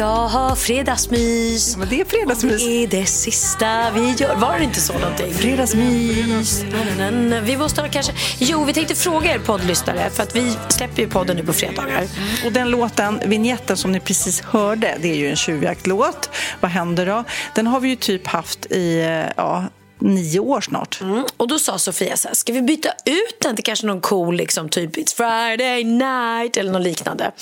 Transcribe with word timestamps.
ska 0.00 0.06
ha 0.06 0.56
fredagsmys. 0.56 1.76
Men 1.76 1.88
det 1.88 2.00
är 2.00 2.04
fredagsmys. 2.04 2.64
Det 2.64 2.84
är 2.84 2.86
det 2.86 3.06
sista 3.06 3.90
vi 3.90 4.10
gör. 4.10 4.34
Var 4.36 4.58
det 4.58 4.64
inte 4.64 4.80
så 4.80 4.98
någonting? 4.98 5.34
Fredagsmys. 5.34 6.64
Na. 6.98 7.40
Vi 7.40 7.56
måste 7.56 7.80
ha 7.80 7.88
kanske... 7.88 8.12
Jo, 8.38 8.64
vi 8.64 8.72
tänkte 8.72 8.94
fråga 8.94 9.34
er 9.34 9.38
poddlyssnare 9.38 10.10
för 10.10 10.22
att 10.22 10.36
vi 10.36 10.56
släpper 10.68 11.02
ju 11.02 11.08
podden 11.08 11.36
nu 11.36 11.44
på 11.44 11.52
fredagar. 11.52 12.06
Och 12.44 12.52
den 12.52 12.70
låten, 12.70 13.20
vignetten 13.24 13.76
som 13.76 13.92
ni 13.92 14.00
precis 14.00 14.40
hörde, 14.40 14.96
det 15.00 15.10
är 15.10 15.16
ju 15.16 15.30
en 15.30 15.36
tjuvjaktlåt. 15.36 16.30
Vad 16.60 16.70
händer 16.70 17.06
då? 17.06 17.24
Den 17.54 17.66
har 17.66 17.80
vi 17.80 17.88
ju 17.88 17.96
typ 17.96 18.26
haft 18.26 18.66
i, 18.66 19.00
eh, 19.00 19.32
ja, 19.36 19.64
nio 19.98 20.40
år 20.40 20.60
snart. 20.60 21.00
Mm. 21.00 21.24
Och 21.36 21.48
då 21.48 21.58
sa 21.58 21.78
Sofia 21.78 22.16
så 22.16 22.28
här, 22.28 22.34
ska 22.34 22.52
vi 22.52 22.62
byta 22.62 22.88
ut 23.04 23.40
den 23.40 23.56
till 23.56 23.64
kanske 23.64 23.86
någon 23.86 24.00
cool, 24.00 24.36
liksom, 24.36 24.68
typ 24.68 24.96
It's 24.96 25.16
Friday 25.16 25.84
night 25.84 26.56
eller 26.56 26.72
något 26.72 26.82
liknande. 26.82 27.32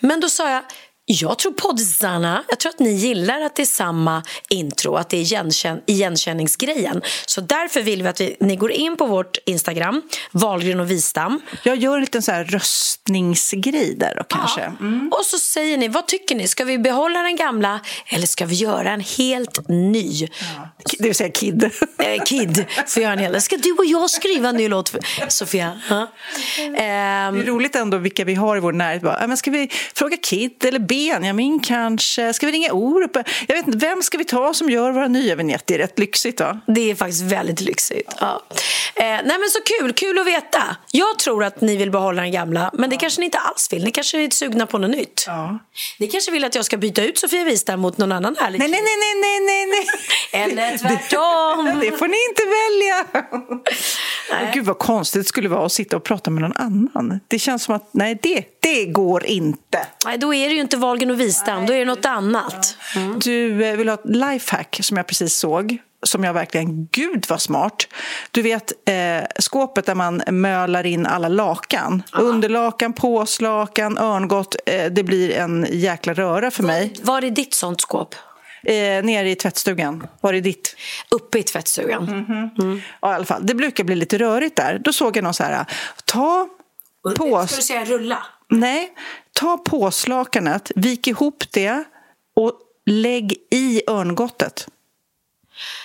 Men 0.00 0.20
då 0.20 0.28
sa 0.28 0.50
jag, 0.50 0.62
jag 1.04 1.38
tror 1.38 1.52
poddsarna, 1.52 2.44
jag 2.48 2.58
tror 2.60 2.70
att 2.70 2.78
ni 2.78 2.90
gillar 2.92 3.40
att 3.40 3.56
det 3.56 3.62
är 3.62 3.66
samma 3.66 4.22
intro, 4.50 4.94
att 4.96 5.08
det 5.10 5.16
är 5.16 5.20
igenkänn, 5.20 5.80
igenkänningsgrejen. 5.86 7.02
Så 7.26 7.40
därför 7.40 7.82
vill 7.82 8.02
vi 8.02 8.08
att 8.08 8.20
vi, 8.20 8.36
ni 8.40 8.56
går 8.56 8.72
in 8.72 8.96
på 8.96 9.06
vårt 9.06 9.38
Instagram, 9.46 10.02
Valgren 10.30 10.80
och 10.80 10.90
Wistam. 10.90 11.40
Jag 11.62 11.76
gör 11.76 11.94
en 11.94 12.00
liten 12.00 12.22
så 12.22 12.32
här 12.32 12.44
röstningsgrej 12.44 13.94
där 13.96 14.14
då 14.16 14.24
kanske. 14.24 14.60
Mm. 14.60 15.08
Och 15.12 15.24
så 15.24 15.38
säger 15.38 15.78
ni, 15.78 15.88
vad 15.88 16.06
tycker 16.06 16.34
ni? 16.34 16.48
Ska 16.48 16.64
vi 16.64 16.78
behålla 16.78 17.22
den 17.22 17.36
gamla 17.36 17.80
eller 18.06 18.26
ska 18.26 18.46
vi 18.46 18.54
göra 18.54 18.90
en 18.90 19.00
helt 19.00 19.68
ny? 19.68 20.28
Det 20.98 21.04
vill 21.04 21.14
säga 21.14 21.30
Kid. 21.30 21.70
Eh, 21.98 22.22
Kid 22.24 22.64
får 22.86 23.02
göra 23.02 23.12
en 23.12 23.18
hel. 23.18 23.40
Ska 23.40 23.56
du 23.56 23.72
och 23.72 23.86
jag 23.86 24.10
skriva 24.10 24.48
en 24.48 24.56
ny 24.56 24.68
låt, 24.68 24.88
för... 24.88 25.00
Sofia? 25.28 25.80
Ja. 25.90 26.06
Det 26.56 26.82
är 26.82 27.32
roligt 27.32 27.76
ändå 27.76 27.98
vilka 27.98 28.24
vi 28.24 28.34
har 28.34 28.56
i 28.56 28.60
vår 28.60 28.72
närhet. 28.72 29.02
Bara, 29.02 29.18
"Ja, 29.20 29.26
men 29.26 29.36
ska 29.36 29.50
vi 29.50 29.70
fråga 29.94 30.16
Kid 30.16 30.64
eller 30.64 30.78
Benjamin 30.92 31.60
kanske? 31.60 32.32
Ska 32.32 32.46
vi 32.46 32.52
ringa 32.52 32.72
Orup? 32.72 33.16
Jag 33.48 33.54
vet 33.54 33.66
inte, 33.66 33.78
vem 33.78 34.02
ska 34.02 34.18
vi 34.18 34.24
ta 34.24 34.54
som 34.54 34.70
gör 34.70 34.92
våra 34.92 35.08
nya 35.08 35.34
vignetter? 35.34 35.64
Det 35.66 35.74
är 35.74 35.78
rätt 35.78 35.98
lyxigt 35.98 36.40
va? 36.40 36.60
Det 36.66 36.90
är 36.90 36.94
faktiskt 36.94 37.22
väldigt 37.22 37.60
lyxigt. 37.60 38.12
Ja. 38.20 38.42
Eh, 38.94 39.04
nej 39.04 39.22
men 39.24 39.50
så 39.50 39.58
kul, 39.78 39.92
kul 39.92 40.18
att 40.18 40.26
veta. 40.26 40.76
Jag 40.90 41.18
tror 41.18 41.44
att 41.44 41.60
ni 41.60 41.76
vill 41.76 41.90
behålla 41.90 42.22
den 42.22 42.32
gamla, 42.32 42.70
men 42.72 42.90
det 42.90 42.96
kanske 42.96 43.20
ni 43.20 43.24
inte 43.24 43.38
alls 43.38 43.68
vill. 43.72 43.84
Ni 43.84 43.90
kanske 43.90 44.24
är 44.24 44.30
sugna 44.30 44.66
på 44.66 44.78
något 44.78 44.90
nytt. 44.90 45.24
Ja. 45.26 45.58
Ni 45.98 46.06
kanske 46.06 46.30
vill 46.30 46.44
att 46.44 46.54
jag 46.54 46.64
ska 46.64 46.76
byta 46.76 47.04
ut 47.04 47.18
Sofia 47.18 47.44
Wistam 47.44 47.80
mot 47.80 47.98
någon 47.98 48.12
annan 48.12 48.36
härlig 48.40 48.58
Nej, 48.58 48.68
nej, 48.68 48.80
nej, 48.80 49.14
nej, 49.20 49.40
nej, 49.40 49.66
nej. 49.66 49.86
Eller 50.42 50.78
tvärtom. 50.78 51.80
Det 51.80 51.98
får 51.98 52.08
ni 52.08 52.18
inte 52.28 52.42
välja. 52.58 53.24
Och 54.30 54.54
Gud 54.54 54.64
vad 54.64 54.78
konstigt 54.78 55.22
det 55.22 55.28
skulle 55.28 55.48
vara 55.48 55.66
att 55.66 55.72
sitta 55.72 55.96
och 55.96 56.04
prata 56.04 56.30
med 56.30 56.42
någon 56.42 56.56
annan. 56.56 57.20
Det 57.28 57.38
känns 57.38 57.62
som 57.62 57.74
att 57.74 57.88
nej, 57.92 58.18
det, 58.22 58.44
det 58.60 58.84
går 58.84 59.24
inte. 59.24 59.86
Nej, 60.04 60.18
då 60.18 60.34
är 60.34 60.48
det 60.48 60.54
ju 60.54 60.60
inte 60.60 60.76
Wahlgren 60.76 61.10
och 61.10 61.20
Wistam, 61.20 61.66
då 61.66 61.72
är 61.72 61.78
det 61.78 61.84
något 61.84 62.06
annat. 62.06 62.76
Du 63.24 63.64
eh, 63.64 63.76
vill 63.76 63.88
ha 63.88 63.94
ett 63.94 64.00
lifehack 64.04 64.78
som 64.82 64.96
jag 64.96 65.06
precis 65.06 65.34
såg 65.34 65.78
som 66.02 66.24
jag 66.24 66.34
verkligen, 66.34 66.88
gud 66.92 67.26
vad 67.28 67.40
smart. 67.40 67.86
Du 68.30 68.42
vet 68.42 68.72
eh, 68.88 69.24
skåpet 69.38 69.86
där 69.86 69.94
man 69.94 70.22
mölar 70.30 70.86
in 70.86 71.06
alla 71.06 71.28
lakan. 71.28 72.02
Underlakan, 72.12 72.92
påslakan, 72.92 73.98
örngott. 73.98 74.56
Eh, 74.66 74.92
det 74.92 75.02
blir 75.02 75.30
en 75.30 75.66
jäkla 75.70 76.14
röra 76.14 76.50
för 76.50 76.62
mig. 76.62 76.94
Var 77.02 77.24
är 77.24 77.30
ditt 77.30 77.54
sånt 77.54 77.80
skåp? 77.80 78.14
Eh, 78.64 79.04
nere 79.04 79.30
i 79.30 79.34
tvättstugan. 79.34 80.06
Var 80.20 80.34
är 80.34 80.40
ditt? 80.40 80.76
Uppe 81.10 81.38
i 81.38 81.42
tvättstugan. 81.42 82.26
Ja, 83.00 83.12
i 83.12 83.14
alla 83.14 83.24
fall. 83.24 83.46
Det 83.46 83.54
brukar 83.54 83.84
bli 83.84 83.94
lite 83.94 84.18
rörigt 84.18 84.56
där. 84.56 84.78
Då 84.78 84.92
såg 84.92 85.16
jag 85.16 85.24
någon 85.24 85.34
så 85.34 85.42
här, 85.44 85.66
ta 86.04 86.48
på... 87.16 87.46
Ska 87.46 87.56
du 87.56 87.62
säga 87.62 87.84
rulla? 87.84 88.26
Nej, 88.48 88.92
ta 89.32 89.58
påslakanet, 89.58 90.72
vik 90.76 91.06
ihop 91.06 91.44
det 91.50 91.84
och 92.36 92.52
lägg 92.86 93.34
i 93.50 93.82
örngottet. 93.86 94.68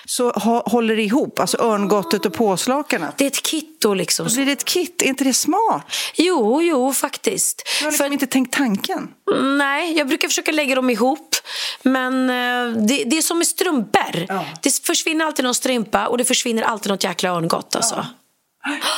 Så 0.06 0.32
håller 0.66 0.96
det 0.96 1.02
ihop, 1.04 1.40
alltså 1.40 1.58
örngottet 1.58 2.26
och 2.26 2.34
påslakanet. 2.34 3.18
Det 3.18 3.24
är 3.24 3.28
ett 3.28 3.44
kit 3.44 3.82
då 3.82 3.94
liksom. 3.94 4.28
Då 4.28 4.34
blir 4.34 4.46
det 4.46 4.52
ett 4.52 4.66
kit, 4.66 5.02
är 5.02 5.06
inte 5.06 5.24
det 5.24 5.34
smart? 5.34 5.84
Jo, 6.16 6.62
jo, 6.62 6.94
faktiskt. 6.94 7.64
Jag 7.80 7.86
har 7.86 7.92
liksom 7.92 8.06
För- 8.06 8.14
inte 8.14 8.28
tänkt 8.28 8.54
tanken. 8.54 9.10
Nej, 9.58 9.98
jag 9.98 10.08
brukar 10.08 10.28
försöka 10.28 10.52
lägga 10.52 10.76
dem 10.76 10.90
ihop. 10.90 11.36
Men 11.84 12.30
eh, 12.30 12.82
det, 12.88 13.04
det 13.04 13.18
är 13.18 13.22
som 13.22 13.38
med 13.38 13.48
strumpor. 13.48 14.26
Ja. 14.28 14.46
Det 14.62 14.86
försvinner 14.86 15.26
alltid 15.26 15.46
någon 15.46 15.56
strumpa 15.56 16.08
och 16.08 16.18
det 16.18 16.26
försvinner 16.26 16.64
alltid 16.64 16.92
något 16.92 17.04
jäkla 17.04 17.30
örngott. 17.30 17.76
Alltså. 17.76 18.06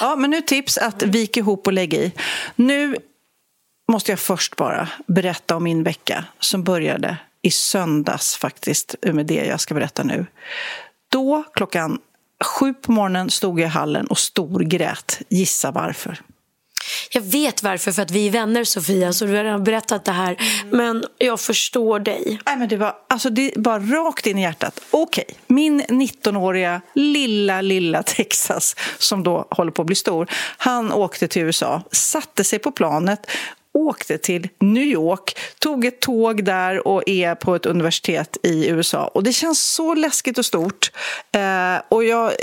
Ja, 0.01 0.15
men 0.15 0.29
nu 0.29 0.41
tips 0.41 0.77
att 0.77 1.03
vika 1.03 1.39
ihop 1.39 1.67
och 1.67 1.73
lägga 1.73 1.97
i. 1.97 2.11
Nu 2.55 2.95
måste 3.91 4.11
jag 4.11 4.19
först 4.19 4.55
bara 4.55 4.87
berätta 5.07 5.55
om 5.55 5.63
min 5.63 5.83
vecka 5.83 6.25
som 6.39 6.63
började 6.63 7.17
i 7.41 7.51
söndags 7.51 8.35
faktiskt, 8.35 8.95
med 9.01 9.25
det 9.25 9.45
jag 9.45 9.59
ska 9.59 9.73
berätta 9.73 10.03
nu. 10.03 10.25
Då 11.11 11.43
klockan 11.53 11.99
sju 12.43 12.73
på 12.73 12.91
morgonen 12.91 13.29
stod 13.29 13.59
jag 13.59 13.67
i 13.67 13.69
hallen 13.69 14.07
och 14.07 14.17
storgrät. 14.17 15.21
Gissa 15.29 15.71
varför? 15.71 16.21
Jag 17.11 17.21
vet 17.21 17.63
varför, 17.63 17.91
för 17.91 18.01
att 18.01 18.11
vi 18.11 18.27
är 18.27 18.31
vänner 18.31 18.63
Sofia, 18.63 19.13
så 19.13 19.25
du 19.25 19.35
har 19.35 19.43
redan 19.43 19.63
berättat 19.63 20.05
det 20.05 20.11
här. 20.11 20.37
Men 20.71 21.03
jag 21.17 21.39
förstår 21.39 21.99
dig. 21.99 22.39
Nej, 22.45 22.57
men 22.57 22.69
det 22.69 22.77
var 22.77 22.95
alltså 23.09 23.29
det 23.29 23.53
var 23.55 23.79
rakt 23.79 24.27
in 24.27 24.37
i 24.37 24.41
hjärtat. 24.41 24.79
Okej, 24.91 25.25
min 25.47 25.81
19-åriga 25.81 26.81
lilla, 26.93 27.61
lilla 27.61 28.03
Texas 28.03 28.75
som 28.97 29.23
då 29.23 29.47
håller 29.49 29.71
på 29.71 29.81
att 29.81 29.85
bli 29.85 29.95
stor. 29.95 30.29
Han 30.57 30.91
åkte 30.91 31.27
till 31.27 31.41
USA, 31.41 31.81
satte 31.91 32.43
sig 32.43 32.59
på 32.59 32.71
planet 32.71 33.27
åkte 33.87 34.17
till 34.17 34.49
New 34.59 34.83
York, 34.83 35.37
tog 35.59 35.85
ett 35.85 35.99
tåg 35.99 36.43
där 36.43 36.87
och 36.87 37.03
är 37.05 37.35
på 37.35 37.55
ett 37.55 37.65
universitet 37.65 38.37
i 38.43 38.69
USA. 38.69 39.07
Och 39.07 39.23
Det 39.23 39.33
känns 39.33 39.61
så 39.61 39.93
läskigt 39.93 40.37
och 40.37 40.45
stort. 40.45 40.91
Eh, 41.31 41.81
och 41.89 42.03
Jag 42.03 42.25
eh, 42.25 42.33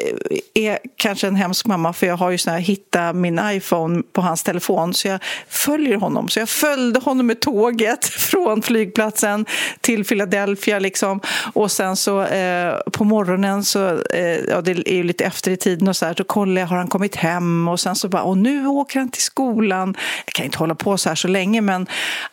är 0.54 0.78
kanske 0.96 1.26
en 1.26 1.36
hemsk 1.36 1.66
mamma 1.66 1.92
för 1.92 2.06
jag 2.06 2.16
har 2.16 2.30
ju 2.30 2.38
sån 2.38 2.52
här 2.52 2.60
hitta 2.60 3.12
min 3.12 3.40
iPhone 3.44 4.02
på 4.12 4.20
hans 4.20 4.42
telefon 4.42 4.94
så 4.94 5.08
jag 5.08 5.20
följer 5.48 5.96
honom. 5.96 6.28
Så 6.28 6.38
jag 6.38 6.48
följde 6.48 7.00
honom 7.00 7.26
med 7.26 7.40
tåget 7.40 8.04
från 8.04 8.62
flygplatsen 8.62 9.46
till 9.80 10.04
Philadelphia. 10.04 10.78
Liksom. 10.78 11.20
Och 11.52 11.72
sen 11.72 11.96
så 11.96 12.22
eh, 12.22 12.74
på 12.92 13.04
morgonen, 13.04 13.64
så, 13.64 13.88
eh, 13.88 14.38
ja, 14.48 14.60
det 14.60 14.70
är 14.70 14.94
ju 14.94 15.02
lite 15.02 15.24
efter 15.24 15.50
i 15.50 15.56
tiden 15.56 15.88
och 15.88 15.96
så 15.96 16.06
här, 16.06 16.14
så 16.14 16.24
kollar 16.24 16.60
jag, 16.60 16.68
har 16.68 16.76
han 16.76 16.88
kommit 16.88 17.16
hem? 17.16 17.68
Och 17.68 17.80
sen 17.80 17.96
så 17.96 18.08
bara, 18.08 18.22
och 18.22 18.38
nu 18.38 18.66
åker 18.66 18.98
han 18.98 19.08
till 19.08 19.22
skolan. 19.22 19.96
Jag 20.26 20.32
kan 20.32 20.44
inte 20.44 20.58
hålla 20.58 20.74
på 20.74 20.98
så 20.98 21.08
här 21.08 21.16
så 21.26 21.32
länge 21.32 21.60
men 21.60 21.86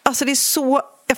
alltså 0.04 0.26
det 0.26 0.32
är 0.32 0.36
så... 0.36 0.82
Jag, 1.08 1.18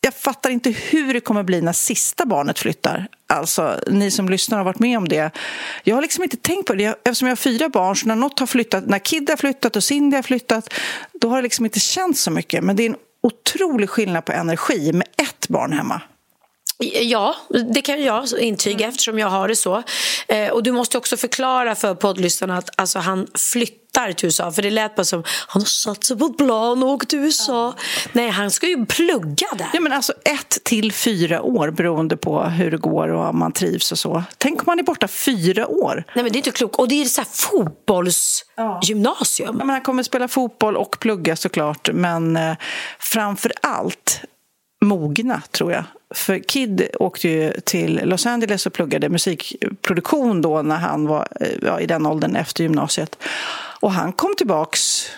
jag 0.00 0.14
fattar 0.14 0.50
inte 0.50 0.70
hur 0.70 1.14
det 1.14 1.20
kommer 1.20 1.42
bli 1.42 1.60
när 1.60 1.72
sista 1.72 2.26
barnet 2.26 2.58
flyttar. 2.58 3.06
Alltså, 3.26 3.80
ni 3.86 4.10
som 4.10 4.28
lyssnar 4.28 4.58
har 4.58 4.64
varit 4.64 4.78
med 4.78 4.98
om 4.98 5.08
det. 5.08 5.30
Jag 5.84 5.94
har 5.94 6.02
liksom 6.02 6.24
inte 6.24 6.36
tänkt 6.36 6.66
på 6.66 6.74
det. 6.74 6.84
Eftersom 6.84 7.28
jag 7.28 7.30
har 7.30 7.36
fyra 7.36 7.68
barn, 7.68 7.96
så 7.96 8.08
när 8.08 8.16
något 8.16 8.40
har 8.40 8.46
flyttat, 8.46 8.86
när 8.86 8.98
Kid 8.98 9.30
har 9.30 9.36
flyttat 9.36 9.76
och 9.76 9.84
Cindy 9.84 10.16
har 10.16 10.22
flyttat, 10.22 10.74
då 11.20 11.28
har 11.28 11.36
det 11.36 11.42
liksom 11.42 11.64
inte 11.64 11.80
känts 11.80 12.22
så 12.22 12.30
mycket. 12.30 12.64
Men 12.64 12.76
det 12.76 12.82
är 12.82 12.90
en 12.90 12.96
otrolig 13.22 13.90
skillnad 13.90 14.24
på 14.24 14.32
energi 14.32 14.92
med 14.92 15.06
ett 15.16 15.48
barn 15.48 15.72
hemma. 15.72 16.00
Ja, 16.78 17.36
det 17.74 17.82
kan 17.82 18.02
jag 18.02 18.26
intyga 18.38 18.88
eftersom 18.88 19.18
jag 19.18 19.28
har 19.28 19.48
det 19.48 19.56
så. 19.56 19.82
Eh, 20.28 20.48
och 20.48 20.62
du 20.62 20.72
måste 20.72 20.98
också 20.98 21.16
förklara 21.16 21.74
för 21.74 21.94
poddlyssnarna 21.94 22.58
att 22.58 22.70
alltså, 22.76 22.98
han 22.98 23.26
flyttar 23.52 24.12
till 24.12 24.26
USA. 24.26 24.52
För 24.52 24.62
det 24.62 24.70
lät 24.70 24.96
bara 24.96 25.04
som 25.04 25.22
han 25.26 25.62
har 25.62 25.66
satt 25.66 26.04
sig 26.04 26.18
på 26.18 26.26
ett 26.26 26.36
plan 26.36 26.82
och 26.82 26.88
åkt 26.88 27.08
till 27.08 27.18
USA. 27.18 27.74
Nej, 28.12 28.28
han 28.28 28.50
ska 28.50 28.68
ju 28.68 28.86
plugga 28.86 29.46
där. 29.58 29.68
Ja, 29.72 29.80
men 29.80 29.92
alltså 29.92 30.12
ett 30.24 30.64
till 30.64 30.92
fyra 30.92 31.42
år 31.42 31.70
beroende 31.70 32.16
på 32.16 32.42
hur 32.42 32.70
det 32.70 32.76
går 32.76 33.08
och 33.08 33.28
om 33.28 33.38
man 33.38 33.52
trivs 33.52 33.92
och 33.92 33.98
så. 33.98 34.22
Tänk 34.38 34.60
om 34.60 34.64
man 34.66 34.78
är 34.78 34.82
borta 34.82 35.08
fyra 35.08 35.66
år. 35.66 36.04
Nej, 36.14 36.24
men 36.24 36.32
det 36.32 36.36
är 36.36 36.38
inte 36.38 36.50
klokt. 36.50 36.76
Och 36.76 36.88
det 36.88 37.02
är 37.02 37.04
så 37.04 37.20
här 37.20 37.28
fotbollsgymnasium. 37.32 39.56
Ja, 39.58 39.64
men 39.64 39.70
han 39.70 39.80
kommer 39.80 40.02
spela 40.02 40.28
fotboll 40.28 40.76
och 40.76 40.96
plugga 41.00 41.36
såklart, 41.36 41.88
men 41.92 42.36
eh, 42.36 42.56
framför 42.98 43.52
allt 43.60 44.20
mogna, 44.84 45.42
tror 45.50 45.72
jag. 45.72 45.84
För 46.14 46.38
Kid 46.38 46.88
åkte 47.00 47.28
ju 47.28 47.52
till 47.64 48.00
Los 48.04 48.26
Angeles 48.26 48.66
och 48.66 48.72
pluggade 48.72 49.08
musikproduktion 49.08 50.42
då 50.42 50.62
när 50.62 50.76
han 50.76 51.06
var 51.06 51.28
eh, 51.40 51.48
ja, 51.62 51.80
i 51.80 51.86
den 51.86 52.06
åldern 52.06 52.36
efter 52.36 52.62
gymnasiet. 52.62 53.16
Och 53.80 53.92
han 53.92 54.12
kom 54.12 54.34
tillbaks 54.36 55.10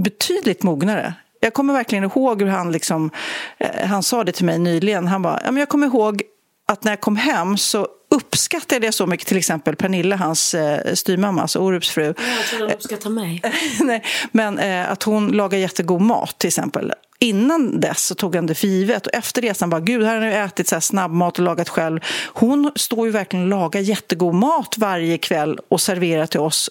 betydligt 0.00 0.62
mognare. 0.62 1.14
Jag 1.40 1.54
kommer 1.54 1.72
verkligen 1.72 2.04
ihåg 2.04 2.42
hur 2.42 2.48
han 2.48 2.72
liksom, 2.72 3.10
eh, 3.58 3.86
han 3.86 4.02
sa 4.02 4.24
det 4.24 4.32
till 4.32 4.44
mig 4.44 4.58
nyligen. 4.58 5.06
Han 5.06 5.22
bara, 5.22 5.40
ja, 5.44 5.50
men 5.50 5.60
jag 5.60 5.68
kommer 5.68 5.86
ihåg 5.86 6.22
att 6.70 6.84
när 6.84 6.92
jag 6.92 7.00
kom 7.00 7.16
hem 7.16 7.56
så 7.56 7.88
uppskattade 8.10 8.86
jag 8.86 8.94
så 8.94 9.06
mycket 9.06 9.26
till 9.26 9.36
exempel 9.36 9.76
Pernilla, 9.76 10.16
hans 10.16 10.54
eh, 10.54 10.94
styrmamma, 10.94 11.42
alltså 11.42 11.58
Orups 11.58 11.90
fru. 11.90 12.04
Jag 12.04 12.14
tror 12.14 12.60
han 12.60 12.70
uppskattar 12.70 13.10
mig. 13.10 13.42
Nej, 13.80 14.04
men 14.32 14.58
eh, 14.58 14.90
att 14.90 15.02
hon 15.02 15.28
lagar 15.28 15.58
jättegod 15.58 16.00
mat 16.00 16.38
till 16.38 16.48
exempel. 16.48 16.92
Innan 17.18 17.80
dess 17.80 18.06
så 18.06 18.14
tog 18.14 18.36
han 18.36 18.46
det 18.46 18.54
för 18.54 18.66
givet 18.66 19.06
och 19.06 19.14
efter 19.14 19.42
resan 19.42 19.70
bara 19.70 19.80
gud, 19.80 20.04
här 20.04 20.20
har 20.20 20.26
jag 20.26 20.44
ätit 20.44 20.68
så 20.68 20.74
här 20.74 20.80
snabbmat 20.80 21.38
och 21.38 21.44
lagat 21.44 21.68
själv. 21.68 22.00
Hon 22.26 22.72
står 22.76 23.06
ju 23.06 23.12
verkligen 23.12 23.42
och 23.42 23.50
lagar 23.50 23.80
jättegod 23.80 24.34
mat 24.34 24.78
varje 24.78 25.18
kväll 25.18 25.58
och 25.68 25.80
serverar 25.80 26.26
till 26.26 26.40
oss 26.40 26.70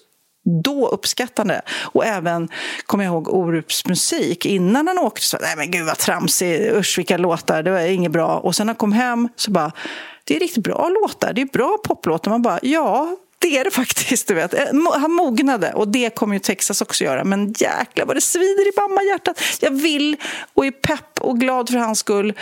då 0.64 0.88
uppskattande. 0.88 1.60
Och 1.82 2.06
även, 2.06 2.48
kommer 2.86 3.04
jag 3.04 3.12
ihåg, 3.12 3.28
Orups 3.28 3.86
musik. 3.86 4.46
Innan 4.46 4.88
han 4.88 4.98
åkte 4.98 5.26
så 5.26 5.38
nej 5.40 5.54
men 5.56 5.70
gud 5.70 5.86
vad 5.86 5.98
tramsig, 5.98 6.72
usch 6.72 6.98
vilka 6.98 7.16
låtar, 7.16 7.62
det 7.62 7.70
var 7.70 7.80
inget 7.80 8.12
bra. 8.12 8.38
Och 8.38 8.54
sen 8.54 8.66
när 8.66 8.72
han 8.72 8.76
kom 8.76 8.92
hem 8.92 9.28
så 9.36 9.50
bara, 9.50 9.72
det 10.24 10.36
är 10.36 10.40
riktigt 10.40 10.64
bra 10.64 10.88
låtar, 10.88 11.32
det 11.32 11.40
är 11.40 11.46
bra 11.46 11.78
poplåtar. 11.84 12.30
Man 12.30 12.42
bara, 12.42 12.58
ja, 12.62 13.16
det 13.40 13.58
är 13.58 13.64
det 13.64 13.70
faktiskt. 13.70 14.28
Du 14.28 14.34
vet. 14.34 14.54
Han 15.00 15.12
mognade 15.12 15.72
och 15.72 15.88
det 15.88 16.14
kommer 16.14 16.34
ju 16.34 16.40
Texas 16.40 16.82
också 16.82 17.04
göra. 17.04 17.24
Men 17.24 17.54
jäklar 17.58 18.06
vad 18.06 18.16
det 18.16 18.20
svider 18.20 18.68
i 18.68 18.72
mamma-hjärtat. 18.76 19.40
Jag 19.60 19.70
vill 19.70 20.16
och 20.54 20.66
är 20.66 20.70
pepp 20.70 21.20
och 21.20 21.40
glad 21.40 21.68
för 21.68 21.78
hans 21.78 21.98
skull. 21.98 22.32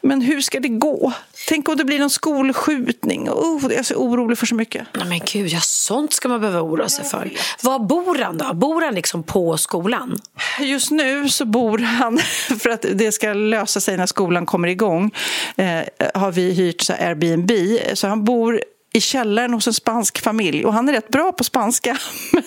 Men 0.00 0.20
hur 0.20 0.40
ska 0.40 0.60
det 0.60 0.68
gå? 0.68 1.12
Tänk 1.48 1.68
om 1.68 1.76
det 1.76 1.84
blir 1.84 1.98
någon 1.98 2.10
skolskjutning. 2.10 3.30
Oh, 3.30 3.62
jag 3.62 3.72
är 3.72 3.82
så 3.82 3.94
orolig 3.94 4.38
för 4.38 4.46
så 4.46 4.54
mycket. 4.54 4.86
Nej, 4.94 5.08
men 5.08 5.20
gud, 5.32 5.48
ja, 5.48 5.60
sånt 5.60 6.12
ska 6.12 6.28
man 6.28 6.40
behöva 6.40 6.60
oroa 6.60 6.88
sig 6.88 7.04
för. 7.04 7.30
Var 7.62 7.78
bor 7.78 8.18
han 8.18 8.38
då? 8.38 8.54
Bor 8.54 8.82
han 8.82 8.94
liksom 8.94 9.22
på 9.22 9.56
skolan? 9.56 10.18
Just 10.60 10.90
nu 10.90 11.28
så 11.28 11.44
bor 11.44 11.78
han, 11.78 12.18
för 12.58 12.70
att 12.70 12.86
det 12.92 13.12
ska 13.12 13.32
lösa 13.32 13.80
sig 13.80 13.96
när 13.96 14.06
skolan 14.06 14.46
kommer 14.46 14.68
igång, 14.68 15.10
eh, 15.56 15.80
har 16.14 16.32
vi 16.32 16.52
hyrt 16.52 16.80
så 16.80 16.92
Airbnb. 16.92 17.50
Så 17.94 18.06
han 18.06 18.24
bor 18.24 18.60
i 18.94 19.00
källaren 19.00 19.52
hos 19.52 19.66
en 19.66 19.74
spansk 19.74 20.22
familj. 20.22 20.64
Och 20.64 20.72
han 20.72 20.88
är 20.88 20.92
rätt 20.92 21.08
bra 21.08 21.32
på 21.32 21.44
spanska. 21.44 21.98
Men 22.32 22.42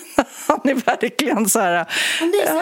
han 0.47 0.59
är 0.63 0.73
verkligen 0.73 1.49
så 1.49 1.59
här... 1.59 1.85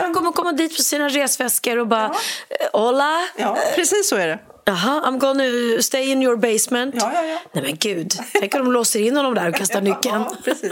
Han 0.01 0.13
kommer 0.13 0.31
komma 0.31 0.51
dit 0.51 0.77
på 0.77 0.83
sina 0.83 1.09
resväskor 1.09 1.77
och 1.77 1.87
bara 1.87 2.11
ja. 2.49 2.79
Hola! 2.79 3.27
Ja, 3.37 3.57
precis 3.75 4.09
så 4.09 4.15
är 4.15 4.27
det. 4.27 4.39
Jaha, 4.67 5.01
I'm 5.05 5.19
gonna 5.19 5.81
stay 5.81 6.11
in 6.11 6.21
your 6.23 6.35
basement. 6.35 6.95
Ja, 6.97 7.11
ja, 7.13 7.21
ja. 7.25 7.37
Nej 7.53 7.63
men 7.63 7.75
gud, 7.75 8.13
tänk 8.39 8.55
om 8.55 8.63
de 8.63 8.71
låser 8.71 8.99
in 8.99 9.17
honom 9.17 9.33
där 9.33 9.49
och 9.49 9.55
kastar 9.55 9.81
nyckeln. 9.91 10.25
Ja. 10.43 10.69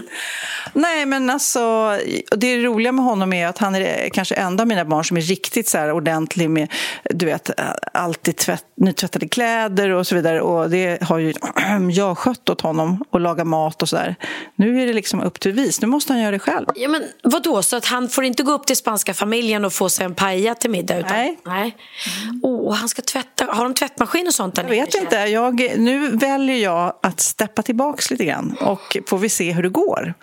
Nej 0.73 1.05
men 1.05 1.29
alltså, 1.29 1.91
det 2.35 2.63
roliga 2.63 2.91
med 2.91 3.05
honom 3.05 3.33
är 3.33 3.47
att 3.47 3.57
han 3.57 3.75
är 3.75 4.09
kanske 4.09 4.35
enda 4.35 4.63
av 4.63 4.67
mina 4.67 4.85
barn 4.85 5.05
som 5.05 5.17
är 5.17 5.21
riktigt 5.21 5.67
så 5.67 5.77
här 5.77 5.91
ordentlig 5.91 6.49
med, 6.49 6.71
du 7.03 7.25
vet, 7.25 7.49
alltid 7.93 8.37
tvätt, 8.37 8.65
nytvättade 8.77 9.27
kläder 9.27 9.89
och 9.89 10.07
så 10.07 10.15
vidare. 10.15 10.41
Och 10.41 10.69
det 10.69 11.03
har 11.03 11.17
ju 11.17 11.33
jag 11.91 12.17
skött 12.17 12.49
åt 12.49 12.61
honom 12.61 13.03
och 13.09 13.19
laga 13.19 13.43
mat 13.43 13.81
och 13.81 13.89
så 13.89 13.95
där. 13.95 14.15
Nu 14.55 14.81
är 14.81 14.87
det 14.87 14.93
liksom 14.93 15.21
upp 15.21 15.39
till 15.39 15.51
vis, 15.51 15.81
nu 15.81 15.87
måste 15.87 16.13
han 16.13 16.21
göra 16.21 16.31
det 16.31 16.39
själv. 16.39 16.67
Ja 16.75 16.89
men 16.89 17.03
vadå, 17.23 17.63
så 17.63 17.75
att 17.75 17.85
han 17.85 18.09
får 18.09 18.23
inte 18.23 18.43
gå 18.43 18.51
upp 18.51 18.65
till 18.65 18.77
spanska 18.77 19.13
familjen 19.13 19.65
och 19.65 19.73
få 19.73 19.89
sig 19.89 20.05
en 20.05 20.15
paella 20.15 20.55
till 20.55 20.69
middag? 20.69 20.97
Utan, 20.97 21.11
nej. 21.11 21.39
nej. 21.45 21.77
Oh, 22.43 22.73
han 22.73 22.89
ska 22.89 23.01
tvätta, 23.01 23.45
har 23.45 23.63
de 23.63 23.73
tvättmaskin 23.83 24.27
och 24.27 24.33
sånt? 24.33 24.57
Jag 24.57 24.63
vet 24.63 24.95
inte. 24.95 25.15
Jag, 25.15 25.77
nu 25.77 26.09
väljer 26.09 26.57
jag 26.57 26.93
att 27.01 27.19
steppa 27.19 27.61
tillbaks 27.61 28.11
lite 28.11 28.25
grann 28.25 28.57
och 28.61 28.97
får 29.07 29.17
vi 29.17 29.29
se 29.29 29.51
hur 29.51 29.63
det 29.63 29.69
går. 29.69 30.13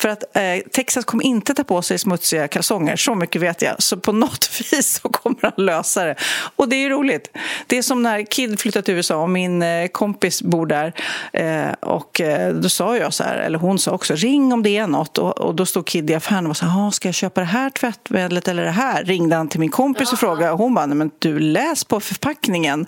För 0.00 0.08
att 0.08 0.36
eh, 0.36 0.42
Texas 0.72 1.04
kommer 1.04 1.24
inte 1.24 1.54
ta 1.54 1.64
på 1.64 1.82
sig 1.82 1.98
smutsiga 1.98 2.48
kalsonger, 2.48 2.96
så 2.96 3.14
mycket 3.14 3.42
vet 3.42 3.62
jag. 3.62 3.82
Så 3.82 3.96
på 3.96 4.12
något 4.12 4.60
vis 4.72 5.00
så 5.02 5.08
kommer 5.08 5.38
han 5.42 5.52
lösa 5.56 6.04
det. 6.04 6.14
Och 6.56 6.68
det 6.68 6.76
är 6.76 6.90
roligt. 6.90 7.36
Det 7.66 7.78
är 7.78 7.82
som 7.82 8.02
när 8.02 8.22
Kid 8.22 8.60
flyttade 8.60 8.82
till 8.82 8.94
USA 8.94 9.16
och 9.16 9.30
min 9.30 9.62
eh, 9.62 9.86
kompis 9.88 10.42
bor 10.42 10.66
där. 10.66 10.92
Eh, 11.32 11.72
och 11.80 12.20
eh, 12.20 12.54
då 12.54 12.68
sa 12.68 12.96
jag 12.96 13.14
så 13.14 13.24
här, 13.24 13.36
eller 13.36 13.58
hon 13.58 13.78
sa 13.78 13.90
också, 13.90 14.14
ring 14.14 14.52
om 14.52 14.62
det 14.62 14.76
är 14.76 14.86
något. 14.86 15.18
Och, 15.18 15.38
och 15.38 15.54
då 15.54 15.66
stod 15.66 15.86
Kid 15.86 16.10
i 16.10 16.14
affären 16.14 16.46
och 16.46 16.56
sa, 16.56 16.90
ska 16.92 17.08
jag 17.08 17.14
köpa 17.14 17.40
det 17.40 17.46
här 17.46 17.70
tvättmedlet 17.70 18.48
eller 18.48 18.64
det 18.64 18.70
här? 18.70 19.04
Ringde 19.04 19.36
han 19.36 19.48
till 19.48 19.60
min 19.60 19.70
kompis 19.70 20.12
och 20.12 20.18
frågade. 20.18 20.52
Hon 20.52 20.74
bara, 20.74 20.86
men 20.86 21.10
du 21.18 21.38
läs 21.38 21.84
på 21.84 22.00
förpackningen. 22.00 22.86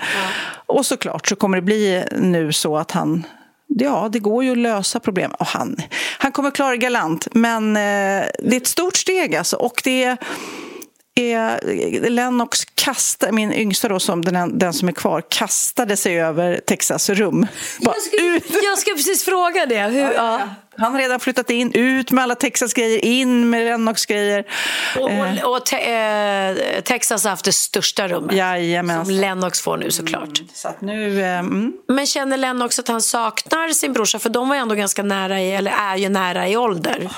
Och 0.66 0.86
såklart 0.86 1.28
så 1.28 1.36
kommer 1.36 1.56
det 1.56 1.62
bli 1.62 2.04
nu 2.12 2.52
så 2.52 2.76
att 2.76 2.90
han 2.90 3.26
Ja, 3.78 4.08
det 4.12 4.18
går 4.18 4.44
ju 4.44 4.52
att 4.52 4.58
lösa 4.58 5.00
problem. 5.00 5.30
Och 5.30 5.46
han, 5.46 5.76
han 6.18 6.32
kommer 6.32 6.50
klara 6.50 6.70
det 6.70 6.76
galant, 6.76 7.28
men 7.32 7.76
eh, 7.76 8.26
det 8.38 8.56
är 8.56 8.56
ett 8.56 8.66
stort 8.66 8.96
steg 8.96 9.36
alltså. 9.36 9.56
Och 9.56 9.80
det 9.84 10.04
är, 10.04 10.16
är 11.14 12.10
Lennox 12.10 12.64
kastade, 12.64 13.32
min 13.32 13.52
yngsta 13.52 13.88
då, 13.88 14.00
som 14.00 14.22
den, 14.22 14.58
den 14.58 14.72
som 14.72 14.88
är 14.88 14.92
kvar, 14.92 15.22
kastade 15.28 15.96
sig 15.96 16.20
över 16.20 16.60
Texas 16.66 17.10
rum. 17.10 17.46
jag, 17.80 17.94
ska, 17.94 18.56
jag 18.62 18.78
ska 18.78 18.90
precis 18.90 19.24
fråga 19.24 19.66
det. 19.66 19.82
Hur, 19.82 20.00
ja, 20.00 20.12
ja. 20.14 20.48
Han 20.76 20.92
har 20.92 21.00
redan 21.00 21.20
flyttat 21.20 21.50
in, 21.50 21.72
ut 21.74 22.10
med 22.10 22.24
alla 22.24 22.34
Texas-grejer, 22.34 23.04
in 23.04 23.50
med 23.50 23.64
Lennox-grejer. 23.64 24.44
Och, 24.96 25.04
och, 25.04 25.10
eh. 25.10 25.44
och 25.44 25.66
te, 25.66 25.76
eh, 25.76 26.80
Texas 26.82 27.24
har 27.24 27.30
haft 27.30 27.44
det 27.44 27.52
största 27.52 28.08
rummet 28.08 28.36
Jajamän. 28.36 29.04
som 29.04 29.14
Lennox 29.14 29.60
får 29.60 29.76
nu 29.76 29.90
såklart. 29.90 30.38
Mm, 30.38 30.48
så 30.54 30.68
nu, 30.78 31.20
eh, 31.20 31.38
mm. 31.38 31.72
Men 31.88 32.06
känner 32.06 32.36
Lennox 32.36 32.78
att 32.78 32.88
han 32.88 33.02
saknar 33.02 33.68
sin 33.68 33.92
brorsa? 33.92 34.18
För 34.18 34.30
de 34.30 34.48
var 34.48 34.56
ändå 34.56 34.74
ganska 34.74 35.02
nära, 35.02 35.40
i, 35.40 35.52
eller 35.52 35.72
är 35.72 35.96
ju 35.96 36.08
nära 36.08 36.48
i 36.48 36.56
ålder. 36.56 37.08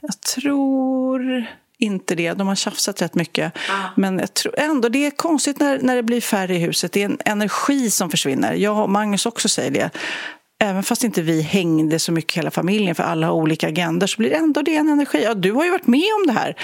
Jag 0.00 0.20
tror 0.20 1.46
inte 1.78 2.14
det. 2.14 2.32
De 2.32 2.48
har 2.48 2.54
tjafsat 2.54 3.02
rätt 3.02 3.14
mycket. 3.14 3.52
Ah. 3.70 3.88
Men 3.94 4.18
jag 4.18 4.34
tror 4.34 4.54
ändå 4.58 4.88
det 4.88 5.06
är 5.06 5.10
konstigt 5.10 5.60
när, 5.60 5.78
när 5.78 5.96
det 5.96 6.02
blir 6.02 6.20
färre 6.20 6.54
i 6.54 6.58
huset. 6.58 6.92
Det 6.92 7.02
är 7.02 7.04
en 7.04 7.18
energi 7.24 7.90
som 7.90 8.10
försvinner. 8.10 8.52
Jag 8.52 8.82
och 8.82 8.90
Magnus 8.90 9.26
också 9.26 9.48
säger 9.48 9.70
det. 9.70 9.90
Även 10.58 10.82
fast 10.82 11.04
inte 11.04 11.22
vi 11.22 11.42
hängde 11.42 11.98
så 11.98 12.12
mycket 12.12 12.38
hela 12.38 12.50
familjen 12.50 12.94
för 12.94 13.02
alla 13.02 13.26
har 13.26 13.34
olika 13.34 13.68
agendor 13.68 14.06
så 14.06 14.18
blir 14.18 14.30
det 14.30 14.36
ändå 14.36 14.62
det 14.62 14.76
en 14.76 14.88
energi. 14.88 15.22
Ja, 15.22 15.34
du 15.34 15.52
har 15.52 15.64
ju 15.64 15.70
varit 15.70 15.86
med 15.86 16.14
om 16.20 16.26
det 16.26 16.32
här. 16.32 16.56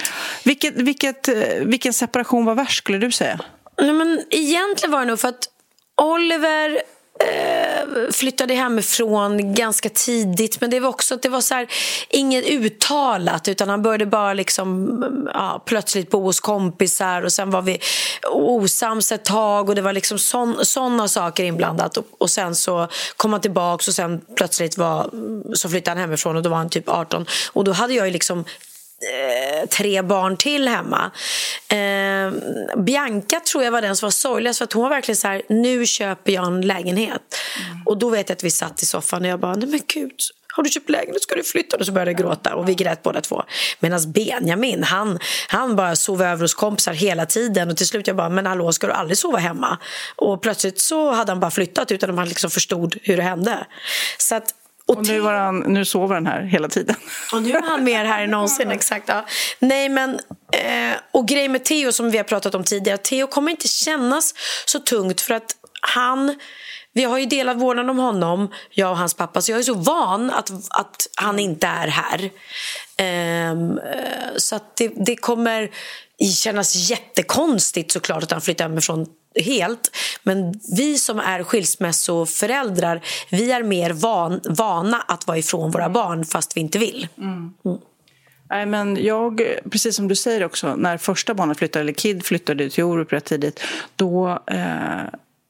Vilket, 0.45 0.75
vilket, 0.75 1.27
eh, 1.27 1.35
vilken 1.65 1.93
separation 1.93 2.45
var 2.45 2.55
värst 2.55 2.77
skulle 2.77 2.97
du 2.97 3.11
säga? 3.11 3.39
Nej, 3.81 3.93
men 3.93 4.23
egentligen 4.29 4.91
var 4.91 4.99
det 4.99 5.05
nog 5.05 5.19
för 5.19 5.27
att 5.27 5.49
Oliver 6.01 6.81
Eh, 7.19 8.11
flyttade 8.11 8.53
hemifrån 8.53 9.53
ganska 9.53 9.89
tidigt 9.89 10.61
men 10.61 10.69
det 10.69 10.79
var 10.79 10.89
också 10.89 11.15
att 11.15 11.21
det 11.21 11.29
var 11.29 11.41
så 11.41 11.53
här, 11.53 11.67
inget 12.09 12.45
uttalat 12.45 13.47
utan 13.47 13.69
han 13.69 13.81
började 13.81 14.05
bara 14.05 14.33
liksom 14.33 15.29
ja, 15.33 15.63
plötsligt 15.65 16.09
bo 16.09 16.23
hos 16.23 16.39
kompisar 16.39 17.21
och 17.21 17.33
sen 17.33 17.51
var 17.51 17.61
vi 17.61 17.79
osams 18.31 19.11
ett 19.11 19.25
tag 19.25 19.69
och 19.69 19.75
det 19.75 19.81
var 19.81 19.93
liksom 19.93 20.19
sådana 20.63 21.07
saker 21.07 21.43
inblandat. 21.43 21.97
Och, 21.97 22.05
och, 22.17 22.29
sen 22.29 22.55
så 22.55 22.87
kom 23.17 23.31
han 23.31 23.41
tillbaka 23.41 23.83
och 23.87 23.95
sen 23.95 24.21
plötsligt 24.35 24.77
var, 24.77 25.09
så 25.53 25.69
flyttade 25.69 25.99
han 25.99 26.01
hemifrån 26.01 26.35
och 26.35 26.43
då 26.43 26.49
var 26.49 26.57
han 26.57 26.69
typ 26.69 26.89
18 26.89 27.25
och 27.53 27.63
då 27.63 27.71
hade 27.71 27.93
jag 27.93 28.07
ju 28.07 28.13
liksom 28.13 28.45
Eh, 29.11 29.65
tre 29.69 30.01
barn 30.01 30.37
till 30.37 30.67
hemma. 30.67 31.11
Eh, 31.67 32.33
Bianca 32.77 33.39
tror 33.39 33.63
jag 33.63 33.71
var 33.71 33.81
den 33.81 33.95
som 33.95 34.05
var 34.05 34.11
sorgligast 34.11 34.57
för 34.57 34.63
att 34.63 34.73
hon 34.73 34.83
var 34.83 34.89
verkligen 34.89 35.17
så 35.17 35.27
här, 35.27 35.41
nu 35.49 35.85
köper 35.85 36.31
jag 36.31 36.45
en 36.45 36.61
lägenhet. 36.61 37.35
Mm. 37.65 37.83
Och 37.85 37.97
då 37.97 38.09
vet 38.09 38.29
jag 38.29 38.35
att 38.35 38.43
vi 38.43 38.51
satt 38.51 38.81
i 38.83 38.85
soffan 38.85 39.21
och 39.21 39.27
jag 39.27 39.39
bara, 39.39 39.55
nej 39.55 39.69
men 39.69 39.79
gud, 39.87 40.11
har 40.55 40.63
du 40.63 40.69
köpt 40.69 40.89
lägenhet 40.89 41.23
ska 41.23 41.35
du 41.35 41.43
flytta. 41.43 41.77
Och 41.77 41.85
så 41.85 41.91
började 41.91 42.11
jag 42.11 42.19
gråta 42.19 42.55
och 42.55 42.69
vi 42.69 42.75
grät 42.75 43.03
båda 43.03 43.21
två. 43.21 43.43
Medan 43.79 44.11
Benjamin, 44.11 44.83
han, 44.83 45.19
han 45.47 45.75
bara 45.75 45.95
sov 45.95 46.21
över 46.21 46.41
hos 46.41 46.53
kompisar 46.53 46.93
hela 46.93 47.25
tiden 47.25 47.69
och 47.69 47.77
till 47.77 47.87
slut 47.87 48.07
jag 48.07 48.15
bara, 48.15 48.29
men 48.29 48.45
hallå 48.45 48.71
ska 48.71 48.87
du 48.87 48.93
aldrig 48.93 49.17
sova 49.17 49.37
hemma? 49.37 49.77
Och 50.15 50.41
plötsligt 50.41 50.79
så 50.79 51.11
hade 51.11 51.31
han 51.31 51.39
bara 51.39 51.51
flyttat 51.51 51.91
utan 51.91 52.09
att 52.09 52.15
man 52.15 52.29
liksom 52.29 52.49
förstod 52.49 52.97
hur 53.01 53.17
det 53.17 53.23
hände. 53.23 53.67
Så 54.17 54.35
att 54.35 54.53
och, 54.87 54.97
och 54.97 55.07
nu, 55.07 55.19
var 55.19 55.33
han, 55.33 55.59
nu 55.59 55.85
sover 55.85 56.15
han 56.15 56.25
här 56.25 56.41
hela 56.41 56.67
tiden. 56.67 56.95
Och 57.33 57.43
nu 57.43 57.51
är 57.51 57.61
han 57.61 57.83
mer 57.83 58.05
här 58.05 58.23
än 58.23 58.31
någonsin. 58.31 58.71
exakt. 58.71 59.03
Ja. 59.07 59.25
Nej, 59.59 59.89
men, 59.89 60.19
eh, 60.51 60.97
och 61.11 61.27
grejen 61.27 61.51
med 61.51 61.63
Theo 61.63 61.91
som 61.91 62.11
vi 62.11 62.17
har 62.17 62.23
pratat 62.23 62.55
om 62.55 62.63
tidigare. 62.63 62.97
Theo 62.97 63.27
kommer 63.27 63.51
inte 63.51 63.67
kännas 63.67 64.33
så 64.65 64.79
tungt 64.79 65.21
för 65.21 65.33
att 65.33 65.55
han 65.81 66.35
vi 66.95 67.03
har 67.03 67.17
ju 67.17 67.25
delat 67.25 67.57
vårdnad 67.57 67.89
om 67.89 67.97
honom, 67.97 68.51
jag 68.69 68.91
och 68.91 68.97
hans 68.97 69.13
pappa, 69.13 69.41
så 69.41 69.51
jag 69.51 69.59
är 69.59 69.63
så 69.63 69.73
van 69.73 70.29
att, 70.29 70.49
att 70.69 71.07
han 71.15 71.39
inte 71.39 71.67
är 71.67 71.87
här. 71.87 72.31
Eh, 72.97 73.55
så 74.37 74.55
att 74.55 74.77
det, 74.77 74.91
det 75.05 75.15
kommer 75.15 75.69
kännas 76.35 76.89
jättekonstigt 76.89 77.91
såklart 77.91 78.23
att 78.23 78.31
han 78.31 78.41
flyttar 78.41 78.65
hemifrån 78.65 79.05
helt. 79.35 79.95
Men 80.23 80.53
vi 80.77 80.97
som 80.97 81.19
är 81.19 81.43
skilsmässoföräldrar, 81.43 83.01
vi 83.29 83.51
är 83.51 83.63
mer 83.63 83.93
van, 83.93 84.41
vana 84.49 85.03
att 85.07 85.27
vara 85.27 85.37
ifrån 85.37 85.71
våra 85.71 85.89
barn 85.89 86.25
fast 86.25 86.57
vi 86.57 86.61
inte 86.61 86.79
vill. 86.79 87.07
Mm. 87.17 87.53
Nej, 88.49 88.65
men 88.65 89.03
jag, 89.03 89.41
precis 89.71 89.95
som 89.95 90.07
du 90.07 90.15
säger 90.15 90.45
också, 90.45 90.75
när 90.75 90.97
första 90.97 91.33
barnet 91.33 91.57
flyttade, 91.57 91.83
eller 91.83 91.93
Kid 91.93 92.25
flyttade 92.25 92.69
till 92.69 92.83
Orup 92.83 93.13
rätt 93.13 93.25
tidigt, 93.25 93.59
då, 93.95 94.29
eh, 94.29 94.57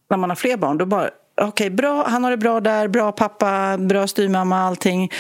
när 0.10 0.18
man 0.18 0.30
har 0.30 0.36
fler 0.36 0.58
barn, 0.58 0.78
då 0.78 0.86
bara, 0.86 1.10
okej, 1.42 1.48
okay, 1.48 1.70
bra, 1.70 2.08
han 2.08 2.24
har 2.24 2.32
det 2.32 2.38
bra 2.38 2.60
där, 2.60 2.88
bra 2.88 3.12
pappa, 3.12 3.78
bra 3.78 4.08
styrmamma, 4.08 4.60
allting. 4.60 5.12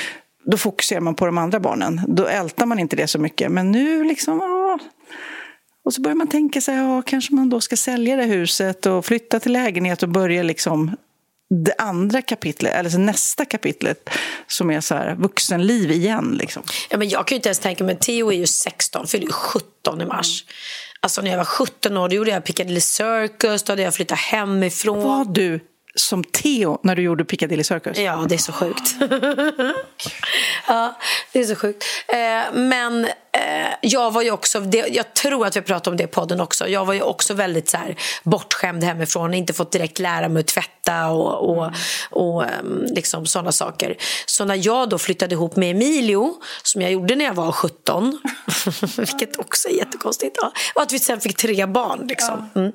Då 0.45 0.57
fokuserar 0.57 1.01
man 1.01 1.15
på 1.15 1.25
de 1.25 1.37
andra 1.37 1.59
barnen. 1.59 2.01
Då 2.07 2.25
ältar 2.25 2.65
man 2.65 2.79
inte 2.79 2.95
det 2.95 3.07
så 3.07 3.19
mycket. 3.19 3.51
Men 3.51 3.71
nu 3.71 4.03
liksom, 4.03 4.41
åh. 4.41 4.77
Och 5.85 5.93
så 5.93 6.01
börjar 6.01 6.15
man 6.15 6.27
tänka 6.27 6.61
sig, 6.61 6.75
ja, 6.75 7.01
kanske 7.01 7.35
man 7.35 7.49
då 7.49 7.61
ska 7.61 7.77
sälja 7.77 8.15
det 8.15 8.23
huset 8.23 8.85
och 8.85 9.05
flytta 9.05 9.39
till 9.39 9.51
lägenhet 9.51 10.03
och 10.03 10.09
börja 10.09 10.43
liksom 10.43 10.95
det 11.49 11.75
andra 11.77 12.21
kapitlet, 12.21 12.73
eller 12.73 12.97
nästa 12.97 13.45
kapitlet 13.45 14.09
som 14.47 14.71
är 14.71 14.81
så 14.81 14.95
här, 14.95 15.15
vuxenliv 15.15 15.91
igen. 15.91 16.37
Liksom. 16.39 16.63
Ja, 16.89 16.97
men 16.97 17.09
jag 17.09 17.27
kan 17.27 17.35
ju 17.35 17.37
inte 17.37 17.49
ens 17.49 17.59
tänka 17.59 17.83
mig, 17.83 17.97
Theo 17.99 18.31
är 18.31 18.37
ju 18.37 18.47
16, 18.47 19.07
fyller 19.07 19.31
17 19.31 20.01
i 20.01 20.05
mars. 20.05 20.43
Mm. 20.43 20.53
Alltså 20.99 21.21
när 21.21 21.31
jag 21.31 21.37
var 21.37 21.45
17 21.45 21.97
år 21.97 22.09
då 22.09 22.15
gjorde 22.15 22.31
jag 22.31 22.43
Piccadilly 22.43 22.81
Circus, 22.81 23.63
då 23.63 23.71
hade 23.71 23.81
jag 23.81 23.93
flyttat 23.93 24.19
hemifrån. 24.19 25.03
Var 25.03 25.25
du 25.25 25.59
som 25.95 26.23
Theo 26.23 26.79
när 26.83 26.95
du 26.95 27.01
gjorde 27.01 27.25
Piccadilly 27.25 27.63
Circus? 27.63 27.97
Ja, 27.97 28.25
det 28.29 28.35
är 28.35 28.39
så 28.39 28.51
sjukt. 28.51 28.95
ja, 30.67 30.97
det 31.31 31.39
är 31.39 31.43
så 31.43 31.55
sjukt. 31.55 31.83
Eh, 32.07 32.53
men 32.53 33.05
eh, 33.05 33.11
jag 33.81 34.11
var 34.11 34.21
ju 34.21 34.31
också, 34.31 34.59
det, 34.59 34.87
jag 34.87 35.13
tror 35.13 35.47
att 35.47 35.55
vi 35.55 35.61
pratade 35.61 35.89
om 35.89 35.97
det 35.97 36.03
i 36.03 36.07
podden 36.07 36.41
också, 36.41 36.67
jag 36.67 36.85
var 36.85 36.93
ju 36.93 37.01
också 37.01 37.33
väldigt 37.33 37.69
så 37.69 37.77
här, 37.77 37.95
bortskämd 38.23 38.83
hemifrån, 38.83 39.33
inte 39.33 39.53
fått 39.53 39.71
direkt 39.71 39.99
lära 39.99 40.29
mig 40.29 40.39
att 40.39 40.47
tvätta 40.47 41.07
och, 41.07 41.49
och, 41.49 41.71
och 42.09 42.43
um, 42.43 42.85
liksom 42.95 43.25
sådana 43.25 43.51
saker. 43.51 43.97
Så 44.25 44.45
när 44.45 44.65
jag 44.65 44.89
då 44.89 44.97
flyttade 44.97 45.35
ihop 45.35 45.55
med 45.55 45.71
Emilio, 45.71 46.35
som 46.63 46.81
jag 46.81 46.91
gjorde 46.91 47.15
när 47.15 47.25
jag 47.25 47.33
var 47.33 47.51
17, 47.51 48.19
vilket 48.97 49.39
också 49.39 49.69
är 49.69 49.73
jättekonstigt, 49.73 50.37
ja, 50.41 50.51
och 50.75 50.81
att 50.81 50.91
vi 50.91 50.99
sen 50.99 51.21
fick 51.21 51.37
tre 51.37 51.65
barn. 51.65 52.07
Liksom. 52.07 52.49
Mm. 52.55 52.71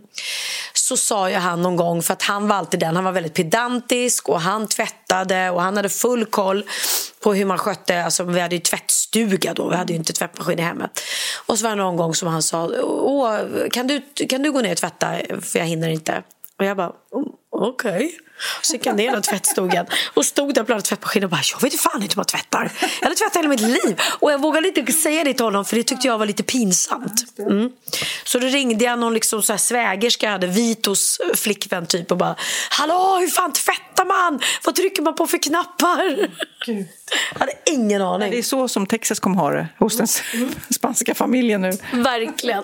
Så 0.88 0.97
sa 0.97 1.30
ju 1.30 1.37
han 1.37 1.62
någon 1.62 1.76
gång, 1.76 2.02
för 2.02 2.12
att 2.12 2.23
han 2.23 2.49
var 2.49 2.57
alltid 2.57 2.80
den, 2.80 2.97
han 2.97 3.04
var 3.04 3.12
väldigt 3.12 3.35
pedantisk 3.35 4.28
och 4.28 4.40
han 4.40 4.66
tvättade 4.66 5.50
och 5.50 5.62
han 5.62 5.76
hade 5.76 5.88
full 5.88 6.26
koll 6.26 6.64
på 7.23 7.35
hur 7.35 7.45
man 7.45 7.59
skötte, 7.59 8.04
alltså 8.04 8.25
vi 8.25 8.40
hade 8.40 8.54
ju 8.54 8.61
tvättstuga 8.61 9.54
då, 9.54 9.68
vi 9.68 9.76
hade 9.76 9.92
ju 9.92 9.99
inte 9.99 10.12
tvättmaskin 10.12 10.59
i 10.59 10.62
hemmet. 10.62 11.00
Och 11.47 11.59
så 11.59 11.64
var 11.64 11.71
det 11.71 11.83
någon 11.83 11.97
gång 11.97 12.14
som 12.14 12.28
han 12.28 12.42
sa, 12.42 12.71
Åh, 12.83 13.38
kan 13.71 13.87
du, 13.87 14.00
kan 14.28 14.42
du 14.42 14.52
gå 14.52 14.61
ner 14.61 14.73
och 14.73 14.76
tvätta 14.76 15.12
för 15.40 15.59
jag 15.59 15.66
hinner 15.66 15.88
inte. 15.88 16.23
Och 16.59 16.64
jag 16.64 16.76
bara, 16.76 16.92
oh, 17.11 17.26
okej. 17.50 18.07
Okay. 18.07 18.27
Så 18.62 18.73
gick 18.73 18.87
jag 18.87 18.97
ner 18.97 19.18
i 19.18 19.23
tvättstugan 19.23 19.87
och 20.14 20.25
stod 20.25 20.54
där 20.54 20.62
bland 20.62 20.85
tvättmaskinen 20.85 21.25
och 21.25 21.30
bara, 21.30 21.42
jag 21.52 21.61
vet 21.61 21.80
fan 21.80 22.02
inte 22.02 22.14
hur 22.14 22.18
man 22.18 22.25
tvättar. 22.25 22.73
Jag 23.00 23.07
hade 23.07 23.16
tvättat 23.16 23.37
hela 23.37 23.49
mitt 23.49 23.61
liv 23.61 24.00
och 24.02 24.33
jag 24.33 24.42
vågade 24.42 24.68
inte 24.68 24.92
säga 24.92 25.25
det 25.25 25.35
till 25.35 25.45
honom 25.45 25.64
för 25.64 25.76
det 25.76 25.83
tyckte 25.83 26.07
jag 26.07 26.18
var 26.18 26.26
lite 26.26 26.42
pinsamt. 26.42 27.38
Mm. 27.38 27.71
Så 28.25 28.38
då 28.38 28.47
ringde 28.47 28.85
jag 28.85 28.99
någon 28.99 29.14
liksom 29.14 29.42
så 29.42 29.52
här 29.52 29.59
svägerska, 29.59 30.26
jag 30.26 30.33
hade 30.33 30.47
Vitos 30.47 31.21
flickvän 31.35 31.87
typ 31.87 32.11
och 32.11 32.16
bara, 32.16 32.37
hallå 32.71 33.16
hur 33.21 33.28
fan 33.28 33.52
tvättar 33.52 33.88
man? 34.05 34.40
Vad 34.64 34.75
trycker 34.75 35.02
man 35.02 35.14
på 35.14 35.26
för 35.26 35.38
knappar? 35.38 36.28
Gud. 36.67 36.87
Jag 37.33 37.40
hade 37.40 37.52
ingen 37.67 38.02
aning. 38.02 38.31
Det 38.31 38.38
är 38.38 38.43
så 38.43 38.69
som 38.69 38.87
Texas 38.87 39.21
kommer 39.21 39.37
ha 39.37 39.50
det 39.50 39.69
hos 39.78 39.97
den 39.97 40.07
spanska 40.75 41.14
familjen 41.14 41.61
nu. 41.61 41.71
Verkligen. 41.93 42.62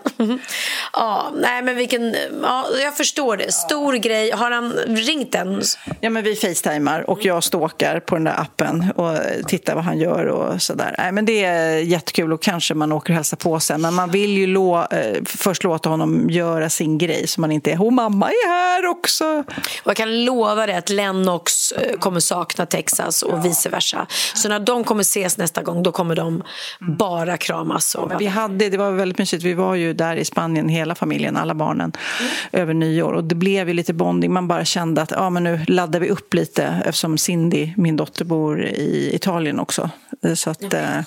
Ja, 0.93 1.33
nej 1.37 1.62
men 1.62 1.76
vilken, 1.76 2.17
ja, 2.43 2.67
jag 2.83 2.97
förstår 2.97 3.37
det. 3.37 3.53
Stor 3.53 3.95
grej. 3.95 4.31
Har 4.31 4.50
han 4.50 4.73
ringt 4.87 5.33
den? 5.33 5.62
Ja, 6.00 6.11
men 6.11 6.25
vi 6.25 6.37
facetimar 6.37 7.11
och 7.11 7.25
jag 7.25 7.45
stalkar 7.45 8.00
på 8.00 8.14
den 8.14 8.25
där 8.25 8.41
appen 8.41 8.93
och 8.97 9.19
tittar 9.49 9.75
vad 9.75 9.85
han 9.85 9.99
gör 9.99 10.26
och 10.26 10.62
sådär. 10.62 10.95
Nej, 10.99 11.12
men 11.12 11.25
det 11.25 11.45
är 11.45 11.79
jättekul 11.79 12.33
och 12.33 12.43
kanske 12.43 12.75
man 12.75 12.93
åker 12.93 13.12
och 13.12 13.14
hälsar 13.14 13.37
på 13.37 13.61
sen. 13.61 13.81
Men 13.81 13.95
man 13.95 14.11
vill 14.11 14.38
ju 14.38 14.47
lå, 14.47 14.87
eh, 14.91 15.23
först 15.25 15.64
låta 15.64 15.88
honom 15.88 16.31
göra 16.31 16.71
sin 16.71 16.99
grej 16.99 17.26
så 17.26 17.41
man 17.41 17.53
inte 17.53 17.73
är, 17.73 17.76
oh 17.76 17.91
mamma 17.91 18.31
är 18.31 18.49
här 18.49 18.87
också. 18.87 19.45
Och 19.83 19.87
jag 19.87 19.97
kan 19.97 20.25
lova 20.25 20.67
dig 20.67 20.76
att 20.76 20.91
Lennox 21.25 21.73
eh, 21.73 21.99
kommer 21.99 22.21
sakna 22.21 22.66
Texas 22.66 23.23
och 23.23 23.45
vice 23.45 23.69
versa. 23.69 24.07
Så 24.35 24.49
när 24.49 24.61
de 24.61 24.85
kommer 24.85 25.00
ses 25.00 25.38
nästa 25.38 25.62
gång 25.62 25.83
då 25.83 25.93
kommer 25.93 26.16
de 26.16 26.43
bara 26.81 27.37
kramas. 27.37 27.95
Och 27.95 28.12
vi 28.21 28.26
hade, 28.26 28.69
det 28.69 28.76
var 28.76 28.90
väldigt 28.90 29.19
mysigt. 29.19 29.43
Vi 29.43 29.54
var 29.54 29.75
ju 29.75 29.93
där 29.93 30.16
i 30.16 30.25
Spanien, 30.25 30.69
hela 30.69 30.95
familjen, 30.95 31.37
alla 31.37 31.54
barnen, 31.54 31.93
mm. 32.21 32.33
över 32.52 32.75
nyår. 32.75 33.12
Och 33.12 33.25
det 33.25 33.35
blev 33.35 33.69
ju 33.69 33.75
lite 33.75 33.93
bonding. 33.93 34.33
Man 34.33 34.49
bara 34.49 34.64
kände 34.64 35.02
att 35.02 35.11
ja, 35.11 35.31
men 35.31 35.45
nu 35.45 35.61
laddar 35.69 36.00
vi 36.00 36.11
upp 36.11 36.35
lite 36.35 36.83
eftersom 36.85 37.19
Cindy, 37.19 37.73
min 37.76 37.97
dotter, 37.97 38.25
bor 38.25 38.64
i 38.64 39.11
Italien 39.14 39.61
också. 39.61 39.90
Så, 40.37 40.50
att, 40.50 40.62
ja, 40.62 40.78
eh, 40.78 41.00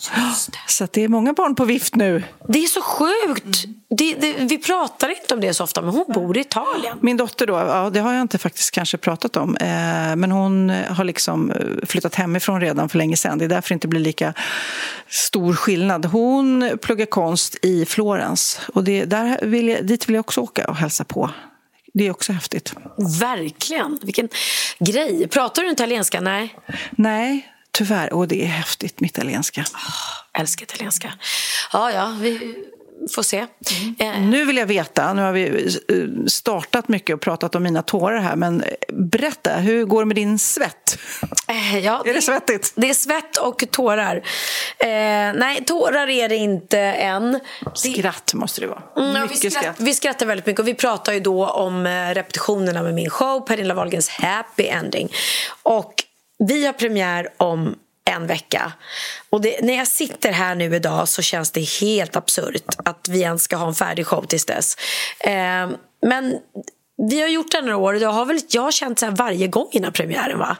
så 0.67 0.83
att 0.83 0.93
det 0.93 1.03
är 1.03 1.07
många 1.07 1.33
barn 1.33 1.55
på 1.55 1.65
vift 1.65 1.95
nu. 1.95 2.23
Det 2.47 2.59
är 2.59 2.67
så 2.67 2.81
sjukt! 2.81 3.65
Det, 3.89 4.13
det, 4.13 4.33
vi 4.33 4.57
pratar 4.57 5.09
inte 5.09 5.33
om 5.33 5.41
det 5.41 5.53
så 5.53 5.63
ofta, 5.63 5.81
men 5.81 5.89
hon 5.89 6.05
bor 6.07 6.37
i 6.37 6.41
Italien. 6.41 6.97
Min 7.01 7.17
dotter 7.17 7.47
då, 7.47 7.53
ja, 7.53 7.89
det 7.89 7.99
har 7.99 8.13
jag 8.13 8.21
inte 8.21 8.37
faktiskt 8.37 8.71
kanske 8.71 8.97
pratat 8.97 9.37
om. 9.37 9.55
Eh, 9.55 10.15
men 10.15 10.31
hon 10.31 10.69
har 10.69 11.03
liksom 11.03 11.51
eh, 11.51 11.85
flyttat 11.85 12.15
hemifrån 12.15 12.61
redan 12.61 12.89
för 12.89 12.97
länge 12.97 13.17
sedan. 13.17 13.37
Det 13.37 13.45
är 13.45 13.49
därför 13.49 13.69
det 13.69 13.73
inte 13.73 13.87
blir 13.87 13.99
lika 13.99 14.33
stor 15.07 15.53
skillnad. 15.53 16.05
Hon 16.05 16.77
pluggar 16.81 17.05
konst 17.05 17.55
i 17.61 17.85
Florens 17.85 18.61
och 18.73 18.83
det, 18.83 19.05
där 19.05 19.39
vill 19.41 19.67
jag, 19.67 19.85
dit 19.85 20.09
vill 20.09 20.15
jag 20.15 20.19
också 20.19 20.41
åka 20.41 20.67
och 20.67 20.75
hälsa 20.75 21.03
på. 21.03 21.29
Det 21.93 22.07
är 22.07 22.11
också 22.11 22.33
häftigt. 22.33 22.73
Verkligen. 23.19 23.99
Vilken 24.01 24.29
grej. 24.79 25.27
Pratar 25.27 25.61
du 25.63 25.71
italienska? 25.71 26.21
Nej. 26.21 26.55
Nej, 26.91 27.51
tyvärr. 27.71 28.13
Och 28.13 28.27
det 28.27 28.43
är 28.43 28.47
häftigt 28.47 28.99
med 28.99 29.09
italienska. 29.09 29.61
Oh, 29.61 30.41
älskar 30.41 30.63
italienska. 30.63 31.13
Ja, 31.73 31.91
ja. 31.91 32.15
Vi 32.19 32.55
får 33.11 33.23
se. 33.23 33.45
Mm. 33.99 34.29
Nu 34.29 34.45
vill 34.45 34.57
jag 34.57 34.65
veta, 34.65 35.13
nu 35.13 35.21
har 35.21 35.31
vi 35.31 35.65
eh, 35.89 36.25
startat 36.27 36.87
mycket 36.87 37.13
och 37.13 37.21
pratat 37.21 37.55
om 37.55 37.63
mina 37.63 37.81
tårar 37.81 38.19
här, 38.19 38.35
men 38.35 38.63
berätta, 38.93 39.55
hur 39.55 39.85
går 39.85 40.01
det 40.01 40.05
med 40.05 40.15
din 40.15 40.39
svett? 40.39 40.99
Eh, 41.47 41.79
ja, 41.79 42.01
är 42.05 42.07
det, 42.07 42.13
det 42.13 42.21
svettigt? 42.21 42.73
Det 42.75 42.89
är 42.89 42.93
svett 42.93 43.37
och 43.37 43.63
tårar. 43.71 44.15
Eh, 44.15 44.87
nej, 45.35 45.63
tårar 45.65 46.09
är 46.09 46.29
det 46.29 46.35
inte 46.35 46.79
än. 46.79 47.39
Skratt 47.73 48.33
måste 48.33 48.61
det 48.61 48.67
vara. 48.67 48.83
Mm, 48.97 49.27
vi, 49.27 49.35
skratt, 49.35 49.53
skratt. 49.53 49.79
vi 49.79 49.93
skrattar 49.93 50.25
väldigt 50.25 50.45
mycket 50.45 50.59
och 50.59 50.67
vi 50.67 50.73
pratar 50.73 51.13
ju 51.13 51.19
då 51.19 51.47
om 51.47 51.85
eh, 51.85 52.13
repetitionerna 52.13 52.83
med 52.83 52.93
min 52.93 53.09
show, 53.09 53.39
Pernilla 53.39 53.73
Wahlgrens 53.73 54.09
Happy 54.09 54.67
Ending. 54.67 55.09
Och 55.63 55.93
vi 56.39 56.65
har 56.65 56.73
premiär 56.73 57.27
om 57.37 57.75
en 58.07 58.27
vecka. 58.27 58.73
Och 59.29 59.41
det, 59.41 59.61
när 59.61 59.77
jag 59.77 59.87
sitter 59.87 60.31
här 60.31 60.55
nu 60.55 60.75
idag 60.75 61.07
så 61.07 61.21
känns 61.21 61.51
det 61.51 61.61
helt 61.81 62.15
absurt 62.15 62.75
att 62.85 63.07
vi 63.09 63.21
ens 63.21 63.43
ska 63.43 63.55
ha 63.55 63.67
en 63.67 63.75
färdig 63.75 64.05
show 64.05 64.25
tills 64.25 64.45
dess. 64.45 64.75
Eh, 65.19 65.69
men 66.01 66.39
vi 67.09 67.21
har 67.21 67.27
gjort 67.27 67.51
det 67.51 67.61
några 67.61 67.77
år 67.77 67.93
och 67.93 68.01
jag 68.01 68.09
har, 68.09 68.25
väl, 68.25 68.39
jag 68.49 68.61
har 68.61 68.71
känt 68.71 68.99
så 68.99 69.05
här 69.05 69.13
varje 69.13 69.47
gång 69.47 69.67
innan 69.71 69.91
premiären. 69.91 70.39
va? 70.39 70.57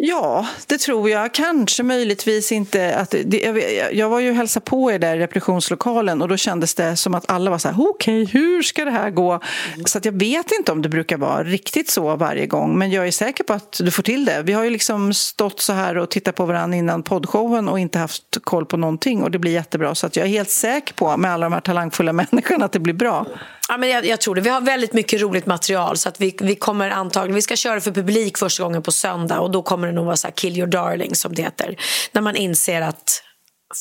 Ja, 0.00 0.46
det 0.66 0.78
tror 0.78 1.10
jag. 1.10 1.34
Kanske 1.34 1.82
möjligtvis 1.82 2.52
inte. 2.52 2.96
Att 2.96 3.14
det, 3.24 3.40
jag, 3.40 3.94
jag 3.94 4.08
var 4.08 4.20
ju 4.20 4.32
hälsa 4.32 4.60
på 4.60 4.92
er 4.92 4.98
där 4.98 5.16
i 5.16 5.18
repetitionslokalen 5.18 6.22
och 6.22 6.28
då 6.28 6.36
kändes 6.36 6.74
det 6.74 6.96
som 6.96 7.14
att 7.14 7.30
alla 7.30 7.50
var 7.50 7.58
så 7.58 7.68
här, 7.68 7.74
okej, 7.78 8.22
okay, 8.22 8.40
hur 8.40 8.62
ska 8.62 8.84
det 8.84 8.90
här 8.90 9.10
gå? 9.10 9.32
Mm. 9.32 9.86
Så 9.86 9.98
att 9.98 10.04
jag 10.04 10.12
vet 10.12 10.52
inte 10.58 10.72
om 10.72 10.82
det 10.82 10.88
brukar 10.88 11.16
vara 11.16 11.44
riktigt 11.44 11.90
så 11.90 12.16
varje 12.16 12.46
gång, 12.46 12.78
men 12.78 12.90
jag 12.90 13.06
är 13.06 13.10
säker 13.10 13.44
på 13.44 13.52
att 13.52 13.80
du 13.80 13.90
får 13.90 14.02
till 14.02 14.24
det. 14.24 14.42
Vi 14.42 14.52
har 14.52 14.64
ju 14.64 14.70
liksom 14.70 15.14
stått 15.14 15.60
så 15.60 15.72
här 15.72 15.98
och 15.98 16.10
tittat 16.10 16.34
på 16.34 16.44
varandra 16.44 16.78
innan 16.78 17.02
poddshowen 17.02 17.68
och 17.68 17.78
inte 17.78 17.98
haft 17.98 18.38
koll 18.44 18.66
på 18.66 18.76
någonting 18.76 19.22
och 19.22 19.30
det 19.30 19.38
blir 19.38 19.52
jättebra. 19.52 19.94
Så 19.94 20.06
att 20.06 20.16
jag 20.16 20.26
är 20.26 20.30
helt 20.30 20.50
säker 20.50 20.94
på, 20.94 21.16
med 21.16 21.32
alla 21.32 21.46
de 21.46 21.52
här 21.52 21.60
talangfulla 21.60 22.12
människorna, 22.30 22.64
att 22.64 22.72
det 22.72 22.80
blir 22.80 22.94
bra. 22.94 23.26
Ja, 23.70 23.76
men 23.76 23.88
jag, 23.88 24.06
jag, 24.06 24.20
tror 24.20 24.34
det. 24.34 24.40
Vi 24.40 24.50
har 24.50 24.60
väldigt 24.60 24.92
mycket 24.92 25.20
roligt 25.20 25.46
material 25.46 25.96
så 25.96 26.08
att 26.08 26.20
vi, 26.20 26.36
vi 26.40 26.54
kommer 26.54 26.90
antagligen, 26.90 27.34
vi 27.34 27.42
ska 27.42 27.56
köra 27.56 27.80
för 27.80 27.90
publik 27.90 28.38
första 28.38 28.62
gången 28.62 28.82
på 28.82 28.92
söndag 28.92 29.40
och 29.40 29.50
då 29.50 29.62
kommer 29.62 29.87
det 29.88 29.94
nog 29.94 30.06
vara 30.06 30.16
så 30.16 30.26
här 30.26 30.34
kill 30.34 30.58
your 30.58 30.66
darling 30.66 31.14
som 31.14 31.34
det 31.34 31.42
heter. 31.42 31.76
När 32.12 32.22
man 32.22 32.36
inser 32.36 32.82
att 32.82 33.22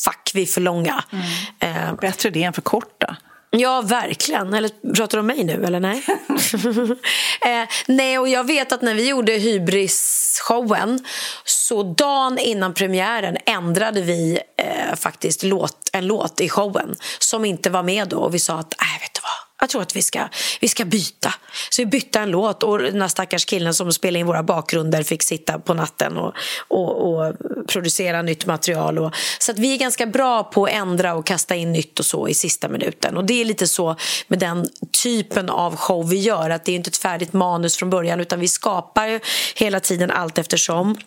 fuck, 0.05 0.31
vi 0.33 0.41
är 0.41 0.45
för 0.45 0.61
långa. 0.61 1.03
Mm. 1.11 1.85
Eh, 1.87 1.93
Bättre 1.95 2.29
det 2.29 2.43
än 2.43 2.53
för 2.53 2.61
korta. 2.61 3.17
Ja, 3.49 3.81
verkligen. 3.81 4.53
Eller 4.53 4.93
pratar 4.93 5.17
du 5.17 5.19
om 5.19 5.27
mig 5.27 5.43
nu, 5.43 5.65
eller 5.65 5.79
nej? 5.79 6.03
eh, 7.63 7.69
nej, 7.87 8.19
och 8.19 8.27
jag 8.27 8.43
vet 8.43 8.71
att 8.71 8.81
när 8.81 8.95
vi 8.95 9.09
gjorde 9.09 9.31
Hybris-showen 9.31 11.05
så 11.45 11.83
dagen 11.83 12.37
innan 12.37 12.73
premiären 12.73 13.37
ändrade 13.45 14.01
vi 14.01 14.39
eh, 14.57 14.95
faktiskt 14.95 15.43
låt, 15.43 15.89
en 15.93 16.07
låt 16.07 16.41
i 16.41 16.49
showen 16.49 16.95
som 17.19 17.45
inte 17.45 17.69
var 17.69 17.83
med 17.83 18.07
då. 18.07 18.17
Och 18.17 18.33
vi 18.33 18.39
sa 18.39 18.59
att, 18.59 18.75
nej, 18.81 18.99
vet 19.01 19.13
du 19.13 19.21
vad? 19.23 19.36
Jag 19.59 19.69
tror 19.69 19.81
att 19.81 19.95
vi 19.95 20.01
ska, 20.01 20.27
vi 20.59 20.67
ska 20.67 20.85
byta. 20.85 21.33
Så 21.69 21.81
vi 21.81 21.85
bytte 21.85 22.19
en 22.19 22.31
låt 22.31 22.63
och 22.63 22.79
den 22.79 23.01
här 23.01 23.07
stackars 23.07 23.45
killen 23.45 23.73
som 23.73 23.93
spelade 23.93 24.19
in 24.19 24.27
våra 24.27 24.43
bakgrunder 24.43 25.03
fick 25.03 25.23
sitta 25.23 25.59
på 25.59 25.73
natten 25.73 26.17
och, 26.17 26.33
och, 26.67 27.13
och 27.13 27.35
producera 27.67 28.21
nytt 28.21 28.45
material. 28.45 28.99
Och, 28.99 29.15
så 29.39 29.51
att 29.51 29.59
vi 29.59 29.73
är 29.73 29.77
ganska 29.77 30.05
bra 30.05 30.43
på 30.43 30.65
att 30.65 30.71
ändra 30.71 31.13
och 31.13 31.25
kasta 31.25 31.55
in 31.55 31.71
nytt 31.71 31.99
och 31.99 32.05
så 32.05 32.27
i 32.27 32.33
sista 32.33 32.69
minuten. 32.69 33.17
Och 33.17 33.25
det 33.25 33.41
är 33.41 33.45
lite 33.45 33.67
så 33.67 33.95
med 34.27 34.39
den 34.39 34.69
typen 35.03 35.49
av 35.49 35.75
show 35.75 36.09
vi 36.09 36.19
gör. 36.19 36.49
Att 36.49 36.65
det 36.65 36.71
är 36.71 36.75
inte 36.75 36.89
ett 36.89 36.97
färdigt 36.97 37.33
manus 37.33 37.77
från 37.77 37.89
början 37.89 38.19
utan 38.19 38.39
vi 38.39 38.47
skapar 38.47 39.19
hela 39.55 39.79
tiden 39.79 40.11
allt 40.11 40.37
eftersom. 40.37 40.97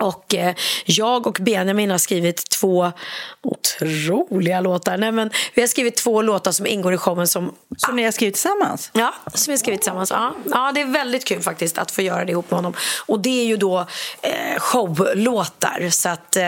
Och 0.00 0.34
eh, 0.34 0.54
jag 0.84 1.26
och 1.26 1.38
Benjamin 1.40 1.90
har 1.90 1.98
skrivit 1.98 2.50
två 2.50 2.92
otroliga 3.42 4.60
låtar. 4.60 4.96
Nej, 4.96 5.12
men 5.12 5.30
vi 5.54 5.62
har 5.62 5.68
skrivit 5.68 5.96
två 5.96 6.22
låtar 6.22 6.52
som 6.52 6.66
ingår 6.66 6.94
i 6.94 6.96
showen. 6.96 7.26
Som, 7.26 7.54
som 7.76 7.96
ni 7.96 8.04
har 8.04 8.10
skrivit 8.10 8.34
tillsammans? 8.34 8.90
Ja, 8.92 9.14
som 9.34 9.44
vi 9.46 9.52
har 9.52 9.58
skrivit 9.58 9.80
tillsammans. 9.80 10.10
Ja. 10.10 10.34
ja, 10.50 10.72
det 10.74 10.80
är 10.80 10.86
väldigt 10.86 11.24
kul 11.24 11.42
faktiskt 11.42 11.78
att 11.78 11.90
få 11.90 12.02
göra 12.02 12.24
det 12.24 12.32
ihop 12.32 12.50
med 12.50 12.58
honom. 12.58 12.74
Och 13.06 13.20
det 13.20 13.40
är 13.40 13.44
ju 13.44 13.56
då 13.56 13.78
eh, 14.22 14.58
showlåtar. 14.58 15.90
Så 15.90 16.08
att 16.08 16.36
eh, 16.36 16.42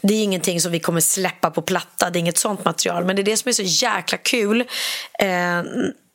det 0.00 0.14
är 0.14 0.22
ingenting 0.22 0.60
som 0.60 0.72
vi 0.72 0.80
kommer 0.80 1.00
släppa 1.00 1.50
på 1.50 1.62
platta. 1.62 2.10
Det 2.10 2.18
är 2.18 2.20
inget 2.20 2.38
sånt 2.38 2.64
material. 2.64 3.04
Men 3.04 3.16
det 3.16 3.22
är 3.22 3.24
det 3.24 3.36
som 3.36 3.48
är 3.48 3.52
så 3.52 3.62
jäkla 3.62 4.18
kul. 4.18 4.60
Eh, 5.18 5.62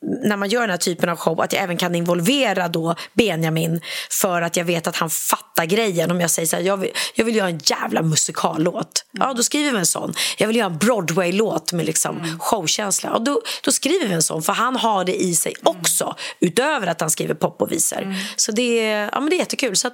när 0.02 0.36
man 0.36 0.48
gör 0.48 0.60
den 0.60 0.70
här 0.70 0.76
typen 0.76 1.08
av 1.08 1.16
show 1.16 1.40
att 1.40 1.52
jag 1.52 1.62
även 1.62 1.76
kan 1.76 1.94
involvera 1.94 2.68
då 2.68 2.94
Benjamin 3.14 3.80
för 4.10 4.42
att 4.42 4.56
jag 4.56 4.64
vet 4.64 4.86
att 4.86 4.96
han 4.96 5.10
fattar 5.10 5.64
grejen. 5.64 6.10
Om 6.10 6.20
jag 6.20 6.30
säger 6.30 6.48
så 6.48 6.56
här, 6.56 6.62
jag 6.62 6.76
vill, 6.76 6.90
jag 7.14 7.24
vill 7.24 7.36
göra 7.36 7.48
en 7.48 7.60
jävla 7.64 8.02
musikallåt. 8.02 9.04
Ja, 9.10 9.34
då 9.34 9.42
skriver 9.42 9.72
vi 9.72 9.78
en 9.78 9.86
sån. 9.86 10.14
Jag 10.38 10.46
vill 10.46 10.56
göra 10.56 10.66
en 10.66 10.78
Broadway-låt 10.78 11.72
med 11.72 11.86
liksom 11.86 12.16
mm. 12.16 12.38
showkänsla. 12.38 13.12
Och 13.12 13.24
då, 13.24 13.40
då 13.64 13.72
skriver 13.72 14.06
vi 14.06 14.14
en 14.14 14.22
sån, 14.22 14.42
för 14.42 14.52
han 14.52 14.76
har 14.76 15.04
det 15.04 15.22
i 15.22 15.34
sig 15.34 15.54
också. 15.62 16.16
Utöver 16.40 16.86
att 16.86 17.00
han 17.00 17.10
skriver 17.10 17.34
pop 17.34 17.62
och 17.62 17.72
visor. 17.72 18.02
Mm. 18.02 18.14
Så 18.36 18.52
det, 18.52 18.76
ja, 19.12 19.20
men 19.20 19.30
det 19.30 19.36
är 19.36 19.38
jättekul. 19.38 19.76
Så 19.76 19.90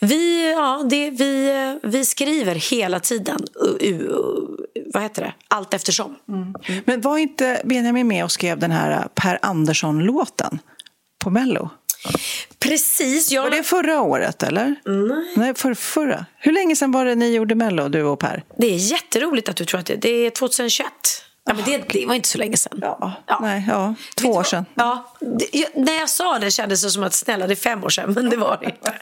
vi, 0.00 0.52
ja, 0.52 0.82
det, 0.90 1.10
vi, 1.10 1.78
vi 1.82 2.04
skriver 2.04 2.54
hela 2.54 3.00
tiden. 3.00 3.46
Uh, 3.82 3.92
uh, 3.92 4.08
vad 4.94 5.02
heter 5.02 5.22
det? 5.22 5.32
Allt 5.48 5.74
eftersom. 5.74 6.16
Mm. 6.28 6.54
Men 6.84 7.00
var 7.00 7.18
inte 7.18 7.62
Benjamin 7.64 8.08
med 8.08 8.24
och 8.24 8.32
skrev 8.32 8.58
den 8.58 8.70
här 8.70 9.08
Per 9.14 9.38
Andersson-låten 9.42 10.58
på 11.24 11.30
Mello? 11.30 11.70
Precis. 12.58 13.30
Jag... 13.30 13.42
Var 13.42 13.50
det 13.50 13.62
förra 13.62 14.00
året, 14.00 14.42
eller? 14.42 14.74
Nej. 14.84 15.32
Nej, 15.36 15.54
för, 15.54 15.74
förra. 15.74 16.26
Hur 16.38 16.52
länge 16.52 16.76
sedan 16.76 16.92
var 16.92 17.04
det 17.04 17.14
ni 17.14 17.34
gjorde 17.34 17.54
Mello, 17.54 17.88
du 17.88 18.02
och 18.02 18.18
Per? 18.18 18.44
Det 18.58 18.66
är 18.66 18.76
jätteroligt 18.76 19.48
att 19.48 19.56
du 19.56 19.64
tror 19.64 19.80
att 19.80 19.86
det, 19.86 19.96
det 19.96 20.26
är 20.26 20.30
2021. 20.30 20.86
Ja, 21.44 21.54
men 21.54 21.64
det, 21.64 21.88
det, 21.88 22.06
var 22.06 22.14
inte 22.14 22.28
så 22.28 22.38
länge 22.38 22.56
sedan. 22.56 22.78
Ja, 22.82 23.12
ja. 23.26 23.38
Nej, 23.42 23.64
ja. 23.68 23.94
två 24.14 24.28
år 24.28 24.42
sedan. 24.42 24.66
Ja, 24.74 25.14
det, 25.20 25.76
när 25.76 25.98
jag 25.98 26.08
sa 26.08 26.38
det 26.38 26.50
kändes 26.50 26.82
det 26.82 26.90
som 26.90 27.02
att 27.02 27.14
snälla 27.14 27.46
det 27.46 27.54
är 27.54 27.56
fem 27.56 27.84
år 27.84 27.88
sedan, 27.88 28.12
men 28.12 28.30
det 28.30 28.36
var 28.36 28.58
det 28.60 28.66
inte. 28.66 28.94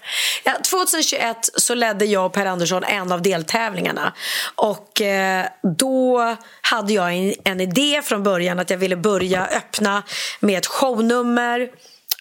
Ja, 0.45 0.53
2021 0.71 1.37
så 1.57 1.75
ledde 1.75 2.05
jag 2.05 2.27
och 2.27 2.33
Per 2.33 2.47
Andersson 2.47 2.85
en 2.85 3.13
av 3.13 3.23
deltävlingarna. 3.23 4.13
Och 4.55 5.01
eh, 5.01 5.47
då 5.79 6.37
hade 6.61 6.93
jag 6.93 7.15
en, 7.15 7.35
en 7.45 7.61
idé 7.61 8.03
från 8.05 8.23
början 8.23 8.59
att 8.59 8.71
jag 8.71 8.79
ville 8.79 8.97
börja 8.97 9.47
öppna 9.47 10.03
med 10.41 10.59
ett 10.59 10.67
shownummer 10.67 11.71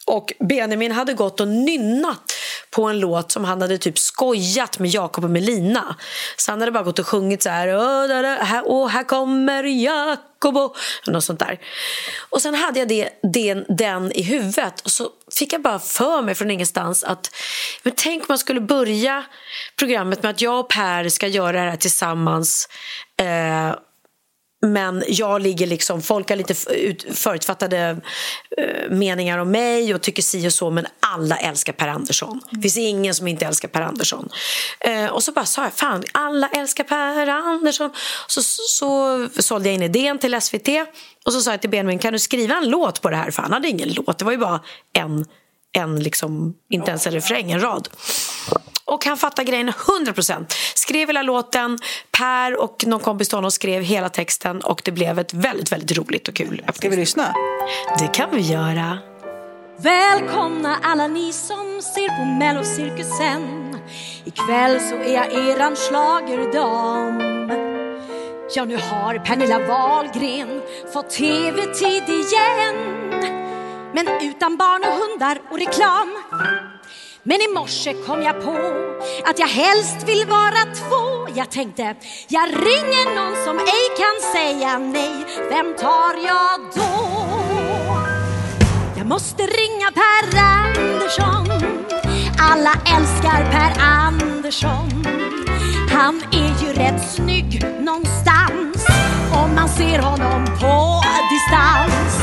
och 0.10 0.34
Benjamin 0.39 0.92
hade 0.92 1.13
gått 1.13 1.39
och 1.39 1.48
nynnat 1.48 2.34
på 2.72 2.84
en 2.84 3.00
låt 3.00 3.32
som 3.32 3.46
han 3.46 3.62
hade 3.62 3.78
typ 3.78 4.00
skojat 4.00 4.80
med 4.80 4.89
Jakob 4.89 5.24
och 5.24 5.30
Melina. 5.30 5.96
Så 6.38 6.51
han 6.51 6.60
hade 6.60 6.72
bara 6.72 6.84
gått 6.84 7.00
och 7.00 7.08
sjungit 7.08 7.44
så 7.44 7.50
här... 7.50 7.68
Och 8.68 8.89
här 8.89 9.04
kommer 9.04 9.63
Jakob 9.63 10.58
och 10.58 10.75
något 11.08 11.24
sånt 11.24 11.39
där. 11.39 11.60
Och 12.30 12.42
sen 12.42 12.56
hade 12.56 12.80
jag 12.80 12.88
det, 12.88 13.10
den, 13.24 13.66
den 13.70 14.12
i 14.12 14.22
huvudet 14.22 14.82
och 14.82 14.92
så 14.92 15.10
fick 15.39 15.54
jag 15.54 15.62
bara 15.62 15.80
för 15.80 16.22
mig 16.22 16.36
från 16.36 16.51
ingenstans 16.51 17.04
att 17.04 17.36
men 17.84 17.94
tänk 17.96 18.22
om 18.22 18.25
man 18.30 18.38
skulle 18.38 18.62
börja 18.62 19.24
programmet 19.75 20.24
med 20.24 20.30
att 20.30 20.42
jag 20.42 20.60
och 20.60 20.70
Per 20.70 21.10
ska 21.10 21.28
göra 21.28 21.63
det 21.63 21.70
här 21.70 21.78
tillsammans 21.78 22.70
eh, 23.18 23.75
men 24.62 25.04
jag 25.08 25.41
ligger 25.41 25.67
liksom, 25.67 26.02
folk 26.02 26.30
har 26.30 26.36
lite 26.36 26.56
förutfattade 27.13 27.98
uh, 28.62 28.91
meningar 28.98 29.38
om 29.38 29.52
mig 29.52 29.93
och 29.93 30.02
tycker 30.02 30.22
si 30.22 30.48
och 30.48 30.54
så 30.54 30.69
men 30.69 30.86
alla 31.00 31.38
älskar 31.38 31.74
Per 31.74 31.88
Andersson. 31.88 32.41
Det 32.52 32.62
finns 32.62 32.78
ingen 32.78 33.15
som 33.15 33.28
inte 33.28 33.45
älskar 33.45 33.67
Per 33.67 33.82
Andersson. 33.82 34.30
Uh, 34.88 35.06
och 35.06 35.24
så 35.24 35.32
bara 35.32 35.45
sa 35.45 35.63
jag, 35.63 35.74
fan 35.74 36.04
alla 36.12 36.50
älskar 36.50 36.84
Per 36.84 37.28
Andersson. 37.28 37.89
Så, 38.28 38.41
så, 38.43 38.62
så 38.67 39.30
sålde 39.41 39.69
jag 39.69 39.76
in 39.76 39.84
idén 39.84 40.19
till 40.19 40.41
SVT 40.41 40.69
och 41.26 41.34
så 41.34 41.41
sa 41.41 41.52
jag 41.52 41.62
till 41.62 41.69
Benjamin, 41.69 42.00
kan 42.00 42.13
du 42.13 42.19
skriva 42.19 42.56
en 42.56 42.69
låt 42.69 43.02
på 43.02 43.10
det 43.10 43.15
här? 43.15 43.32
För 43.32 43.41
han 43.41 43.54
hade 43.54 43.67
ingen 43.67 43.89
låt, 43.93 44.17
det 44.17 44.26
var 44.26 44.32
ju 44.32 44.38
bara 44.38 44.62
en, 44.93 45.26
en 45.72 46.00
liksom, 46.00 46.54
inte 46.69 46.89
ens 46.89 47.08
en 47.08 47.13
refräng, 47.13 47.52
en 47.52 47.62
rad. 47.62 47.89
Och 48.86 49.06
han 49.06 49.18
fattar 49.18 49.44
grejen 49.44 49.70
100%. 49.70 50.46
Skrev 50.76 51.08
hela 51.08 51.22
låten, 51.22 51.80
Per 52.12 52.62
och 52.62 52.84
någon 52.88 53.00
kompis 53.00 53.30
till 53.30 53.38
honom 53.38 53.52
skrev 53.52 53.84
hela 53.84 54.10
texten 54.10 54.62
och 54.62 54.82
det 54.86 54.92
blev 54.92 55.20
ett 55.20 55.34
väldigt, 55.34 55.72
väldigt 55.72 55.98
roligt 55.98 56.28
och 56.28 56.36
kul. 56.36 56.66
Ska 56.74 56.90
vi 56.90 56.96
lyssna? 56.96 57.34
Det 58.00 58.08
kan 58.08 58.30
vi 58.32 58.42
göra. 58.42 58.98
Välkomna 59.82 60.78
alla 60.82 61.08
ni 61.08 61.34
som 61.34 61.82
ser 61.82 62.18
på 62.20 62.26
Mellocirkusen 62.26 63.78
Ikväll 64.26 64.80
så 64.80 64.96
är 64.96 65.14
jag 65.14 65.34
eran 65.34 65.76
schlagerdam 65.76 67.22
Ja, 68.56 68.66
nu 68.66 68.76
har 68.76 69.26
Pernilla 69.26 69.60
Wahlgren 69.68 70.62
fått 70.94 71.10
tv-tid 71.10 72.04
igen 72.10 72.76
Men 73.94 74.08
utan 74.22 74.58
barn 74.58 74.84
och 74.84 75.10
hundar 75.10 75.42
och 75.52 75.60
reklam 75.60 76.16
men 77.30 77.42
i 77.42 77.48
morse 77.54 77.94
kom 77.94 78.22
jag 78.22 78.44
på 78.44 78.58
att 79.26 79.39
jag 79.39 79.48
helst 79.48 79.98
vill 80.08 80.26
vara 80.26 80.62
två. 80.76 81.34
Jag 81.36 81.52
tänkte, 81.52 81.96
jag 82.28 82.50
ringer 82.50 83.15
någon 83.15 83.44
som 83.46 83.58
ej 83.60 83.86
kan 83.98 84.32
säga 84.34 84.80
nej. 84.80 85.26
Vem 85.50 85.76
tar 85.76 86.13
jag 86.28 86.60
då? 86.76 86.89
Jag 88.98 89.08
måste 89.08 89.44
ringa 89.44 89.92
Per 90.02 90.39
Andersson. 90.39 91.48
Alla 92.39 92.74
älskar 92.98 93.52
Per 93.52 93.82
Andersson. 93.82 95.06
Han 95.92 96.22
är 96.32 96.65
ju 96.65 96.74
rätt 96.74 97.12
snygg 97.12 97.65
någonstans 97.80 98.86
om 99.34 99.56
man 99.56 99.70
ser 99.70 100.00
honom 100.00 100.46
på 100.46 101.04
distans. 101.32 102.20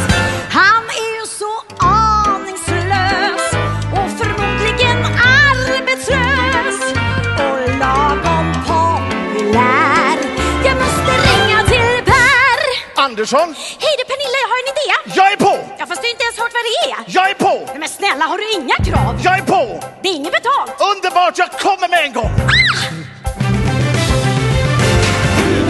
Andersson. 13.16 13.54
Hej 13.84 13.94
du 13.98 14.04
Pernilla, 14.10 14.38
jag 14.44 14.50
har 14.52 14.58
en 14.62 14.70
idé. 14.74 14.86
Jag 15.18 15.32
är 15.32 15.36
på! 15.36 15.54
Ja, 15.78 15.86
fast 15.86 16.02
du 16.02 16.06
har 16.08 16.12
inte 16.12 16.24
ens 16.24 16.38
hört 16.38 16.52
vad 16.58 16.64
det 16.68 16.76
är. 16.90 16.98
Jag 17.16 17.30
är 17.30 17.34
på! 17.34 17.54
Nej, 17.66 17.78
men 17.78 17.88
snälla, 17.88 18.24
har 18.24 18.38
du 18.38 18.46
inga 18.58 18.76
krav? 18.88 19.20
Jag 19.24 19.38
är 19.38 19.42
på! 19.42 19.84
Det 20.02 20.08
är 20.08 20.14
inget 20.14 20.32
betalt. 20.32 20.72
Underbart, 20.92 21.38
jag 21.38 21.50
kommer 21.52 21.88
med 21.88 22.00
en 22.06 22.12
gång! 22.12 22.32
Ah! 22.40 22.86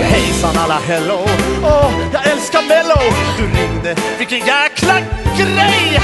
Hejsan 0.02 0.58
alla 0.58 0.78
hello! 0.78 1.18
Åh, 1.62 1.86
oh, 1.86 1.90
jag 2.12 2.26
älskar 2.26 2.62
Mello! 2.62 3.00
Du 3.38 3.44
ringde, 3.60 3.96
vilken 4.18 4.38
jäkla 4.38 4.94
grej! 5.38 6.00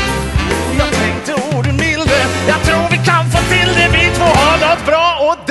Jag 0.78 0.90
tänkte 0.92 1.56
ord 1.56 1.66
milde, 1.66 2.18
jag 2.48 2.62
tror 2.66 2.88
vi 2.90 2.96
kan 2.96 3.30
få 3.30 3.38
till 3.38 3.70
det 3.76 3.88
Vi 3.92 4.14
två 4.16 4.24
har 4.24 4.58
något 4.68 4.86
bra 4.86 5.06
och 5.20 5.41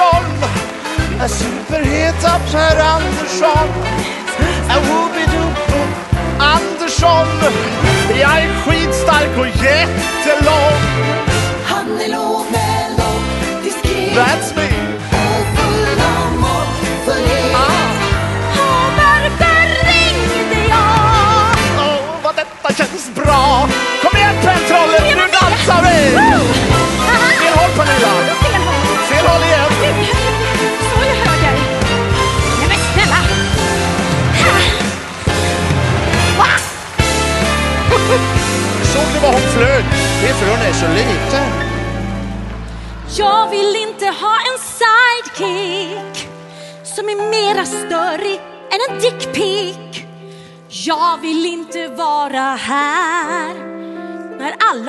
Andersson. 0.00 1.28
Superheta 1.28 2.40
Per 2.52 2.78
Andersson. 2.80 3.68
Whoopidoo 4.88 5.50
Andersson. 6.38 7.26
Jag 8.20 8.42
är 8.42 8.54
skitstark 8.54 9.38
och 9.38 9.46
jättelång. 9.46 10.80
Han 11.64 12.00
är 12.00 12.08
lågmäld 12.08 12.98
och 12.98 13.62
diskret. 13.62 14.14
That's 14.14 14.56
me 14.56 14.79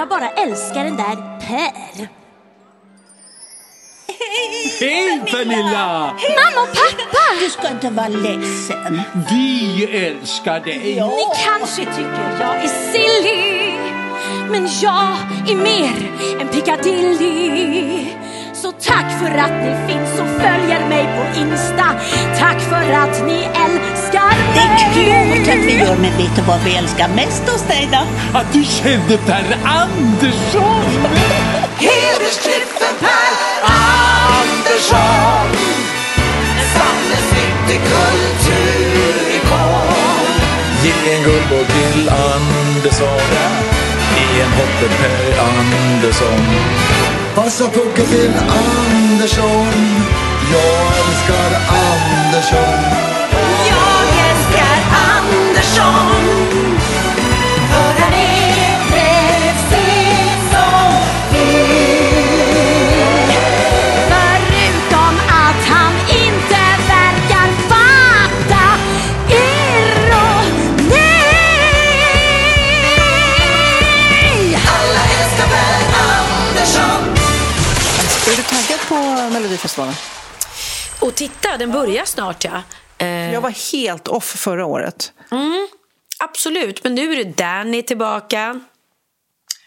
alla 0.01 0.09
bara 0.09 0.29
älskar 0.29 0.83
den 0.83 0.97
där 0.97 1.15
Per. 1.39 2.07
Hej 4.79 5.21
Pernilla! 5.31 6.13
Mamma 6.13 6.61
och 6.61 6.75
pappa! 6.75 7.39
Du 7.39 7.49
ska 7.49 7.69
inte 7.69 7.89
vara 7.89 8.07
ledsen. 8.07 9.01
Vi 9.29 9.85
älskar 9.91 10.59
dig! 10.59 10.77
Ni 10.77 11.25
kanske 11.45 11.85
tycker 11.85 12.37
jag 12.39 12.63
är 12.63 12.67
silly 12.67 13.73
Men 14.49 14.67
jag 14.81 15.17
är 15.51 15.55
mer 15.55 16.11
än 16.41 16.47
Piccadilly 16.47 18.05
Så 18.61 18.71
tack 18.71 19.19
för 19.19 19.37
att 19.37 19.63
ni 19.63 19.71
finns 19.87 20.19
och 20.19 20.27
följer 20.41 20.89
mig 20.89 21.05
på 21.17 21.39
Insta. 21.39 21.85
Tack 22.39 22.59
för 22.59 22.93
att 23.03 23.25
ni 23.25 23.39
älskar 23.65 24.33
Det 24.53 24.59
är 24.59 24.77
klart 24.77 25.57
att 25.57 25.65
vi 25.65 25.65
mig 25.65 25.77
gör, 25.79 25.95
men 25.95 26.17
vet 26.17 26.35
du 26.35 26.41
vad 26.41 26.59
vi 26.65 26.75
älskar 26.75 27.07
mest 27.07 27.49
hos 27.49 27.61
dig 27.61 27.89
då? 27.91 27.97
Att 28.39 28.53
du 28.53 28.63
kände 28.63 29.17
Per 29.17 29.57
Andersson! 29.65 31.07
Hedersklippen 31.87 32.95
Per 32.99 33.31
Andersson. 33.63 35.49
En 36.59 36.67
samhällsnyttig 36.77 37.81
kulturikon. 37.91 39.31
Ge 40.83 41.15
en 41.15 41.23
guldboll 41.23 41.65
till 41.65 42.09
Andersson. 42.09 43.21
Ge 44.15 44.41
en 44.41 44.51
hoppe 44.51 44.87
Per 44.99 45.39
Andersson 45.39 46.90
Passa 47.35 47.67
pucken 47.69 48.05
till 48.05 48.31
Andersson. 48.33 49.73
Jag 50.51 50.87
älskar 50.97 51.51
Andersson. 51.69 52.81
Jag 53.69 54.29
älskar 54.29 54.77
Andersson. 55.17 56.80
Melodifestivalen? 79.41 79.93
Och 80.99 81.15
titta, 81.15 81.57
den 81.57 81.71
börjar 81.71 82.05
snart 82.05 82.43
ja. 82.43 82.63
Eh, 82.97 83.33
Jag 83.33 83.41
var 83.41 83.73
helt 83.73 84.07
off 84.07 84.25
förra 84.25 84.65
året. 84.65 85.13
absolut, 86.19 86.83
men 86.83 86.95
nu 86.95 87.11
är 87.13 87.15
det 87.25 87.37
Danny 87.37 87.83
tillbaka. 87.83 88.59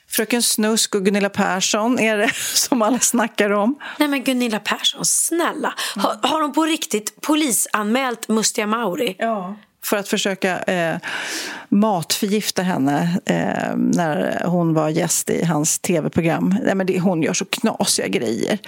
Fröken 0.09 0.43
Snusk 0.43 0.95
och 0.95 1.05
Gunilla 1.05 1.29
Persson 1.29 1.99
är 1.99 2.17
det 2.17 2.35
som 2.55 2.83
alla 2.83 2.99
snackar 2.99 3.51
om. 3.51 3.79
Nej 3.99 4.09
men 4.09 4.25
Gunilla 4.25 4.59
Persson, 4.61 5.05
snälla. 5.05 5.75
Har, 5.97 6.29
har 6.29 6.43
hon 6.43 6.53
på 6.53 6.65
riktigt 6.65 7.21
polisanmält 7.21 8.29
Mustiga 8.29 8.67
Mauri? 8.67 9.17
Ja. 9.19 9.57
För 9.85 9.97
att 9.97 10.09
försöka 10.09 10.59
eh, 10.59 10.97
matförgifta 11.69 12.63
henne 12.63 13.19
eh, 13.27 13.77
när 13.77 14.45
hon 14.45 14.75
var 14.75 14.89
gäst 14.89 15.31
i 15.31 15.45
hans 15.45 15.79
tv-program. 15.79 16.55
Nej, 16.63 16.75
men 16.75 16.87
det, 16.87 17.01
hon 17.01 17.23
gör 17.23 17.33
så 17.33 17.45
knasiga 17.45 18.09
grejer. 18.09 18.59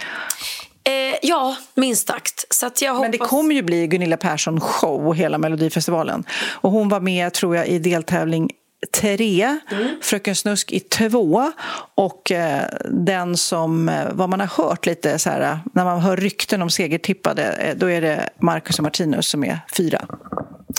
Eh, 0.87 1.15
ja, 1.21 1.55
minst 1.75 2.07
sagt. 2.07 2.45
Så 2.49 2.71
jag 2.81 2.93
hoppas... 2.93 3.01
Men 3.01 3.11
det 3.11 3.17
kommer 3.17 3.55
ju 3.55 3.61
bli 3.61 3.87
Gunilla 3.87 4.17
Persson 4.17 4.59
show 4.59 5.15
hela 5.15 5.37
Melodifestivalen. 5.37 6.23
Och 6.51 6.71
hon 6.71 6.89
var 6.89 6.99
med, 6.99 7.33
tror 7.33 7.55
jag, 7.55 7.67
i 7.67 7.79
deltävling 7.79 8.49
tre, 8.91 9.59
Fröken 10.01 10.35
Snusk 10.35 10.71
i 10.71 10.79
två 10.79 11.51
och 11.95 12.31
eh, 12.31 12.63
den 12.85 13.37
som, 13.37 13.89
eh, 13.89 14.05
vad 14.11 14.29
man 14.29 14.39
har 14.39 14.47
hört 14.47 14.85
lite 14.85 15.19
så 15.19 15.29
här, 15.29 15.59
när 15.73 15.85
man 15.85 15.99
hör 15.99 16.17
rykten 16.17 16.61
om 16.61 16.69
segertippade, 16.69 17.43
eh, 17.43 17.75
då 17.75 17.91
är 17.91 18.01
det 18.01 18.29
Marcus 18.41 18.79
och 18.79 18.83
Martinus 18.83 19.29
som 19.29 19.43
är 19.43 19.59
fyra. 19.77 20.05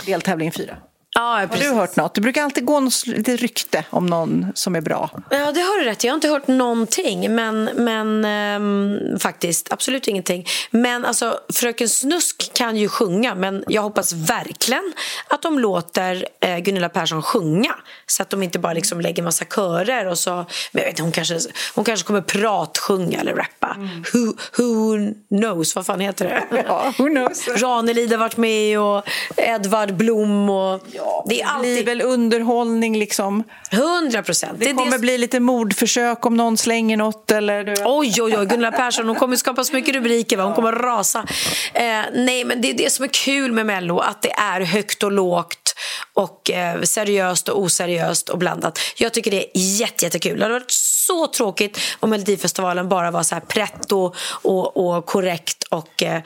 Deltävling 0.07 0.53
fyra. 0.53 0.77
Ja, 1.15 1.47
Har 1.51 1.59
du 1.59 1.69
hört 1.75 1.97
något? 1.97 2.15
Det 2.15 2.21
brukar 2.21 2.43
alltid 2.43 2.65
gå 2.65 2.81
något 2.81 3.07
lite 3.07 3.37
rykte 3.37 3.85
om 3.91 4.07
någon 4.07 4.47
som 4.55 4.77
är 4.77 4.81
bra. 4.81 5.11
Ja, 5.31 5.53
det 5.53 5.61
har 5.61 5.79
du 5.79 5.85
rätt 5.85 6.05
Jag 6.05 6.13
har 6.13 6.15
inte 6.15 6.29
hört 6.29 6.49
någonting, 6.49 7.35
men, 7.35 7.65
men 7.65 8.25
ehm, 8.25 9.19
faktiskt 9.19 9.73
absolut 9.73 10.09
ingenting. 10.09 10.47
Men 10.71 11.05
alltså, 11.05 11.41
Fröken 11.55 11.89
Snusk 11.89 12.51
kan 12.55 12.77
ju 12.77 12.89
sjunga, 12.89 13.35
men 13.35 13.65
jag 13.69 13.83
hoppas 13.83 14.13
verkligen 14.13 14.93
att 15.29 15.43
de 15.43 15.59
låter 15.59 16.27
eh, 16.41 16.59
Gunilla 16.59 16.89
Persson 16.89 17.23
sjunga. 17.23 17.75
Så 18.07 18.23
att 18.23 18.31
de 18.31 18.43
inte 18.43 18.59
bara 18.59 18.73
liksom 18.73 19.01
lägger 19.01 19.23
massa 19.23 19.45
körer 19.45 20.07
och 20.07 20.19
så... 20.19 20.35
Men 20.73 20.83
jag 20.83 20.91
vet, 20.91 20.99
hon, 20.99 21.13
kanske, 21.13 21.39
hon 21.75 21.85
kanske 21.85 22.07
kommer 22.07 22.21
pratsjunga 22.21 23.21
eller 23.21 23.35
rappa. 23.35 23.77
Who, 24.13 24.35
who 24.57 24.99
knows? 25.29 25.77
Vad 25.77 25.87
fan 25.87 26.01
heter 26.01 26.25
det? 26.25 26.65
Ja, 26.67 26.93
who 26.99 27.07
knows? 27.07 27.49
Ranelid 27.49 28.11
har 28.11 28.19
varit 28.19 28.37
med 28.37 28.81
och 28.81 29.05
Edvard 29.37 29.95
Blom 29.95 30.51
och... 30.51 30.81
det 31.27 31.41
är 31.41 31.45
Det 31.47 31.61
blir 31.61 31.73
alltid... 31.73 31.87
väl 31.87 32.03
underhållning 32.03 32.99
liksom. 32.99 33.45
100 33.71 34.23
procent. 34.23 34.61
Det 34.61 34.73
kommer 34.73 34.99
bli 34.99 35.19
lite 35.19 35.41
mordförsök 35.41 36.27
om 36.27 36.37
någon 36.37 36.57
slänger 36.57 36.97
något 36.97 37.31
eller... 37.31 37.65
Du... 37.65 37.75
Oj, 37.85 38.23
oj, 38.23 38.37
oj, 38.39 38.47
Gunilla 38.47 38.73
Persson, 38.73 39.09
hon 39.09 39.17
kommer 39.17 39.37
skapa 39.37 39.65
så 39.65 39.73
mycket 39.73 39.95
rubriker, 39.95 40.37
va? 40.37 40.45
hon 40.45 40.55
kommer 40.55 40.73
rasa. 40.73 41.27
Eh, 41.75 41.83
nej, 42.15 42.45
men 42.45 42.61
det 42.61 42.71
är 42.71 42.75
det 42.75 42.93
som 42.93 43.05
är 43.05 43.09
kul 43.09 43.53
med 43.53 43.67
Mello, 43.67 43.99
att 43.99 44.23
det 44.23 44.33
är 44.33 44.61
högt 44.61 45.03
och 45.03 45.13
lågt 45.13 45.75
och 46.15 46.51
eh, 46.51 46.83
seriöst 46.83 47.49
och 47.49 47.61
oseriöst 47.63 48.29
och 48.29 48.39
blandat. 48.39 48.79
Jag 48.97 49.13
tycker 49.13 49.31
det 49.31 49.45
är 49.45 49.51
jätte, 49.55 50.05
jättekul. 50.05 50.39
Det 50.39 50.45
hade 50.45 50.55
varit 50.55 50.71
så 51.09 51.27
tråkigt 51.27 51.79
om 52.01 52.11
Melodifestivalen 52.11 52.89
bara 52.89 53.11
var 53.11 53.23
så 53.23 53.35
här 53.35 53.43
pretto 53.43 54.15
och, 54.43 54.77
och 54.77 55.07
korrekt 55.07 55.65
och 55.65 56.03
eh, 56.03 56.23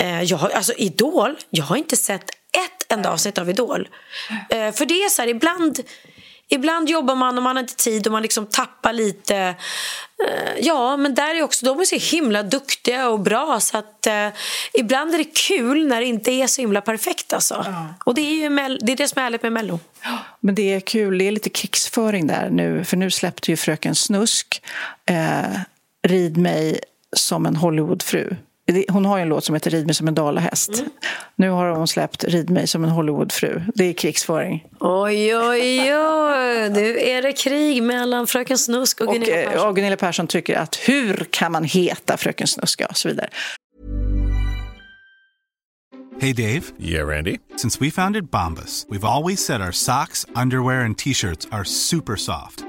eh, 0.00 0.22
jag 0.22 0.36
har, 0.36 0.48
alltså 0.48 0.72
Idol, 0.72 1.36
jag 1.50 1.64
har 1.64 1.76
inte 1.76 1.96
sett 1.96 2.24
ett 2.52 2.92
enda 2.92 3.10
avsnitt 3.10 3.38
av 3.38 3.50
Idol. 3.50 3.88
Eh, 4.50 4.72
för 4.72 4.86
det 4.86 4.94
är 4.94 5.08
så 5.08 5.22
här, 5.22 5.28
ibland 5.28 5.80
Ibland 6.50 6.88
jobbar 6.88 7.14
man 7.14 7.36
och 7.36 7.42
man 7.42 7.56
har 7.56 7.62
inte 7.62 7.76
tid 7.76 8.06
och 8.06 8.12
man 8.12 8.22
liksom 8.22 8.46
tappar 8.46 8.92
lite. 8.92 9.36
Eh, 9.36 9.54
Ja, 10.60 10.96
men 10.96 11.14
där 11.14 11.34
är 11.34 11.42
också, 11.42 11.66
de 11.66 11.80
är 11.80 11.84
så 11.84 12.16
himla 12.16 12.42
duktiga 12.42 13.08
och 13.08 13.20
bra 13.20 13.60
så 13.60 13.78
att 13.78 14.06
eh, 14.06 14.28
ibland 14.74 15.14
är 15.14 15.18
det 15.18 15.48
kul 15.48 15.86
när 15.86 16.00
det 16.00 16.06
inte 16.06 16.30
är 16.30 16.46
så 16.46 16.60
himla 16.60 16.80
perfekt 16.80 17.32
alltså. 17.32 17.66
Och 18.04 18.14
det 18.14 18.20
är 18.20 18.34
ju 18.34 18.48
det, 18.80 18.92
är 18.92 18.96
det 18.96 19.08
som 19.08 19.18
är 19.18 19.22
härligt 19.22 19.42
med 19.42 19.52
Mello. 19.52 19.80
Men 20.40 20.54
det 20.54 20.74
är 20.74 20.80
kul, 20.80 21.18
det 21.18 21.24
är 21.24 21.30
lite 21.30 21.50
krigsföring 21.50 22.26
där 22.26 22.50
nu, 22.50 22.84
för 22.84 22.96
nu 22.96 23.10
släppte 23.10 23.50
ju 23.50 23.56
Fröken 23.56 23.94
Snusk 23.94 24.62
eh, 25.06 25.60
Rid 26.02 26.36
mig 26.36 26.80
som 27.16 27.46
en 27.46 27.56
Hollywoodfru. 27.56 28.36
Hon 28.88 29.04
har 29.04 29.16
ju 29.18 29.22
en 29.22 29.28
låt 29.28 29.44
som 29.44 29.54
heter 29.54 29.70
Rid 29.70 29.86
mig 29.86 29.94
som 29.94 30.08
en 30.08 30.14
dalahäst. 30.14 30.84
Nu 31.36 31.50
har 31.50 31.70
hon 31.70 31.88
släppt 31.88 32.24
Rid 32.24 32.50
mig 32.50 32.66
som 32.66 32.84
en 32.84 32.90
Hollywoodfru. 32.90 33.60
Det 33.74 33.84
är 33.84 33.92
krigsföring. 33.92 34.64
Oj, 34.80 35.36
oj, 35.36 35.94
oj. 35.96 36.68
Nu 36.70 36.98
är 37.00 37.22
det 37.22 37.32
krig 37.32 37.82
mellan 37.82 38.26
Fröken 38.26 38.58
Snusk 38.58 39.00
och 39.00 39.12
Gunilla 39.12 39.36
eh, 39.36 39.50
Persson. 39.50 39.68
och 39.68 39.76
Gunilla 39.76 39.96
Persson 39.96 40.26
tycker 40.26 40.56
att 40.58 40.76
hur 40.76 41.26
kan 41.30 41.52
man 41.52 41.64
heta 41.64 42.16
Fröken 42.16 42.46
Snusk 42.46 42.82
och 42.90 42.96
så 42.96 43.08
vidare. 43.08 43.28
Hey 46.20 46.32
Dave. 46.32 46.62
Yeah, 46.80 47.06
Randy. 47.06 47.38
Since 47.56 47.80
we 47.80 47.90
founded 47.90 48.28
Bombus, 48.30 48.86
we've 48.88 49.04
always 49.04 49.44
said 49.44 49.60
our 49.60 49.72
socks, 49.72 50.26
underwear, 50.34 50.84
and 50.84 50.98
t 50.98 51.14
shirts 51.14 51.46
are 51.52 51.64
super 51.64 52.16
soft. 52.16 52.64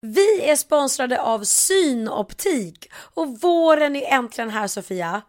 Vi 0.00 0.50
är 0.50 0.56
sponsrade 0.56 1.22
av 1.22 1.44
Synoptik 1.44 2.90
och 2.94 3.40
våren 3.40 3.96
är 3.96 4.14
äntligen 4.14 4.50
här 4.50 4.66
Sofia. 4.66 5.22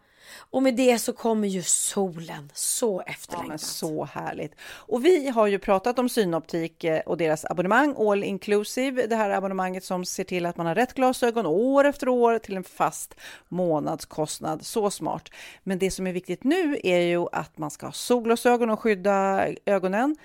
Och 0.50 0.62
med 0.62 0.76
det 0.76 0.98
så 0.98 1.12
kommer 1.12 1.48
ju 1.48 1.62
solen, 1.62 2.50
så 2.54 3.00
efterlängtat. 3.00 3.44
Ja, 3.44 3.48
men 3.48 3.58
så 3.58 4.04
härligt. 4.04 4.54
Och 4.62 5.04
vi 5.04 5.28
har 5.28 5.46
ju 5.46 5.58
pratat 5.58 5.98
om 5.98 6.08
Synoptik 6.08 6.84
eh, 6.84 7.00
och 7.00 7.16
deras 7.16 7.44
abonnemang 7.44 7.94
All 7.98 8.24
Inclusive. 8.24 9.06
Det 9.06 9.16
här 9.16 9.30
abonnemanget 9.30 9.84
som 9.84 10.04
ser 10.04 10.24
till 10.24 10.46
att 10.46 10.56
man 10.56 10.66
har 10.66 10.74
rätt 10.74 10.94
glasögon 10.94 11.46
år 11.46 11.84
efter 11.84 12.08
år 12.08 12.38
till 12.38 12.56
en 12.56 12.64
fast 12.64 13.14
månadskostnad. 13.48 14.66
Så 14.66 14.90
smart. 14.90 15.28
Men 15.62 15.78
det 15.78 15.90
som 15.90 16.06
är 16.06 16.12
viktigt 16.12 16.44
nu 16.44 16.78
är 16.84 17.00
ju 17.00 17.26
att 17.32 17.58
man 17.58 17.70
ska 17.70 17.86
ha 17.86 17.92
solglasögon 17.92 18.70
och 18.70 18.80
skydda 18.80 19.46
ögonen 19.66 20.16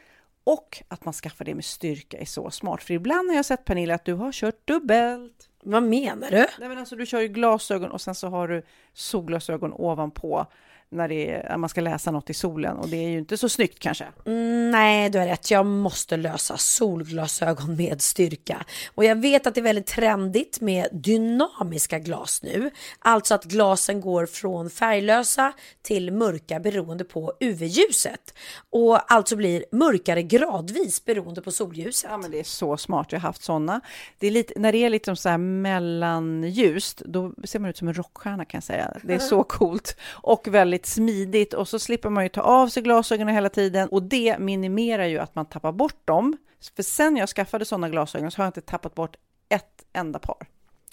och 0.46 0.84
att 0.88 1.06
man 1.06 1.14
skaffar 1.14 1.46
det 1.46 1.56
med 1.56 1.66
styrka 1.66 2.18
är 2.18 2.26
så 2.26 2.52
smart. 2.52 2.84
För 2.84 2.94
ibland 2.94 3.30
har 3.30 3.36
jag 3.36 3.46
sett 3.46 3.66
Pernilla 3.66 3.96
att 3.96 4.06
du 4.06 4.14
har 4.14 4.32
kört 4.32 4.68
dubbelt. 4.68 5.50
Vad 5.64 5.84
menar 5.84 6.32
du? 6.32 6.38
Nej, 6.60 6.70
men 6.70 6.78
alltså, 6.78 6.96
du 6.96 7.06
kör 7.06 7.22
ju 7.22 7.28
glasögon 7.28 7.92
och 7.92 8.02
sen 8.02 8.16
så 8.16 8.28
har 8.28 8.48
du 8.48 8.64
solglasögon 8.94 9.74
ovanpå 9.74 10.46
när, 10.90 11.12
är, 11.12 11.50
när 11.50 11.58
man 11.58 11.70
ska 11.70 11.82
läsa 11.82 12.12
något 12.12 12.30
i 12.30 12.34
solen 12.34 12.78
och 12.78 12.88
det 12.90 12.98
är 12.98 13.10
ju 13.10 13.18
inte 13.18 13.38
så 13.38 13.50
snyggt 13.50 13.80
kanske. 13.80 14.06
Mm, 14.26 14.72
nej, 14.72 15.10
du 15.10 15.20
har 15.20 15.26
rätt. 15.26 15.52
Jag 15.52 15.66
måste 15.66 16.18
lösa 16.18 16.58
solglasögon 16.58 17.76
med 17.76 18.02
styrka. 18.02 18.66
Och 18.96 19.06
jag 19.06 19.16
vet 19.16 19.48
att 19.48 19.56
det 19.56 19.62
är 19.62 19.64
väldigt 19.64 19.88
trendigt 19.88 20.62
med 20.62 20.88
dynamiska 20.92 22.00
glas 22.00 22.44
nu. 22.44 22.72
Alltså 23.00 23.36
att 23.36 23.44
glasen 23.44 24.02
går 24.02 24.26
från 24.26 24.70
färglösa 24.70 25.54
till 25.82 26.14
mörka 26.14 26.60
beroende 26.60 27.04
på 27.04 27.34
UV-ljuset. 27.40 28.34
Och 28.70 29.12
alltså 29.12 29.36
blir 29.36 29.66
mörkare 29.72 30.24
gradvis 30.24 31.06
beroende 31.06 31.42
på 31.42 31.52
solljuset. 31.52 32.10
Ja, 32.12 32.18
men 32.18 32.32
det 32.32 32.40
är 32.40 32.44
så 32.44 32.78
smart. 32.78 33.12
Jag 33.12 33.20
har 33.20 33.28
haft 33.28 33.44
sådana. 33.44 33.82
Det 34.20 34.28
är 34.28 34.32
lite, 34.32 34.54
när 34.60 34.72
det 34.72 34.78
är 34.78 34.90
lite 34.90 35.16
så 35.16 35.30
här 35.30 35.38
mellanljust, 35.38 37.02
då 37.06 37.34
ser 37.44 37.60
man 37.60 37.70
ut 37.70 37.78
som 37.78 37.88
en 37.88 37.94
rockstjärna 37.94 38.46
kan 38.46 38.58
jag 38.58 38.64
säga. 38.64 38.98
Det 39.04 39.14
är 39.14 39.20
så 39.20 39.44
coolt 39.50 39.98
och 40.12 40.48
väldigt 40.48 40.85
smidigt 40.86 41.54
och 41.54 41.68
så 41.68 41.80
slipper 41.80 42.10
man 42.10 42.24
ju 42.24 42.30
ta 42.30 42.42
av 42.42 42.68
sig 42.68 42.84
glasögonen 42.84 43.36
hela 43.36 43.50
tiden 43.50 43.90
och 43.90 44.04
det 44.04 44.40
minimerar 44.40 45.06
ju 45.06 45.20
att 45.20 45.36
man 45.36 45.46
tappar 45.46 45.72
bort 45.72 46.08
dem. 46.08 46.38
För 46.76 46.84
sen 46.84 47.18
jag 47.18 47.30
skaffade 47.30 47.66
sådana 47.66 47.90
glasögon 47.90 48.32
så 48.32 48.38
har 48.38 48.46
jag 48.46 48.50
inte 48.50 48.62
tappat 48.62 48.96
bort 48.96 49.16
ett 49.50 49.86
enda 49.94 50.20
par. 50.20 50.48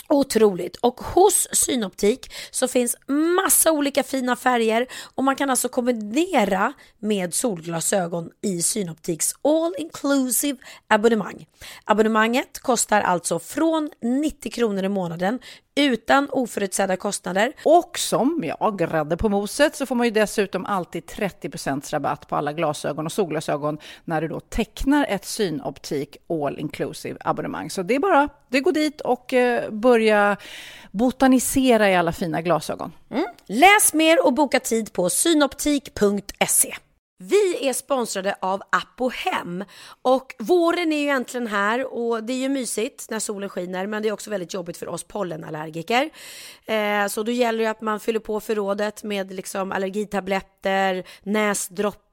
Otroligt! 0.09 0.76
Och 0.76 1.00
hos 1.00 1.48
Synoptik 1.52 2.33
så 2.50 2.68
finns 2.68 2.96
massa 3.07 3.72
olika 3.72 4.02
fina 4.02 4.37
färger 4.37 4.87
och 5.14 5.24
man 5.24 5.37
kan 5.37 5.50
alltså 5.50 5.68
kombinera 5.68 6.72
med 6.98 7.35
solglasögon 7.35 8.31
i 8.42 8.62
Synoptiks 8.62 9.35
all 9.42 9.74
inclusive 9.78 10.59
abonnemang. 10.88 11.46
Abonnemanget 11.85 12.59
kostar 12.59 13.00
alltså 13.00 13.38
från 13.38 13.90
90 14.02 14.52
kronor 14.52 14.85
i 14.85 14.88
månaden 14.88 15.38
utan 15.74 16.28
oförutsedda 16.30 16.96
kostnader. 16.96 17.52
Och 17.64 17.98
som, 17.98 18.44
ja, 18.44 18.70
grädde 18.70 19.16
på 19.16 19.28
moset 19.28 19.76
så 19.76 19.87
får 19.87 19.94
man 19.94 20.06
ju 20.06 20.11
dessutom 20.11 20.66
alltid 20.66 21.04
30% 21.04 21.92
rabatt 21.92 22.28
på 22.28 22.37
alla 22.37 22.52
glasögon 22.52 23.06
och 23.06 23.12
solglasögon 23.12 23.78
när 24.04 24.20
du 24.20 24.28
då 24.28 24.40
tecknar 24.40 25.06
ett 25.08 25.24
Synoptik 25.24 26.16
all 26.28 26.58
inclusive 26.58 27.18
abonnemang. 27.20 27.70
Så 27.70 27.82
det 27.82 27.94
är 27.94 27.98
bara, 27.98 28.28
det 28.48 28.61
går 28.61 28.72
dit 28.72 29.00
och 29.00 29.35
eh, 29.35 29.70
börja 29.70 30.37
botanisera 30.90 31.90
i 31.90 31.96
alla 31.96 32.12
fina 32.12 32.42
glasögon. 32.42 32.92
Mm. 33.11 33.24
Läs 33.46 33.94
mer 33.94 34.26
och 34.26 34.32
boka 34.32 34.61
tid 34.61 34.92
på 34.92 35.11
synoptik.se. 35.11 36.74
Vi 37.24 37.68
är 37.68 37.72
sponsrade 37.72 38.35
av 38.40 38.62
Apohem 38.70 39.64
och 40.02 40.35
våren 40.38 40.92
är 40.92 41.02
ju 41.02 41.08
äntligen 41.08 41.46
här 41.46 41.94
och 41.94 42.24
det 42.24 42.32
är 42.32 42.37
ju 42.37 42.48
mysigt 42.48 43.11
när 43.11 43.18
solen 43.18 43.48
skiner 43.48 43.87
men 43.87 44.02
det 44.02 44.08
är 44.08 44.12
också 44.12 44.30
väldigt 44.30 44.54
jobbigt 44.54 44.76
för 44.76 44.88
oss 44.88 45.04
pollenallergiker. 45.04 46.11
Eh, 46.66 47.06
så 47.06 47.22
då 47.22 47.32
gäller 47.32 47.64
det 47.64 47.70
att 47.70 47.80
man 47.80 48.00
fyller 48.00 48.20
på 48.20 48.40
förrådet 48.40 49.02
med 49.02 49.32
liksom 49.32 49.72
allergitabletter, 49.72 51.04
näsdroppar, 51.22 52.12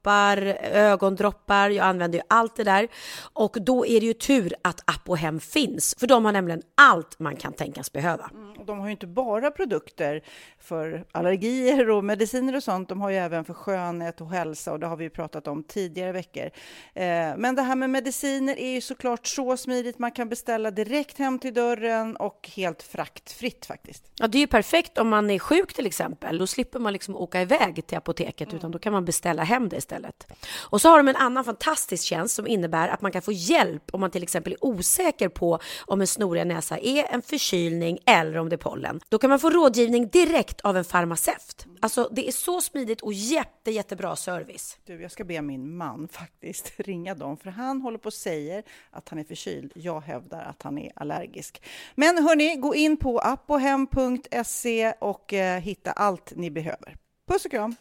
ögondroppar. 0.72 1.70
Jag 1.70 1.86
använder 1.86 2.18
ju 2.18 2.24
allt 2.28 2.56
det 2.56 2.64
där 2.64 2.88
och 3.32 3.56
då 3.60 3.86
är 3.86 4.00
det 4.00 4.06
ju 4.06 4.12
tur 4.12 4.54
att 4.62 4.82
Apohem 4.84 5.40
finns 5.40 5.94
för 5.98 6.06
de 6.06 6.24
har 6.24 6.32
nämligen 6.32 6.62
allt 6.74 7.18
man 7.18 7.36
kan 7.36 7.52
tänkas 7.52 7.92
behöva. 7.92 8.30
Och 8.58 8.66
de 8.66 8.78
har 8.78 8.86
ju 8.86 8.92
inte 8.92 9.06
bara 9.06 9.50
produkter 9.50 10.22
för 10.58 11.04
allergier 11.12 11.90
och 11.90 12.04
mediciner 12.04 12.56
och 12.56 12.62
sånt. 12.62 12.88
De 12.88 13.00
har 13.00 13.10
ju 13.10 13.16
även 13.16 13.44
för 13.44 13.54
skönhet 13.54 14.20
och 14.20 14.30
hälsa 14.30 14.72
och 14.72 14.80
det 14.80 14.86
har 14.86 14.96
vi 14.96 15.10
pratat 15.10 15.48
om 15.48 15.62
tidigare 15.62 16.12
veckor. 16.12 16.50
Eh, 16.94 17.02
men 17.36 17.54
det 17.54 17.62
här 17.62 17.76
med 17.76 17.90
mediciner 17.90 18.58
är 18.58 18.70
ju 18.70 18.80
såklart 18.80 19.26
så 19.26 19.56
smidigt. 19.56 19.98
Man 19.98 20.10
kan 20.10 20.28
beställa 20.28 20.70
direkt 20.70 21.18
hem 21.18 21.38
till 21.38 21.54
dörren 21.54 22.16
och 22.16 22.50
helt 22.56 22.82
fraktfritt 22.82 23.66
faktiskt. 23.66 24.10
Ja, 24.18 24.26
det 24.26 24.38
är 24.38 24.40
ju 24.40 24.46
perfekt 24.46 24.98
om 24.98 25.08
man 25.08 25.30
är 25.30 25.38
sjuk 25.38 25.74
till 25.74 25.86
exempel. 25.86 26.38
Då 26.38 26.46
slipper 26.46 26.78
man 26.78 26.92
liksom 26.92 27.16
åka 27.16 27.42
iväg 27.42 27.86
till 27.86 27.98
apoteket 27.98 28.48
mm. 28.48 28.56
utan 28.56 28.70
då 28.70 28.78
kan 28.78 28.92
man 28.92 29.04
beställa 29.04 29.42
hem 29.42 29.68
det 29.68 29.80
istället. 29.90 30.26
Och 30.58 30.80
så 30.80 30.88
har 30.88 30.96
de 30.96 31.08
en 31.08 31.16
annan 31.16 31.44
fantastisk 31.44 32.04
tjänst 32.04 32.34
som 32.34 32.46
innebär 32.46 32.88
att 32.88 33.02
man 33.02 33.12
kan 33.12 33.22
få 33.22 33.32
hjälp 33.32 33.82
om 33.92 34.00
man 34.00 34.10
till 34.10 34.22
exempel 34.22 34.52
är 34.52 34.64
osäker 34.64 35.28
på 35.28 35.58
om 35.86 36.00
en 36.00 36.06
snoriga 36.06 36.44
näsa 36.44 36.78
är 36.78 37.04
en 37.14 37.22
förkylning 37.22 37.98
eller 38.06 38.38
om 38.38 38.48
det 38.48 38.54
är 38.54 38.58
pollen. 38.58 39.00
Då 39.08 39.18
kan 39.18 39.30
man 39.30 39.40
få 39.40 39.50
rådgivning 39.50 40.08
direkt 40.08 40.60
av 40.60 40.76
en 40.76 40.84
farmaceut. 40.84 41.66
Alltså 41.80 42.08
det 42.12 42.28
är 42.28 42.32
så 42.32 42.60
smidigt 42.60 43.00
och 43.00 43.12
jätte, 43.12 43.70
jättebra 43.70 44.16
service. 44.16 44.78
Du, 44.86 45.02
jag 45.02 45.10
ska 45.10 45.24
be 45.24 45.42
min 45.42 45.76
man 45.76 46.08
faktiskt 46.08 46.72
ringa 46.76 47.14
dem, 47.14 47.36
för 47.36 47.50
han 47.50 47.80
håller 47.80 47.98
på 47.98 48.06
och 48.06 48.12
säger 48.12 48.62
att 48.90 49.08
han 49.08 49.18
är 49.18 49.24
förkyld. 49.24 49.72
Jag 49.74 50.00
hävdar 50.00 50.42
att 50.42 50.62
han 50.62 50.78
är 50.78 50.92
allergisk. 50.96 51.62
Men 51.94 52.24
hörni, 52.24 52.56
gå 52.56 52.74
in 52.74 52.96
på 52.96 53.18
appohem.se 53.18 54.92
och 54.98 55.32
eh, 55.32 55.60
hitta 55.60 55.92
allt 55.92 56.32
ni 56.36 56.50
behöver. 56.50 56.96
Puss 57.28 57.44
och 57.44 57.50
kram! 57.50 57.76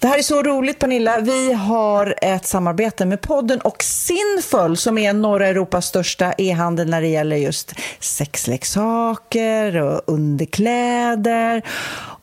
Det 0.00 0.06
här 0.06 0.18
är 0.18 0.22
så 0.22 0.42
roligt 0.42 0.78
Pernilla. 0.78 1.20
Vi 1.20 1.52
har 1.52 2.14
ett 2.22 2.46
samarbete 2.46 3.06
med 3.06 3.20
podden 3.20 3.60
och 3.60 3.82
Sinful 3.82 4.76
som 4.76 4.98
är 4.98 5.12
norra 5.12 5.46
Europas 5.46 5.86
största 5.86 6.32
e-handel 6.38 6.88
när 6.88 7.00
det 7.00 7.08
gäller 7.08 7.36
just 7.36 7.74
sexleksaker 8.00 9.76
och 9.76 10.02
underkläder. 10.06 11.62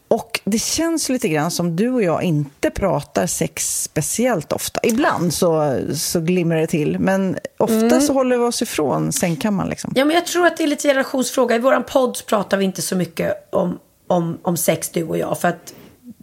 Och 0.07 0.39
det 0.43 0.59
känns 0.59 1.09
lite 1.09 1.27
grann 1.27 1.51
som 1.51 1.75
du 1.75 1.89
och 1.89 2.03
jag 2.03 2.23
inte 2.23 2.69
pratar 2.69 3.27
sex 3.27 3.83
speciellt 3.83 4.53
ofta. 4.53 4.79
Ibland 4.83 5.33
så, 5.33 5.79
så 5.95 6.19
glimrar 6.21 6.57
det 6.57 6.67
till, 6.67 6.99
men 6.99 7.37
ofta 7.57 7.75
mm. 7.75 8.01
så 8.01 8.13
håller 8.13 8.37
vi 8.37 8.43
oss 8.43 8.61
ifrån 8.61 9.11
sängkammaren. 9.11 9.69
Liksom. 9.69 9.93
Ja, 9.95 10.05
men 10.05 10.15
jag 10.15 10.25
tror 10.25 10.47
att 10.47 10.57
det 10.57 10.63
är 10.63 10.67
lite 10.67 10.87
generationsfråga. 10.87 11.55
I 11.55 11.59
vår 11.59 11.79
podd 11.79 12.25
pratar 12.25 12.57
vi 12.57 12.65
inte 12.65 12.81
så 12.81 12.95
mycket 12.95 13.49
om, 13.51 13.79
om, 14.07 14.37
om 14.41 14.57
sex, 14.57 14.89
du 14.89 15.03
och 15.03 15.17
jag. 15.17 15.39
För 15.39 15.47
att 15.47 15.73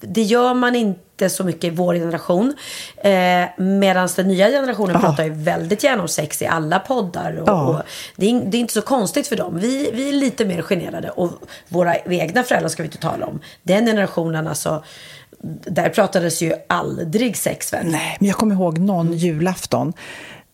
det 0.03 0.23
gör 0.23 0.55
man 0.55 0.77
inte 0.77 1.29
så 1.29 1.45
mycket 1.45 1.65
i 1.65 1.71
vår 1.71 1.95
generation. 1.95 2.55
Eh, 2.97 3.45
Medan 3.57 4.09
den 4.17 4.29
nya 4.29 4.49
generationen 4.49 4.97
Aha. 4.97 5.07
pratar 5.07 5.25
ju 5.25 5.31
väldigt 5.31 5.85
gärna 5.85 6.03
om 6.03 6.09
sex 6.09 6.43
i 6.43 6.47
alla 6.47 6.79
poddar. 6.79 7.37
Och, 7.37 7.69
och 7.69 7.83
det, 8.17 8.31
är, 8.31 8.41
det, 8.45 8.57
är, 8.57 8.61
inte 8.61 8.73
så 8.73 8.83
konstigt 8.83 9.27
för 9.27 9.37
dem. 9.37 9.59
Vi, 9.59 9.91
vi 9.93 10.09
är 10.09 10.13
lite 10.13 10.45
mer 10.45 10.63
generade. 10.63 11.11
Och 11.11 11.31
våra 11.69 11.97
egna 11.97 12.43
föräldrar 12.43 12.69
ska 12.69 12.83
vi 12.83 12.87
inte 12.87 12.99
tala 12.99 13.27
om. 13.27 13.41
Den 13.63 13.87
generationen 13.87 14.47
alltså. 14.47 14.85
Där 15.67 15.89
pratades 15.89 16.43
ju 16.43 16.53
aldrig 16.67 17.37
sex 17.37 17.73
väl? 17.73 17.87
Nej, 17.87 18.17
men 18.21 18.29
jag 18.29 18.37
kommer 18.37 18.55
ihåg 18.55 18.79
någon 18.79 19.13
julafton 19.13 19.93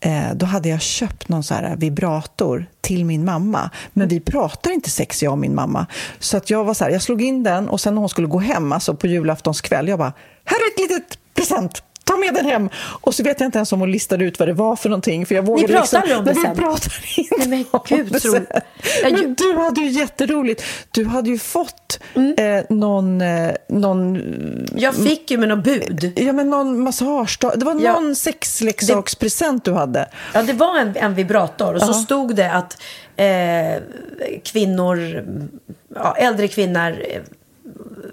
Eh, 0.00 0.34
då 0.34 0.46
hade 0.46 0.68
jag 0.68 0.80
köpt 0.80 1.28
någon 1.28 1.42
så 1.42 1.54
här 1.54 1.76
vibrator 1.76 2.66
till 2.80 3.04
min 3.04 3.24
mamma. 3.24 3.70
Men 3.92 4.08
vi 4.08 4.20
pratar 4.20 4.70
inte 4.70 4.90
sex, 4.90 5.22
jag 5.22 5.32
och 5.32 5.38
min 5.38 5.54
mamma. 5.54 5.86
Så 6.18 6.36
att 6.36 6.50
jag 6.50 6.64
var 6.64 6.74
så 6.74 6.84
här, 6.84 6.90
jag 6.90 7.02
slog 7.02 7.22
in 7.22 7.42
den 7.42 7.68
och 7.68 7.80
sen 7.80 7.94
när 7.94 8.00
hon 8.00 8.08
skulle 8.08 8.26
gå 8.26 8.38
hem, 8.38 8.72
alltså 8.72 8.94
på 8.94 9.06
julaftonskväll, 9.06 9.88
jag 9.88 9.98
bara, 9.98 10.12
här 10.44 10.56
är 10.56 10.72
ett 10.72 10.90
litet 10.90 11.18
present! 11.34 11.82
Ta 12.08 12.16
med 12.16 12.34
den 12.34 12.44
hem. 12.44 12.68
Och 13.00 13.14
så 13.14 13.22
vet 13.22 13.40
jag 13.40 13.46
inte 13.46 13.58
ens 13.58 13.72
om 13.72 13.80
hon 13.80 13.90
listade 13.90 14.24
ut 14.24 14.38
vad 14.38 14.48
det 14.48 14.52
var 14.52 14.76
för 14.76 14.88
någonting. 14.88 15.26
För 15.26 15.34
jag 15.34 15.48
Ni 15.48 15.66
pratar 15.66 16.02
liksom, 16.02 16.18
om 16.18 16.24
det 16.24 16.34
sen? 16.34 16.54
Vi 16.54 16.60
pratar 16.60 16.92
inte 17.16 17.34
Nej, 17.38 17.48
men 17.48 17.64
gud, 17.88 18.14
om 18.14 18.20
tror... 18.20 18.34
det 18.34 18.62
Men 19.02 19.34
du 19.34 19.54
hade 19.54 19.80
ju 19.80 19.88
jätteroligt. 19.88 20.64
Du 20.90 21.04
hade 21.04 21.30
ju 21.30 21.38
fått 21.38 22.00
mm. 22.14 22.34
eh, 22.38 22.64
någon, 22.68 23.20
eh, 23.20 23.52
någon... 23.68 24.22
Jag 24.74 24.94
fick 24.94 25.30
ju 25.30 25.38
med 25.38 25.48
någon 25.48 25.62
bud. 25.62 26.12
Ja, 26.16 26.32
men 26.32 26.50
någon 26.50 26.80
massage. 26.80 27.38
Det 27.56 27.64
var 27.64 27.80
ja. 27.80 27.92
någon 27.92 28.16
sexleksakspresent 28.16 29.64
du 29.64 29.72
hade. 29.72 30.08
Ja, 30.34 30.42
det 30.42 30.52
var 30.52 30.78
en, 30.78 30.96
en 30.96 31.14
vibrator. 31.14 31.74
Och 31.74 31.82
så 31.82 31.92
stod 31.92 32.34
det 32.34 32.52
att 32.52 32.82
eh, 33.16 33.82
kvinnor, 34.44 35.24
ja, 35.94 36.16
äldre 36.16 36.48
kvinnor 36.48 36.96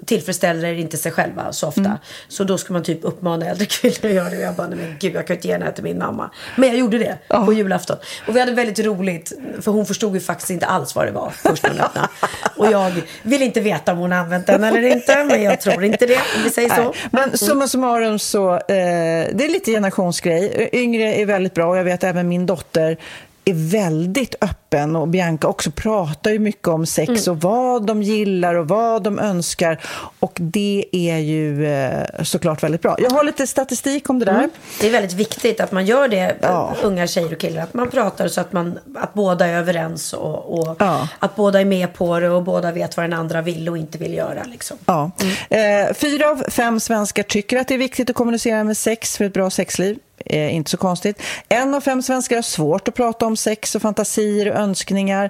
tillfredsställer 0.05 0.73
inte 0.73 0.97
sig 0.97 1.11
själva 1.11 1.53
så 1.53 1.67
ofta. 1.67 1.81
Mm. 1.81 1.97
Så 2.27 2.43
då 2.43 2.57
ska 2.57 2.73
man 2.73 2.83
typ 2.83 2.99
uppmana 3.01 3.45
äldre 3.45 3.65
kvinnor 3.65 4.05
att 4.05 4.11
göra 4.11 4.29
det. 4.29 4.37
Och 4.37 4.43
jag 4.43 4.55
bara, 4.55 4.67
nej 4.67 4.77
men 4.77 4.95
gud 4.99 5.15
jag 5.15 5.27
kan 5.27 5.35
inte 5.35 5.47
ge 5.47 5.53
den 5.53 5.61
här 5.61 5.71
till 5.71 5.83
min 5.83 5.97
mamma. 5.97 6.31
Men 6.55 6.69
jag 6.69 6.77
gjorde 6.77 6.97
det 6.97 7.17
på 7.29 7.53
julafton. 7.53 7.97
Och 8.27 8.35
vi 8.35 8.39
hade 8.39 8.51
väldigt 8.51 8.79
roligt. 8.79 9.33
För 9.61 9.71
hon 9.71 9.85
förstod 9.85 10.13
ju 10.13 10.19
faktiskt 10.19 10.49
inte 10.49 10.65
alls 10.65 10.95
vad 10.95 11.05
det 11.05 11.11
var 11.11 11.29
först 11.29 11.63
när 11.63 11.69
hon 11.69 11.79
öppnade. 11.79 12.07
Och 12.55 12.71
jag 12.71 12.91
vill 13.23 13.41
inte 13.41 13.61
veta 13.61 13.91
om 13.91 13.97
hon 13.97 14.11
har 14.11 14.19
använt 14.19 14.47
den 14.47 14.63
eller 14.63 14.81
inte. 14.81 15.23
Men 15.23 15.43
jag 15.43 15.61
tror 15.61 15.83
inte 15.83 16.05
det, 16.05 16.15
om 16.15 16.43
vi 16.43 16.49
säger 16.49 16.69
så. 16.69 16.83
Nej, 16.83 16.93
Men 17.11 17.37
summa 17.37 17.67
summarum 17.67 18.19
så, 18.19 18.53
eh, 18.53 18.59
det 18.67 19.45
är 19.45 19.51
lite 19.51 19.71
generationsgrej. 19.71 20.69
Yngre 20.73 21.15
är 21.15 21.25
väldigt 21.25 21.53
bra 21.53 21.65
och 21.65 21.77
jag 21.77 21.83
vet 21.83 22.03
även 22.03 22.27
min 22.27 22.45
dotter 22.45 22.97
är 23.45 23.53
väldigt 23.53 24.35
öppen 24.41 24.64
och 24.95 25.07
Bianca 25.07 25.47
också 25.47 25.71
pratar 25.71 26.31
ju 26.31 26.39
mycket 26.39 26.67
om 26.67 26.85
sex 26.85 27.27
Mm. 27.27 27.37
och 27.37 27.41
vad 27.41 27.85
de 27.85 28.03
gillar 28.03 28.55
och 28.55 28.67
vad 28.67 29.03
de 29.03 29.19
önskar 29.19 29.81
och 30.19 30.37
det 30.41 30.85
är 30.91 31.17
ju 31.17 31.65
eh, 31.65 32.23
såklart 32.23 32.63
väldigt 32.63 32.81
bra. 32.81 32.95
Jag 32.99 33.09
har 33.09 33.23
lite 33.23 33.47
statistik 33.47 34.09
om 34.09 34.19
det 34.19 34.25
där. 34.25 34.33
Mm. 34.33 34.49
Det 34.81 34.87
är 34.87 34.91
väldigt 34.91 35.13
viktigt 35.13 35.59
att 35.59 35.71
man 35.71 35.85
gör 35.85 36.07
det, 36.07 36.35
unga 36.83 37.07
tjejer 37.07 37.31
och 37.33 37.39
killar. 37.39 37.63
Att 37.63 37.73
man 37.73 37.89
pratar 37.89 38.27
så 38.27 38.41
att, 38.41 38.53
man, 38.53 38.79
att 38.95 39.13
båda 39.13 39.47
är 39.47 39.57
överens 39.57 40.13
och, 40.13 40.59
och 40.59 40.75
att 41.19 41.35
båda 41.35 41.61
är 41.61 41.65
med 41.65 41.93
på 41.93 42.19
det 42.19 42.29
och 42.29 42.43
båda 42.43 42.71
vet 42.71 42.97
vad 42.97 43.03
den 43.03 43.13
andra 43.13 43.41
vill 43.41 43.69
och 43.69 43.77
inte 43.77 43.97
vill 43.97 44.13
göra. 44.13 44.43
Liksom. 44.45 44.77
Ja. 44.85 45.11
Eh, 45.49 45.93
fyra 45.93 46.29
av 46.29 46.43
fem 46.49 46.79
svenskar 46.79 47.23
tycker 47.23 47.57
att 47.57 47.67
det 47.67 47.73
är 47.73 47.77
viktigt 47.77 48.09
att 48.09 48.15
kommunicera 48.15 48.63
med 48.63 48.77
sex 48.77 49.17
för 49.17 49.25
ett 49.25 49.33
bra 49.33 49.49
sexliv. 49.49 49.97
Eh, 50.25 50.55
inte 50.55 50.71
så 50.71 50.77
konstigt. 50.77 51.21
En 51.49 51.73
av 51.73 51.81
fem 51.81 52.01
svenskar 52.01 52.35
har 52.35 52.43
svårt 52.43 52.87
att 52.87 52.95
prata 52.95 53.25
om 53.25 53.37
sex 53.37 53.75
och 53.75 53.81
fantasier 53.81 54.51
och 54.51 54.59
önskningar. 54.65 55.29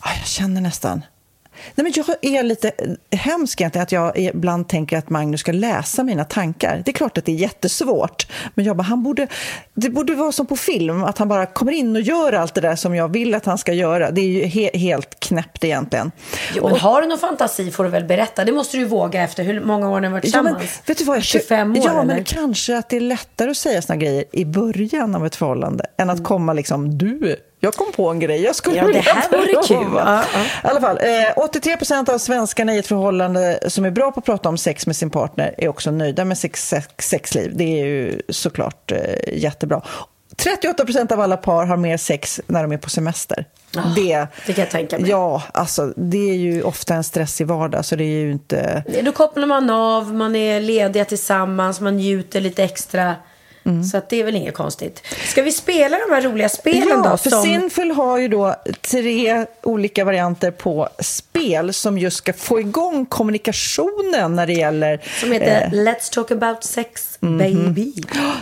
Ah, 0.00 0.10
jag 0.18 0.26
känner 0.26 0.60
nästan... 0.60 1.02
Nej, 1.74 1.84
men 1.84 1.92
jag 1.96 2.34
är 2.38 2.42
lite 2.42 2.72
hemsk 3.12 3.60
egentligen 3.60 3.82
att 3.82 3.92
jag 3.92 4.18
ibland 4.18 4.68
tänker 4.68 4.98
att 4.98 5.10
Magnus 5.10 5.40
ska 5.40 5.52
läsa 5.52 6.02
mina 6.02 6.24
tankar. 6.24 6.82
Det 6.84 6.90
är 6.90 6.92
klart 6.92 7.18
att 7.18 7.24
det 7.24 7.32
är 7.32 7.36
jättesvårt, 7.36 8.26
men 8.54 8.64
jag 8.64 8.76
bara, 8.76 8.82
han 8.82 9.02
borde, 9.02 9.26
det 9.74 9.90
borde 9.90 10.14
vara 10.14 10.32
som 10.32 10.46
på 10.46 10.56
film, 10.56 11.04
att 11.04 11.18
han 11.18 11.28
bara 11.28 11.46
kommer 11.46 11.72
in 11.72 11.96
och 11.96 12.02
gör 12.02 12.32
allt 12.32 12.54
det 12.54 12.60
där 12.60 12.76
som 12.76 12.94
jag 12.94 13.08
vill 13.12 13.34
att 13.34 13.44
han 13.44 13.58
ska 13.58 13.72
göra. 13.72 14.10
Det 14.10 14.20
är 14.20 14.26
ju 14.26 14.44
he 14.44 14.70
helt 14.74 15.20
knäppt 15.20 15.64
egentligen. 15.64 16.12
Jo, 16.54 16.68
men 16.68 16.78
har 16.80 17.02
du 17.02 17.08
någon 17.08 17.18
fantasi 17.18 17.70
får 17.70 17.84
du 17.84 17.90
väl 17.90 18.04
berätta. 18.04 18.44
Det 18.44 18.52
måste 18.52 18.76
du 18.76 18.84
våga 18.84 19.22
efter 19.22 19.44
hur 19.44 19.60
många 19.60 19.90
år 19.90 20.00
ni 20.00 20.06
har 20.06 20.12
varit 20.12 20.34
Ja, 20.34 20.42
men, 20.42 20.54
tillsammans. 20.54 20.82
vet 20.86 20.98
du 20.98 21.04
vad, 21.04 21.16
jag, 21.16 21.24
25 21.24 21.70
år 21.70 21.78
Ja, 21.84 21.90
eller? 21.90 22.04
men 22.04 22.24
kanske 22.24 22.78
att 22.78 22.88
det 22.88 22.96
är 22.96 23.00
lättare 23.00 23.50
att 23.50 23.56
säga 23.56 23.82
såna 23.82 23.96
grejer 23.96 24.24
i 24.32 24.44
början 24.44 25.14
av 25.14 25.26
ett 25.26 25.36
förhållande 25.36 25.86
än 25.96 26.10
att 26.10 26.24
komma 26.24 26.52
liksom, 26.52 26.98
du, 26.98 27.36
jag 27.60 27.74
kom 27.74 27.92
på 27.92 28.08
en 28.08 28.18
grej, 28.20 28.42
jag 28.42 28.56
skulle 28.56 28.76
Ja, 28.76 28.86
det 28.86 28.98
här 28.98 29.28
vore 29.30 29.46
prova." 29.46 29.62
kul. 29.62 29.92
Ja, 29.96 30.24
ja. 30.34 30.40
I 30.64 30.72
alla 30.72 30.80
fall, 30.80 30.98
eh, 30.98 31.44
83 31.44 31.76
procent 31.76 32.08
av 32.08 32.18
svenskarna 32.18 32.74
i 32.74 32.78
ett 32.78 32.86
förhållande 32.86 33.58
som 33.68 33.84
är 33.84 33.90
bra 33.90 34.12
på 34.12 34.18
att 34.20 34.26
prata 34.26 34.48
om 34.48 34.58
sex 34.58 34.86
med 34.86 34.96
sin 34.96 35.10
partner 35.10 35.54
är 35.58 35.68
också 35.68 35.90
nöjda 35.90 36.24
med 36.24 36.38
sitt 36.38 36.56
sex, 36.56 37.08
sexliv. 37.08 37.52
Det 37.56 37.80
är 37.80 37.84
ju 37.86 38.22
såklart 38.28 38.92
eh, 38.92 38.98
jättebra. 39.38 39.82
38 40.36 40.84
procent 40.84 41.12
av 41.12 41.20
alla 41.20 41.36
par 41.36 41.66
har 41.66 41.76
mer 41.76 41.96
sex 41.96 42.40
när 42.46 42.62
de 42.62 42.72
är 42.72 42.78
på 42.78 42.90
semester. 42.90 43.44
Ah, 43.76 43.80
det, 43.96 44.26
det 44.46 44.52
kan 44.52 44.62
jag 44.64 44.70
tänka 44.70 44.98
mig. 44.98 45.10
Ja, 45.10 45.42
alltså 45.54 45.92
det 45.96 46.30
är 46.30 46.34
ju 46.36 46.62
ofta 46.62 46.94
en 46.94 47.04
stressig 47.04 47.46
vardag 47.46 47.84
så 47.84 47.96
det 47.96 48.04
är 48.04 48.22
ju 48.22 48.32
inte... 48.32 48.84
Då 49.04 49.12
kopplar 49.12 49.46
man 49.46 49.70
av, 49.70 50.14
man 50.14 50.36
är 50.36 50.60
lediga 50.60 51.04
tillsammans, 51.04 51.80
man 51.80 51.96
njuter 51.96 52.40
lite 52.40 52.64
extra. 52.64 53.14
Mm. 53.70 53.84
Så 53.84 53.96
att 53.96 54.08
det 54.08 54.20
är 54.20 54.24
väl 54.24 54.36
inget 54.36 54.54
konstigt. 54.54 55.02
Ska 55.26 55.42
vi 55.42 55.52
spela 55.52 55.96
de 56.08 56.14
här 56.14 56.22
roliga 56.22 56.48
spelen 56.48 56.88
ja, 56.88 57.10
då? 57.10 57.16
för 57.16 57.30
som- 57.30 57.42
Sinful 57.42 57.90
har 57.90 58.18
ju 58.18 58.28
då 58.28 58.54
tre 58.90 59.46
olika 59.62 60.04
varianter 60.04 60.50
på 60.50 60.88
spel 60.98 61.72
som 61.72 61.98
just 61.98 62.16
ska 62.16 62.32
få 62.32 62.60
igång 62.60 63.06
kommunikationen 63.06 64.36
när 64.36 64.46
det 64.46 64.52
gäller... 64.52 65.00
Som 65.20 65.32
heter 65.32 65.64
eh, 65.64 65.70
Let's 65.72 66.12
talk 66.12 66.30
about 66.30 66.64
sex 66.64 67.06
Mhm. 67.22 67.38
baby. 67.38 67.92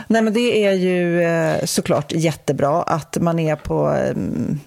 Nej, 0.09 0.23
men 0.23 0.33
det 0.33 0.65
är 0.67 0.73
ju 0.73 1.23
eh, 1.23 1.65
såklart 1.65 2.13
jättebra 2.13 2.83
att 2.83 3.17
man 3.21 3.39
är 3.39 3.57
på 3.57 3.87
mm, 3.89 4.61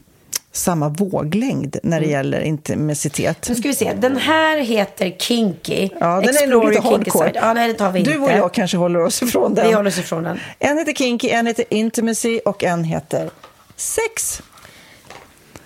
samma 0.51 0.89
våglängd 0.89 1.77
när 1.83 1.99
det 1.99 2.05
Mm. 2.05 2.11
gäller 2.17 2.41
intimitet. 2.41 3.49
Nu 3.49 3.55
ska 3.55 3.67
vi 3.67 3.75
se. 3.75 3.93
Den 3.93 4.17
här 4.17 4.57
heter 4.57 5.09
Kinky. 5.19 5.89
Ja, 5.99 6.07
den 6.15 6.23
är 6.23 6.29
Explore 6.29 6.47
nog 6.51 6.69
lite 6.69 6.81
hardcore. 6.81 7.31
Ja, 7.35 7.53
nej, 7.53 7.67
det 7.67 7.73
tar 7.73 7.91
vi 7.91 7.99
inte. 7.99 8.11
Du 8.11 8.19
och 8.19 8.31
jag 8.31 8.53
kanske 8.53 8.77
håller 8.77 9.03
oss 9.03 9.21
ifrån 9.23 9.53
den. 9.55 9.67
Vi 9.67 9.73
håller 9.73 9.89
oss 9.89 9.97
ifrån 9.97 10.23
den. 10.23 10.39
En 10.59 10.77
heter 10.77 10.93
Kinky, 10.93 11.29
en 11.29 11.47
heter 11.47 11.65
Intimacy 11.69 12.39
och 12.45 12.63
en 12.63 12.83
heter 12.83 13.29
Sex. 13.75 14.41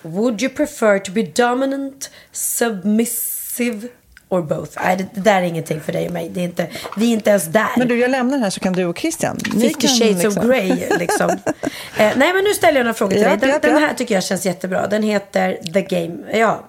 Would 0.02 0.42
you 0.42 0.52
prefer 0.54 0.98
to 0.98 1.12
be 1.12 1.22
dominant, 1.22 2.10
submissive 2.32 3.88
or 4.28 4.42
both? 4.42 4.78
Nej, 4.84 4.96
det, 4.96 5.06
det 5.14 5.20
där 5.20 5.36
är 5.42 5.42
ingenting 5.42 5.80
för 5.80 5.92
dig 5.92 6.06
och 6.06 6.12
mig. 6.12 6.28
Det 6.28 6.40
är 6.40 6.44
inte, 6.44 6.66
vi 6.96 7.08
är 7.08 7.12
inte 7.12 7.30
ens 7.30 7.44
där. 7.44 7.68
Men 7.76 7.88
du, 7.88 7.98
jag 7.98 8.10
lämnar 8.10 8.38
här 8.38 8.50
så 8.50 8.60
kan 8.60 8.72
du 8.72 8.84
och 8.84 8.98
Christian. 8.98 9.36
ni 9.54 9.68
50 9.68 9.80
kan 9.86 9.90
shades 9.90 10.24
liksom- 10.24 10.42
of 10.42 10.48
Grey 10.50 10.88
liksom. 10.98 11.30
eh, 11.96 12.12
nej 12.16 12.32
men 12.32 12.44
nu 12.44 12.54
ställer 12.54 12.78
jag 12.78 12.84
några 12.84 12.94
frågor 12.94 13.12
till 13.12 13.22
Ja, 13.22 13.28
dig. 13.28 13.38
Den, 13.38 13.50
ja, 13.50 13.58
den 13.58 13.76
här 13.78 13.94
tycker 13.94 14.14
jag 14.14 14.24
känns 14.24 14.46
jättebra. 14.46 14.86
Den 14.86 15.02
heter 15.02 15.58
The 15.72 15.82
Game. 15.82 16.38
Ja. 16.38 16.64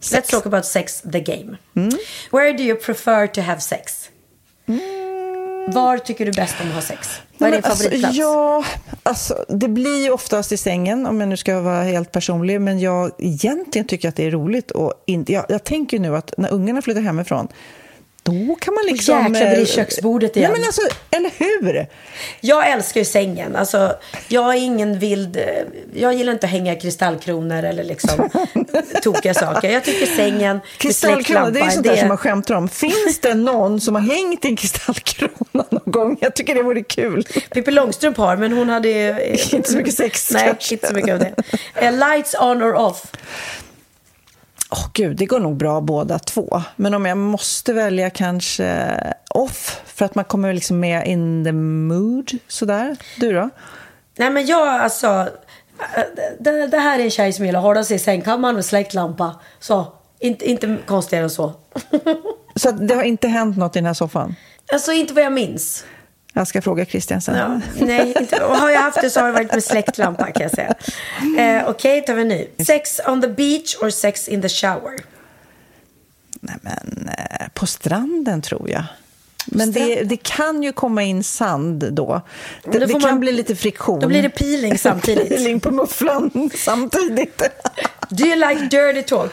Let's 0.00 0.30
talk 0.30 0.46
about 0.46 0.64
sex, 0.64 1.02
the 1.12 1.20
game. 1.20 1.56
Mm. 1.76 1.90
Where 2.32 2.52
do 2.52 2.62
you 2.62 2.76
prefer 2.78 3.26
to 3.26 3.40
have 3.40 3.60
sex? 3.60 4.10
Var 5.68 5.98
tycker 5.98 6.26
du 6.26 6.32
bäst 6.32 6.54
om 6.62 6.68
att 6.68 6.74
ha 6.74 6.82
sex? 6.82 7.20
Vad 7.38 7.48
är 7.48 7.52
din 7.52 7.64
alltså, 7.64 7.84
favoritplats? 7.84 8.16
ja, 8.16 8.64
alltså, 9.02 9.44
det 9.48 9.68
blir 9.68 10.04
ju 10.04 10.10
oftast 10.10 10.52
i 10.52 10.56
sängen, 10.56 11.06
om 11.06 11.20
jag 11.20 11.28
nu 11.28 11.36
ska 11.36 11.60
vara 11.60 11.82
helt 11.82 12.12
personlig. 12.12 12.60
Men 12.60 12.80
jag 12.80 13.10
egentligen 13.18 13.86
tycker 13.86 14.08
att 14.08 14.16
det 14.16 14.24
är 14.24 14.30
roligt. 14.30 14.70
Och 14.70 14.94
inte, 15.06 15.32
jag, 15.32 15.44
jag 15.48 15.64
tänker 15.64 15.98
nu 15.98 16.16
att 16.16 16.34
när 16.38 16.52
ungarna 16.52 16.82
flyttar 16.82 17.00
hemifrån, 17.00 17.48
då 18.26 18.54
kan 18.60 18.74
man 18.74 18.84
liksom... 18.86 19.14
jäklar 19.18 19.30
blir 19.30 19.40
det 19.50 19.56
eh, 19.60 19.66
köksbordet 19.66 20.34
Nej, 20.34 20.42
igen. 20.42 20.52
men 20.52 20.64
alltså, 20.64 20.80
eller 21.10 21.30
hur? 21.38 21.86
Jag 22.40 22.70
älskar 22.70 23.00
ju 23.00 23.04
sängen. 23.04 23.56
Alltså, 23.56 23.96
jag 24.28 24.54
är 24.54 24.58
ingen 24.58 24.98
vild... 24.98 25.36
eh, 25.36 25.42
Jag 25.94 26.14
gillar 26.14 26.32
inte 26.32 26.46
att 26.46 26.52
hänga 26.52 26.74
kristallkronor 26.74 27.62
eller 27.62 27.84
liksom 27.84 28.30
tokiga 29.02 29.34
saker. 29.34 29.70
Jag 29.70 29.84
tycker 29.84 30.06
sängen 30.06 30.56
med 30.56 30.60
Kristallkrona, 30.78 31.50
det 31.50 31.60
är 31.60 31.70
sånt 31.70 31.86
där 31.86 31.96
som 31.96 32.08
man 32.08 32.16
skämtar 32.18 32.54
om. 32.54 32.68
Finns 32.68 33.20
det 33.20 33.34
någon 33.34 33.80
som 33.80 33.94
har 33.94 34.02
hängt 34.02 34.44
en 34.44 34.56
kristallkrona 34.56 35.64
någon 35.70 35.92
gång? 35.92 36.16
Jag 36.20 36.34
tycker 36.34 36.54
det 36.54 36.62
vore 36.62 36.82
kul. 36.82 37.24
Pippi 37.50 37.70
Långstrump 37.70 38.16
har, 38.16 38.36
men 38.36 38.52
hon 38.52 38.68
hade 38.68 38.88
ju... 38.88 39.36
Inte 39.52 39.70
så 39.70 39.76
mycket 39.76 39.94
sex, 39.94 40.30
Nej, 40.32 40.42
kanske. 40.46 40.74
inte 40.74 40.86
så 40.86 40.94
mycket 40.94 41.12
av 41.12 41.18
det. 41.18 41.34
Eh, 41.74 41.92
lights 41.92 42.34
on 42.40 42.62
or 42.62 42.74
off? 42.74 43.02
Åh 44.70 44.86
gud, 44.92 45.16
det 45.16 45.26
går 45.26 45.40
nog 45.40 45.56
bra 45.56 45.80
båda 45.80 46.18
två. 46.18 46.62
Men 46.76 46.94
om 46.94 47.06
jag 47.06 47.18
måste 47.18 47.72
välja 47.72 48.10
kanske 48.10 48.96
off, 49.30 49.82
för 49.86 50.04
att 50.04 50.14
man 50.14 50.24
kommer 50.24 50.52
liksom 50.52 50.80
med 50.80 51.06
in 51.06 51.44
the 51.44 51.52
mood, 51.52 52.30
sådär. 52.48 52.96
Du 53.16 53.32
då? 53.32 53.50
Nej, 54.16 54.30
men 54.30 54.46
jag 54.46 54.68
alltså... 54.68 55.28
Det, 56.38 56.66
det 56.66 56.78
här 56.78 56.98
är 56.98 57.04
en 57.04 57.10
tjej 57.10 57.32
som 57.32 57.46
gillar 57.46 57.58
att 57.58 57.64
hålla 57.64 57.84
sig 57.84 57.96
i 57.96 57.98
sängkammaren 57.98 58.54
med 58.54 58.64
släckt 58.64 58.94
lampa. 58.94 59.40
Så, 59.60 59.92
inte, 60.20 60.50
inte 60.50 60.76
konstigare 60.86 61.24
än 61.24 61.30
så. 61.30 61.52
Så 62.56 62.70
det 62.70 62.94
har 62.94 63.02
inte 63.02 63.28
hänt 63.28 63.56
något 63.56 63.76
i 63.76 63.78
den 63.78 63.86
här 63.86 63.94
soffan? 63.94 64.34
Alltså, 64.72 64.92
inte 64.92 65.14
vad 65.14 65.24
jag 65.24 65.32
minns. 65.32 65.84
Jag 66.38 66.46
ska 66.48 66.62
fråga 66.62 66.84
Christian 66.84 67.20
sen. 67.20 67.36
Ja, 67.36 67.60
nej, 67.86 68.14
inte, 68.20 68.44
och 68.44 68.56
har 68.56 68.70
jag 68.70 68.80
haft 68.80 69.00
det 69.00 69.10
så 69.10 69.20
har 69.20 69.26
det 69.26 69.32
varit 69.32 69.52
med 69.52 69.64
släktlampa 69.64 70.24
kan 70.32 70.42
jag 70.42 70.50
säga. 70.50 70.74
Eh, 71.38 71.68
Okej, 71.68 72.04
tar 72.04 72.14
vi 72.14 72.22
en 72.22 72.28
ny. 72.28 72.46
Sex 72.66 73.00
on 73.06 73.22
the 73.22 73.28
beach 73.28 73.76
or 73.82 73.90
sex 73.90 74.28
in 74.28 74.42
the 74.42 74.48
shower? 74.48 74.92
Nej, 76.40 76.56
men 76.60 77.08
eh, 77.18 77.46
på 77.54 77.66
stranden 77.66 78.42
tror 78.42 78.70
jag. 78.70 78.84
Men 79.46 79.72
det, 79.72 80.02
det 80.02 80.16
kan 80.16 80.62
ju 80.62 80.72
komma 80.72 81.02
in 81.02 81.24
sand 81.24 81.92
då. 81.92 82.20
Det, 82.64 82.78
då 82.78 82.86
det 82.86 82.92
kan 82.92 83.00
man- 83.02 83.20
bli 83.20 83.32
lite 83.32 83.56
friktion. 83.56 84.00
då 84.00 84.06
blir 84.08 84.22
det 84.22 84.30
peeling 84.30 84.78
samtidigt. 84.78 85.28
peeling 85.36 85.60
på 85.60 85.70
mufflan 85.70 86.50
samtidigt. 86.54 87.42
Do 88.08 88.24
you 88.26 88.36
like 88.36 88.60
dirty 88.64 89.02
talk? 89.02 89.32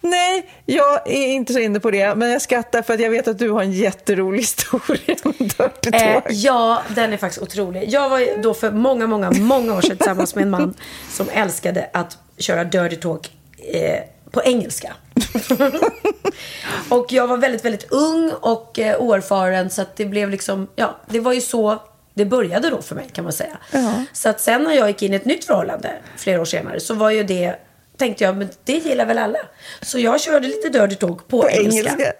Nej, 0.00 0.50
jag 0.66 1.08
är 1.10 1.26
inte 1.26 1.52
så 1.52 1.58
inne 1.58 1.80
på 1.80 1.90
det. 1.90 2.14
Men 2.14 2.30
jag 2.30 2.42
skrattar 2.42 2.82
för 2.82 2.94
att 2.94 3.00
jag 3.00 3.10
vet 3.10 3.28
att 3.28 3.38
du 3.38 3.50
har 3.50 3.62
en 3.62 3.72
jätterolig 3.72 4.38
historia 4.40 5.16
om 5.24 5.32
dirty 5.38 5.90
Eh, 5.92 6.12
talk. 6.14 6.24
ja, 6.30 6.82
den 6.94 7.12
är 7.12 7.16
faktiskt 7.16 7.42
otrolig. 7.42 7.84
Jag 7.88 8.08
var 8.08 8.42
då 8.42 8.54
för 8.54 8.70
många, 8.70 9.06
många, 9.06 9.30
många 9.30 9.74
år 9.74 9.80
sedan 9.80 9.96
tillsammans 9.96 10.34
med 10.34 10.42
en 10.42 10.50
man 10.50 10.74
som 11.10 11.26
älskade 11.32 11.90
att 11.92 12.18
köra 12.38 12.64
dirty 12.64 12.96
talk 12.96 13.30
eh, 13.72 13.98
på 14.30 14.42
engelska. 14.42 14.92
och 16.88 17.06
jag 17.12 17.26
var 17.26 17.36
väldigt, 17.36 17.64
väldigt 17.64 17.92
ung 17.92 18.32
och 18.40 18.78
eh, 18.78 18.96
oerfaren 19.00 19.70
så 19.70 19.82
att 19.82 19.96
det 19.96 20.04
blev 20.04 20.30
liksom, 20.30 20.68
ja, 20.76 20.96
det 21.08 21.20
var 21.20 21.32
ju 21.32 21.40
så 21.40 21.82
det 22.14 22.24
började 22.24 22.70
då 22.70 22.82
för 22.82 22.94
mig 22.94 23.06
kan 23.12 23.24
man 23.24 23.32
säga. 23.32 23.58
Ja. 23.72 24.04
Så 24.12 24.28
att 24.28 24.40
sen 24.40 24.62
när 24.64 24.72
jag 24.74 24.88
gick 24.88 25.02
in 25.02 25.12
i 25.12 25.16
ett 25.16 25.24
nytt 25.24 25.44
förhållande 25.44 25.92
flera 26.16 26.40
år 26.40 26.44
senare 26.44 26.80
så 26.80 26.94
var 26.94 27.10
ju 27.10 27.24
det, 27.24 27.54
tänkte 28.00 28.24
jag, 28.24 28.36
men 28.36 28.48
det 28.64 28.72
gillar 28.72 29.06
väl 29.06 29.18
alla. 29.18 29.38
Så 29.82 29.98
jag 29.98 30.20
körde 30.20 30.46
lite 30.46 30.68
dirty 30.68 30.94
talk 30.94 31.28
på, 31.28 31.42
På 31.42 31.48
engelska. 31.50 31.78
engelska. 31.90 32.12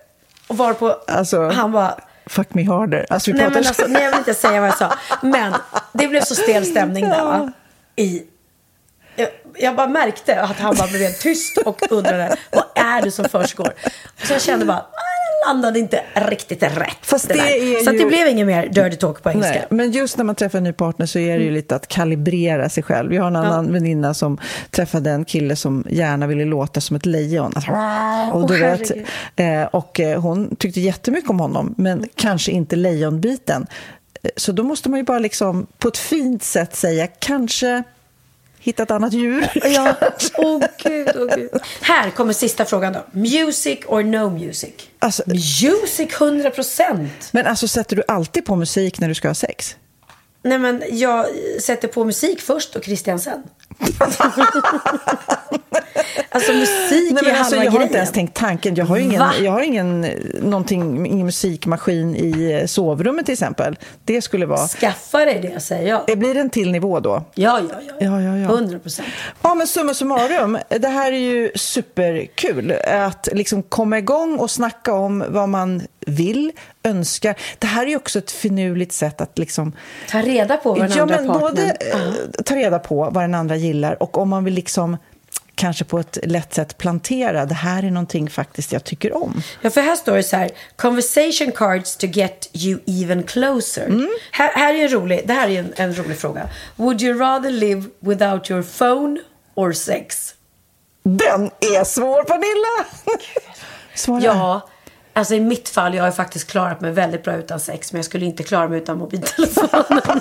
Och 0.48 0.56
var 0.56 0.74
på, 0.74 0.96
Alltså, 1.06 1.48
han 1.48 1.72
var 1.72 2.04
Fuck 2.26 2.54
me 2.54 2.64
harder. 2.64 3.06
Alltså, 3.10 3.30
vi 3.32 3.38
Nej, 3.38 3.48
men 3.48 3.66
alltså, 3.66 3.84
nej, 3.88 4.02
jag 4.02 4.10
vill 4.10 4.18
inte 4.18 4.34
säga 4.34 4.60
vad 4.60 4.68
jag 4.68 4.78
sa. 4.78 4.94
Men 5.22 5.54
det 5.92 6.06
blev 6.08 6.20
så 6.20 6.34
stel 6.34 6.66
stämning 6.66 7.04
där 7.08 7.24
va? 7.24 7.52
I 7.96 8.22
jag, 9.16 9.28
jag 9.56 9.76
bara 9.76 9.86
märkte 9.86 10.40
att 10.42 10.56
han 10.58 10.76
bara 10.76 10.88
blev 10.88 11.00
helt 11.02 11.20
tyst 11.20 11.58
och 11.58 11.82
undrade 11.90 12.36
vad 12.52 12.64
är 12.74 13.02
det 13.02 13.10
som 13.10 13.24
försiggår. 13.28 13.72
Och 14.20 14.26
så 14.26 14.32
jag 14.32 14.42
kände 14.42 14.64
bara, 14.66 14.78
"Ah, 14.78 14.84
jag 14.92 15.09
landade 15.46 15.78
inte 15.78 16.00
riktigt 16.14 16.62
rätt. 16.62 16.96
Fast 17.02 17.28
det 17.28 17.34
det 17.34 17.40
är 17.40 17.84
Så 17.84 17.90
det 17.90 17.96
ju- 17.96 18.06
blev 18.08 18.28
inget 18.28 18.46
mer 18.46 18.66
dirty 18.66 18.96
talk 18.96 19.22
på 19.22 19.30
engelska. 19.30 19.52
Nej, 19.52 19.66
men 19.70 19.90
just 19.92 20.16
när 20.16 20.24
man 20.24 20.34
träffar 20.34 20.58
en 20.58 20.64
ny 20.64 20.72
partner 20.72 21.06
så 21.06 21.18
är 21.18 21.38
det 21.38 21.44
ju 21.44 21.50
lite 21.50 21.76
att 21.76 21.86
kalibrera 21.88 22.68
sig 22.68 22.82
själv. 22.82 23.14
Jag 23.14 23.22
har 23.22 23.28
en 23.28 23.36
annan 23.36 23.72
väninna 23.72 24.14
som 24.14 24.38
träffade 24.70 25.10
en 25.10 25.24
kille 25.24 25.56
som 25.56 25.84
gärna 25.90 26.26
ville 26.26 26.44
låta 26.44 26.80
som 26.80 26.96
ett 26.96 27.06
lejon. 27.06 27.52
Alltså, 27.56 27.70
och, 28.32 28.48
du 28.48 28.54
Åh, 28.54 28.60
vet, 28.70 28.90
eh, 29.36 29.62
och 29.62 30.00
eh, 30.00 30.20
hon 30.20 30.56
tyckte 30.56 30.80
jättemycket 30.80 31.30
om 31.30 31.40
honom, 31.40 31.74
men 31.76 32.08
kanske 32.14 32.52
inte 32.52 32.76
lejonbiten. 32.76 33.66
Eh, 34.22 34.30
Så 34.36 34.52
då 34.52 34.62
måste 34.62 34.88
man 34.90 34.98
ju 34.98 35.04
bara 35.04 35.18
liksom 35.18 35.66
på 35.78 35.88
ett 35.88 35.98
fint 35.98 36.42
sätt 36.42 36.76
säga 36.76 37.06
kanske 37.06 37.82
hitta 38.60 38.82
ett 38.82 38.90
annat 38.90 39.12
djur. 39.12 39.48
Ja, 39.64 39.94
åh 40.36 40.62
gud, 40.82 41.08
åh 41.16 41.36
gud. 41.36 41.50
Här 41.80 42.10
kommer 42.10 42.32
sista 42.32 42.64
frågan 42.64 42.92
då. 42.92 43.04
Music 43.12 43.78
or 43.86 44.02
no 44.02 44.30
music? 44.30 44.70
Alltså, 44.98 45.22
Music 45.26 46.20
100 46.20 46.50
procent. 46.50 47.28
men 47.32 47.46
alltså 47.46 47.68
sätter 47.68 47.96
du 47.96 48.02
alltid 48.08 48.44
på 48.44 48.56
musik 48.56 49.00
när 49.00 49.08
du 49.08 49.14
ska 49.14 49.28
ha 49.28 49.34
sex? 49.34 49.76
Nej 50.42 50.58
men 50.58 50.82
jag 50.90 51.26
sätter 51.60 51.88
på 51.88 52.04
musik 52.04 52.40
först 52.40 52.76
och 52.76 52.84
Christian 52.84 53.20
sen. 53.20 53.42
alltså 56.30 56.52
musik 56.52 57.12
Nej, 57.12 57.18
är 57.20 57.24
men 57.24 57.36
alltså, 57.36 57.56
halva 57.56 57.64
jag 57.64 57.70
har 57.70 57.78
grejen. 57.78 57.82
inte 57.82 57.96
ens 57.96 58.12
tänkt 58.12 58.34
tanken. 58.34 58.74
Jag 58.74 58.84
har 58.84 58.96
ingen, 58.96 59.20
Va? 59.20 59.32
jag 59.40 59.52
har 59.52 59.60
ingen, 59.60 60.00
någonting, 60.42 61.06
ingen 61.06 61.26
musikmaskin 61.26 62.16
i 62.16 62.58
eh, 62.60 62.66
sovrummet 62.66 63.26
till 63.26 63.32
exempel. 63.32 63.78
Det 64.04 64.22
skulle 64.22 64.46
vara... 64.46 64.68
Skaffa 64.68 65.18
dig 65.18 65.52
det 65.54 65.60
säger 65.60 65.88
jag. 65.88 66.02
Det 66.06 66.16
blir 66.16 66.36
en 66.36 66.50
till 66.50 66.72
nivå 66.72 67.00
då? 67.00 67.24
Ja, 67.34 67.60
ja, 67.60 67.80
ja. 67.88 67.94
Ja, 68.00 68.20
ja, 68.20 68.36
ja. 68.36 68.48
100 68.48 68.78
procent. 68.78 69.08
Ja, 69.42 69.54
men 69.54 69.66
summa 69.66 69.94
summarum, 69.94 70.58
det 70.68 70.88
här 70.88 71.12
är 71.12 71.18
ju 71.18 71.50
superkul. 71.54 72.72
Att 72.86 73.28
liksom 73.32 73.62
komma 73.62 73.98
igång 73.98 74.38
och 74.38 74.50
snacka 74.50 74.92
om 74.92 75.24
vad 75.28 75.48
man 75.48 75.82
vill, 76.06 76.52
önskar. 76.82 77.34
Det 77.58 77.66
här 77.66 77.82
är 77.82 77.90
ju 77.90 77.96
också 77.96 78.18
ett 78.18 78.30
finurligt 78.30 78.92
sätt 78.92 79.20
att 79.20 79.38
liksom... 79.38 79.72
Ta 80.10 80.22
reda 80.22 80.56
på 80.56 80.72
vad 80.72 80.80
den 80.80 80.90
ja, 80.96 81.02
andra 81.02 81.16
men 81.16 81.26
partnern... 81.26 81.50
både 81.50 81.62
eh, 81.62 82.42
ta 82.44 82.54
reda 82.54 82.78
på 82.78 83.10
vad 83.10 83.24
den 83.24 83.34
andra 83.34 83.56
gillar 83.60 84.02
och 84.02 84.18
om 84.18 84.28
man 84.28 84.44
vill 84.44 84.54
liksom 84.54 84.96
kanske 85.60 85.84
på 85.84 85.98
ett 85.98 86.18
lätt 86.22 86.54
sätt 86.54 86.78
plantera, 86.78 87.46
det 87.46 87.54
här 87.54 87.82
är 87.82 87.90
någonting 87.90 88.30
faktiskt 88.30 88.72
jag 88.72 88.84
tycker 88.84 89.16
om. 89.16 89.42
Ja, 89.62 89.70
för 89.70 89.80
här 89.80 89.96
står 89.96 90.16
det 90.16 90.22
så 90.22 90.36
här. 90.36 90.50
Conversation 90.76 91.52
cards 91.52 91.96
to 91.96 92.06
get 92.06 92.50
you 92.52 92.80
even 92.86 93.22
closer. 93.22 93.86
Mm. 93.86 94.08
Här, 94.30 94.52
här 94.54 94.74
är 94.74 94.82
en 94.82 94.88
rolig, 94.88 95.22
det 95.26 95.32
här 95.32 95.48
är 95.48 95.60
en, 95.60 95.72
en 95.76 95.94
rolig 95.94 96.18
fråga. 96.18 96.48
Would 96.76 97.02
you 97.02 97.18
rather 97.18 97.50
live 97.50 97.84
without 98.00 98.50
your 98.50 98.62
phone 98.62 99.20
or 99.54 99.72
sex? 99.72 100.34
Den 101.02 101.50
är 101.60 101.84
svår, 101.84 102.24
Pernilla! 102.24 102.86
Svara. 103.94 104.22
Ja, 104.22 104.68
alltså 105.12 105.34
i 105.34 105.40
mitt 105.40 105.68
fall, 105.68 105.94
jag 105.94 106.04
har 106.04 106.10
faktiskt 106.10 106.50
klarat 106.50 106.80
mig 106.80 106.92
väldigt 106.92 107.24
bra 107.24 107.34
utan 107.34 107.60
sex, 107.60 107.92
men 107.92 107.98
jag 107.98 108.04
skulle 108.04 108.26
inte 108.26 108.42
klara 108.42 108.68
mig 108.68 108.78
utan 108.78 108.98
mobiltelefonen. 108.98 110.20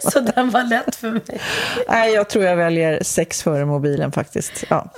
så 0.12 0.20
den 0.20 0.50
var 0.50 0.62
lätt 0.62 0.96
för 0.96 1.10
mig. 1.10 1.40
Nej, 1.88 2.12
jag 2.12 2.28
tror 2.28 2.44
jag 2.44 2.56
väljer 2.56 3.02
sex 3.02 3.42
före 3.42 3.64
mobilen 3.64 4.12
faktiskt. 4.12 4.64
Ja. 4.68 4.90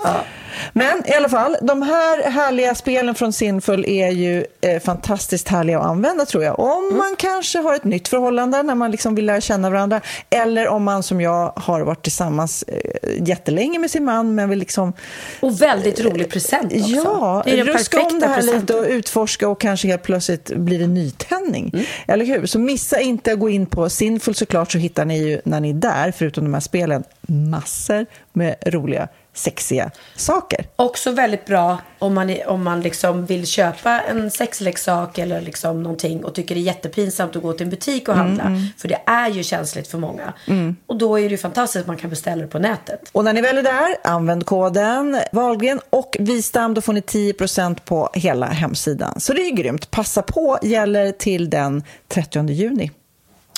Men 0.73 1.03
i 1.07 1.13
alla 1.15 1.29
fall, 1.29 1.57
de 1.63 1.83
här 1.83 2.31
härliga 2.31 2.75
spelen 2.75 3.15
från 3.15 3.33
Sinful 3.33 3.85
är 3.85 4.11
ju 4.11 4.45
eh, 4.61 4.83
fantastiskt 4.83 5.49
härliga 5.49 5.79
att 5.79 5.87
använda 5.87 6.27
tror 6.27 6.45
jag. 6.45 6.59
Om 6.59 6.97
man 6.97 7.17
kanske 7.19 7.59
har 7.59 7.75
ett 7.75 7.85
nytt 7.85 8.09
förhållande 8.09 8.63
när 8.63 8.75
man 8.75 8.91
liksom 8.91 9.15
vill 9.15 9.27
lära 9.27 9.41
känna 9.41 9.71
varandra 9.71 10.01
eller 10.31 10.69
om 10.69 10.85
man 10.85 11.03
som 11.03 11.21
jag 11.21 11.53
har 11.57 11.81
varit 11.81 12.03
tillsammans 12.03 12.65
eh, 12.69 13.29
jättelänge 13.29 13.79
med 13.79 13.91
sin 13.91 14.05
man 14.05 14.35
men 14.35 14.51
vill 14.51 14.59
liksom 14.59 14.93
Och 15.41 15.63
väldigt 15.63 16.01
rolig 16.01 16.31
present 16.31 16.73
också. 16.73 16.89
Ja, 16.89 17.43
det 17.45 17.53
är 17.53 17.57
den 17.57 17.67
ruska 17.67 18.01
om 18.01 18.21
det 18.21 18.27
här 18.27 18.43
lite. 18.43 18.75
Och 18.85 18.91
utforska 18.91 19.49
och 19.49 19.61
kanske 19.61 19.89
helt 19.89 20.03
plötsligt 20.03 20.57
blir 20.57 20.79
det 20.79 20.87
nytändning. 20.87 21.71
Mm. 21.75 21.87
Eller 22.07 22.25
hur? 22.25 22.47
Så 22.47 22.59
missa 22.59 23.01
inte 23.01 23.33
att 23.33 23.39
gå 23.39 23.49
in 23.49 23.67
på 23.67 23.91
Sinful 23.91 24.35
såklart 24.35 24.73
så 24.73 24.79
hittar 24.79 25.05
ni 25.05 25.29
ju 25.29 25.41
när 25.45 25.61
ni 25.61 25.71
är 25.71 25.75
där, 25.75 26.13
förutom 26.13 26.45
de 26.45 26.55
här 26.55 26.61
spelen, 26.61 27.05
massor 27.27 28.07
med 28.33 28.57
roliga, 28.67 29.09
sexiga 29.35 29.91
saker. 30.17 30.67
Också 30.77 31.11
väldigt 31.13 31.47
bra 31.47 31.79
om 31.99 32.15
man, 32.15 32.37
om 32.47 32.65
man 32.65 32.81
liksom 32.81 33.27
vill 33.27 33.47
köpa 33.47 34.01
en 34.01 34.31
sexleksak 34.31 35.19
eller 35.19 35.41
liksom 35.41 35.83
någonting 35.83 36.25
och 36.25 36.35
tycker 36.35 36.55
det 36.55 36.61
är 36.61 36.63
jättepinsamt 36.63 37.37
att 37.37 37.43
gå 37.43 37.53
till 37.53 37.65
en 37.67 37.71
butik 37.71 38.09
och 38.09 38.15
handla. 38.15 38.43
Mm, 38.43 38.55
mm. 38.55 38.69
För 38.79 38.89
det 38.89 39.01
är 39.07 39.29
ju 39.31 39.43
känsligt 39.43 39.89
för 39.89 39.99
många. 39.99 40.33
Mm. 40.47 40.77
Och 40.87 40.97
då 40.97 41.19
är 41.19 41.23
det 41.23 41.31
ju 41.31 41.39
fantastiskt 41.39 41.81
att 41.81 41.87
man 41.87 41.97
kan 41.97 42.11
beställa 42.11 42.43
det 42.43 42.49
på 42.49 42.59
nätet. 42.59 43.01
Och 43.13 43.25
när 43.25 43.33
ni 43.33 43.41
väl 43.41 43.59
är 43.59 43.63
där, 43.63 43.97
använd 44.05 44.47
koden 44.47 45.21
Wahlgren 45.33 45.81
och 45.91 46.17
Vistam, 46.21 46.75
då 46.75 46.81
får 46.81 46.93
ni 46.93 47.01
10% 47.01 47.79
på 47.85 48.11
hela 48.15 48.47
hemsidan. 48.47 49.21
Så 49.21 49.33
det 49.33 49.41
är 49.41 49.51
ju 49.51 49.57
grymt. 49.57 49.91
Passa 49.91 50.23
på, 50.23 50.59
gäller 50.63 51.13
till 51.13 51.51
den 51.51 51.83
30 52.09 52.51
juni. 52.51 52.91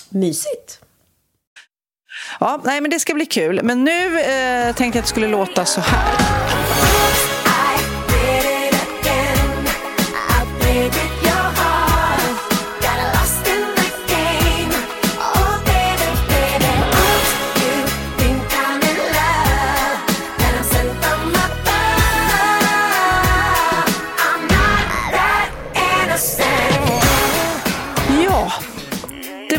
Mysigt. 0.09 0.81
Ja, 2.41 2.61
nej, 2.65 2.81
men 2.81 2.91
det 2.91 3.01
ska 3.01 3.15
bli 3.15 3.27
kul. 3.27 3.61
Men 3.63 3.85
nu 3.85 4.21
eh, 4.21 4.75
tänkte 4.75 4.83
jag 4.83 5.03
att 5.03 5.05
det 5.05 5.11
skulle 5.11 5.29
låta 5.29 5.65
så 5.65 5.81
här. 5.81 6.56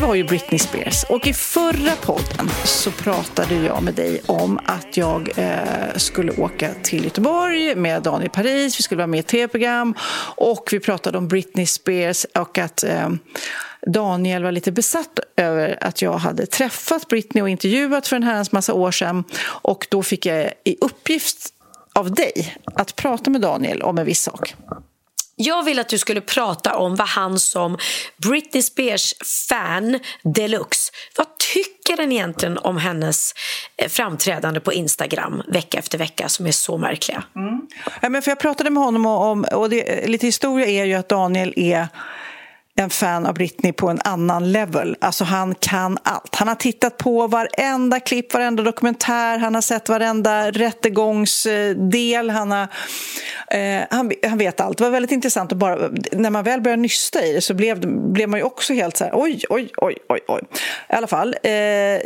Var 0.08 0.14
ju 0.14 0.24
Britney 0.24 0.58
Spears. 0.58 1.04
Och 1.04 1.26
i 1.26 1.32
förra 1.32 1.96
podden 2.02 2.48
så 2.64 2.90
pratade 2.90 3.54
jag 3.54 3.82
med 3.82 3.94
dig 3.94 4.20
om 4.26 4.60
att 4.66 4.96
jag 4.96 5.30
eh, 5.36 5.96
skulle 5.96 6.32
åka 6.32 6.70
till 6.82 7.04
Göteborg 7.04 7.74
med 7.74 8.02
Daniel 8.02 8.30
Paris. 8.30 8.78
Vi 8.78 8.82
skulle 8.82 8.98
vara 8.98 9.06
med 9.06 9.18
i 9.18 9.20
ett 9.20 9.26
tv-program 9.26 9.94
och 10.36 10.68
vi 10.72 10.80
pratade 10.80 11.18
om 11.18 11.28
Britney 11.28 11.66
Spears 11.66 12.24
och 12.24 12.58
att 12.58 12.84
eh, 12.84 13.08
Daniel 13.86 14.42
var 14.42 14.52
lite 14.52 14.72
besatt 14.72 15.18
över 15.36 15.78
att 15.80 16.02
jag 16.02 16.18
hade 16.18 16.46
träffat 16.46 17.08
Britney 17.08 17.42
och 17.42 17.48
intervjuat 17.48 18.06
för 18.06 18.16
en 18.16 18.22
herrans 18.22 18.52
massa 18.52 18.74
år 18.74 18.90
sedan. 18.90 19.24
Och 19.44 19.86
då 19.90 20.02
fick 20.02 20.26
jag 20.26 20.52
i 20.64 20.76
uppgift 20.80 21.48
av 21.94 22.14
dig 22.14 22.56
att 22.64 22.96
prata 22.96 23.30
med 23.30 23.40
Daniel 23.40 23.82
om 23.82 23.98
en 23.98 24.06
viss 24.06 24.22
sak. 24.22 24.54
Jag 25.40 25.62
vill 25.62 25.78
att 25.78 25.88
du 25.88 25.98
skulle 25.98 26.20
prata 26.20 26.76
om 26.76 26.96
vad 26.96 27.08
han 27.08 27.38
som 27.38 27.78
Britney 28.16 28.62
Spears-fan 28.62 29.98
deluxe, 30.22 30.92
vad 31.16 31.26
tycker 31.38 31.96
den 31.96 32.12
egentligen 32.12 32.58
om 32.58 32.76
hennes 32.76 33.34
eh, 33.76 33.88
framträdande 33.88 34.60
på 34.60 34.72
Instagram 34.72 35.42
vecka 35.48 35.78
efter 35.78 35.98
vecka 35.98 36.28
som 36.28 36.46
är 36.46 36.52
så 36.52 36.78
märkliga? 36.78 37.22
Mm. 37.36 37.60
Ja, 38.00 38.08
men 38.08 38.22
för 38.22 38.30
jag 38.30 38.38
pratade 38.38 38.70
med 38.70 38.82
honom 38.82 39.06
om, 39.06 39.44
och 39.52 39.70
det, 39.70 40.08
lite 40.08 40.26
historia 40.26 40.66
är 40.66 40.84
ju 40.84 40.94
att 40.94 41.08
Daniel 41.08 41.52
är 41.56 41.88
en 42.78 42.90
fan 42.90 43.26
av 43.26 43.34
Britney 43.34 43.72
på 43.72 43.88
en 43.88 44.00
annan 44.04 44.52
level. 44.52 44.96
Alltså 45.00 45.24
han 45.24 45.54
kan 45.54 45.98
allt. 46.02 46.34
Han 46.34 46.48
har 46.48 46.54
tittat 46.54 46.96
på 46.96 47.26
varenda 47.26 48.00
klipp, 48.00 48.34
varenda 48.34 48.62
dokumentär, 48.62 49.38
han 49.38 49.54
har 49.54 49.62
sett 49.62 49.88
varenda 49.88 50.50
rättegångsdel, 50.50 52.30
han, 52.30 52.50
har, 52.50 52.68
eh, 53.50 53.82
han, 53.90 54.12
han 54.22 54.38
vet 54.38 54.60
allt. 54.60 54.78
Det 54.78 54.84
var 54.84 54.90
väldigt 54.90 55.12
intressant 55.12 55.52
att 55.52 55.58
bara, 55.58 55.78
när 56.12 56.30
man 56.30 56.44
väl 56.44 56.60
började 56.60 56.82
nysta 56.82 57.24
i 57.24 57.32
det 57.32 57.40
så 57.40 57.54
blev, 57.54 57.86
blev 58.12 58.28
man 58.28 58.40
ju 58.40 58.44
också 58.44 58.72
helt 58.72 58.96
så 58.96 59.04
här, 59.04 59.12
oj, 59.14 59.42
oj, 59.48 59.68
oj, 59.76 59.96
oj, 60.08 60.20
oj. 60.28 60.42
I 60.90 60.94
alla 60.94 61.06
fall, 61.06 61.36
eh, 61.42 61.52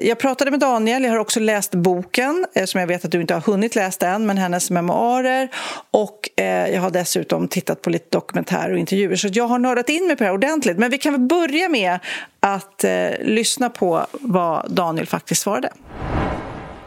jag 0.06 0.18
pratade 0.18 0.50
med 0.50 0.60
Daniel, 0.60 1.04
jag 1.04 1.10
har 1.10 1.18
också 1.18 1.40
läst 1.40 1.74
boken 1.74 2.46
eh, 2.54 2.64
som 2.64 2.80
jag 2.80 2.88
vet 2.88 3.04
att 3.04 3.10
du 3.10 3.20
inte 3.20 3.34
har 3.34 3.40
hunnit 3.40 3.74
läsa 3.74 4.08
än, 4.08 4.26
men 4.26 4.38
hennes 4.38 4.70
memoarer 4.70 5.48
och 5.90 6.30
eh, 6.36 6.74
jag 6.74 6.80
har 6.80 6.90
dessutom 6.90 7.48
tittat 7.48 7.82
på 7.82 7.90
lite 7.90 8.06
dokumentärer 8.10 8.72
och 8.72 8.78
intervjuer 8.78 9.16
så 9.16 9.28
jag 9.32 9.44
har 9.44 9.58
nördat 9.58 9.88
in 9.88 10.06
mig 10.06 10.16
på 10.16 10.24
det 10.24 10.28
här 10.28 10.34
ordentligt. 10.34 10.61
Men 10.64 10.90
vi 10.90 10.98
kan 10.98 11.12
väl 11.12 11.22
börja 11.22 11.68
med 11.68 11.98
att 12.40 12.84
eh, 12.84 13.10
lyssna 13.20 13.70
på 13.70 14.06
vad 14.12 14.70
Daniel 14.70 15.06
faktiskt 15.06 15.42
svarade. 15.42 15.72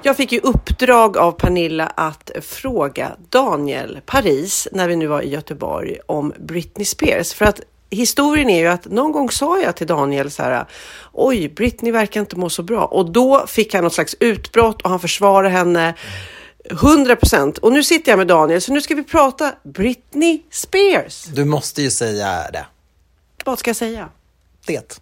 Jag 0.02 0.18
fick 0.18 0.32
ju 0.32 0.40
uppdrag 0.40 1.18
av 1.18 1.32
Pernilla 1.32 1.88
att 1.96 2.32
fråga 2.42 3.12
Daniel 3.30 4.00
Paris 4.06 4.68
när 4.72 4.88
vi 4.88 4.96
nu 4.96 5.08
var 5.08 5.22
i 5.22 5.30
Göteborg 5.30 5.98
om 6.06 6.34
Britney 6.40 6.86
Spears. 6.86 7.34
För 7.34 7.46
att 7.46 7.62
historien 7.90 8.50
är 8.50 8.60
ju 8.60 8.68
att 8.68 8.86
någon 8.86 9.12
gång 9.12 9.30
sa 9.30 9.60
jag 9.60 9.76
till 9.76 9.88
Daniel 9.88 10.32
så 10.32 10.44
här 10.44 10.66
oj, 11.14 11.50
Britney 11.50 11.92
verkar 11.92 12.20
inte 12.20 12.36
må 12.36 12.50
så 12.50 12.64
bra. 12.64 12.86
Och 12.86 13.12
då 13.12 13.48
fick 13.48 13.74
han 13.74 13.84
något 13.84 13.94
slags 13.94 14.16
utbrott 14.20 14.82
och 14.82 14.90
han 14.90 15.00
försvarade 15.00 15.50
henne 15.50 15.94
100 16.72 17.16
procent. 17.16 17.58
Och 17.58 17.74
nu 17.74 17.84
sitter 17.84 18.12
jag 18.12 18.18
med 18.18 18.28
Daniel 18.28 18.62
så 18.62 18.74
nu 18.74 18.82
ska 18.82 18.96
vi 18.96 19.04
prata 19.04 19.54
Britney 19.64 20.42
Spears. 20.52 21.24
Du 21.26 21.46
måste 21.46 21.82
ju 21.82 21.92
säga 21.92 22.52
det. 22.54 22.66
Vad 23.46 23.60
ska 23.60 23.70
jag 23.70 23.76
säga? 23.76 24.10
Det. 24.66 25.00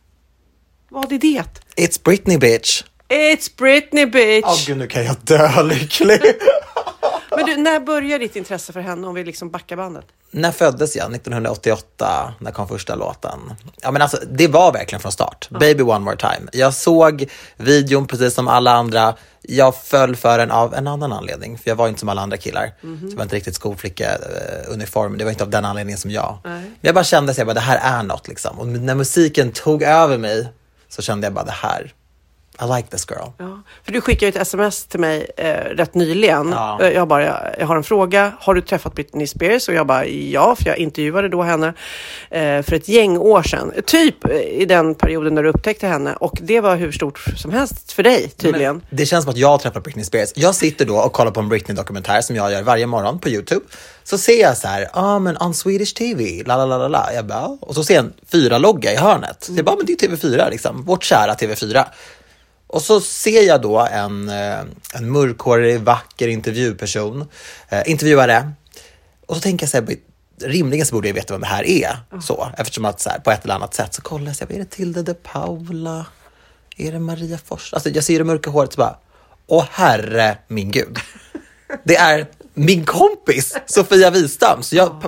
Vad 0.90 1.12
är 1.12 1.20
det? 1.20 1.44
It's 1.76 2.04
Britney 2.04 2.38
bitch. 2.38 2.84
It's 3.08 3.58
Britney 3.58 4.06
bitch! 4.06 4.46
Åh 4.46 4.58
gud, 4.68 4.78
nu 4.78 4.88
kan 4.88 5.06
jag 5.06 5.16
dö 5.22 5.64
lycklig. 5.64 6.22
Men 7.36 7.46
du, 7.46 7.58
när 7.58 7.80
började 7.80 8.24
ditt 8.24 8.36
intresse 8.36 8.74
för 8.74 8.80
henne 8.80 9.08
om 9.08 9.16
vi 9.16 9.24
liksom 9.24 9.50
backar 9.50 9.78
bandet? 9.78 10.06
När 10.36 10.52
föddes 10.52 10.96
jag? 10.96 11.16
1988. 11.16 12.34
När 12.40 12.52
kom 12.52 12.68
första 12.68 12.96
låten? 12.96 13.40
Ja, 13.82 13.92
men 13.92 14.02
alltså, 14.02 14.18
det 14.32 14.48
var 14.48 14.74
verkligen 14.74 15.02
från 15.02 15.12
start. 15.12 15.48
Baby 15.50 15.84
One 15.84 16.00
More 16.00 16.18
Time. 16.18 16.50
Jag 16.52 16.74
såg 16.74 17.30
videon 17.58 18.08
precis 18.08 18.34
som 18.34 18.48
alla 18.48 18.72
andra. 18.72 19.16
Jag 19.42 19.76
föll 19.76 20.16
för 20.16 20.38
den 20.38 20.52
av 20.52 20.74
en 20.74 20.88
annan 20.88 21.12
anledning, 21.12 21.58
för 21.58 21.70
jag 21.70 21.76
var 21.76 21.88
inte 21.88 22.00
som 22.00 22.10
alla 22.10 22.22
andra 22.22 22.38
killar. 22.38 22.74
Mhm. 22.82 23.00
Så 23.00 23.08
jag 23.08 23.16
var 23.18 23.24
inte 23.24 23.36
riktigt 23.36 23.56
skolflicka-uniform. 23.56 25.18
Det 25.18 25.24
var 25.24 25.32
inte 25.32 25.44
av 25.44 25.50
den 25.50 25.66
anledningen 25.66 26.00
som 26.00 26.12
jag. 26.12 26.38
Nej. 26.44 26.62
Men 26.62 26.72
jag 26.82 26.96
bara 26.96 27.04
kände 27.04 27.32
att 27.32 27.56
det 27.56 27.60
här 27.60 28.00
är 28.00 28.04
något 28.04 28.28
liksom. 28.28 28.60
Och 28.60 28.68
när 28.68 28.96
musiken 28.96 29.52
tog 29.52 29.84
över 29.84 30.18
mig 30.18 30.48
så 30.90 31.02
kände 31.02 31.28
jag 31.28 31.34
bara 31.34 31.46
det 31.46 31.52
här, 31.52 31.94
I 32.62 32.66
like 32.78 32.88
this 32.88 33.06
girl. 33.10 33.30
Ja, 33.38 33.62
för 33.86 33.92
du 33.92 34.02
skickade 34.02 34.30
ett 34.30 34.36
sms 34.36 34.86
till 34.86 35.00
mig 35.00 35.32
eh, 35.38 35.54
rätt 35.54 35.96
nyligen. 35.96 36.50
Ja. 36.52 36.82
Eh, 36.82 36.90
Jag 36.90 37.08
bara, 37.08 37.26
jag, 37.26 37.38
jag 37.60 37.68
har 37.68 37.76
en 37.76 37.84
fråga. 37.84 38.32
Har 38.40 38.54
du 38.54 38.62
träffat 38.62 38.96
Britney 38.96 39.28
Spears? 39.28 39.68
Och 39.68 39.74
jag 39.74 39.88
bara, 39.88 40.06
ja, 40.06 40.56
för 40.56 40.68
jag 40.68 40.78
intervjuade 40.78 41.30
då 41.30 41.42
henne 41.44 41.68
eh, 42.30 42.62
för 42.62 42.74
ett 42.74 42.88
gäng 42.88 43.18
år 43.18 43.44
sedan. 43.44 43.74
Typ 43.86 44.26
eh, 44.30 44.38
i 44.38 44.66
den 44.66 44.96
perioden 44.96 45.36
när 45.36 45.44
du 45.44 45.50
upptäckte 45.50 45.88
henne. 45.88 46.16
Och 46.20 46.38
det 46.42 46.62
var 46.62 46.76
hur 46.76 46.92
stort 46.92 47.20
som 47.38 47.52
helst 47.52 47.92
för 47.92 48.04
dig 48.04 48.30
tydligen. 48.30 48.76
Men 48.90 48.98
det 48.98 49.06
känns 49.06 49.24
som 49.24 49.32
att 49.32 49.38
jag 49.38 49.48
har 49.48 49.58
träffat 49.58 49.84
Britney 49.84 50.06
Spears. 50.06 50.32
Jag 50.36 50.56
sitter 50.56 50.86
då 50.86 50.98
och 50.98 51.14
kollar 51.14 51.32
på 51.32 51.40
en 51.40 51.50
Britney-dokumentär 51.50 52.22
som 52.22 52.36
jag 52.36 52.52
gör 52.52 52.62
varje 52.64 52.88
morgon 52.88 53.20
på 53.20 53.30
YouTube. 53.30 53.66
Så 54.04 54.18
ser 54.18 54.42
jag 54.42 54.58
så 54.58 54.68
här, 54.68 54.82
ja 54.82 54.90
ah, 54.94 55.20
men 55.20 55.38
on 55.38 55.54
Swedish 55.54 55.94
TV, 55.96 56.44
la 56.46 56.58
la 56.58 56.66
la 56.66 56.78
la 56.78 56.88
la. 56.88 57.14
Jag 57.14 57.26
bara, 57.26 57.58
och 57.62 57.76
så 57.76 57.84
ser 57.84 57.94
jag 57.96 58.06
en 58.06 58.14
fyra-logga 58.32 58.94
i 58.94 58.96
hörnet. 58.96 59.44
Så 59.44 59.54
jag 59.56 59.66
bara, 59.66 59.76
men 59.76 59.86
det 59.86 60.04
är 60.04 60.08
TV4 60.08 60.50
liksom, 60.50 60.84
vårt 60.86 61.04
kära 61.04 61.34
TV4. 61.34 61.86
Och 62.74 62.82
så 62.82 63.02
ser 63.02 63.48
jag 63.48 63.62
då 63.62 63.80
en, 63.80 64.30
eh, 64.30 64.60
en 64.94 65.12
mörkhårig, 65.12 65.80
vacker 65.80 66.28
intervjuperson, 66.28 67.26
eh, 67.70 67.82
intervjuare. 67.86 68.52
Och 69.26 69.36
så 69.36 69.42
tänker 69.42 69.64
jag 69.64 69.70
så 69.70 69.78
här, 69.78 69.96
rimligen 70.42 70.86
så 70.86 70.96
borde 70.96 71.08
jag 71.08 71.16
veta 71.16 71.34
vem 71.34 71.42
det 71.42 71.48
här 71.48 71.64
är. 71.64 71.98
Så, 72.22 72.50
eftersom 72.58 72.86
att 72.86 73.02
så 73.02 73.10
här, 73.10 73.20
på 73.20 73.32
ett 73.32 73.44
eller 73.44 73.54
annat 73.54 73.74
sätt 73.74 73.94
så 73.94 74.02
kollar 74.02 74.28
jag, 74.28 74.36
så 74.36 74.46
här, 74.46 74.56
är 74.56 74.60
det 74.60 74.70
Tilde 74.70 75.04
de 75.04 75.14
Paula? 75.14 76.06
Är 76.78 76.92
det 76.92 77.00
Maria 77.00 77.38
Fors? 77.46 77.74
Alltså 77.74 77.90
jag 77.90 78.04
ser 78.04 78.18
det 78.18 78.26
mörka 78.26 78.50
håret 78.50 78.74
så 78.74 78.78
bara, 78.78 78.98
åh 79.48 79.66
herre 79.72 80.38
min 80.48 80.72
gud. 80.72 80.98
Det 81.84 81.96
är 81.96 82.28
min 82.54 82.86
kompis 82.86 83.58
Sofia 83.66 84.10
Wistam. 84.10 84.64
Så 84.64 84.76
jag 84.76 85.04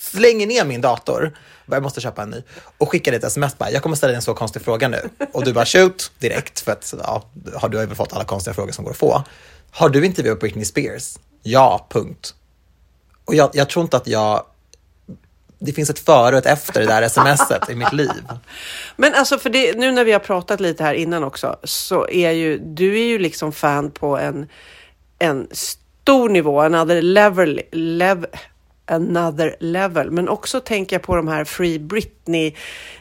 slänger 0.00 0.46
ner 0.46 0.64
min 0.64 0.80
dator, 0.80 1.36
jag 1.76 1.82
måste 1.82 2.00
köpa 2.00 2.22
en 2.22 2.30
ny, 2.30 2.42
och 2.78 2.90
skickar 2.90 3.12
ett 3.12 3.24
sms 3.24 3.58
bara, 3.58 3.70
jag 3.70 3.82
kommer 3.82 3.96
ställa 3.96 4.08
dig 4.08 4.16
en 4.16 4.22
så 4.22 4.34
konstig 4.34 4.62
fråga 4.62 4.88
nu. 4.88 5.08
Och 5.32 5.44
du 5.44 5.52
bara 5.52 5.66
shoot 5.66 6.12
direkt, 6.18 6.60
för 6.60 6.72
att 6.72 6.94
ja, 7.04 7.24
har 7.54 7.68
du 7.68 7.76
har 7.76 7.86
ju 7.86 7.94
fått 7.94 8.12
alla 8.12 8.24
konstiga 8.24 8.54
frågor 8.54 8.72
som 8.72 8.84
går 8.84 8.90
att 8.90 8.98
få. 8.98 9.24
Har 9.70 9.88
du 9.88 10.06
intervjuat 10.06 10.40
Britney 10.40 10.64
Spears? 10.64 11.18
Ja, 11.42 11.86
punkt. 11.90 12.34
Och 13.24 13.34
jag, 13.34 13.50
jag 13.52 13.68
tror 13.68 13.82
inte 13.82 13.96
att 13.96 14.06
jag, 14.06 14.44
det 15.58 15.72
finns 15.72 15.90
ett 15.90 15.98
före 15.98 16.36
och 16.36 16.38
ett 16.38 16.46
efter 16.46 16.80
det 16.80 16.86
där 16.86 17.08
smset 17.08 17.70
i 17.70 17.74
mitt 17.74 17.92
liv. 17.92 18.22
Men 18.96 19.14
alltså, 19.14 19.38
för 19.38 19.50
det, 19.50 19.78
nu 19.78 19.90
när 19.90 20.04
vi 20.04 20.12
har 20.12 20.20
pratat 20.20 20.60
lite 20.60 20.84
här 20.84 20.94
innan 20.94 21.24
också, 21.24 21.56
så 21.64 22.08
är 22.08 22.30
ju 22.30 22.58
du 22.58 23.00
är 23.00 23.04
ju 23.04 23.18
liksom 23.18 23.52
fan 23.52 23.90
på 23.90 24.18
en, 24.18 24.48
en 25.18 25.48
stor 25.50 26.28
nivå, 26.28 26.60
another 26.60 27.02
level, 27.02 27.60
level 27.72 28.30
another 28.90 29.56
level. 29.60 30.10
Men 30.10 30.28
också 30.28 30.60
tänker 30.60 30.96
jag 30.96 31.02
på 31.02 31.16
de 31.16 31.28
här 31.28 31.44
Free 31.44 31.78
Britney 31.78 32.54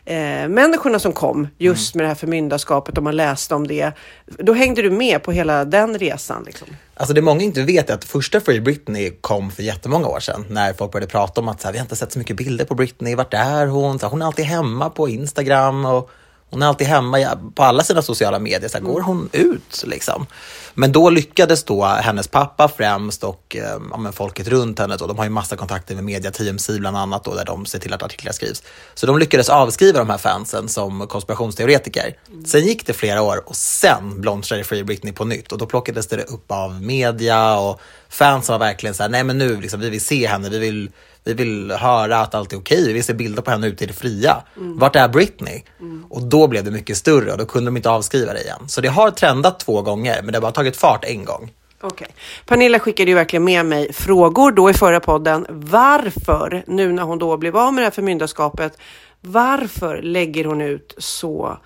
eh, 0.06 0.98
som 0.98 1.14
kom 1.14 1.48
just 1.58 1.96
med 1.96 2.04
det 2.04 2.08
här 2.08 2.16
förmyndarskapet 2.16 2.98
och 2.98 3.04
man 3.04 3.16
läste 3.16 3.56
om 3.56 3.68
det. 3.68 3.92
Då 4.26 4.54
hängde 4.54 4.82
du 4.82 4.90
med 4.90 5.24
på 5.24 5.32
hela 5.32 5.66
den 5.66 6.00
resan. 6.00 6.44
Liksom. 6.44 6.68
Alltså 6.94 7.14
det 7.14 7.22
många 7.22 7.42
inte 7.42 7.62
vet 7.62 7.90
är 7.90 7.94
att 7.94 8.04
första 8.04 8.42
Free 8.42 8.62
Britney 8.62 9.12
kom 9.22 9.52
för 9.52 9.64
jättemånga 9.64 10.08
år 10.08 10.20
sedan 10.20 10.46
när 10.50 10.74
folk 10.74 10.92
började 10.92 11.12
prata 11.12 11.42
om 11.42 11.48
att 11.48 11.62
så 11.62 11.68
här, 11.68 11.74
vi 11.74 11.80
har 11.80 11.86
inte 11.86 11.96
sett 11.96 12.12
så 12.12 12.20
mycket 12.20 12.38
bilder 12.38 12.66
på 12.66 12.76
Britney, 12.76 13.16
vart 13.16 13.34
är 13.34 13.66
hon? 13.66 14.00
Så 14.00 14.06
här, 14.06 14.12
hon 14.12 14.22
är 14.22 14.26
alltid 14.26 14.46
hemma 14.46 14.90
på 14.90 15.10
Instagram 15.10 15.86
och 15.86 16.10
hon 16.50 16.62
är 16.62 16.68
alltid 16.68 16.88
hemma 16.88 17.18
på 17.56 17.64
alla 17.64 17.84
sina 17.84 18.02
sociala 18.02 18.40
medier. 18.40 18.70
Så 18.70 18.78
här, 18.78 18.86
går 18.86 19.02
hon 19.02 19.30
ut 19.32 19.84
liksom? 19.88 20.26
Men 20.74 20.92
då 20.92 21.10
lyckades 21.10 21.64
då 21.64 21.86
hennes 21.86 22.28
pappa 22.28 22.68
främst 22.68 23.24
och 23.24 23.56
eh, 23.56 23.80
ja, 23.92 23.98
men 23.98 24.14
folket 24.14 24.48
runt 24.48 24.80
henne, 24.80 24.98
då, 24.98 25.08
de 25.08 25.18
har 25.18 25.26
ju 25.26 25.30
massa 25.30 25.56
kontakter 25.56 25.96
med 25.96 26.04
media, 26.04 26.32
TMC 26.32 26.80
bland 26.80 26.98
annat, 26.98 27.24
då, 27.24 27.34
där 27.34 27.46
de 27.46 27.66
ser 27.66 27.80
till 27.80 27.94
att 27.94 28.04
artiklar 28.04 28.32
skrivs. 28.32 28.64
Så 28.94 29.08
de 29.08 29.20
lyckades 29.20 29.50
avskriva 29.50 30.00
de 30.00 30.10
här 30.10 30.18
fansen 30.18 30.70
som 30.70 31.08
konspirationsteoretiker. 31.08 32.16
Sen 32.46 32.66
gick 32.66 32.86
det 32.86 32.94
flera 32.94 33.22
år 33.22 33.44
och 33.46 33.56
sen 33.56 34.22
blomstrade 34.22 34.64
Free 34.64 34.84
Britney 34.84 35.14
på 35.14 35.26
nytt 35.26 35.52
och 35.52 35.58
då 35.58 35.66
plockades 35.66 36.08
det 36.08 36.24
upp 36.24 36.52
av 36.52 36.82
media 36.82 37.60
och 37.60 37.82
fansen 38.10 38.54
var 38.54 38.60
verkligen 38.60 38.94
så 38.94 39.04
här, 39.04 39.10
nej 39.10 39.24
men 39.24 39.38
nu, 39.38 39.62
liksom, 39.62 39.80
vi 39.80 39.90
vill 39.90 40.06
se 40.06 40.28
henne, 40.28 40.50
vi 40.50 40.60
vill, 40.60 40.92
vi 41.24 41.34
vill 41.34 41.72
höra 41.72 42.18
att 42.18 42.36
allt 42.36 42.54
är 42.54 42.58
okej, 42.58 42.88
vi 42.88 42.94
vill 42.94 43.04
se 43.04 43.14
bilder 43.14 43.42
på 43.42 43.52
henne 43.52 43.68
ute 43.68 43.84
i 43.84 43.88
det 43.88 43.94
fria. 43.94 44.44
Vart 44.56 44.96
är 44.96 45.08
Britney? 45.08 45.64
Och 46.10 46.22
då 46.22 46.48
blev 46.48 46.64
det 46.64 46.72
mycket 46.72 46.98
större 46.98 47.32
och 47.32 47.38
då 47.38 47.46
kunde 47.46 47.68
de 47.68 47.78
inte 47.78 47.90
avskriva 47.90 48.34
det 48.34 48.42
igen. 48.42 48.68
Så 48.68 48.82
det 48.82 48.88
har 48.88 49.12
trendat 49.12 49.60
två 49.60 49.82
gånger, 49.82 50.22
men 50.24 50.32
det 50.32 50.38
har 50.38 50.42
bara 50.42 50.52
tagit 50.52 50.78
fart 50.78 51.06
en 51.06 51.26
gång. 51.26 51.52
Okej. 51.82 52.08
Pernilla 52.46 52.80
skickade 52.80 53.12
ju 53.12 53.16
verkligen 53.16 53.44
med 53.44 53.66
mig 53.66 53.94
frågor 53.94 54.52
då 54.52 54.70
i 54.70 54.74
förra 54.74 55.00
podden. 55.00 55.46
Varför, 55.50 56.64
nu 56.68 56.92
när 56.92 57.04
hon 57.04 57.20
då 57.20 57.38
blev 57.38 57.58
av 57.58 57.74
med 57.74 57.82
det 57.82 57.86
här 57.86 57.92
förmyndarskapet, 57.92 58.78
varför 59.22 60.02
lägger 60.02 60.46
hon 60.46 60.62
ut 60.62 60.96
så 60.98 61.58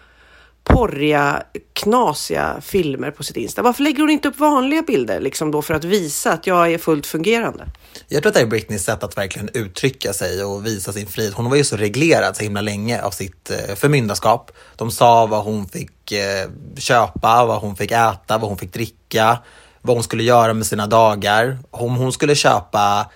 porriga, 0.63 1.43
knasiga 1.73 2.61
filmer 2.61 3.11
på 3.11 3.23
sitt 3.23 3.37
Insta? 3.37 3.61
Varför 3.61 3.83
lägger 3.83 3.99
hon 3.99 4.09
inte 4.09 4.27
upp 4.27 4.39
vanliga 4.39 4.81
bilder 4.81 5.19
liksom 5.19 5.51
då 5.51 5.61
för 5.61 5.73
att 5.73 5.83
visa 5.83 6.33
att 6.33 6.47
jag 6.47 6.73
är 6.73 6.77
fullt 6.77 7.05
fungerande? 7.05 7.67
Jag 8.07 8.23
tror 8.23 8.29
att 8.29 8.33
det 8.33 8.41
är 8.41 8.45
Britneys 8.45 8.83
sätt 8.83 9.03
att 9.03 9.17
verkligen 9.17 9.49
uttrycka 9.53 10.13
sig 10.13 10.43
och 10.43 10.65
visa 10.65 10.93
sin 10.93 11.07
frihet. 11.07 11.33
Hon 11.33 11.49
var 11.49 11.57
ju 11.57 11.63
så 11.63 11.77
reglerad 11.77 12.35
så 12.35 12.43
himla 12.43 12.61
länge 12.61 13.01
av 13.01 13.11
sitt 13.11 13.51
eh, 13.51 13.75
förmyndarskap. 13.75 14.51
De 14.75 14.91
sa 14.91 15.25
vad 15.25 15.43
hon 15.43 15.67
fick 15.67 16.11
eh, 16.11 16.49
köpa, 16.77 17.45
vad 17.45 17.61
hon 17.61 17.75
fick 17.75 17.91
äta, 17.91 18.37
vad 18.37 18.41
hon 18.41 18.57
fick 18.57 18.73
dricka, 18.73 19.37
vad 19.81 19.95
hon 19.95 20.03
skulle 20.03 20.23
göra 20.23 20.53
med 20.53 20.65
sina 20.65 20.87
dagar. 20.87 21.57
Om 21.71 21.95
hon 21.95 22.13
skulle 22.13 22.35
köpa 22.35 23.11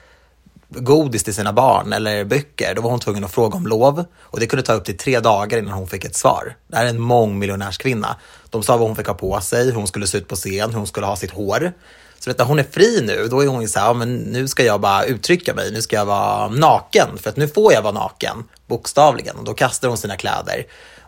godis 0.70 1.24
till 1.24 1.34
sina 1.34 1.54
barn 1.54 1.94
eller 1.94 2.24
böcker, 2.26 2.76
då 2.76 2.82
var 2.82 2.90
hon 2.90 3.00
tvungen 3.00 3.24
att 3.24 3.32
fråga 3.32 3.58
om 3.58 3.68
lov. 3.68 4.06
Och 4.20 4.40
det 4.40 4.48
kunde 4.48 4.64
ta 4.64 4.74
upp 4.74 4.86
till 4.86 4.98
tre 4.98 5.20
dagar 5.20 5.58
innan 5.58 5.74
hon 5.74 5.88
fick 5.88 6.06
ett 6.06 6.16
svar. 6.16 6.56
Det 6.68 6.78
här 6.78 6.86
är 6.86 6.90
en 6.90 7.02
mångmiljonärskvinna. 7.02 8.16
De 8.50 8.64
sa 8.64 8.78
vad 8.78 8.88
hon 8.88 8.96
fick 8.96 9.08
ha 9.08 9.14
på 9.14 9.42
sig, 9.42 9.66
hur 9.66 9.74
hon 9.74 9.88
skulle 9.88 10.08
se 10.08 10.18
ut 10.18 10.28
på 10.28 10.36
scen, 10.36 10.70
hur 10.70 10.78
hon 10.78 10.88
skulle 10.88 11.06
ha 11.06 11.16
sitt 11.16 11.32
hår. 11.32 11.74
Så 12.20 12.30
vet 12.30 12.38
du, 12.38 12.44
hon 12.44 12.60
är 12.60 12.64
fri 12.64 13.02
nu, 13.02 13.28
då 13.28 13.44
är 13.44 13.48
hon 13.48 13.62
ju 13.62 13.68
så 13.68 13.80
här, 13.80 13.88
ja, 13.88 13.94
men 13.94 14.16
nu 14.16 14.48
ska 14.48 14.64
jag 14.64 14.82
bara 14.82 15.04
uttrycka 15.04 15.54
mig, 15.54 15.72
nu 15.72 15.82
ska 15.82 15.96
jag 15.96 16.06
vara 16.06 16.48
naken, 16.48 17.18
för 17.18 17.30
att 17.30 17.38
nu 17.38 17.48
får 17.48 17.74
jag 17.74 17.82
vara 17.82 17.94
naken, 17.94 18.44
bokstavligen. 18.68 19.36
Och 19.36 19.44
då 19.44 19.54
kastar 19.54 19.88
hon 19.88 19.98
sina 19.98 20.16
kläder. 20.16 20.66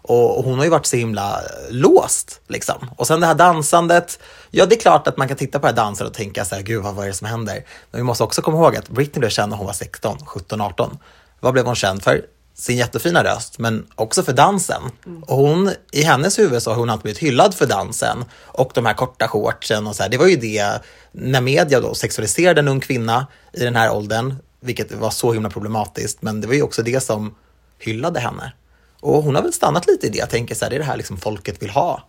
Och 0.10 0.44
hon 0.44 0.58
har 0.58 0.64
ju 0.64 0.70
varit 0.70 0.86
så 0.86 0.96
himla 0.96 1.42
låst 1.70 2.42
liksom. 2.48 2.92
Och 2.96 3.08
sen 3.08 3.20
det 3.20 3.26
här 3.26 3.36
dansandet. 3.36 4.20
Ja, 4.50 4.66
det 4.66 4.76
är 4.76 4.80
klart 4.80 5.08
att 5.08 5.18
man 5.18 5.28
kan 5.28 5.38
titta 5.38 5.60
på 5.60 5.66
det 5.66 5.72
här 5.72 5.76
dansen 5.76 6.08
och 6.08 6.14
tänka 6.14 6.46
så 6.46 6.56
här, 6.56 6.62
gud 6.62 6.84
vad, 6.84 6.96
vad 6.96 7.06
är 7.06 7.10
det 7.10 7.16
som 7.16 7.28
händer? 7.28 7.66
Men 7.92 8.02
vi 8.02 8.04
måste 8.04 8.24
också 8.24 8.42
komma 8.42 8.58
ihåg 8.58 8.76
att 8.76 8.90
Britney 8.90 9.20
blev 9.20 9.30
känd 9.30 9.50
när 9.50 9.58
hon 9.58 9.66
var 9.66 9.74
16, 9.74 10.18
17, 10.26 10.62
18. 10.62 10.98
Vad 11.40 11.54
blev 11.54 11.66
hon 11.66 11.76
känd 11.76 12.04
för? 12.04 12.22
Sin 12.54 12.78
jättefina 12.78 13.24
röst, 13.24 13.60
men 13.60 13.86
också 13.96 14.24
för 14.24 14.34
dansen. 14.34 14.82
Och 15.26 15.38
hon, 15.38 15.72
i 15.92 16.02
hennes 16.02 16.40
huvud 16.40 16.64
så 16.64 16.72
har 16.72 16.78
hon 16.78 16.90
alltid 16.90 17.04
blivit 17.04 17.20
hyllad 17.20 17.54
för 17.54 17.66
dansen 17.66 18.26
och 18.46 18.72
de 18.74 18.86
här 18.86 18.94
korta 18.94 19.28
shortsen 19.28 19.88
och 19.88 19.96
så 19.96 20.04
här. 20.04 20.10
Det 20.10 20.18
var 20.18 20.28
ju 20.28 20.36
det 20.36 20.82
när 21.12 21.42
media 21.42 21.80
då 21.80 21.94
sexualiserade 21.94 22.62
en 22.62 22.68
ung 22.68 22.80
kvinna 22.80 23.28
i 23.54 23.64
den 23.64 23.76
här 23.76 23.92
åldern, 23.92 24.36
vilket 24.60 24.92
var 24.92 25.10
så 25.10 25.34
himla 25.34 25.50
problematiskt. 25.50 26.22
Men 26.22 26.42
det 26.42 26.48
var 26.48 26.54
ju 26.54 26.62
också 26.62 26.84
det 26.84 27.04
som 27.04 27.36
hyllade 27.80 28.20
henne. 28.20 28.54
Och 29.02 29.24
hon 29.24 29.36
har 29.36 29.42
väl 29.42 29.54
stannat 29.54 29.88
lite 29.88 30.08
i 30.08 30.10
det. 30.10 30.18
Jag 30.18 30.30
tänker 30.30 30.56
så 30.56 30.66
här, 30.66 30.70
det 30.70 30.76
är 30.76 30.80
det 30.80 30.86
här 30.86 30.98
liksom 30.98 31.18
folket 31.18 31.62
vill 31.62 31.70
ha. 31.70 32.04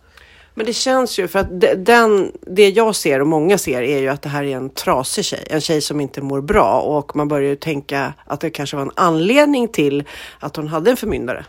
Men 0.53 0.65
det 0.65 0.73
känns 0.73 1.19
ju, 1.19 1.27
för 1.27 1.39
att 1.39 1.61
de- 1.61 1.75
den, 1.75 2.31
det 2.41 2.69
jag 2.69 2.95
ser 2.95 3.19
och 3.19 3.27
många 3.27 3.57
ser 3.57 3.81
är 3.81 3.99
ju 3.99 4.07
att 4.07 4.21
det 4.21 4.29
här 4.29 4.43
är 4.43 4.57
en 4.57 4.69
trasig 4.69 5.25
tjej. 5.25 5.47
En 5.49 5.61
tjej 5.61 5.81
som 5.81 6.01
inte 6.01 6.21
mår 6.21 6.41
bra 6.41 6.81
och 6.81 7.15
man 7.15 7.27
börjar 7.27 7.49
ju 7.49 7.55
tänka 7.55 8.13
att 8.25 8.39
det 8.39 8.49
kanske 8.49 8.75
var 8.75 8.83
en 8.83 8.91
anledning 8.95 9.67
till 9.67 10.03
att 10.39 10.55
hon 10.55 10.67
hade 10.67 10.91
en 10.91 10.97
förmyndare. 10.97 11.45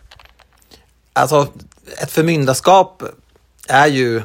Alltså, 1.12 1.48
ett 2.02 2.10
förmyndarskap 2.10 3.02
är 3.68 3.86
ju 3.86 4.22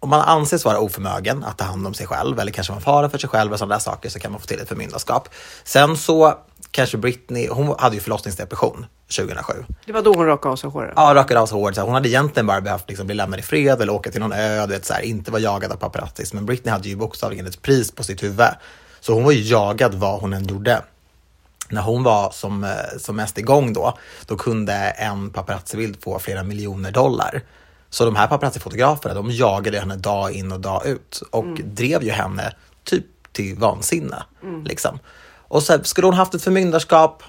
om 0.00 0.08
man 0.10 0.20
anses 0.20 0.64
vara 0.64 0.80
oförmögen 0.80 1.44
att 1.44 1.58
ta 1.58 1.64
hand 1.64 1.86
om 1.86 1.94
sig 1.94 2.06
själv 2.06 2.40
eller 2.40 2.52
kanske 2.52 2.72
man 2.72 2.82
fara 2.82 3.10
för 3.10 3.18
sig 3.18 3.30
själv 3.30 3.52
och 3.52 3.58
sådana 3.58 3.74
där 3.74 3.80
saker 3.80 4.08
så 4.08 4.18
kan 4.18 4.32
man 4.32 4.40
få 4.40 4.46
till 4.46 4.60
ett 4.60 4.68
förmyndarskap. 4.68 5.28
Sen 5.64 5.96
så 5.96 6.34
kanske 6.70 6.96
Britney, 6.96 7.48
hon 7.48 7.74
hade 7.78 7.94
ju 7.94 8.00
förlossningsdepression 8.00 8.86
2007. 9.16 9.64
Det 9.86 9.92
var 9.92 10.02
då 10.02 10.12
hon 10.12 10.26
rakade 10.26 10.52
av 10.52 10.56
sig 10.56 10.70
håret. 10.70 10.92
Ja, 10.96 11.12
rakade 11.14 11.40
av 11.40 11.46
sig 11.46 11.58
håret. 11.58 11.76
Hon 11.76 11.94
hade 11.94 12.08
egentligen 12.08 12.46
bara 12.46 12.60
behövt 12.60 12.88
liksom 12.88 13.06
bli 13.06 13.16
lämnad 13.16 13.40
i 13.40 13.42
fred 13.42 13.82
eller 13.82 13.92
åka 13.92 14.10
till 14.10 14.20
någon 14.20 14.32
ö, 14.32 14.66
vet, 14.66 14.84
så 14.84 14.94
här, 14.94 15.00
inte 15.00 15.30
vara 15.30 15.42
jagad 15.42 15.72
av 15.72 15.76
paparazzis. 15.76 16.32
Men 16.32 16.46
Britney 16.46 16.72
hade 16.72 16.88
ju 16.88 16.96
bokstavligen 16.96 17.46
ett 17.46 17.62
pris 17.62 17.92
på 17.92 18.02
sitt 18.02 18.22
huvud. 18.22 18.46
Så 19.00 19.14
hon 19.14 19.24
var 19.24 19.32
ju 19.32 19.42
jagad 19.42 19.94
vad 19.94 20.20
hon 20.20 20.32
än 20.32 20.46
gjorde. 20.46 20.82
När 21.68 21.82
hon 21.82 22.02
var 22.02 22.30
som, 22.30 22.64
eh, 22.64 22.70
som 22.98 23.16
mest 23.16 23.38
igång 23.38 23.72
då, 23.72 23.98
då 24.26 24.36
kunde 24.36 24.74
en 24.74 25.30
paparazzibild 25.30 26.02
få 26.02 26.18
flera 26.18 26.42
miljoner 26.42 26.90
dollar. 26.90 27.42
Så 27.90 28.04
de 28.04 28.16
här 28.16 28.26
paparazzi-fotograferna, 28.26 29.14
de 29.14 29.30
jagade 29.30 29.78
henne 29.78 29.96
dag 29.96 30.32
in 30.32 30.52
och 30.52 30.60
dag 30.60 30.86
ut 30.86 31.22
och 31.30 31.46
drev 31.64 32.02
ju 32.02 32.10
henne 32.10 32.52
typ 32.84 33.06
till 33.32 33.56
vansinne. 33.56 34.22
Liksom. 34.64 34.98
Och 35.48 35.62
så 35.62 35.78
skulle 35.84 36.06
hon 36.06 36.14
haft 36.14 36.34
ett 36.34 36.42
förmyndarskap? 36.42 37.22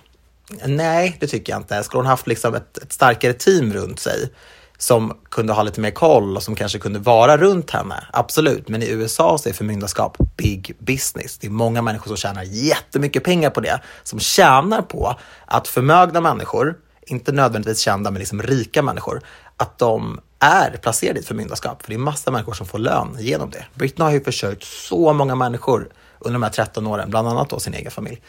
Nej, 0.66 1.18
det 1.20 1.28
tycker 1.28 1.54
jag 1.54 1.60
inte. 1.60 1.84
Skulle 1.84 2.00
hon 2.00 2.06
haft 2.06 2.28
liksom 2.28 2.56
ett, 2.56 2.78
ett 2.78 2.94
starkare 2.94 3.34
team 3.34 3.74
runt 3.74 4.00
sig 4.00 4.30
som 4.78 5.18
kunde 5.32 5.54
ha 5.54 5.64
lite 5.64 5.82
mer 5.82 5.92
koll 5.92 6.36
och 6.36 6.44
som 6.44 6.56
kanske 6.56 6.80
kunde 6.80 7.00
vara 7.00 7.38
runt 7.38 7.72
henne? 7.72 8.04
Absolut, 8.14 8.70
men 8.70 8.84
i 8.84 8.90
USA 8.90 9.38
så 9.38 9.50
är 9.50 9.54
förmyndarskap 9.54 10.18
big 10.38 10.76
business. 10.80 11.38
Det 11.38 11.48
är 11.48 11.52
många 11.52 11.82
människor 11.82 12.08
som 12.08 12.18
tjänar 12.18 12.44
jättemycket 12.44 13.24
pengar 13.24 13.50
på 13.50 13.62
det, 13.62 13.82
som 14.04 14.20
tjänar 14.20 14.82
på 14.82 15.16
att 15.46 15.68
förmögna 15.68 16.22
människor, 16.22 16.76
inte 17.02 17.32
nödvändigtvis 17.32 17.80
kända, 17.80 18.12
men 18.12 18.20
liksom 18.20 18.42
rika 18.42 18.82
människor, 18.82 19.22
att 19.58 19.78
de 19.78 20.20
är 20.40 20.78
placerade 20.78 21.20
i 21.20 21.22
ett 21.22 21.28
förmyndarskap. 21.28 21.82
För 21.82 21.90
det 21.90 21.96
är 21.96 22.00
massa 22.00 22.32
människor 22.32 22.54
som 22.54 22.68
får 22.68 22.80
lön 22.80 23.18
genom 23.20 23.50
det. 23.50 23.66
Britney 23.74 24.06
har 24.06 24.12
ju 24.12 24.24
försörjt 24.24 24.64
så 24.64 25.14
många 25.14 25.36
människor 25.36 25.90
under 26.20 26.34
de 26.34 26.44
här 26.44 26.50
13 26.50 26.88
åren, 26.88 27.10
bland 27.10 27.28
annat 27.28 27.50
då 27.50 27.60
sin 27.60 27.74
egen 27.74 27.92
familj, 27.92 28.16
eh, 28.16 28.22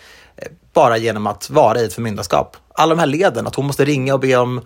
bara 0.73 0.97
genom 0.97 1.27
att 1.27 1.51
vara 1.51 1.81
i 1.81 1.85
ett 1.85 1.93
förmyndarskap. 1.93 2.57
Alla 2.75 2.95
de 2.95 3.01
här 3.01 3.07
leden, 3.07 3.47
att 3.47 3.55
hon 3.55 3.67
måste 3.67 3.85
ringa 3.85 4.15
och 4.15 4.21
be 4.21 4.37
om 4.37 4.61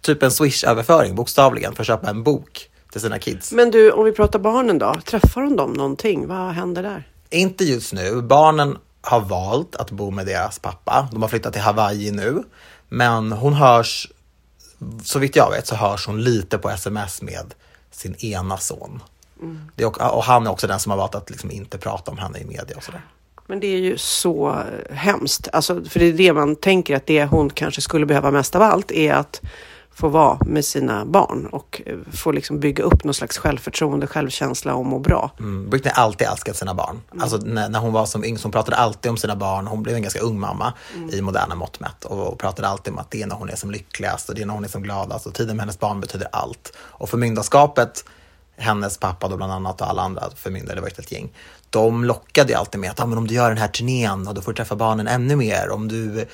typ 0.00 0.22
en 0.22 0.30
swish-överföring, 0.30 1.14
bokstavligen, 1.14 1.74
för 1.74 1.82
att 1.82 1.86
köpa 1.86 2.10
en 2.10 2.22
bok 2.22 2.70
till 2.92 3.00
sina 3.00 3.18
kids. 3.18 3.52
Men 3.52 3.70
du, 3.70 3.90
om 3.90 4.04
vi 4.04 4.12
pratar 4.12 4.38
barnen 4.38 4.78
då, 4.78 4.94
träffar 5.04 5.40
hon 5.42 5.56
dem 5.56 5.72
någonting? 5.72 6.26
Vad 6.26 6.52
händer 6.52 6.82
där? 6.82 7.08
Inte 7.30 7.64
just 7.64 7.92
nu. 7.92 8.22
Barnen 8.22 8.78
har 9.02 9.20
valt 9.20 9.76
att 9.76 9.90
bo 9.90 10.10
med 10.10 10.26
deras 10.26 10.58
pappa. 10.58 11.08
De 11.12 11.22
har 11.22 11.28
flyttat 11.28 11.52
till 11.52 11.62
Hawaii 11.62 12.10
nu. 12.10 12.42
Men 12.88 13.32
hon 13.32 13.54
hörs, 13.54 14.08
så 15.04 15.18
vitt 15.18 15.36
jag 15.36 15.50
vet, 15.50 15.66
så 15.66 15.74
hörs 15.74 16.06
hon 16.06 16.24
lite 16.24 16.58
på 16.58 16.70
sms 16.70 17.22
med 17.22 17.54
sin 17.90 18.14
ena 18.14 18.56
son. 18.56 19.02
Mm. 19.42 19.70
Det 19.74 19.82
är, 19.82 19.86
och 19.86 20.16
och 20.16 20.24
han 20.24 20.46
är 20.46 20.50
också 20.50 20.66
den 20.66 20.80
som 20.80 20.90
har 20.90 20.96
valt 20.96 21.14
att 21.14 21.30
liksom 21.30 21.50
inte 21.50 21.78
prata 21.78 22.10
om 22.10 22.18
henne 22.18 22.38
i 22.38 22.44
media 22.44 22.76
och 22.76 22.82
sådär. 22.82 23.02
Men 23.46 23.60
det 23.60 23.66
är 23.66 23.78
ju 23.78 23.98
så 23.98 24.62
hemskt, 24.90 25.48
alltså, 25.52 25.84
för 25.84 26.00
det 26.00 26.06
är 26.06 26.12
det 26.12 26.32
man 26.32 26.56
tänker 26.56 26.96
att 26.96 27.06
det 27.06 27.24
hon 27.24 27.50
kanske 27.50 27.80
skulle 27.80 28.06
behöva 28.06 28.30
mest 28.30 28.54
av 28.54 28.62
allt 28.62 28.92
är 28.92 29.12
att 29.12 29.40
få 29.96 30.08
vara 30.08 30.38
med 30.46 30.64
sina 30.64 31.04
barn 31.04 31.46
och 31.46 31.82
eh, 31.86 31.96
få 32.12 32.32
liksom 32.32 32.60
bygga 32.60 32.84
upp 32.84 33.04
någon 33.04 33.14
slags 33.14 33.38
självförtroende, 33.38 34.06
självkänsla 34.06 34.74
och 34.74 34.86
må 34.86 34.98
bra. 34.98 35.30
Mm. 35.38 35.70
Britney 35.70 35.92
har 35.94 36.02
alltid 36.02 36.26
älskat 36.26 36.56
sina 36.56 36.74
barn. 36.74 37.00
Alltså 37.20 37.36
när, 37.36 37.68
när 37.68 37.78
hon 37.78 37.92
var 37.92 38.06
som 38.06 38.24
yngst, 38.24 38.42
hon 38.42 38.52
pratade 38.52 38.76
alltid 38.76 39.10
om 39.10 39.16
sina 39.16 39.36
barn. 39.36 39.66
Hon 39.66 39.82
blev 39.82 39.96
en 39.96 40.02
ganska 40.02 40.20
ung 40.20 40.40
mamma 40.40 40.72
i 41.12 41.20
moderna 41.20 41.54
mått 41.54 41.80
mätt 41.80 42.04
och, 42.04 42.28
och 42.28 42.38
pratade 42.38 42.68
alltid 42.68 42.92
om 42.92 42.98
att 42.98 43.10
det 43.10 43.22
är 43.22 43.26
när 43.26 43.36
hon 43.36 43.50
är 43.50 43.56
som 43.56 43.70
lyckligast 43.70 44.28
och 44.28 44.34
det 44.34 44.42
är 44.42 44.46
när 44.46 44.54
hon 44.54 44.64
är 44.64 44.68
som 44.68 44.82
gladast 44.82 45.26
och 45.26 45.34
tiden 45.34 45.56
med 45.56 45.62
hennes 45.62 45.80
barn 45.80 46.00
betyder 46.00 46.28
allt. 46.32 46.76
Och 46.78 47.08
förmyndarskapet, 47.08 48.04
hennes 48.56 48.98
pappa 48.98 49.28
då 49.28 49.36
bland 49.36 49.52
annat 49.52 49.80
och 49.80 49.88
alla 49.88 50.02
andra 50.02 50.30
förmyndare, 50.36 50.74
det 50.74 50.80
var 50.80 50.88
ett 50.88 50.96
helt 50.96 51.12
gäng, 51.12 51.32
de 51.70 52.04
lockade 52.04 52.52
ju 52.52 52.58
alltid 52.58 52.80
med 52.80 52.90
att 52.90 53.00
ah, 53.00 53.06
men 53.06 53.18
om 53.18 53.26
du 53.26 53.34
gör 53.34 53.48
den 53.48 53.58
här 53.58 53.68
turnén 53.68 54.28
och 54.28 54.34
då 54.34 54.42
får 54.42 54.52
du 54.52 54.56
träffa 54.56 54.76
barnen 54.76 55.08
ännu 55.08 55.36
mer. 55.36 55.70
Om 55.70 55.88
du 55.88 56.26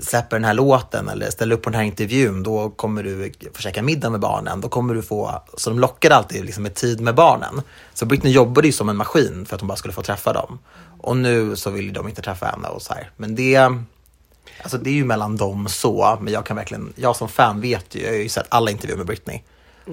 släpper 0.00 0.36
den 0.36 0.44
här 0.44 0.54
låten 0.54 1.08
eller 1.08 1.30
ställer 1.30 1.56
upp 1.56 1.62
på 1.62 1.70
den 1.70 1.80
här 1.80 1.86
intervjun, 1.86 2.42
då 2.42 2.70
kommer 2.70 3.02
du 3.02 3.32
få 3.54 3.62
käka 3.62 3.82
middag 3.82 4.10
med 4.10 4.20
barnen. 4.20 4.60
Då 4.60 4.68
kommer 4.68 4.94
du 4.94 5.02
få... 5.02 5.42
Så 5.56 5.70
de 5.70 5.78
lockade 5.78 6.14
alltid 6.14 6.44
liksom 6.44 6.62
med 6.62 6.74
tid 6.74 7.00
med 7.00 7.14
barnen. 7.14 7.62
Så 7.94 8.06
Britney 8.06 8.32
jobbade 8.32 8.66
ju 8.66 8.72
som 8.72 8.88
en 8.88 8.96
maskin 8.96 9.46
för 9.46 9.54
att 9.54 9.60
hon 9.60 9.68
bara 9.68 9.76
skulle 9.76 9.94
få 9.94 10.02
träffa 10.02 10.32
dem. 10.32 10.58
Och 11.00 11.16
nu 11.16 11.56
så 11.56 11.70
vill 11.70 11.92
de 11.92 12.08
inte 12.08 12.22
träffa 12.22 12.46
henne 12.46 12.68
och 12.68 12.82
så 12.82 12.94
här. 12.94 13.10
Men 13.16 13.34
det... 13.34 13.56
Alltså 14.62 14.78
det 14.78 14.90
är 14.90 14.94
ju 14.94 15.04
mellan 15.04 15.36
dem 15.36 15.68
så, 15.68 16.18
men 16.20 16.32
jag 16.32 16.46
kan 16.46 16.56
verkligen, 16.56 16.92
jag 16.96 17.16
som 17.16 17.28
fan 17.28 17.60
vet 17.60 17.94
ju, 17.94 18.02
jag 18.02 18.10
har 18.10 18.16
ju 18.16 18.28
sett 18.28 18.46
alla 18.48 18.70
intervjuer 18.70 18.96
med 18.96 19.06
Britney. 19.06 19.42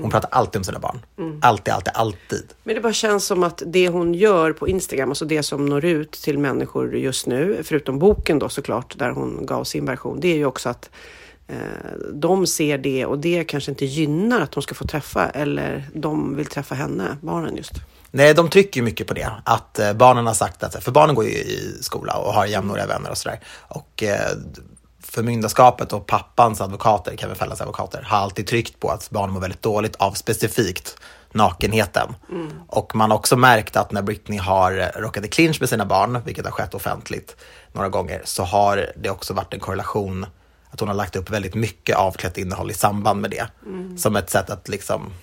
Hon 0.02 0.12
pratar 0.12 0.30
alltid 0.32 0.60
om 0.60 0.64
sina 0.64 0.80
barn. 0.80 1.06
Alltid, 1.41 1.74
alltid, 1.74 1.94
alltid. 1.96 2.54
Men 2.64 2.76
det 2.76 2.82
bara 2.82 2.94
känns 2.94 3.26
som 3.26 3.44
att 3.44 3.64
det 3.66 3.89
hon 3.89 4.14
gör 4.14 4.54
på 4.54 4.68
Instagram, 4.68 5.10
alltså 5.10 5.26
det 5.26 5.44
som 5.44 5.66
når 5.66 5.86
ut 5.86 6.12
till 6.12 6.38
människor 6.38 6.96
just 6.96 7.28
nu, 7.28 7.62
förutom 7.64 8.00
boken 8.00 8.39
då 8.39 8.50
såklart, 8.50 8.98
där 8.98 9.10
hon 9.10 9.46
gav 9.46 9.64
sin 9.64 9.86
version, 9.86 10.20
det 10.20 10.28
är 10.28 10.36
ju 10.36 10.46
också 10.46 10.70
att 10.70 10.89
eh, 11.48 11.58
de 12.14 12.48
ser 12.48 12.78
det 12.78 13.06
och 13.06 13.20
det 13.20 13.44
kanske 13.44 13.72
inte 13.72 13.86
gynnar 13.86 14.41
att 14.41 14.52
de 14.52 14.64
ska 14.64 14.76
få 14.76 14.88
träffa 14.88 15.30
eller 15.30 15.84
de 15.94 16.36
vill 16.36 16.46
träffa 16.46 16.76
henne, 16.76 17.18
barnen 17.22 17.56
just. 17.56 17.74
Nej, 18.12 18.34
de 18.34 18.50
trycker 18.50 18.80
ju 18.80 18.84
mycket 18.84 19.08
på 19.08 19.14
det. 19.14 19.32
Att 19.44 19.80
eh, 19.80 19.94
barnen 19.94 20.28
har 20.28 20.34
sagt 20.34 20.64
att, 20.64 20.84
för 20.84 20.91
barnen 20.91 21.16
går 21.16 21.26
ju 21.26 21.32
i 21.32 21.78
skola 21.82 22.16
och 22.16 22.34
har 22.34 22.46
jämnåriga 22.46 22.88
vänner 22.88 23.12
och 23.12 23.18
sådär. 23.18 23.39
Och 23.68 24.04
eh, 24.04 24.38
förmyndarskapet 25.14 25.93
och 25.93 26.07
pappans 26.07 26.61
advokater, 26.61 27.18
Kevin 27.18 27.36
Fellas 27.36 27.61
advokater, 27.61 28.01
har 28.01 28.18
alltid 28.18 28.47
tryckt 28.47 28.80
på 28.80 28.89
att 28.89 29.09
barn 29.09 29.32
mår 29.32 29.39
väldigt 29.39 29.61
dåligt 29.61 29.95
av 29.95 30.11
specifikt 30.11 30.97
nakenheten. 31.32 32.16
Och 32.68 32.95
man 32.95 33.11
har 33.11 33.18
också 33.18 33.36
märkt 33.36 33.76
att 33.76 33.91
när 33.91 34.01
Britney 34.01 34.39
har 34.39 34.91
råkat 34.95 35.26
i 35.26 35.28
clinch 35.28 35.57
med 35.59 35.70
sina 35.70 35.86
barn, 35.86 36.22
vilket 36.26 36.45
har 36.45 36.51
skett 36.51 36.74
offentligt 36.74 37.36
några 37.72 37.89
gånger, 37.89 38.22
så 38.26 38.43
har 38.43 38.91
det 38.95 39.09
också 39.09 39.34
varit 39.34 39.53
en 39.53 39.59
korrelation 39.59 40.26
att 40.70 40.80
hon 40.80 40.89
har 40.89 40.95
lagt 40.95 41.16
upp 41.16 41.30
väldigt 41.30 41.55
mycket 41.55 41.97
avklätt 41.97 42.38
innehåll 42.38 42.72
i 42.72 42.74
samband 42.74 43.22
med 43.22 43.32
det. 43.32 43.47
Mm. 43.66 43.97
Som 43.97 44.16
ett 44.16 44.30
sätt 44.30 44.49
att 44.49 44.70
liksom, 44.70 45.14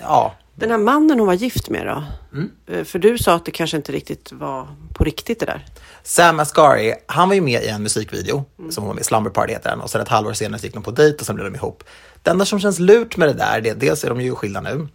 ja, 0.00 0.34
Den 0.54 0.70
här 0.70 0.78
mannen 0.78 1.18
hon 1.18 1.26
var 1.26 1.34
gift 1.34 1.70
med 1.70 1.86
då? 1.86 2.04
Mm. 2.32 2.50
Eh, 2.66 2.84
För 2.84 2.98
du 2.98 3.18
sa 3.18 3.34
att 3.34 3.44
det 3.44 3.50
kanske 3.50 3.76
inte 3.76 3.92
riktigt 3.92 4.32
var 4.32 4.68
på 4.94 5.04
riktigt 5.04 5.40
det 5.40 5.46
där. 5.46 5.66
Sam 6.02 6.40
Asghari, 6.40 6.94
han 7.06 7.28
var 7.28 7.34
ju 7.34 7.40
med 7.40 7.62
i 7.62 7.68
en 7.68 7.82
musikvideo 7.82 8.44
som 8.70 8.82
hon 8.82 8.88
var 8.88 8.94
med 8.94 9.00
i, 9.00 9.04
Slumber 9.04 9.30
Party 9.30 9.52
heter 9.52 9.70
den, 9.70 9.80
och 9.80 9.90
sen 9.90 10.00
ett 10.00 10.08
halvår 10.08 10.32
senare 10.32 10.60
gick 10.62 10.74
de 10.74 10.82
på 10.82 10.90
dejt 10.90 11.18
och 11.20 11.26
sen 11.26 11.34
blev 11.36 11.52
de 11.52 11.56
ihop. 11.56 11.84
Det 12.22 12.30
enda 12.30 12.44
som 12.44 12.60
känns 12.60 12.78
lurt 12.78 13.16
med 13.16 13.28
det 13.28 13.32
där, 13.34 13.60
det, 13.60 13.74
dels 13.74 14.04
är 14.04 14.08
de 14.08 14.20
ju 14.20 14.34
skilda 14.34 14.60
nu, 14.60 14.88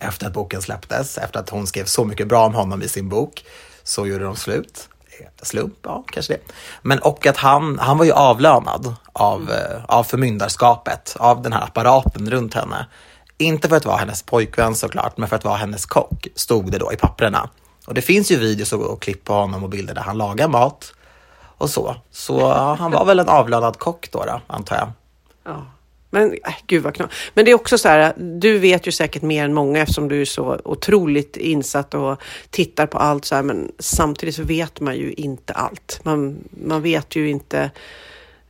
efter 0.00 0.26
att 0.26 0.32
boken 0.32 0.62
släpptes, 0.62 1.18
efter 1.18 1.40
att 1.40 1.50
hon 1.50 1.66
skrev 1.66 1.84
så 1.84 2.04
mycket 2.04 2.28
bra 2.28 2.46
om 2.46 2.54
honom 2.54 2.82
i 2.82 2.88
sin 2.88 3.08
bok, 3.08 3.44
så 3.82 4.06
gjorde 4.06 4.24
de 4.24 4.36
slut. 4.36 4.88
Slump, 5.42 5.74
ja 5.82 6.04
kanske 6.12 6.32
det. 6.32 6.40
Men 6.82 6.98
och 6.98 7.26
att 7.26 7.36
han, 7.36 7.78
han 7.78 7.98
var 7.98 8.04
ju 8.04 8.12
avlönad 8.12 8.94
av, 9.12 9.50
eh, 9.50 9.84
av 9.84 10.04
förmyndarskapet, 10.04 11.16
av 11.18 11.42
den 11.42 11.52
här 11.52 11.62
apparaten 11.62 12.30
runt 12.30 12.54
henne. 12.54 12.86
Inte 13.38 13.68
för 13.68 13.76
att 13.76 13.84
vara 13.84 13.96
hennes 13.96 14.22
pojkvän 14.22 14.74
såklart, 14.74 15.16
men 15.16 15.28
för 15.28 15.36
att 15.36 15.44
vara 15.44 15.56
hennes 15.56 15.86
kock, 15.86 16.28
stod 16.34 16.70
det 16.70 16.78
då 16.78 16.92
i 16.92 16.96
papperna. 16.96 17.50
Och 17.86 17.94
det 17.94 18.02
finns 18.02 18.30
ju 18.30 18.36
videos 18.36 18.72
och, 18.72 18.80
och 18.80 19.02
klipp 19.02 19.24
på 19.24 19.32
honom 19.32 19.64
och 19.64 19.70
bilder 19.70 19.94
där 19.94 20.02
han 20.02 20.18
lagar 20.18 20.48
mat 20.48 20.94
och 21.58 21.70
så. 21.70 21.96
Så 22.10 22.38
ja, 22.38 22.76
han 22.78 22.90
var 22.90 23.04
väl 23.04 23.18
en 23.18 23.28
avlönad 23.28 23.78
kock 23.78 24.10
då, 24.10 24.24
då 24.24 24.40
antar 24.46 24.76
jag. 24.76 24.88
Ja. 25.44 25.66
Men 26.14 26.32
äh, 26.32 26.54
gud 26.66 26.82
vad 26.82 26.94
knas. 26.94 27.10
Men 27.34 27.44
det 27.44 27.50
är 27.50 27.54
också 27.54 27.78
så 27.78 27.88
här, 27.88 28.12
du 28.16 28.58
vet 28.58 28.86
ju 28.86 28.92
säkert 28.92 29.22
mer 29.22 29.44
än 29.44 29.54
många 29.54 29.82
eftersom 29.82 30.08
du 30.08 30.20
är 30.20 30.24
så 30.24 30.60
otroligt 30.64 31.36
insatt 31.36 31.94
och 31.94 32.22
tittar 32.50 32.86
på 32.86 32.98
allt 32.98 33.24
så 33.24 33.34
här. 33.34 33.42
Men 33.42 33.72
samtidigt 33.78 34.34
så 34.34 34.42
vet 34.42 34.80
man 34.80 34.96
ju 34.96 35.12
inte 35.12 35.52
allt. 35.52 36.00
Man, 36.02 36.38
man 36.50 36.82
vet 36.82 37.16
ju 37.16 37.30
inte 37.30 37.70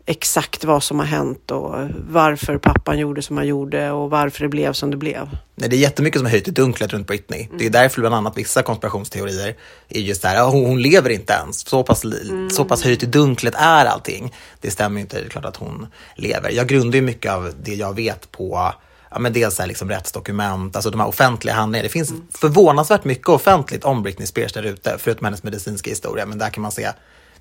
exakt 0.07 0.65
vad 0.65 0.83
som 0.83 0.99
har 0.99 1.07
hänt 1.07 1.51
och 1.51 1.75
varför 2.09 2.59
pappan 2.59 2.99
gjorde 2.99 3.23
som 3.23 3.37
han 3.37 3.47
gjorde 3.47 3.91
och 3.91 4.11
varför 4.11 4.41
det 4.43 4.49
blev 4.49 4.73
som 4.73 4.91
det 4.91 4.97
blev. 4.97 5.29
Nej, 5.55 5.69
det 5.69 5.77
är 5.77 5.79
jättemycket 5.79 6.19
som 6.19 6.27
är 6.27 6.31
höjt 6.31 6.49
i 6.49 6.51
dunklet 6.51 6.93
runt 6.93 7.07
Britney. 7.07 7.49
Det 7.59 7.67
är 7.67 7.71
därför 7.71 8.01
bland 8.01 8.15
annat 8.15 8.39
vissa 8.39 8.63
konspirationsteorier 8.63 9.55
är 9.89 10.01
just 10.01 10.23
det 10.23 10.29
här, 10.29 10.45
hon, 10.47 10.65
hon 10.67 10.83
lever 10.83 11.11
inte 11.11 11.33
ens. 11.33 11.69
Så 11.69 11.83
pass, 11.83 12.05
li- 12.05 12.49
så 12.51 12.65
pass 12.65 12.83
höjt 12.83 13.03
i 13.03 13.07
dunklet 13.07 13.55
är 13.57 13.85
allting. 13.85 14.35
Det 14.61 14.71
stämmer 14.71 14.97
ju 14.97 15.01
inte, 15.01 15.21
det 15.21 15.25
är 15.27 15.29
klart 15.31 15.45
att 15.45 15.57
hon 15.57 15.87
lever. 16.17 16.51
Jag 16.51 16.67
grundar 16.67 16.97
ju 16.97 17.03
mycket 17.03 17.33
av 17.33 17.53
det 17.63 17.75
jag 17.75 17.97
vet 17.97 18.33
på 18.33 18.73
Ja, 19.11 19.21
men 19.21 19.33
dels 19.33 19.59
här 19.59 19.67
liksom 19.67 19.89
rättsdokument, 19.91 20.77
alltså 20.77 20.91
de 20.91 21.01
här 21.01 21.09
offentliga 21.09 21.55
handlingarna. 21.55 21.83
Det 21.87 21.93
finns 21.93 22.13
förvånansvärt 22.35 23.05
mycket 23.05 23.29
offentligt 23.29 23.85
om 23.85 24.03
Britney 24.03 24.27
Spears 24.27 24.53
där 24.53 24.63
ute, 24.63 24.97
förutom 24.99 25.25
hennes 25.25 25.43
medicinska 25.43 25.91
historia. 25.91 26.27
Men 26.27 26.39
där 26.39 26.51
kan 26.51 26.63
man 26.63 26.73
se, 26.73 26.89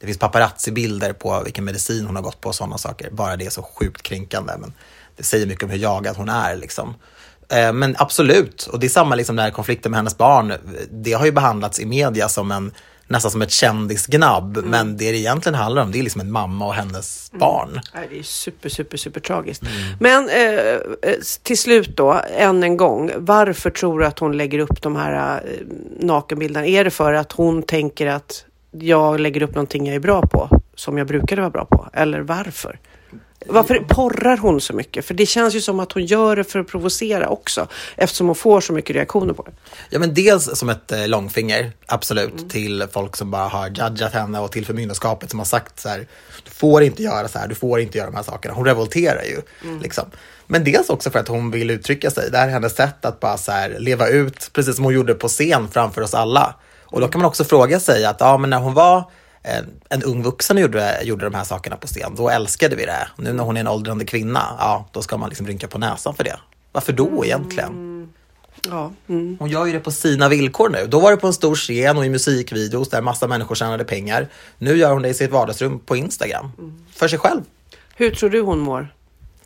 det 0.04 0.08
finns 0.08 0.20
paparazzi-bilder 0.20 1.14
på 1.14 1.42
vilken 1.44 1.66
medicin 1.66 2.06
hon 2.06 2.16
har 2.16 2.24
gått 2.24 2.42
på 2.42 2.50
och 2.50 2.56
sådana 2.56 2.78
saker. 2.78 3.10
Bara 3.12 3.36
det 3.36 3.46
är 3.46 3.50
så 3.50 3.64
sjukt 3.64 4.02
kränkande. 4.04 4.54
Men 4.60 4.74
det 5.18 5.24
säger 5.24 5.46
mycket 5.46 5.64
om 5.64 5.70
hur 5.70 5.78
jagad 5.78 6.18
hon 6.18 6.30
är. 6.30 6.56
Liksom. 6.56 6.96
Eh, 7.50 7.74
Men 7.74 7.96
absolut, 8.00 8.70
och 8.72 8.80
det 8.80 8.88
är 8.88 8.90
samma 8.90 9.16
liksom 9.16 9.36
den 9.36 9.44
här 9.44 9.52
konflikten 9.52 9.92
med 9.92 9.98
hennes 9.98 10.18
barn. 10.18 10.54
Det 10.92 11.14
har 11.14 11.26
ju 11.26 11.32
behandlats 11.32 11.80
i 11.80 11.86
media 11.86 12.30
som 12.30 12.52
en, 12.52 12.72
nästan 13.08 13.32
som 13.32 13.42
ett 13.42 13.52
kändisgnabb. 13.52 14.58
Men 14.66 14.98
det 14.98 15.12
det 15.12 15.18
egentligen 15.18 15.56
handlar 15.56 15.82
om, 15.82 15.92
det 15.92 16.00
är 16.00 16.04
liksom 16.04 16.22
en 16.22 16.32
mamma 16.32 16.66
och 16.66 16.74
hennes 16.74 17.32
barn. 17.32 17.82
Nej, 17.94 18.08
det 18.10 18.20
är 18.20 18.24
super, 18.24 18.70
super, 18.70 18.98
super 18.98 19.20
tragiskt. 19.20 19.64
Men 20.00 20.30
eh, 20.30 20.74
eh, 21.02 21.20
till 21.44 21.58
slut 21.58 21.98
då, 21.98 22.22
än 22.38 22.64
en 22.64 22.78
gång. 22.78 23.12
Varför 23.18 23.70
tror 23.70 24.00
du 24.00 24.06
att 24.06 24.20
hon 24.20 24.38
lägger 24.38 24.60
upp 24.60 24.82
de 24.82 24.96
här 24.96 25.44
eh, 25.46 25.52
nakenbilderna? 26.00 26.68
Är 26.68 26.84
det 26.84 26.92
för 26.92 27.14
att 27.14 27.32
hon 27.32 27.64
tänker 27.64 28.08
att 28.08 28.46
jag 28.80 29.20
lägger 29.20 29.44
upp 29.44 29.56
någonting 29.56 29.86
jag 29.86 29.96
är 29.96 30.00
bra 30.00 30.22
på, 30.22 30.62
som 30.76 30.98
jag 30.98 31.08
brukade 31.08 31.42
vara 31.42 31.52
bra 31.52 31.66
på? 31.66 31.90
Eller 31.94 32.22
varför? 32.22 32.80
Varför 33.46 33.80
porrar 33.80 34.38
hon 34.38 34.62
så 34.62 34.74
mycket? 34.74 35.06
För 35.06 35.14
det 35.14 35.26
känns 35.26 35.56
ju 35.56 35.62
som 35.62 35.80
att 35.80 35.92
hon 35.92 36.06
gör 36.06 36.36
det 36.36 36.44
för 36.44 36.60
att 36.60 36.68
provocera 36.68 37.30
också 37.30 37.68
eftersom 37.96 38.28
hon 38.28 38.36
får 38.36 38.62
så 38.62 38.74
mycket 38.74 38.96
reaktioner 38.96 39.34
på 39.34 39.44
det. 39.44 39.52
Ja, 39.90 40.00
men 40.00 40.14
dels 40.14 40.60
som 40.60 40.70
ett 40.70 40.92
eh, 40.92 41.08
långfinger, 41.08 41.72
absolut, 41.86 42.50
till 42.50 42.84
folk 42.92 43.16
som 43.16 43.32
bara 43.32 43.48
har 43.48 43.68
judgat 43.68 44.14
henne 44.14 44.40
och 44.40 44.52
till 44.52 44.66
förmyndarskapet 44.66 45.30
som 45.30 45.40
har 45.40 45.46
sagt 45.46 45.80
så 45.80 45.90
här, 45.90 46.08
du 46.44 46.52
får 46.52 46.84
inte 46.84 47.04
göra 47.04 47.28
så 47.28 47.40
här, 47.40 47.48
du 47.48 47.56
får 47.56 47.80
inte 47.80 47.98
göra 47.98 48.10
de 48.10 48.16
här 48.16 48.24
sakerna. 48.24 48.54
Hon 48.54 48.66
revolterar 48.66 49.24
ju. 49.24 49.42
Liksom. 49.82 50.06
Men 50.48 50.64
dels 50.64 50.90
också 50.90 51.10
för 51.10 51.20
att 51.20 51.28
hon 51.28 51.52
vill 51.52 51.70
uttrycka 51.70 52.12
sig. 52.12 52.32
Det 52.32 52.38
här 52.38 52.48
är 52.48 52.52
hennes 52.52 52.76
sätt 52.76 53.06
att 53.06 53.20
bara 53.20 53.38
så 53.38 53.52
här, 53.52 53.76
leva 53.80 54.08
ut, 54.08 54.50
precis 54.54 54.76
som 54.76 54.86
hon 54.86 54.94
gjorde 54.94 55.14
på 55.14 55.28
scen 55.28 55.68
framför 55.72 56.02
oss 56.02 56.14
alla. 56.14 56.56
Och 56.94 57.02
då 57.02 57.08
kan 57.08 57.22
man 57.22 57.28
också 57.28 57.44
fråga 57.44 57.80
sig 57.80 58.06
att 58.06 58.20
ja, 58.20 58.38
men 58.38 58.50
när 58.50 58.60
hon 58.60 58.74
var 58.74 58.98
eh, 59.44 59.64
en 59.90 60.04
ung 60.04 60.24
vuxen 60.24 60.58
och 60.58 60.62
gjorde, 60.62 61.04
gjorde 61.04 61.26
de 61.26 61.34
här 61.34 61.44
sakerna 61.44 61.76
på 61.76 61.88
scen, 61.88 62.16
då 62.16 62.30
älskade 62.30 62.76
vi 62.76 62.86
det. 62.86 63.08
Nu 63.18 63.34
när 63.34 63.44
hon 63.44 63.58
är 63.58 63.62
en 63.62 63.68
åldrande 63.68 64.06
kvinna, 64.06 64.56
ja, 64.60 64.86
då 64.92 65.02
ska 65.02 65.18
man 65.18 65.30
liksom 65.30 65.48
rynka 65.48 65.68
på 65.68 65.78
näsan 65.78 66.16
för 66.16 66.24
det. 66.24 66.40
Varför 66.72 66.94
då 66.94 67.26
egentligen? 67.26 68.08
Ja. 68.70 68.92
Hon 69.40 69.50
gör 69.50 69.66
ju 69.66 69.72
det 69.72 69.80
på 69.80 69.92
sina 69.92 70.30
villkor 70.30 70.70
nu. 70.70 70.88
Då 70.88 71.00
var 71.00 71.12
det 71.12 71.18
på 71.18 71.28
en 71.28 71.34
stor 71.34 71.56
scen 71.56 71.98
och 71.98 72.06
i 72.06 72.10
musikvideos 72.10 72.90
där 72.90 73.02
massa 73.02 73.28
människor 73.28 73.56
tjänade 73.56 73.84
pengar. 73.84 74.28
Nu 74.58 74.78
gör 74.78 74.92
hon 74.92 75.02
det 75.02 75.10
i 75.10 75.14
sitt 75.14 75.32
vardagsrum 75.32 75.80
på 75.80 75.96
Instagram. 75.96 76.52
För 76.92 77.08
sig 77.08 77.20
själv. 77.20 77.42
Hur 77.96 78.12
tror 78.12 78.30
du 78.30 78.42
hon 78.42 78.60
mår? 78.60 78.94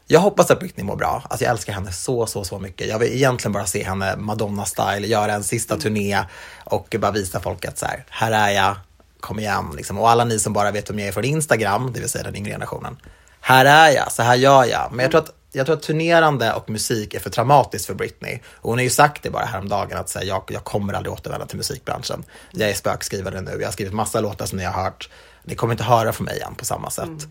Jag 0.09 0.19
hoppas 0.19 0.51
att 0.51 0.59
Britney 0.59 0.85
mår 0.85 0.95
bra. 0.95 1.23
Alltså 1.29 1.45
jag 1.45 1.51
älskar 1.51 1.73
henne 1.73 1.91
så, 1.91 2.25
så, 2.25 2.43
så 2.43 2.59
mycket. 2.59 2.87
Jag 2.87 2.99
vill 2.99 3.13
egentligen 3.13 3.53
bara 3.53 3.65
se 3.65 3.83
henne 3.83 4.15
Madonna-style, 4.17 5.05
göra 5.05 5.33
en 5.33 5.43
sista 5.43 5.77
turné 5.77 6.23
och 6.63 6.95
bara 6.99 7.11
visa 7.11 7.39
folk 7.39 7.65
att 7.65 7.77
så 7.77 7.85
här, 7.85 8.05
här 8.09 8.31
är 8.31 8.49
jag, 8.49 8.75
kom 9.19 9.39
igen. 9.39 9.73
Liksom. 9.75 9.97
Och 9.97 10.09
alla 10.09 10.25
ni 10.25 10.39
som 10.39 10.53
bara 10.53 10.71
vet 10.71 10.89
om 10.89 10.99
jag 10.99 11.07
är 11.07 11.11
från 11.11 11.25
Instagram, 11.25 11.91
det 11.93 11.99
vill 11.99 12.09
säga 12.09 12.23
den 12.23 12.35
yngre 12.35 12.51
generationen. 12.51 12.97
Här 13.41 13.65
är 13.65 13.95
jag, 13.95 14.11
så 14.11 14.23
här 14.23 14.35
gör 14.35 14.65
jag. 14.65 14.89
Men 14.91 15.03
jag 15.03 15.11
tror 15.11 15.21
att, 15.21 15.31
jag 15.51 15.65
tror 15.65 15.75
att 15.75 15.83
turnerande 15.83 16.53
och 16.53 16.69
musik 16.69 17.13
är 17.13 17.19
för 17.19 17.29
traumatiskt 17.29 17.85
för 17.87 17.93
Britney. 17.93 18.39
Och 18.55 18.69
hon 18.69 18.77
har 18.77 18.83
ju 18.83 18.89
sagt 18.89 19.23
det 19.23 19.29
bara 19.29 19.45
häromdagen 19.45 19.97
att 19.97 20.15
här, 20.15 20.23
jag, 20.23 20.43
jag 20.47 20.63
kommer 20.63 20.93
aldrig 20.93 21.13
återvända 21.13 21.45
till 21.45 21.57
musikbranschen. 21.57 22.23
Jag 22.51 22.69
är 22.69 22.73
spökskrivare 22.73 23.41
nu, 23.41 23.57
jag 23.59 23.67
har 23.67 23.71
skrivit 23.71 23.93
massa 23.93 24.19
låtar 24.19 24.45
som 24.45 24.57
ni 24.57 24.65
har 24.65 24.83
hört. 24.83 25.09
Ni 25.43 25.55
kommer 25.55 25.73
inte 25.73 25.83
höra 25.83 26.13
från 26.13 26.25
mig 26.25 26.35
igen 26.37 26.55
på 26.57 26.65
samma 26.65 26.89
sätt. 26.89 27.27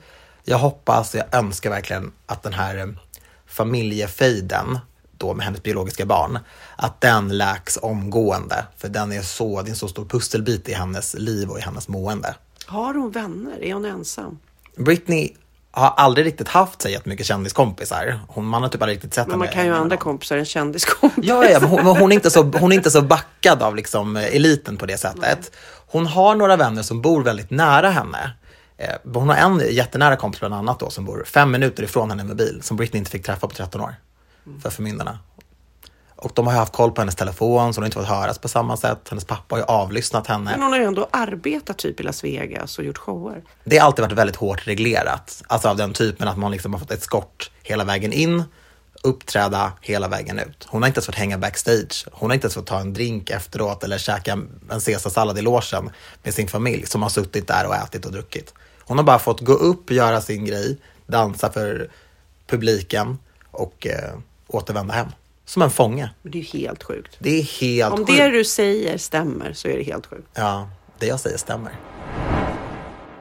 Jag 0.48 0.58
hoppas 0.58 1.14
och 1.14 1.20
jag 1.20 1.34
önskar 1.38 1.70
verkligen 1.70 2.12
att 2.26 2.42
den 2.42 2.52
här 2.52 2.78
eh, 2.78 2.86
familjefejden 3.46 4.78
då 5.18 5.34
med 5.34 5.46
hennes 5.46 5.62
biologiska 5.62 6.06
barn, 6.06 6.38
att 6.76 7.00
den 7.00 7.38
läks 7.38 7.78
omgående. 7.82 8.64
För 8.76 8.88
den 8.88 9.12
är 9.12 9.22
så, 9.22 9.62
det 9.62 9.68
är 9.68 9.70
en 9.70 9.76
så 9.76 9.88
stor 9.88 10.04
pusselbit 10.04 10.68
i 10.68 10.72
hennes 10.74 11.14
liv 11.14 11.50
och 11.50 11.58
i 11.58 11.62
hennes 11.62 11.88
mående. 11.88 12.34
Har 12.66 12.94
hon 12.94 13.10
vänner? 13.10 13.64
Är 13.64 13.74
hon 13.74 13.84
ensam? 13.84 14.38
Britney 14.76 15.32
har 15.70 15.88
aldrig 15.96 16.26
riktigt 16.26 16.48
haft 16.48 16.82
så 16.82 16.88
jättemycket 16.88 17.26
kändiskompisar. 17.26 18.20
Hon, 18.28 18.44
man 18.46 18.62
har 18.62 18.68
typ 18.68 18.82
aldrig 18.82 18.96
riktigt 18.96 19.14
sett 19.14 19.26
Men 19.26 19.38
man 19.38 19.48
henne- 19.48 19.54
kan 19.56 19.64
ju 19.66 19.72
ha 19.72 19.78
andra 19.78 19.96
kompisar 19.96 20.36
än 20.36 20.44
kändiskompis. 20.44 21.24
Ja, 21.24 21.44
ja 21.44 21.60
men 21.60 21.68
hon, 21.70 21.86
hon, 21.86 22.12
är 22.12 22.14
inte 22.16 22.30
så, 22.30 22.42
hon 22.42 22.72
är 22.72 22.76
inte 22.76 22.90
så 22.90 23.02
backad 23.02 23.62
av 23.62 23.76
liksom 23.76 24.16
eh, 24.16 24.24
eliten 24.36 24.76
på 24.76 24.86
det 24.86 24.98
sättet. 24.98 25.52
Hon 25.86 26.06
har 26.06 26.34
några 26.34 26.56
vänner 26.56 26.82
som 26.82 27.02
bor 27.02 27.22
väldigt 27.22 27.50
nära 27.50 27.90
henne. 27.90 28.30
Eh, 28.78 28.94
Hon 29.14 29.28
har 29.28 29.36
en 29.36 29.74
jättenära 29.74 30.16
kompis 30.16 30.40
bland 30.40 30.54
annat 30.54 30.80
då 30.80 30.90
som 30.90 31.04
bor 31.04 31.24
fem 31.26 31.50
minuter 31.50 31.82
ifrån 31.82 32.10
henne 32.10 32.24
med 32.24 32.36
bil 32.36 32.60
som 32.62 32.76
Britney 32.76 32.98
inte 32.98 33.10
fick 33.10 33.26
träffa 33.26 33.46
på 33.48 33.54
13 33.54 33.80
år. 33.80 33.94
För 34.62 34.70
förmyndarna. 34.70 35.18
Och 36.16 36.30
de 36.34 36.46
har 36.46 36.54
haft 36.54 36.72
koll 36.72 36.92
på 36.92 37.00
hennes 37.00 37.14
telefon 37.14 37.74
så 37.74 37.78
hon 37.78 37.82
har 37.82 37.86
inte 37.86 37.98
fått 37.98 38.08
höras 38.08 38.38
på 38.38 38.48
samma 38.48 38.76
sätt. 38.76 39.08
Hennes 39.08 39.24
pappa 39.24 39.54
har 39.54 39.58
ju 39.58 39.64
avlyssnat 39.64 40.26
henne. 40.26 40.50
Men 40.50 40.62
hon 40.62 40.72
har 40.72 40.78
ju 40.78 40.84
ändå 40.84 41.08
arbetat 41.10 41.78
typ 41.78 42.00
i 42.00 42.02
Las 42.02 42.24
Vegas 42.24 42.78
och 42.78 42.84
gjort 42.84 42.98
shower. 42.98 43.42
Det 43.64 43.78
har 43.78 43.86
alltid 43.86 44.02
varit 44.02 44.12
väldigt 44.18 44.36
hårt 44.36 44.66
reglerat. 44.66 45.42
Alltså 45.46 45.68
av 45.68 45.76
den 45.76 45.92
typen 45.92 46.28
att 46.28 46.36
man 46.36 46.50
liksom 46.52 46.72
har 46.72 46.80
fått 46.80 46.90
ett 46.90 47.02
skott 47.02 47.50
hela 47.62 47.84
vägen 47.84 48.12
in, 48.12 48.44
uppträda 49.06 49.72
hela 49.80 50.08
vägen 50.08 50.38
ut. 50.38 50.66
Hon 50.68 50.82
har 50.82 50.86
inte 50.86 50.98
ens 50.98 51.06
fått 51.06 51.14
hänga 51.14 51.38
backstage. 51.38 52.06
Hon 52.12 52.30
har 52.30 52.34
inte 52.34 52.44
ens 52.44 52.54
fått 52.54 52.66
ta 52.66 52.80
en 52.80 52.92
drink 52.92 53.30
efteråt 53.30 53.84
eller 53.84 53.98
käka 53.98 54.32
en 54.32 54.80
caesarsallad 54.84 55.38
i 55.38 55.42
logen 55.42 55.90
med 56.22 56.34
sin 56.34 56.48
familj 56.48 56.86
som 56.86 57.02
har 57.02 57.08
suttit 57.08 57.46
där 57.48 57.66
och 57.66 57.74
ätit 57.74 58.06
och 58.06 58.12
druckit. 58.12 58.54
Hon 58.84 58.96
har 58.96 59.04
bara 59.04 59.18
fått 59.18 59.40
gå 59.40 59.52
upp, 59.52 59.90
göra 59.90 60.20
sin 60.20 60.44
grej, 60.44 60.76
dansa 61.06 61.52
för 61.52 61.90
publiken 62.46 63.18
och 63.50 63.86
eh, 63.86 64.18
återvända 64.46 64.94
hem. 64.94 65.08
Som 65.44 65.62
en 65.62 65.70
fånge. 65.70 66.10
Det 66.22 66.38
är 66.38 66.42
helt 66.42 66.82
sjukt. 66.82 67.16
Det 67.18 67.38
är 67.38 67.42
helt 67.60 67.92
Om 67.94 68.06
sjukt. 68.06 68.18
det 68.18 68.28
du 68.28 68.44
säger 68.44 68.98
stämmer 68.98 69.52
så 69.52 69.68
är 69.68 69.76
det 69.76 69.82
helt 69.82 70.06
sjukt. 70.06 70.28
Ja, 70.34 70.68
det 70.98 71.06
jag 71.06 71.20
säger 71.20 71.38
stämmer. 71.38 71.72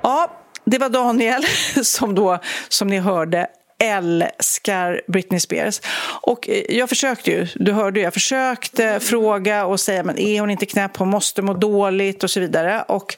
Ja, 0.02 0.42
det 0.66 0.78
var 0.78 0.90
Daniel 0.90 1.44
som 1.84 2.16
då, 2.16 2.40
som 2.70 2.88
ni 2.88 3.00
hörde, 3.00 3.48
älskar 3.80 5.02
Britney 5.08 5.40
Spears. 5.40 5.82
Och 6.22 6.50
eh, 6.50 6.78
jag 6.78 6.90
försökte 6.90 7.32
ju, 7.32 7.48
du 7.56 7.72
hörde 7.72 8.00
jag 8.00 8.14
försökte 8.14 9.00
fråga 9.00 9.66
och 9.66 9.80
säga 9.80 10.04
men 10.04 10.20
är 10.20 10.40
hon 10.40 10.50
inte 10.50 10.66
knäpp, 10.66 10.98
hon 10.98 11.10
måste 11.10 11.42
må 11.42 11.54
dåligt 11.54 12.24
och 12.24 12.32
så 12.32 12.40
vidare. 12.40 12.82
Och 12.88 13.18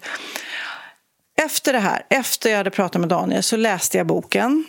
efter 1.41 1.73
det 1.73 1.79
här, 1.79 2.05
efter 2.09 2.49
jag 2.49 2.57
hade 2.57 2.69
pratat 2.69 2.99
med 2.99 3.09
Daniel 3.09 3.43
så 3.43 3.57
läste 3.57 3.97
jag 3.97 4.07
boken 4.07 4.65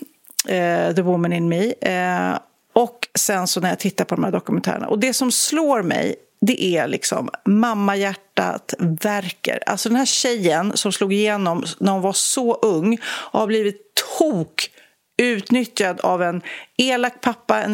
eh, 0.48 0.94
The 0.94 1.02
Woman 1.02 1.32
in 1.32 1.48
Me. 1.48 1.72
Eh, 1.80 2.38
och 2.72 3.08
sen 3.18 3.46
så 3.46 3.60
när 3.60 3.68
jag 3.68 3.78
tittar 3.78 4.04
på 4.04 4.14
de 4.14 4.24
här 4.24 4.32
dokumentärerna. 4.32 4.88
Och 4.88 4.98
det 4.98 5.14
som 5.14 5.32
slår 5.32 5.82
mig 5.82 6.16
det 6.40 6.64
är 6.64 6.88
liksom 6.88 7.28
mammahjärtat 7.44 8.74
verkar. 8.78 9.60
Alltså 9.66 9.88
den 9.88 9.96
här 9.96 10.06
tjejen 10.06 10.76
som 10.76 10.92
slog 10.92 11.12
igenom 11.12 11.64
när 11.78 11.92
hon 11.92 12.02
var 12.02 12.12
så 12.12 12.54
ung 12.54 12.98
och 13.04 13.40
har 13.40 13.46
blivit 13.46 13.94
tok 14.18 14.70
utnyttjad 15.18 16.00
av 16.00 16.22
en 16.22 16.42
elak 16.76 17.20
pappa. 17.20 17.64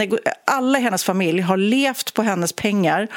Alla 0.45 0.79
i 0.79 0.83
hennes 0.83 1.05
familj 1.05 1.41
har 1.41 1.57
levt 1.57 2.15
på 2.15 2.23
hennes 2.23 2.53
pengar 2.53 3.09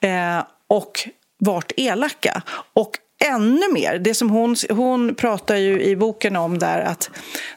eh, 0.00 0.42
och 0.66 1.08
varit 1.38 1.72
elaka. 1.76 2.42
Och 2.74 2.90
ännu 3.26 3.72
mer, 3.72 3.98
det 3.98 4.14
som 4.14 4.30
hon, 4.30 4.56
hon 4.70 5.14
pratar 5.14 5.56
ju 5.56 5.82
i 5.82 5.96
boken 5.96 6.36
om 6.36 6.58
där 6.58 6.80
att 6.80 7.10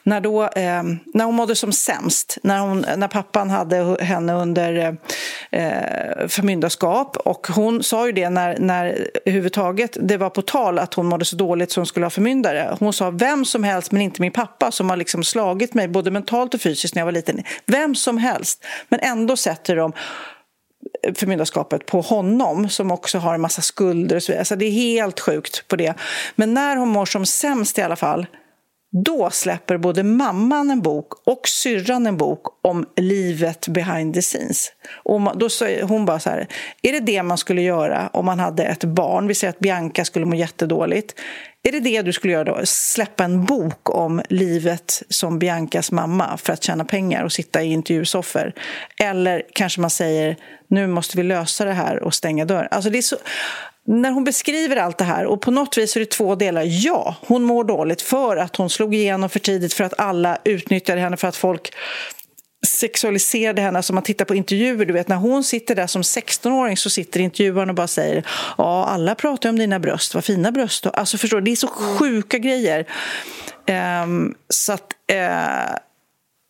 när, 0.03 0.21
då, 0.21 0.43
eh, 0.43 0.83
när 1.13 1.25
hon 1.25 1.35
mådde 1.35 1.55
som 1.55 1.71
sämst, 1.71 2.37
när, 2.43 2.59
hon, 2.59 2.85
när 2.97 3.07
pappan 3.07 3.49
hade 3.49 4.03
henne 4.03 4.33
under 4.33 4.77
eh, 5.51 5.61
eh 5.61 6.27
förmyndarskap 6.27 7.17
och 7.17 7.47
hon 7.47 7.83
sa 7.83 8.05
ju 8.05 8.11
det 8.11 8.29
när, 8.29 8.57
när 8.59 9.07
överhuvudtaget 9.25 9.97
det 10.01 10.17
var 10.17 10.29
på 10.29 10.41
tal 10.41 10.79
att 10.79 10.93
hon 10.93 11.05
mådde 11.05 11.25
så 11.25 11.35
dåligt 11.35 11.71
så 11.71 11.79
hon 11.79 11.85
skulle 11.85 12.05
ha 12.05 12.09
förmyndare. 12.11 12.77
Hon 12.79 12.93
sa 12.93 13.09
vem 13.09 13.45
som 13.45 13.63
helst 13.63 13.91
men 13.91 14.01
inte 14.01 14.21
min 14.21 14.31
pappa 14.31 14.71
som 14.71 14.89
har 14.89 14.97
liksom 14.97 15.23
slagit 15.23 15.73
mig 15.73 15.87
både 15.87 16.11
mentalt 16.11 16.53
och 16.53 16.61
fysiskt 16.61 16.95
när 16.95 17.01
jag 17.01 17.05
var 17.05 17.11
liten. 17.11 17.43
Vem 17.65 17.95
som 17.95 18.17
helst. 18.17 18.65
Men 18.89 18.99
ändå 18.99 19.35
sätter 19.35 19.75
de 19.75 19.93
förmyndarskapet 21.15 21.85
på 21.85 22.01
honom 22.01 22.69
som 22.69 22.91
också 22.91 23.17
har 23.17 23.33
en 23.33 23.41
massa 23.41 23.61
skulder 23.61 24.15
och 24.15 24.23
så 24.23 24.31
vidare. 24.31 24.41
Alltså 24.41 24.55
det 24.55 24.65
är 24.65 24.71
helt 24.71 25.19
sjukt 25.19 25.67
på 25.67 25.75
det. 25.75 25.93
Men 26.35 26.53
när 26.53 26.75
hon 26.75 26.89
mår 26.89 27.05
som 27.05 27.25
sämst 27.25 27.77
i 27.77 27.81
alla 27.81 27.95
fall 27.95 28.25
då 28.91 29.29
släpper 29.29 29.77
både 29.77 30.03
mamman 30.03 30.71
en 30.71 30.81
bok 30.81 31.27
och 31.27 31.47
syrran 31.47 32.07
en 32.07 32.17
bok 32.17 32.41
om 32.61 32.85
livet 32.95 33.67
behind 33.67 34.13
the 34.13 34.21
scenes. 34.21 34.71
Och 35.03 35.37
då 35.37 35.49
säger 35.49 35.83
hon 35.83 36.05
bara 36.05 36.19
så 36.19 36.29
här, 36.29 36.47
är 36.81 36.91
det 36.91 36.99
det 36.99 37.23
man 37.23 37.37
skulle 37.37 37.61
göra 37.61 38.09
om 38.13 38.25
man 38.25 38.39
hade 38.39 38.63
ett 38.63 38.83
barn? 38.83 39.27
Vi 39.27 39.35
säger 39.35 39.53
att 39.53 39.59
Bianca 39.59 40.05
skulle 40.05 40.25
må 40.25 40.35
jättedåligt. 40.35 41.19
Är 41.63 41.71
det 41.71 41.79
det 41.79 42.01
du 42.01 42.13
skulle 42.13 42.33
göra 42.33 42.43
då? 42.43 42.59
Släppa 42.65 43.23
en 43.23 43.45
bok 43.45 43.95
om 43.95 44.21
livet 44.29 45.03
som 45.09 45.39
Biancas 45.39 45.91
mamma 45.91 46.37
för 46.37 46.53
att 46.53 46.63
tjäna 46.63 46.85
pengar 46.85 47.23
och 47.23 47.31
sitta 47.31 47.63
i 47.63 47.71
intervjusoffer? 47.71 48.53
Eller 49.03 49.43
kanske 49.53 49.81
man 49.81 49.89
säger, 49.89 50.35
nu 50.67 50.87
måste 50.87 51.17
vi 51.17 51.23
lösa 51.23 51.65
det 51.65 51.73
här 51.73 52.03
och 52.03 52.13
stänga 52.13 52.45
dörren. 52.45 52.67
Alltså 52.71 52.89
det 52.89 52.97
är 52.97 53.01
så 53.01 53.17
när 53.87 54.11
hon 54.11 54.23
beskriver 54.23 54.75
allt 54.75 54.97
det 54.97 55.03
här, 55.03 55.25
och 55.25 55.41
på 55.41 55.51
något 55.51 55.77
vis 55.77 55.95
är 55.95 55.99
det 55.99 56.05
två 56.05 56.35
delar. 56.35 56.63
Ja, 56.65 57.15
hon 57.21 57.43
mår 57.43 57.63
dåligt 57.63 58.01
för 58.01 58.37
att 58.37 58.55
hon 58.55 58.69
slog 58.69 58.95
igenom 58.95 59.29
för 59.29 59.39
tidigt, 59.39 59.73
för 59.73 59.83
att 59.83 59.99
alla 59.99 60.37
utnyttjade 60.43 61.01
henne, 61.01 61.17
för 61.17 61.27
att 61.27 61.35
folk 61.35 61.73
sexualiserade 62.67 63.61
henne. 63.61 63.79
Alltså 63.79 63.93
man 63.93 64.03
tittar 64.03 64.25
på 64.25 64.35
intervjuer, 64.35 64.85
du 64.85 64.93
vet 64.93 65.07
när 65.07 65.15
hon 65.15 65.43
sitter 65.43 65.75
där 65.75 65.87
som 65.87 66.01
16-åring 66.01 66.77
så 66.77 66.89
sitter 66.89 67.19
intervjuaren 67.19 67.69
och 67.69 67.75
bara 67.75 67.87
säger 67.87 68.25
ja, 68.57 68.85
alla 68.85 69.15
pratar 69.15 69.49
om 69.49 69.59
dina 69.59 69.79
bröst, 69.79 70.13
vad 70.13 70.25
fina 70.25 70.51
bröst 70.51 70.83
du. 70.83 70.89
Alltså 70.93 71.17
förstår 71.17 71.41
du, 71.41 71.45
det 71.45 71.51
är 71.51 71.55
så 71.55 71.67
sjuka 71.67 72.37
grejer. 72.37 72.87
Um, 74.03 74.35
så 74.49 74.73
att 74.73 74.93
uh, 75.13 75.75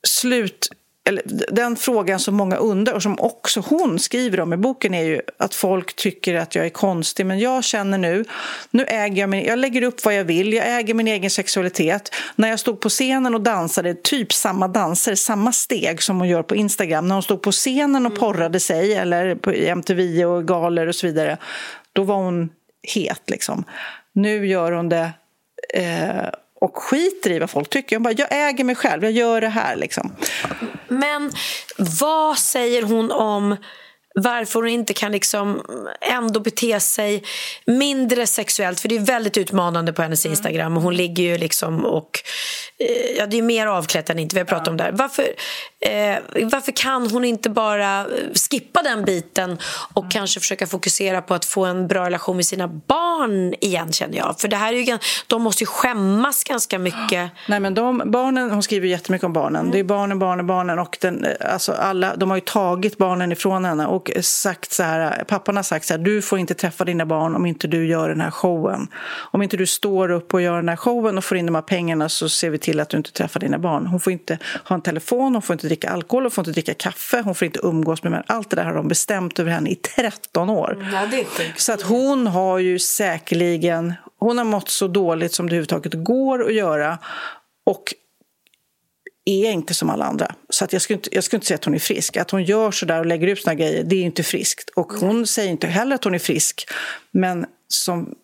slut 0.07 0.69
eller 1.07 1.23
den 1.51 1.75
frågan 1.75 2.19
som 2.19 2.35
många 2.35 2.55
undrar 2.55 2.93
och 2.93 3.03
som 3.03 3.19
också 3.19 3.59
hon 3.59 3.99
skriver 3.99 4.39
om 4.39 4.53
i 4.53 4.57
boken 4.57 4.93
är 4.93 5.03
ju 5.03 5.21
att 5.37 5.55
folk 5.55 5.95
tycker 5.95 6.35
att 6.35 6.55
jag 6.55 6.65
är 6.65 6.69
konstig. 6.69 7.25
Men 7.25 7.39
jag 7.39 7.63
känner 7.63 7.97
nu, 7.97 8.25
nu 8.71 8.83
äger 8.83 9.21
jag 9.21 9.29
min, 9.29 9.45
jag 9.45 9.59
lägger 9.59 9.81
upp 9.81 10.05
vad 10.05 10.15
jag 10.15 10.23
vill, 10.23 10.53
jag 10.53 10.79
äger 10.79 10.93
min 10.93 11.07
egen 11.07 11.29
sexualitet. 11.29 12.11
När 12.35 12.49
jag 12.49 12.59
stod 12.59 12.79
på 12.79 12.89
scenen 12.89 13.35
och 13.35 13.41
dansade, 13.41 13.93
typ 13.93 14.33
samma 14.33 14.67
danser, 14.67 15.15
samma 15.15 15.51
steg 15.51 16.01
som 16.01 16.19
hon 16.19 16.29
gör 16.29 16.43
på 16.43 16.55
Instagram. 16.55 17.07
När 17.07 17.15
hon 17.15 17.23
stod 17.23 17.41
på 17.41 17.51
scenen 17.51 18.05
och 18.05 18.15
porrade 18.15 18.59
sig 18.59 18.93
eller 18.93 19.35
på 19.35 19.51
MTV 19.51 20.25
och 20.25 20.47
galer 20.47 20.87
och 20.87 20.95
så 20.95 21.07
vidare. 21.07 21.37
Då 21.93 22.03
var 22.03 22.15
hon 22.15 22.49
het 22.93 23.29
liksom. 23.29 23.63
Nu 24.13 24.47
gör 24.47 24.71
hon 24.71 24.89
det 24.89 25.11
eh, 25.73 26.29
och 26.61 26.77
skiter 26.77 27.31
i 27.31 27.39
vad 27.39 27.49
folk 27.49 27.69
tycker. 27.69 27.95
Hon 27.95 28.03
bara, 28.03 28.13
jag 28.13 28.49
äger 28.49 28.63
mig 28.63 28.75
själv, 28.75 29.03
jag 29.03 29.11
gör 29.11 29.41
det 29.41 29.47
här. 29.47 29.75
Liksom. 29.75 30.15
Men 30.87 31.31
vad 31.77 32.37
säger 32.37 32.83
hon 32.83 33.11
om 33.11 33.57
varför 34.19 34.59
hon 34.59 34.69
inte 34.69 34.93
kan 34.93 35.11
liksom 35.11 35.61
ändå 36.01 36.39
bete 36.39 36.79
sig 36.79 37.23
mindre 37.65 38.27
sexuellt. 38.27 38.79
För 38.79 38.89
det 38.89 38.95
är 38.95 38.99
väldigt 38.99 39.37
utmanande 39.37 39.93
på 39.93 40.01
hennes 40.01 40.25
Instagram. 40.25 40.75
Hon 40.75 40.95
ligger 40.95 41.23
ju 41.23 41.37
liksom 41.37 41.85
och... 41.85 42.19
Eh, 42.79 43.17
ja, 43.17 43.25
det 43.25 43.37
är 43.37 43.41
mer 43.41 43.67
avklätt 43.67 44.09
än 44.09 44.19
inte. 44.19 44.35
Vi 44.35 44.39
har 44.39 44.45
pratat 44.45 44.67
om 44.67 44.77
det 44.77 44.83
här. 44.83 44.91
Varför, 44.91 45.25
eh, 45.79 46.45
varför 46.51 46.71
kan 46.71 47.11
hon 47.11 47.25
inte 47.25 47.49
bara 47.49 48.05
skippa 48.49 48.81
den 48.81 49.05
biten 49.05 49.57
och 49.93 50.03
mm. 50.03 50.11
kanske 50.11 50.39
försöka 50.39 50.67
fokusera 50.67 51.21
på 51.21 51.33
att 51.33 51.45
få 51.45 51.65
en 51.65 51.87
bra 51.87 52.05
relation 52.05 52.35
med 52.35 52.45
sina 52.45 52.67
barn 52.67 53.53
igen, 53.61 53.91
känner 53.91 54.17
jag. 54.17 54.39
För 54.39 54.47
det 54.47 54.55
här 54.55 54.73
är 54.73 54.77
ju, 54.77 54.97
de 55.27 55.41
måste 55.41 55.63
ju 55.63 55.67
skämmas 55.67 56.43
ganska 56.43 56.79
mycket. 56.79 57.31
Nej, 57.47 57.59
men 57.59 57.73
de, 57.73 58.01
barnen, 58.05 58.51
hon 58.51 58.63
skriver 58.63 58.87
jättemycket 58.87 59.25
om 59.25 59.33
barnen. 59.33 59.61
Mm. 59.61 59.71
Det 59.71 59.79
är 59.79 59.83
barnen, 59.83 60.19
barnen, 60.19 60.47
barnen. 60.47 60.79
Och 60.79 60.97
den, 61.01 61.25
alltså 61.51 61.71
alla, 61.71 62.15
de 62.15 62.29
har 62.29 62.37
ju 62.37 62.41
tagit 62.41 62.97
barnen 62.97 63.31
ifrån 63.31 63.65
henne. 63.65 63.85
Och 63.87 64.11
sagt 64.21 64.71
så 64.71 64.83
här, 64.83 65.23
pappan 65.23 65.55
har 65.55 65.63
sagt 65.63 65.85
så 65.85 65.93
här, 65.93 65.99
du 65.99 66.21
får 66.21 66.39
inte 66.39 66.53
träffa 66.53 66.85
dina 66.85 67.05
barn 67.05 67.35
om 67.35 67.45
inte 67.45 67.67
du 67.67 67.87
gör 67.87 68.09
den 68.09 68.21
här 68.21 68.31
showen. 68.31 68.87
Om 69.31 69.41
inte 69.41 69.57
du 69.57 69.65
står 69.65 70.11
upp 70.11 70.33
och 70.33 70.41
gör 70.41 70.55
den 70.55 70.69
här 70.69 70.75
showen 70.75 71.17
och 71.17 71.23
får 71.23 71.37
in 71.37 71.45
de 71.45 71.55
här 71.55 71.61
pengarna 71.61 72.09
så 72.09 72.29
ser 72.29 72.49
vi 72.49 72.57
till 72.57 72.79
att 72.79 72.89
du 72.89 72.97
inte 72.97 73.11
träffar 73.11 73.39
dina 73.39 73.59
barn. 73.59 73.85
Hon 73.85 73.99
får 73.99 74.13
inte 74.13 74.37
ha 74.63 74.75
en 74.75 74.81
telefon, 74.81 75.33
hon 75.33 75.41
får 75.41 75.53
inte 75.53 75.66
dricka 75.67 75.89
alkohol, 75.89 76.23
hon 76.23 76.31
får 76.31 76.41
inte 76.41 76.51
dricka 76.51 76.73
kaffe, 76.73 77.21
hon 77.21 77.35
får 77.35 77.45
inte 77.45 77.59
umgås 77.63 78.03
med 78.03 78.11
män. 78.11 78.23
Allt 78.27 78.49
det 78.49 78.55
där 78.55 78.63
har 78.63 78.73
de 78.73 78.87
bestämt 78.87 79.39
över 79.39 79.51
henne 79.51 79.69
i 79.69 79.75
13 79.75 80.49
år. 80.49 80.87
Ja, 80.93 81.17
är 81.17 81.23
sjukt. 81.23 81.61
Så 81.61 81.73
att 81.73 81.81
hon 81.81 82.27
har 82.27 82.59
ju 82.59 82.79
säkerligen, 82.79 83.93
hon 84.19 84.37
har 84.37 84.45
mått 84.45 84.69
så 84.69 84.87
dåligt 84.87 85.33
som 85.33 85.45
det 85.45 85.49
överhuvudtaget 85.49 85.93
går 86.03 86.45
att 86.45 86.53
göra. 86.53 86.97
Och 87.65 87.93
är 89.25 89.51
inte 89.51 89.73
som 89.73 89.89
alla 89.89 90.05
andra. 90.05 90.35
Så 90.49 90.65
att 90.65 90.73
jag, 90.73 90.81
skulle 90.81 90.97
inte, 90.97 91.09
jag 91.15 91.23
skulle 91.23 91.37
inte 91.37 91.47
säga 91.47 91.55
att 91.55 91.65
hon 91.65 91.75
är 91.75 91.79
frisk. 91.79 92.17
Att 92.17 92.31
hon 92.31 92.43
gör 92.43 92.71
så 92.71 92.85
där 92.85 92.99
och 92.99 93.05
lägger 93.05 93.27
ut 93.27 93.41
såna 93.41 93.55
grejer, 93.55 93.83
det 93.83 93.95
är 93.95 94.03
inte 94.03 94.23
friskt. 94.23 94.69
Och 94.69 94.93
hon 94.93 95.27
säger 95.27 95.51
inte 95.51 95.67
heller 95.67 95.95
att 95.95 96.03
hon 96.03 96.15
är 96.15 96.19
frisk. 96.19 96.69
Men 97.11 97.45
som 97.67 98.15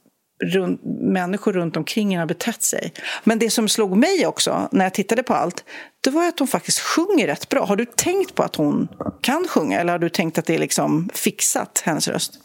runt, 0.43 0.81
människor 1.01 1.53
runt 1.53 1.77
omkring 1.77 2.17
har 2.17 2.25
betett 2.25 2.63
sig. 2.63 2.93
Men 3.23 3.39
det 3.39 3.49
som 3.49 3.69
slog 3.69 3.97
mig 3.97 4.27
också, 4.27 4.69
när 4.71 4.85
jag 4.85 4.93
tittade 4.93 5.23
på 5.23 5.33
allt, 5.33 5.63
det 6.01 6.09
var 6.09 6.27
att 6.27 6.39
hon 6.39 6.47
faktiskt 6.47 6.79
sjunger 6.79 7.27
rätt 7.27 7.49
bra. 7.49 7.65
Har 7.65 7.75
du 7.75 7.85
tänkt 7.85 8.35
på 8.35 8.43
att 8.43 8.55
hon 8.55 8.87
kan 9.21 9.47
sjunga 9.47 9.79
eller 9.79 9.91
har 9.91 9.99
du 9.99 10.09
tänkt 10.09 10.37
att 10.37 10.45
det 10.45 10.55
är 10.55 10.59
liksom 10.59 11.09
fixat, 11.13 11.81
hennes 11.85 12.07
röst? 12.07 12.39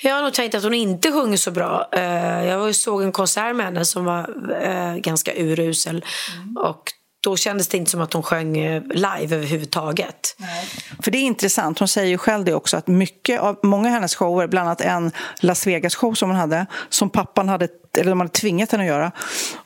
Jag 0.00 0.14
har 0.14 0.22
nog 0.22 0.32
tänkt 0.32 0.54
att 0.54 0.62
hon 0.62 0.74
inte 0.74 1.12
sjunger 1.12 1.36
så 1.36 1.50
bra. 1.50 1.88
Eh, 1.92 2.44
jag 2.44 2.74
såg 2.74 3.02
en 3.02 3.12
konsert 3.12 3.56
med 3.56 3.66
henne 3.66 3.84
som 3.84 4.04
var 4.04 4.52
eh, 4.62 4.96
ganska 4.96 5.32
urusel. 5.34 6.04
Mm. 6.42 6.56
Och 6.56 6.92
då 7.20 7.36
kändes 7.36 7.68
det 7.68 7.76
inte 7.76 7.90
som 7.90 8.00
att 8.00 8.12
hon 8.12 8.22
sjöng 8.22 8.58
eh, 8.58 8.82
live 8.82 9.36
överhuvudtaget. 9.36 10.36
Nej. 10.38 10.68
För 11.02 11.10
det 11.10 11.18
är 11.18 11.22
intressant, 11.22 11.78
hon 11.78 11.88
säger 11.88 12.08
ju 12.08 12.18
själv 12.18 12.44
det 12.44 12.54
också 12.54 12.76
att 12.76 12.86
mycket 12.86 13.40
av, 13.40 13.58
många 13.62 13.88
av 13.88 13.94
hennes 13.94 14.14
shower, 14.14 14.46
bland 14.46 14.68
annat 14.68 14.80
en 14.80 15.12
Las 15.40 15.66
Vegas-show 15.66 16.14
som 16.14 16.30
hon 16.30 16.38
hade, 16.38 16.66
som 16.88 17.10
pappan 17.10 17.48
hade, 17.48 17.68
eller 17.98 18.10
de 18.10 18.20
hade 18.20 18.32
tvingat 18.32 18.72
henne 18.72 18.84
att 18.84 18.88
göra, 18.88 19.12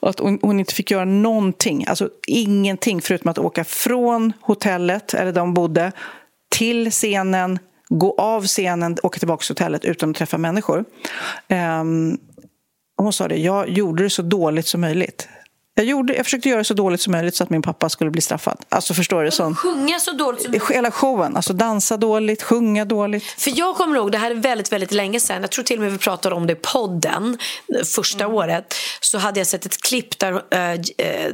och 0.01 0.11
att 0.11 0.19
hon, 0.19 0.39
hon, 0.43 0.61
inte 0.61 0.75
fick 0.75 0.91
göra 0.91 1.05
någonting, 1.05 1.87
alltså 1.87 2.09
ingenting 2.27 3.03
förutom 3.03 3.31
att 3.31 3.39
åka 3.39 3.65
från 3.65 4.33
hotellet, 4.41 5.15
eller 5.15 5.33
där 5.33 5.41
hon 5.41 5.55
bodde, 5.55 5.93
till 6.51 6.91
scenen, 6.91 7.59
gå 7.89 8.15
av 8.19 8.47
scenen, 8.47 8.97
åka 9.03 9.19
tillbaka 9.19 9.43
till 9.43 9.53
hotellet 9.53 9.85
utan 9.85 10.11
att 10.11 10.17
träffa 10.17 10.39
människor. 10.39 10.85
Um, 11.81 12.19
hon 12.97 13.13
sa 13.13 13.29
det, 13.29 13.37
jag 13.37 13.69
gjorde 13.69 14.03
det 14.03 14.11
så 14.11 14.23
dåligt 14.23 14.67
som 14.67 14.81
möjligt. 14.81 15.29
Jag, 15.75 15.87
gjorde, 15.87 16.15
jag 16.15 16.27
försökte 16.27 16.49
göra 16.49 16.65
så 16.65 16.75
dåligt 16.75 17.01
som 17.01 17.11
möjligt 17.13 17.35
så 17.35 17.45
att 17.45 17.51
min 17.51 17.63
pappa 17.63 17.89
skulle 17.89 18.11
bli 18.11 18.21
straffad. 18.21 18.59
Alltså 18.69 18.95
förstår 18.95 19.25
du? 19.25 19.31
Sån... 19.31 19.57
Sjunga 19.57 19.99
så 19.99 20.13
dåligt 20.13 20.43
som 20.43 20.51
möjligt? 20.51 20.71
Hela 20.71 20.91
showen. 20.91 21.37
Alltså 21.37 21.53
dansa 21.53 21.97
dåligt, 21.97 22.43
sjunga 22.43 22.85
dåligt. 22.85 23.25
För 23.25 23.53
jag 23.59 23.77
kommer 23.77 23.97
ihåg, 23.97 24.13
det 24.13 24.19
här 24.19 24.31
är 24.31 24.35
väldigt, 24.35 24.73
väldigt 24.73 24.93
länge 24.93 25.21
sedan. 25.21 25.41
Jag 25.41 25.51
tror 25.51 25.65
till 25.65 25.77
och 25.77 25.83
med 25.83 25.93
vi 25.93 25.99
pratade 25.99 26.35
om 26.35 26.47
det 26.47 26.53
i 26.53 26.57
podden 26.57 27.39
första 27.95 28.25
mm. 28.25 28.37
året. 28.37 28.75
Så 29.01 29.19
hade 29.19 29.41
jag 29.41 29.47
sett 29.47 29.67
ett 29.67 29.83
klipp 29.83 30.19
där, 30.19 30.33
äh, 30.33 30.81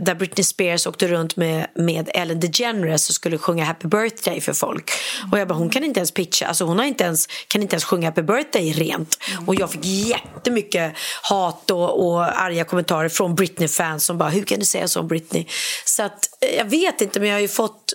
där 0.01 0.15
Britney 0.15 0.45
Spears 0.45 0.87
åkte 0.87 1.09
runt 1.09 1.37
med, 1.37 1.67
med 1.75 2.11
Ellen 2.15 2.41
DeGeneres 2.41 3.09
och 3.09 3.15
skulle 3.15 3.39
sjunga 3.39 3.65
Happy 3.65 3.89
birthday 3.89 4.41
för 4.41 4.53
folk. 4.53 4.91
Och 5.33 5.39
jag 5.39 5.49
bara, 5.49 5.55
hon 5.55 5.71
kan 5.71 5.85
inte 5.85 6.01
ens 6.01 6.11
pitcha. 6.11 6.47
Alltså 6.47 6.65
hon 6.65 6.79
har 6.79 6.87
inte 6.87 7.05
ens, 7.05 7.27
kan 7.49 7.63
inte 7.63 7.75
ens 7.75 7.85
sjunga 7.85 8.07
Happy 8.09 8.23
birthday 8.23 8.73
rent. 8.73 9.19
Mm. 9.33 9.49
Och 9.49 9.55
jag 9.55 9.71
fick 9.71 9.85
jättemycket 9.85 10.93
hat 11.23 11.71
och, 11.71 12.07
och 12.07 12.43
arga 12.43 12.65
kommentarer 12.65 13.09
från 13.09 13.35
Britney-fans 13.35 14.05
som 14.05 14.19
bara 14.19 14.26
hur 14.29 14.43
kan 14.43 14.59
du 14.59 14.65
säga 14.65 14.89
så 14.89 15.01
om 15.01 15.09
Britney? 15.09 15.47
Så 15.85 16.03
att, 16.03 16.29
eh, 16.41 16.57
jag 16.57 16.65
vet 16.65 17.01
inte, 17.01 17.21
men 17.21 17.29
jag 17.29 17.37
har 17.37 17.41
ju 17.41 17.49
fått 17.49 17.93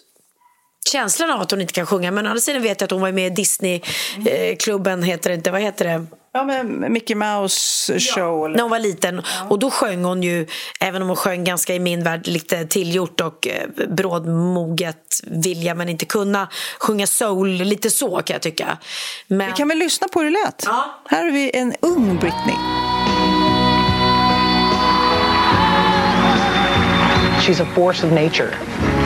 känslan 0.92 1.32
av 1.32 1.42
att 1.42 1.52
hon 1.52 1.62
inte 1.62 1.74
kan 1.74 1.86
sjunga. 1.86 2.12
Men 2.12 2.26
å 2.26 2.30
andra 2.30 2.42
sidan 2.42 2.62
vet 2.62 2.82
jag 2.82 2.88
att 2.88 2.92
hon 2.92 3.02
var 3.02 3.12
med 3.12 3.28
i 3.28 3.36
Disney-klubben, 3.36 5.04
heter 5.04 5.30
det 5.30 5.36
inte, 5.36 5.52
vad 5.52 5.62
heter 5.62 5.86
det? 5.86 6.06
Ja, 6.34 6.44
men 6.44 6.94
Mickey 6.94 7.16
Mouse 7.16 8.00
show. 8.00 8.42
Ja, 8.42 8.48
när 8.48 8.62
hon 8.62 8.72
var 8.72 8.80
liten. 8.80 9.16
Ja. 9.16 9.48
Och 9.50 9.60
då 9.60 9.72
sjöng 9.72 10.04
hon 10.04 10.24
ju, 10.24 10.48
även 10.80 11.02
om 11.02 11.08
hon 11.08 11.18
sjöng 11.18 11.44
ganska 11.44 11.76
i 11.76 11.80
min 11.80 12.04
värld 12.04 12.28
lite 12.28 12.66
tillgjort 12.66 13.22
och 13.22 13.48
eh, 13.48 13.88
brådmoget 13.88 15.20
vilja 15.24 15.76
men 15.76 15.90
inte 15.90 16.06
kunna 16.06 16.48
sjunga 16.80 17.08
soul, 17.08 17.50
lite 17.50 17.90
så 17.90 18.22
kan 18.22 18.34
jag 18.34 18.42
tycka. 18.42 18.78
Men... 19.28 19.48
Vi 19.48 19.54
kan 19.54 19.68
väl 19.68 19.78
lyssna 19.78 20.08
på 20.08 20.20
hur 20.20 20.32
det 20.32 20.40
lät? 20.46 20.64
Ja. 20.66 21.02
Här 21.10 21.24
har 21.24 21.32
vi 21.32 21.52
en 21.54 21.76
ung 21.82 22.20
Britney. 22.20 22.56
She's 27.42 27.60
a 27.60 27.66
force 27.66 28.04
of 28.04 28.12
nature, 28.12 28.52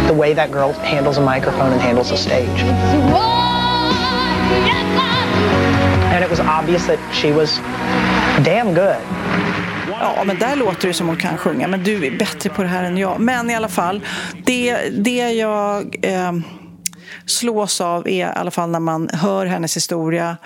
the 0.07 0.13
way 0.13 0.33
that 0.33 0.51
girl 0.51 0.73
handles 0.73 1.17
a 1.17 1.21
microphone 1.21 1.71
and 1.71 1.81
handles 1.81 2.11
a 2.11 2.17
stage. 2.17 2.61
And 6.13 6.23
it 6.23 6.29
was 6.29 6.39
obvious 6.39 6.86
that 6.88 6.99
she 7.13 7.31
was 7.31 7.59
damn 8.43 8.73
good. 8.73 8.97
Ja, 9.99 10.23
men 10.23 10.39
där 10.39 10.55
låter 10.55 10.88
det 10.88 10.93
som 10.93 11.07
hon 11.07 11.17
kan 11.17 11.38
sjunga, 11.38 11.67
men 11.67 11.83
du 11.83 12.05
är 12.05 12.11
bättre 12.17 12.49
på 12.49 12.61
det 12.61 12.67
här 12.67 12.83
än 12.83 12.97
jag. 12.97 13.19
Men 13.19 13.49
i 13.49 13.55
alla 13.55 13.67
fall, 13.67 14.01
det, 14.45 14.89
det 14.89 15.31
jag 15.31 15.95
eh, 16.01 16.31
slås 17.25 17.81
av 17.81 18.07
är 18.07 18.27
i 18.27 18.31
alla 18.36 18.51
fall 18.51 18.69
när 18.69 18.79
man 18.79 19.09
hör 19.13 19.45
hennes 19.45 19.75
historia 19.75 20.38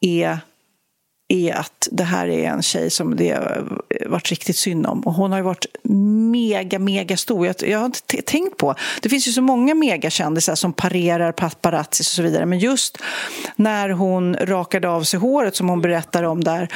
är 0.00 0.38
är 1.32 1.54
att 1.54 1.88
det 1.90 2.04
här 2.04 2.28
är 2.28 2.48
en 2.48 2.62
tjej 2.62 2.90
som 2.90 3.16
det 3.16 3.30
har 3.30 3.64
varit 4.06 4.30
riktigt 4.30 4.56
synd 4.56 4.86
om. 4.86 5.00
Och 5.00 5.12
hon 5.12 5.30
har 5.30 5.38
ju 5.38 5.44
varit 5.44 5.66
mega, 6.32 6.78
mega 6.78 7.16
stor. 7.16 7.46
Jag, 7.46 7.56
jag 7.58 7.78
har 7.78 7.86
inte 7.86 8.22
tänkt 8.22 8.56
på... 8.56 8.74
Det 9.02 9.08
finns 9.08 9.28
ju 9.28 9.32
så 9.32 9.42
många 9.42 9.74
megakändisar 9.74 10.54
som 10.54 10.72
parerar 10.72 11.32
paparazzis 11.32 12.08
och 12.08 12.14
så 12.14 12.22
vidare. 12.22 12.46
Men 12.46 12.58
just 12.58 12.98
när 13.56 13.88
hon 13.88 14.36
rakade 14.36 14.88
av 14.88 15.02
sig 15.02 15.20
håret, 15.20 15.56
som 15.56 15.68
hon 15.68 15.80
berättar 15.80 16.22
om 16.22 16.44
där, 16.44 16.68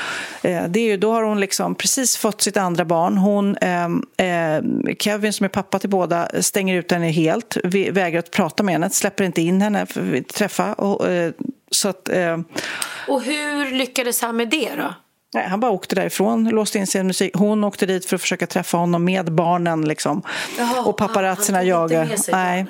eh, 0.43 0.65
det 0.69 0.81
är 0.81 0.87
ju, 0.87 0.97
då 0.97 1.13
har 1.13 1.23
hon 1.23 1.41
liksom 1.41 1.75
precis 1.75 2.17
fått 2.17 2.41
sitt 2.43 2.57
andra 2.57 2.85
barn. 2.85 3.19
Hon, 3.19 3.57
eh, 3.57 3.85
eh, 4.27 4.63
Kevin, 4.99 5.33
som 5.33 5.45
är 5.45 5.49
pappa 5.49 5.79
till 5.79 5.91
båda, 5.91 6.29
stänger 6.41 6.75
ut 6.75 6.93
henne 6.93 7.11
helt, 7.11 7.57
vägrar 7.91 8.19
att 8.19 8.31
prata 8.31 8.63
med 8.63 8.73
henne, 8.75 8.91
släpper 8.91 9.25
inte 9.25 9.43
in 9.43 9.63
henne, 9.63 9.87
för 9.87 10.17
att 10.17 10.29
träffa. 10.29 10.73
Och, 10.73 11.09
eh, 11.09 11.33
så 11.71 11.89
att, 11.89 12.09
eh, 12.09 12.39
och 13.09 13.23
hur 13.23 13.71
lyckades 13.71 14.23
han 14.23 14.37
med 14.37 14.49
det 14.49 14.71
då? 14.77 14.95
Nej, 15.35 15.49
han 15.49 15.61
bara 15.61 15.71
åkte 15.71 15.95
därifrån, 15.95 16.49
låste 16.49 16.79
in 16.79 16.87
sin 16.87 17.07
musik. 17.07 17.31
Hon 17.35 17.65
åkte 17.65 17.87
dit 17.87 18.07
för 18.07 18.17
att 18.17 18.23
försöka 18.23 18.47
träffa 18.47 18.77
honom 18.77 19.05
med 19.05 19.33
barnen. 19.33 19.89
Liksom. 19.89 20.23
Jaha, 20.59 20.85
och 20.85 20.97
paparazzerna 20.97 21.63
jagade. 21.63 22.17
Nej, 22.33 22.67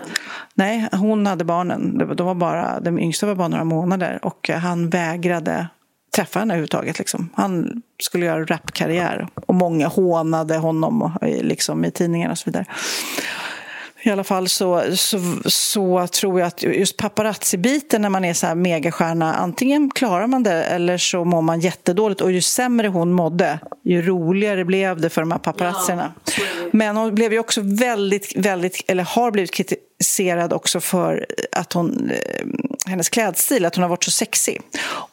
nej, 0.54 0.88
hon 0.92 1.26
hade 1.26 1.44
barnen. 1.44 1.98
De 2.16 2.26
var 2.26 2.34
bara, 2.34 2.80
den 2.80 2.98
yngsta 2.98 3.26
var 3.26 3.34
bara 3.34 3.48
några 3.48 3.64
månader 3.64 4.18
och 4.22 4.48
han 4.48 4.90
vägrade 4.90 5.68
träffa 6.16 6.38
henne 6.38 6.54
överhuvudtaget. 6.54 6.98
Liksom. 6.98 7.28
Han 7.34 7.82
skulle 8.02 8.26
göra 8.26 8.44
rapkarriär 8.44 9.28
och 9.46 9.54
många 9.54 9.88
hånade 9.88 10.56
honom 10.56 11.18
liksom, 11.22 11.84
i 11.84 11.90
tidningarna 11.90 12.32
och 12.32 12.38
så 12.38 12.50
vidare. 12.50 12.64
I 14.06 14.10
alla 14.10 14.24
fall 14.24 14.48
så, 14.48 14.96
så, 14.96 15.20
så 15.44 16.06
tror 16.06 16.40
jag 16.40 16.46
att 16.46 16.62
just 16.62 16.96
paparazzi-biten 16.96 18.02
när 18.02 18.08
man 18.08 18.24
är 18.24 18.34
så 18.34 18.46
här 18.46 18.54
megastjärna, 18.54 19.34
antingen 19.34 19.90
klarar 19.90 20.26
man 20.26 20.42
det 20.42 20.64
eller 20.64 20.98
så 20.98 21.24
mår 21.24 21.42
man 21.42 21.60
jättedåligt. 21.60 22.20
Och 22.20 22.32
ju 22.32 22.40
sämre 22.40 22.88
hon 22.88 23.12
mådde, 23.12 23.58
ju 23.84 24.02
roligare 24.02 24.64
blev 24.64 25.00
det 25.00 25.10
för 25.10 25.22
de 25.22 25.30
här 25.30 25.38
paparazzierna. 25.38 26.12
Ja, 26.24 26.32
Men 26.72 26.96
hon 26.96 27.14
blev 27.14 27.32
ju 27.32 27.38
också 27.38 27.60
väldigt, 27.64 28.36
väldigt, 28.36 28.84
eller 28.88 29.04
har 29.04 29.30
blivit 29.30 29.50
kritiserad 29.50 30.52
också 30.52 30.80
för 30.80 31.26
att 31.52 31.72
hon, 31.72 32.10
eh, 32.10 32.46
hennes 32.86 33.08
klädstil, 33.08 33.64
att 33.64 33.74
hon 33.74 33.82
har 33.82 33.88
varit 33.88 34.04
så 34.04 34.10
sexig. 34.10 34.60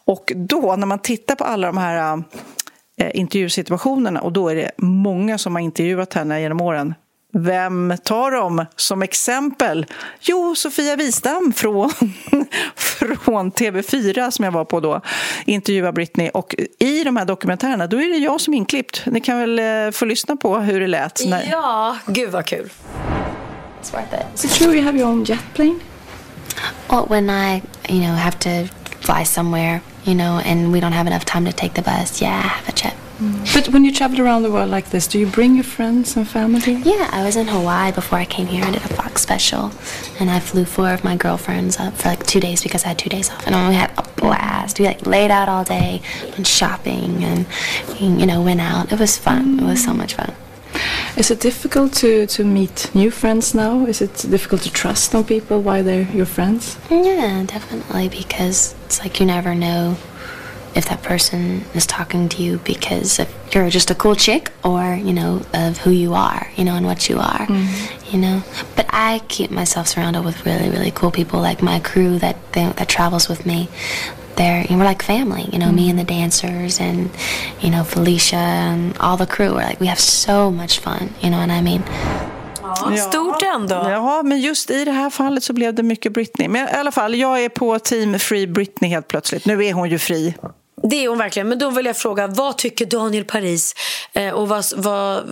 Och 0.05 0.31
då, 0.35 0.75
när 0.75 0.87
man 0.87 0.99
tittar 0.99 1.35
på 1.35 1.43
alla 1.43 1.67
de 1.67 1.77
här 1.77 2.23
eh, 2.97 3.11
intervjusituationerna 3.13 4.21
och 4.21 4.31
då 4.31 4.49
är 4.49 4.55
det 4.55 4.71
många 4.77 5.37
som 5.37 5.55
har 5.55 5.61
intervjuat 5.61 6.13
henne 6.13 6.41
genom 6.41 6.61
åren 6.61 6.93
Vem 7.35 7.93
tar 8.03 8.31
de 8.31 8.65
som 8.75 9.01
exempel? 9.01 9.85
Jo, 10.21 10.55
Sofia 10.55 10.95
Wistam 10.95 11.53
från, 11.55 11.89
från 13.21 13.51
TV4 13.51 14.31
som 14.31 14.45
jag 14.45 14.51
var 14.51 14.65
på 14.65 14.79
då, 14.79 15.01
intervjuar 15.45 15.91
Britney. 15.91 16.29
Och 16.29 16.55
i 16.79 17.03
de 17.03 17.17
här 17.17 17.25
dokumentärerna, 17.25 17.87
då 17.87 18.01
är 18.01 18.09
det 18.09 18.17
jag 18.17 18.41
som 18.41 18.53
är 18.53 18.57
inklippt. 18.57 19.01
Ni 19.05 19.21
kan 19.21 19.39
väl 19.39 19.59
eh, 19.59 19.91
få 19.91 20.05
lyssna 20.05 20.35
på 20.35 20.57
hur 20.57 20.79
det 20.79 20.87
lät. 20.87 21.21
När... 21.25 21.47
Ja, 21.51 21.97
gud 22.07 22.31
vad 22.31 22.45
kul. 22.45 22.69
It's 23.81 23.93
worth 23.93 24.13
it. 24.13 24.25
Is 24.35 24.45
it 24.45 24.51
true 24.51 24.75
you 24.75 24.85
have 24.85 24.97
your 24.97 25.09
own 25.09 25.23
jet 25.23 25.43
plane? 25.53 25.79
Well, 26.89 27.05
when 27.09 27.29
I, 27.29 27.61
you 27.89 28.01
know, 28.01 28.15
have 28.15 28.37
to 28.39 28.73
fly 28.99 29.25
somewhere, 29.25 29.81
you 30.05 30.15
know, 30.15 30.39
and 30.45 30.73
we 30.73 30.79
don't 30.79 30.93
have 30.93 31.07
enough 31.07 31.25
time 31.25 31.45
to 31.45 31.51
take 31.51 31.73
the 31.73 31.81
bus, 31.81 32.21
yeah, 32.21 32.37
I 32.37 32.47
have 32.47 32.69
a 32.69 32.71
jet. 32.75 33.02
But 33.53 33.69
when 33.69 33.85
you 33.85 33.91
travel 33.91 34.21
around 34.21 34.43
the 34.43 34.51
world 34.51 34.69
like 34.69 34.89
this, 34.89 35.07
do 35.07 35.19
you 35.19 35.27
bring 35.27 35.55
your 35.55 35.63
friends 35.63 36.15
and 36.17 36.27
family? 36.27 36.73
Yeah, 36.73 37.09
I 37.11 37.23
was 37.23 37.35
in 37.35 37.47
Hawaii 37.47 37.91
before 37.91 38.17
I 38.17 38.25
came 38.25 38.47
here. 38.47 38.63
I 38.63 38.71
did 38.71 38.83
a 38.83 38.87
Fox 38.87 39.21
special, 39.21 39.71
and 40.19 40.29
I 40.29 40.39
flew 40.39 40.65
four 40.65 40.91
of 40.93 41.03
my 41.03 41.15
girlfriends 41.15 41.77
up 41.79 41.93
for 41.93 42.09
like 42.09 42.25
two 42.25 42.39
days 42.39 42.63
because 42.63 42.83
I 42.85 42.89
had 42.89 42.99
two 42.99 43.09
days 43.09 43.29
off, 43.29 43.45
and 43.45 43.55
we 43.69 43.75
had 43.75 43.91
a 43.97 44.03
blast. 44.19 44.79
We 44.79 44.85
like 44.85 45.05
laid 45.05 45.31
out 45.31 45.49
all 45.49 45.63
day, 45.63 46.01
went 46.31 46.47
shopping, 46.47 47.23
and 47.23 47.45
you 47.99 48.25
know, 48.25 48.41
went 48.41 48.61
out. 48.61 48.91
It 48.91 48.99
was 48.99 49.17
fun. 49.17 49.59
It 49.59 49.65
was 49.65 49.83
so 49.83 49.93
much 49.93 50.15
fun. 50.15 50.33
Is 51.15 51.29
it 51.29 51.39
difficult 51.39 51.93
to, 51.93 52.25
to 52.25 52.43
meet 52.43 52.89
new 52.95 53.11
friends 53.11 53.53
now? 53.53 53.85
Is 53.85 54.01
it 54.01 54.25
difficult 54.29 54.63
to 54.63 54.71
trust 54.71 55.13
on 55.13 55.23
people 55.23 55.61
while 55.61 55.83
they're 55.83 56.09
your 56.11 56.25
friends? 56.25 56.77
Yeah, 56.89 57.43
definitely, 57.45 58.09
because 58.09 58.73
it's 58.85 58.99
like 58.99 59.19
you 59.19 59.27
never 59.27 59.53
know 59.53 59.95
if 60.75 60.85
that 60.85 61.01
person 61.03 61.63
is 61.73 61.85
talking 61.85 62.29
to 62.29 62.41
you 62.41 62.57
because 62.63 63.19
of 63.19 63.27
you're 63.51 63.69
just 63.69 63.91
a 63.91 63.95
cool 63.95 64.15
chick 64.15 64.51
or, 64.63 64.95
you 64.95 65.13
know, 65.13 65.41
of 65.53 65.77
who 65.77 65.91
you 65.91 66.13
are, 66.13 66.47
you 66.55 66.63
know, 66.63 66.75
and 66.75 66.85
what 66.85 67.09
you 67.09 67.19
are, 67.19 67.45
mm-hmm. 67.45 68.15
you 68.15 68.19
know. 68.19 68.41
But 68.75 68.87
I 68.89 69.21
keep 69.27 69.51
myself 69.51 69.87
surrounded 69.87 70.23
with 70.25 70.45
really, 70.45 70.69
really 70.69 70.91
cool 70.91 71.11
people, 71.11 71.41
like 71.41 71.61
my 71.61 71.79
crew 71.79 72.19
that 72.19 72.37
that 72.53 72.87
travels 72.89 73.29
with 73.29 73.45
me. 73.45 73.67
They're, 74.35 74.65
we're 74.67 74.83
like 74.83 75.03
family, 75.03 75.47
you 75.53 75.59
know, 75.59 75.71
me 75.71 75.81
mm-hmm. 75.81 75.99
and 75.99 75.99
the 75.99 76.13
dancers 76.13 76.79
and, 76.79 77.11
you 77.61 77.69
know, 77.69 77.83
Felicia 77.83 78.35
and 78.35 78.97
all 78.97 79.15
the 79.15 79.27
crew. 79.27 79.53
We're 79.53 79.67
like, 79.67 79.79
we 79.79 79.85
have 79.85 79.99
so 79.99 80.49
much 80.49 80.79
fun, 80.79 81.13
you 81.21 81.29
know 81.29 81.37
what 81.37 81.51
I 81.51 81.61
mean? 81.61 81.83
Ja, 82.63 82.97
stort 82.97 83.43
ändå. 83.43 83.75
Ja, 83.75 84.23
men 84.23 84.41
just 84.41 84.69
i 84.69 84.85
det 84.85 84.91
här 84.91 85.09
fallet 85.09 85.43
så 85.43 85.53
blev 85.53 85.73
det 85.73 85.83
mycket 85.83 86.13
Britney. 86.13 86.47
Men 86.47 86.67
i 86.67 86.71
alla 86.71 86.91
fall, 86.91 87.15
jag 87.15 87.43
är 87.43 87.49
på 87.49 87.79
team 87.79 88.19
Free 88.19 88.47
Britney 88.47 88.89
helt 88.89 89.07
plötsligt. 89.07 89.45
Nu 89.45 89.65
är 89.65 89.73
hon 89.73 89.89
ju 89.89 89.99
fri. 89.99 90.35
Det 90.89 91.05
är 91.05 91.09
hon 91.09 91.17
verkligen. 91.17 91.49
Men 91.49 91.59
då 91.59 91.69
vill 91.69 91.85
jag 91.85 91.97
fråga, 91.97 92.27
vad 92.27 92.57
tycker 92.57 92.85
Daniel 92.85 93.25
Paris? 93.25 93.75
Eh, 94.13 94.29
och 94.29 94.47
vad, 94.47 94.65
vad, 94.75 95.23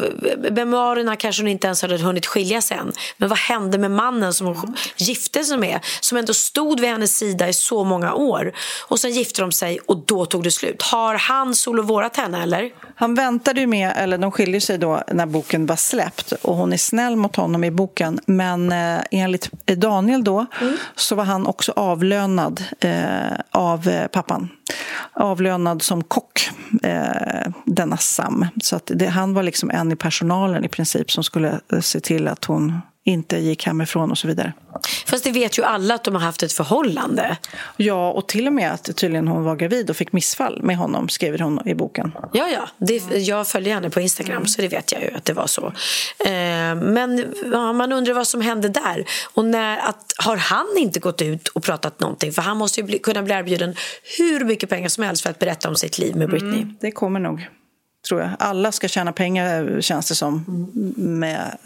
memoarerna 0.52 1.16
kanske 1.16 1.41
hon 1.41 1.47
inte 1.47 1.68
ens 1.68 1.82
hade 1.82 1.97
hunnit 1.97 2.26
skilja 2.26 2.62
än. 2.72 2.91
Men 3.18 3.30
vad 3.30 3.38
hände 3.38 3.78
med 3.78 3.91
mannen 3.91 4.34
som 4.34 4.47
hon 4.47 4.76
gifte 4.95 5.43
sig 5.43 5.58
med? 5.58 5.80
Som 6.02 6.18
ändå 6.18 6.34
stod 6.34 6.80
vid 6.80 6.89
hennes 6.89 7.18
sida 7.18 7.49
i 7.49 7.54
så 7.54 7.84
många 7.84 8.14
år. 8.14 8.54
Och 8.88 8.99
sen 8.99 9.12
gifte 9.12 9.41
de 9.41 9.52
sig 9.52 9.80
och 9.80 10.06
då 10.06 10.26
tog 10.26 10.43
det 10.43 10.52
slut. 10.52 10.82
Har 10.82 11.16
han 11.16 11.56
solovårat 11.56 12.18
henne 12.18 12.43
eller? 12.43 12.72
Han 12.95 13.16
väntade 13.16 13.60
ju 13.60 13.68
med, 13.68 13.93
eller 13.95 14.18
de 14.18 14.32
skiljer 14.32 14.60
sig 14.60 14.78
då 14.78 15.04
när 15.12 15.26
boken 15.26 15.66
var 15.66 15.76
släppt 15.76 16.32
och 16.32 16.56
hon 16.56 16.74
är 16.74 16.78
snäll 16.78 17.16
mot 17.16 17.36
honom 17.36 17.64
i 17.64 17.72
boken. 17.72 18.20
Men 18.26 18.72
eh, 18.72 19.02
enligt 19.12 19.52
Daniel 19.66 20.24
då 20.24 20.45
så 20.95 21.16
var 21.16 21.24
han 21.24 21.47
också 21.47 21.72
avlönad 21.76 22.64
eh, 22.80 22.91
av 23.52 23.88
eh, 23.88 24.08
pappan. 24.08 24.49
Avlönad 25.42 25.82
som 25.82 26.04
kock, 26.04 26.50
eh, 26.84 27.52
denna 27.66 27.98
Sam. 27.98 28.46
Så 28.64 28.76
att 28.76 28.92
det, 28.96 29.08
han 29.08 29.34
var 29.34 29.44
liksom 29.44 29.70
en 29.72 29.92
i 29.92 29.96
personalen 29.96 30.66
i 30.66 30.68
princip 30.68 31.12
som 31.12 31.24
skulle 31.24 31.60
eh, 31.74 31.80
se 31.80 32.00
till 32.00 32.28
att 32.28 32.46
hon 32.46 32.80
inte 33.04 33.38
gick 33.38 33.66
hemifrån 33.66 34.12
och 34.12 34.18
så 34.18 34.28
vidare. 34.28 34.54
Fast 35.06 35.24
det 35.24 35.32
vet 35.32 35.60
ju 35.60 35.64
alla 35.64 35.95
att 35.95 36.04
de 36.04 36.16
har 36.16 36.22
haft 36.22 36.43
ett 36.43 36.54
förhållande. 36.54 37.38
Ja, 37.78 38.12
och 38.12 38.28
till 38.28 38.47
och 38.47 38.54
med 38.54 38.72
att 38.72 38.97
tydligen 38.97 39.28
hon 39.28 39.43
var 39.43 39.56
gravid 39.56 39.89
och 39.89 39.95
fick 39.95 40.12
missfall 40.12 40.62
med 40.64 40.78
honom, 40.78 41.10
skriver 41.10 41.39
hon 41.39 41.68
i 41.68 41.76
boken. 41.76 42.12
Ja, 42.34 42.47
ja. 42.47 42.68
Det, 42.78 43.18
jag 43.18 43.47
följer 43.47 43.74
henne 43.74 43.89
på 43.89 44.02
Instagram 44.02 44.45
så 44.45 44.62
det 44.62 44.68
vet 44.68 44.91
jag 44.91 45.02
ju 45.02 45.12
att 45.16 45.26
det 45.26 45.34
var 45.34 45.47
så. 45.47 45.66
Eh, 46.26 46.76
men 46.76 47.34
ja, 47.52 47.74
man 47.74 47.91
undrar 47.91 48.14
vad 48.14 48.28
som 48.28 48.41
hände 48.41 48.70
där. 48.70 49.06
Och 49.34 49.45
när, 49.45 49.78
att, 49.78 50.14
har 50.18 50.38
han 50.38 50.68
inte 50.78 50.99
gått 50.99 51.22
ut 51.22 51.47
och 51.47 51.64
pratat 51.64 51.99
någonting? 51.99 52.32
För 52.32 52.41
han 52.41 52.58
måste 52.58 52.80
ju 52.80 52.86
bli, 52.86 52.99
kunna 52.99 53.24
bli 53.24 53.34
erbjuden 53.34 53.76
hur 54.18 54.45
mycket 54.45 54.70
pengar 54.70 54.89
som 54.89 55.04
helst 55.04 55.24
för 55.24 55.30
att 55.30 55.39
berätta 55.39 55.70
om 55.70 55.76
sitt 55.76 55.97
liv 55.97 56.16
med 56.16 56.30
Britney. 56.30 56.62
Mm, 56.62 56.78
det 56.82 56.91
kommer 56.91 57.20
nog 57.20 57.47
tror 58.12 58.22
jag. 58.22 58.32
Alla 58.39 58.72
ska 58.72 58.88
tjäna 58.88 59.12
pengar, 59.12 59.82
känns 59.82 60.07
det 60.07 60.16
som, 60.16 60.45
med, 60.97 61.57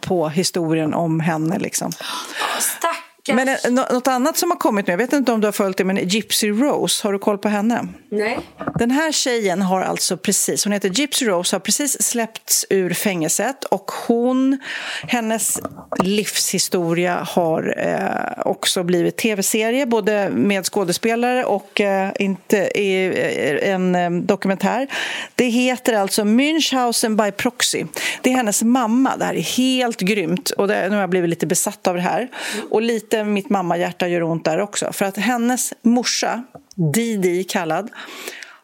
på 0.00 0.28
historien 0.28 0.94
om 0.94 1.20
henne. 1.20 1.58
Liksom. 1.58 1.92
Men 1.98 2.92
eh, 3.28 3.70
nå- 3.70 3.86
något 3.92 4.08
annat 4.08 4.36
som 4.36 4.50
har 4.50 4.58
kommit 4.58 4.86
nu, 4.86 4.92
jag 4.92 4.98
vet 4.98 5.12
inte 5.12 5.32
om 5.32 5.40
du 5.40 5.46
har 5.46 5.52
följt 5.52 5.76
det, 5.76 5.84
men 5.84 6.08
Gypsy 6.08 6.50
Rose, 6.50 7.06
har 7.06 7.12
du 7.12 7.18
koll 7.18 7.38
på 7.38 7.48
henne? 7.48 7.88
Nej. 8.10 8.38
Den 8.78 8.90
här 8.90 9.12
tjejen 9.12 9.62
har 9.62 9.82
alltså 9.82 10.16
precis, 10.16 10.64
hon 10.64 10.72
heter 10.72 10.88
Gypsy 10.88 11.26
Rose, 11.26 11.56
har 11.56 11.60
precis 11.60 12.02
släppts 12.02 12.66
ur 12.70 12.94
fängelset 12.94 13.64
och 13.64 13.90
hon, 14.06 14.58
hennes 15.02 15.60
livshistoria 16.02 17.26
har 17.30 17.74
eh, 17.78 18.46
också 18.46 18.82
blivit 18.82 19.16
tv-serie, 19.16 19.86
både 19.86 20.30
med 20.30 20.64
skådespelare 20.66 21.44
och 21.44 21.80
eh, 21.80 22.10
inte, 22.18 22.56
i, 22.56 23.06
eh, 23.06 23.70
en 23.72 23.94
eh, 23.94 24.10
dokumentär. 24.10 24.86
Det 25.34 25.44
heter 25.44 25.92
alltså 25.92 26.22
Münchhausen 26.22 27.24
by 27.24 27.32
proxy. 27.32 27.84
Det 28.22 28.30
är 28.30 28.34
hennes 28.34 28.62
mamma, 28.62 29.16
det 29.16 29.24
här 29.24 29.34
är 29.34 29.40
helt 29.40 30.00
grymt 30.00 30.50
och 30.50 30.68
det, 30.68 30.88
nu 30.88 30.94
har 30.94 31.00
jag 31.00 31.10
blivit 31.10 31.30
lite 31.30 31.46
besatt 31.46 31.86
av 31.86 31.94
det 31.94 32.00
här. 32.00 32.28
Och 32.70 32.82
lite 32.82 33.15
mitt 33.24 33.50
mammahjärta 33.50 34.08
gör 34.08 34.22
ont 34.22 34.44
där 34.44 34.58
också, 34.58 34.92
för 34.92 35.04
att 35.04 35.16
hennes 35.16 35.72
morsa, 35.82 36.44
Didi 36.74 37.44
kallad, 37.44 37.90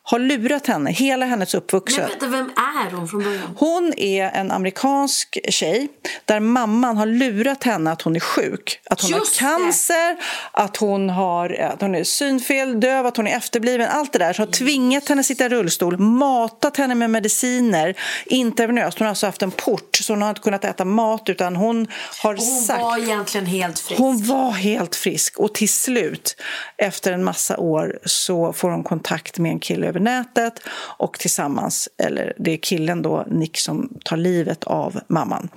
har 0.05 0.19
lurat 0.19 0.67
henne 0.67 0.91
hela 0.91 1.27
hennes 1.27 1.55
uppvuxen. 1.55 2.01
Men 2.01 2.11
vänta, 2.11 2.27
vem 2.27 2.51
är 2.57 2.97
hon 2.97 3.09
från 3.09 3.23
början? 3.23 3.57
Hon 3.57 3.93
är 3.97 4.25
en 4.25 4.51
amerikansk 4.51 5.39
tjej 5.49 5.89
där 6.25 6.41
mamman 6.41 6.97
har 6.97 7.07
lurat 7.07 7.65
henne 7.65 7.93
att 7.93 8.03
hon 8.03 8.17
är 8.17 8.21
sjuk. 8.21 8.81
Att 8.91 9.01
hon 9.01 9.11
Just 9.11 9.41
har 9.41 9.49
cancer, 9.49 10.17
att 10.53 10.77
hon, 10.77 11.11
har, 11.11 11.51
att 11.61 11.81
hon 11.81 11.95
är 11.95 12.05
synfel, 12.05 12.81
döv, 12.81 13.07
att 13.07 13.17
hon 13.17 13.27
är 13.27 13.37
efterbliven. 13.37 13.89
Allt 13.91 14.13
det 14.13 14.19
där. 14.19 14.33
Så 14.33 14.43
har 14.43 14.47
tvingat 14.47 15.09
henne 15.09 15.21
att 15.21 15.27
sitta 15.27 15.45
i 15.45 15.49
rullstol, 15.49 15.99
matat 15.99 16.77
henne 16.77 16.95
med 16.95 17.11
mediciner 17.11 17.95
intravenöst. 18.27 18.99
Hon 18.99 19.07
har 19.07 19.11
alltså 19.11 19.27
haft 19.27 19.43
en 19.43 19.51
port 19.51 19.97
så 19.97 20.13
hon 20.13 20.23
har 20.23 20.29
inte 20.29 20.41
kunnat 20.41 20.65
äta 20.65 20.85
mat 20.85 21.29
utan 21.29 21.57
hon 21.57 21.87
har 22.23 22.37
Hon 22.37 22.47
sagt... 22.47 22.83
var 22.83 22.99
egentligen 22.99 23.47
helt 23.47 23.79
frisk. 23.79 24.01
Hon 24.01 24.27
var 24.27 24.51
helt 24.51 24.97
frisk 24.97 25.39
och 25.39 25.55
till 25.55 25.69
slut, 25.69 26.37
efter 26.77 27.13
en 27.13 27.25
massa 27.25 27.57
år, 27.57 27.99
så 28.05 28.53
får 28.53 28.71
hon 28.71 28.85
kontakt 28.85 29.39
med 29.39 29.53
en 29.53 29.61
kille 29.61 29.92
över 29.93 30.01
nätet 30.01 30.61
och 30.99 31.19
tillsammans, 31.19 31.89
eller 31.99 32.33
det 32.39 32.53
är 32.53 32.57
killen 32.57 33.03
då, 33.03 33.25
Nick, 33.31 33.59
som 33.59 33.99
tar 34.05 34.17
livet 34.17 34.65
av 34.65 35.01
mamman. 35.09 35.49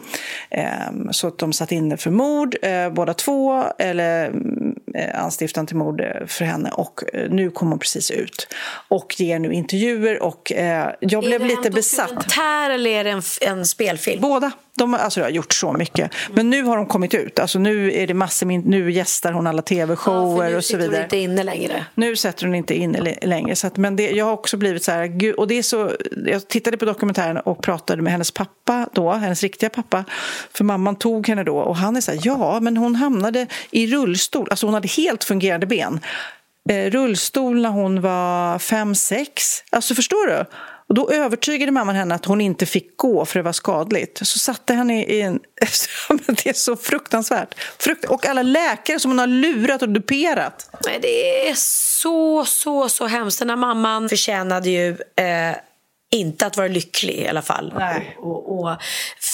Ehm, 0.50 1.14
så 1.14 1.28
att 1.28 1.38
de 1.38 1.54
satt 1.54 1.72
inne 1.72 1.98
för 1.98 2.12
mord, 2.12 2.56
eh, 2.62 2.90
båda 2.90 3.14
två, 3.14 3.64
eller 3.80 4.34
eh, 4.96 5.24
anstiftan 5.24 5.68
till 5.68 5.76
mord 5.76 6.02
eh, 6.02 6.26
för 6.28 6.46
henne 6.46 6.70
och 6.70 7.02
nu 7.30 7.50
kom 7.50 7.70
hon 7.70 7.80
precis 7.80 8.12
ut 8.12 8.48
och 8.88 9.16
ger 9.18 9.40
nu 9.40 9.54
intervjuer 9.54 10.24
och 10.24 10.52
jag 11.00 11.24
blev 11.24 11.34
är 11.34 11.40
det 11.40 11.46
lite 11.46 11.68
en 11.68 11.74
besatt. 11.74 12.08
dokumentär 12.10 12.70
eller 12.70 12.92
är 12.92 13.04
det 13.04 13.10
en, 13.10 13.22
en 13.42 13.66
spelfilm? 13.66 14.22
Båda. 14.22 14.52
De 14.78 14.94
har, 14.94 15.00
alltså, 15.00 15.20
de 15.20 15.24
har 15.24 15.32
gjort 15.32 15.54
så 15.54 15.74
mycket. 15.74 16.12
Men 16.34 16.50
nu 16.50 16.64
har 16.64 16.78
de 16.78 16.86
kommit 16.86 17.14
ut. 17.14 17.40
Alltså, 17.40 17.60
nu, 17.60 17.94
är 17.94 18.08
det 18.08 18.14
massor 18.14 18.46
nu 18.46 18.92
gästar 18.92 19.32
hon 19.32 19.48
alla 19.48 19.62
tv-shower 19.62 20.50
nu 20.50 20.56
och 20.56 20.64
så 20.64 20.68
sitter 20.68 20.80
hon 20.80 20.90
vidare. 20.90 21.04
inte 21.04 21.18
inne 21.18 21.44
längre. 21.44 21.86
Nu 21.96 22.16
sätter 22.16 22.46
hon 22.46 22.56
inte 22.56 22.76
inne 22.76 23.16
längre. 23.22 23.56
Så 23.56 23.68
att, 23.68 23.78
men 23.78 23.96
det, 23.96 24.10
jag 24.12 24.25
har 24.26 24.34
också 24.34 24.58
blivit 24.58 24.84
så 24.84 24.92
här... 24.92 25.08
Gud, 25.08 25.36
och 25.36 25.48
det 25.48 25.58
är 25.58 25.64
så, 25.64 25.92
jag 26.26 26.48
tittade 26.48 26.78
på 26.78 26.86
dokumentären 26.86 27.38
och 27.38 27.64
pratade 27.64 28.02
med 28.02 28.12
hennes 28.12 28.32
pappa 28.32 28.90
då, 28.94 29.12
hennes 29.12 29.44
riktiga 29.44 29.70
pappa. 29.70 30.04
För 30.54 30.64
mamman 30.64 30.96
tog 30.96 31.28
henne 31.28 31.44
då 31.44 31.58
och 31.58 31.76
han 31.76 31.96
är 31.96 32.02
så 32.02 32.12
här, 32.12 32.20
ja 32.24 32.60
men 32.60 32.78
hon 32.78 32.96
hamnade 32.96 33.48
i 33.72 33.88
rullstol. 33.88 34.48
Alltså 34.50 34.68
hon 34.68 34.74
hade 34.74 34.88
helt 34.88 35.24
fungerande 35.24 35.66
ben. 35.66 36.00
Eh, 36.70 36.92
rullstol 36.92 37.62
när 37.62 37.70
hon 37.70 38.02
var 38.02 38.60
fem 38.60 38.96
sex. 38.96 39.44
Alltså 39.72 39.96
förstår 39.96 40.28
du? 40.28 40.46
Och 40.90 40.96
då 40.96 41.10
övertygade 41.10 41.72
mamman 41.72 41.96
henne 41.96 42.16
att 42.16 42.26
hon 42.26 42.42
inte 42.42 42.66
fick 42.66 42.98
gå 42.98 43.26
för 43.26 43.40
det 43.40 43.44
var 43.44 43.52
skadligt. 43.52 44.28
Så 44.28 44.40
satte 44.40 44.74
henne 44.74 45.04
i 45.04 45.22
en... 45.22 45.40
det 46.28 46.46
är 46.46 46.54
så 46.54 46.76
fruktansvärt. 46.76 47.56
Frukt... 47.80 48.06
Och 48.06 48.26
alla 48.26 48.42
läkare 48.42 49.00
som 49.00 49.12
hon 49.12 49.20
har 49.20 49.28
lurat 49.28 49.82
och 49.82 49.90
duperat. 49.90 50.70
Nej, 50.86 51.00
det 51.02 51.50
är 51.50 51.54
så, 51.58 52.46
så, 52.46 52.90
så 52.90 53.08
hemskt. 53.08 53.40
Den 53.40 53.50
här 53.50 53.58
mamman 53.58 54.10
förtjänade 54.10 54.70
ju 54.70 54.90
eh, 55.16 55.56
inte 56.12 56.46
att 56.46 56.58
vara 56.58 56.68
lycklig 56.68 57.16
i 57.16 57.28
alla 57.28 57.42
fall. 57.42 57.74
Nej. 57.78 58.18
Och, 58.20 58.60
och, 58.60 58.78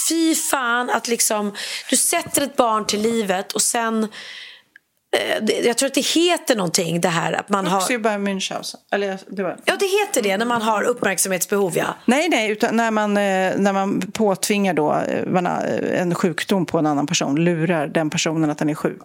fy 0.08 0.34
fan 0.34 0.90
att 0.90 1.08
liksom, 1.08 1.54
du 1.90 1.96
sätter 1.96 2.42
ett 2.42 2.56
barn 2.56 2.86
till 2.86 3.00
livet 3.00 3.52
och 3.52 3.62
sen 3.62 4.08
jag 5.64 5.76
tror 5.76 5.86
att 5.86 5.94
det 5.94 6.06
heter 6.06 6.56
någonting 6.56 7.00
det 7.00 7.08
här 7.08 7.32
att 7.32 7.48
man 7.48 7.66
har... 7.66 7.98
Bara 7.98 8.14
Münchhausen. 8.14 8.76
Eller, 8.92 9.18
det 9.28 9.42
var... 9.42 9.56
Ja, 9.64 9.76
det 9.80 9.86
heter 9.86 10.22
det 10.22 10.36
när 10.36 10.46
man 10.46 10.62
har 10.62 10.82
uppmärksamhetsbehov, 10.82 11.76
ja. 11.76 11.86
Nej, 12.04 12.28
nej, 12.28 12.50
utan 12.50 12.76
när 12.76 12.90
man, 12.90 13.16
eh, 13.16 13.52
när 13.56 13.72
man 13.72 14.00
påtvingar 14.00 14.74
då 14.74 14.92
eh, 14.92 15.44
eh, 15.44 16.00
en 16.00 16.14
sjukdom 16.14 16.66
på 16.66 16.78
en 16.78 16.86
annan 16.86 17.06
person, 17.06 17.44
lurar 17.44 17.86
den 17.86 18.10
personen 18.10 18.50
att 18.50 18.58
den 18.58 18.68
är 18.68 18.74
sjuk. 18.74 19.02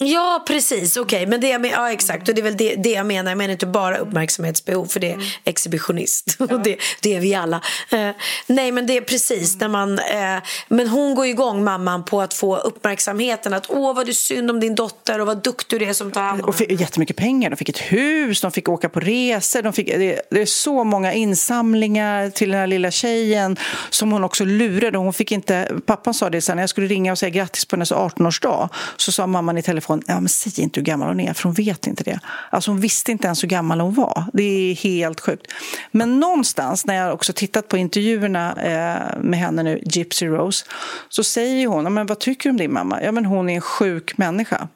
Ja, 0.00 0.44
precis. 0.46 0.96
Okej, 0.96 1.26
men 1.26 1.40
det 1.40 1.48
jag 1.48 1.60
men, 1.60 1.70
ja, 1.70 1.92
exakt. 1.92 2.28
Och 2.28 2.34
det 2.34 2.40
är 2.40 2.42
väl 2.42 2.56
det, 2.56 2.74
det 2.74 2.90
jag 2.90 3.06
menar. 3.06 3.30
Jag 3.30 3.38
menar 3.38 3.52
inte 3.52 3.66
bara 3.66 3.98
uppmärksamhetsbehov, 3.98 4.86
för 4.86 5.00
det 5.00 5.10
är 5.10 5.18
exhibitionist. 5.44 6.36
Och 6.50 6.60
det, 6.60 6.76
det 7.02 7.16
är 7.16 7.20
vi 7.20 7.34
alla. 7.34 7.60
Eh, 7.90 8.10
nej, 8.46 8.72
men 8.72 8.86
det 8.86 8.96
är 8.96 9.00
precis 9.00 9.60
när 9.60 9.68
man... 9.68 9.98
Eh, 9.98 10.42
men 10.68 10.88
hon 10.88 11.14
går 11.14 11.26
igång, 11.26 11.64
mamman, 11.64 12.04
på 12.04 12.20
att 12.20 12.34
få 12.34 12.56
uppmärksamheten. 12.56 13.54
Att 13.54 13.70
åh, 13.70 13.94
vad 13.94 14.08
är 14.08 14.12
synd 14.12 14.50
om 14.50 14.60
din 14.60 14.74
dotter 14.74 15.20
och 15.20 15.26
vad 15.26 15.42
duktig 15.42 15.80
du 15.80 15.86
är 15.86 15.92
som 15.92 16.10
tar 16.10 16.22
hand 16.22 16.42
om 16.42 16.48
Och 16.48 16.54
fick 16.54 16.80
jättemycket 16.80 17.16
pengar. 17.16 17.50
De 17.50 17.56
fick 17.56 17.68
ett 17.68 17.78
hus, 17.78 18.40
de 18.40 18.52
fick 18.52 18.68
åka 18.68 18.88
på 18.88 19.00
resor. 19.00 19.62
De 19.62 19.72
fick, 19.72 19.86
det, 19.86 20.22
det 20.30 20.40
är 20.40 20.46
så 20.46 20.84
många 20.84 21.12
insamlingar 21.12 22.30
till 22.30 22.50
den 22.50 22.60
här 22.60 22.66
lilla 22.66 22.90
tjejen 22.90 23.56
som 23.90 24.12
hon 24.12 24.24
också 24.24 24.44
lurade. 24.44 24.98
Hon 24.98 25.12
fick 25.12 25.32
inte, 25.32 25.72
pappan 25.86 26.14
sa 26.14 26.30
det 26.30 26.40
sen, 26.40 26.56
när 26.56 26.62
jag 26.62 26.70
skulle 26.70 26.86
ringa 26.86 27.12
och 27.12 27.18
säga 27.18 27.30
grattis 27.30 27.64
på 27.64 27.76
hennes 27.76 27.92
18-årsdag 27.92 28.68
så 28.96 29.12
sa 29.12 29.26
mamman 29.26 29.58
i 29.58 29.62
telefon, 29.62 29.87
ja, 29.88 30.20
men 30.20 30.28
säg 30.28 30.64
inte 30.64 30.80
hur 30.80 30.84
gammal 30.84 31.08
hon 31.08 31.20
är, 31.20 31.32
för 31.32 31.44
hon 31.44 31.52
vet 31.52 31.86
inte 31.86 32.04
det. 32.04 32.20
Alltså 32.50 32.70
hon 32.70 32.80
visste 32.80 33.12
inte 33.12 33.26
ens 33.26 33.42
hur 33.42 33.48
gammal 33.48 33.80
hon 33.80 33.94
var. 33.94 34.24
Det 34.32 34.42
är 34.42 34.74
helt 34.74 35.20
sjukt. 35.20 35.52
Men 35.90 36.20
någonstans, 36.20 36.86
när 36.86 36.94
jag 36.94 37.14
också 37.14 37.32
tittat 37.32 37.68
på 37.68 37.76
intervjuerna 37.76 38.54
eh, 38.62 39.20
med 39.20 39.38
henne 39.38 39.62
nu, 39.62 39.82
Gypsy 39.84 40.26
Rose, 40.26 40.64
så 41.08 41.24
säger 41.24 41.66
hon, 41.66 41.84
ja, 41.84 41.90
men 41.90 42.06
vad 42.06 42.18
tycker 42.18 42.48
du 42.48 42.50
om 42.50 42.56
din 42.56 42.72
mamma? 42.72 43.02
Ja, 43.02 43.12
men 43.12 43.24
hon 43.24 43.50
är 43.50 43.54
en 43.54 43.60
sjuk 43.60 44.18
människa. 44.18 44.68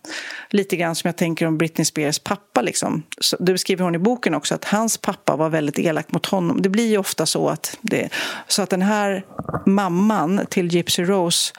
Lite 0.50 0.76
grann 0.76 0.94
som 0.94 1.08
jag 1.08 1.16
tänker 1.16 1.46
om 1.46 1.58
Britney 1.58 1.84
Spears 1.84 2.18
pappa. 2.18 2.62
Liksom. 2.62 3.02
Så, 3.20 3.36
det 3.40 3.52
beskriver 3.52 3.84
hon 3.84 3.94
i 3.94 3.98
boken 3.98 4.34
också, 4.34 4.54
att 4.54 4.64
hans 4.64 4.98
pappa 4.98 5.36
var 5.36 5.48
väldigt 5.48 5.78
elak 5.78 6.12
mot 6.12 6.26
honom. 6.26 6.62
Det 6.62 6.68
blir 6.68 6.88
ju 6.88 6.98
ofta 6.98 7.26
så 7.26 7.48
att, 7.48 7.78
det, 7.80 8.08
så 8.48 8.62
att 8.62 8.70
den 8.70 8.82
här 8.82 9.24
mamman 9.66 10.40
till 10.50 10.74
Gypsy 10.74 11.04
Rose 11.04 11.52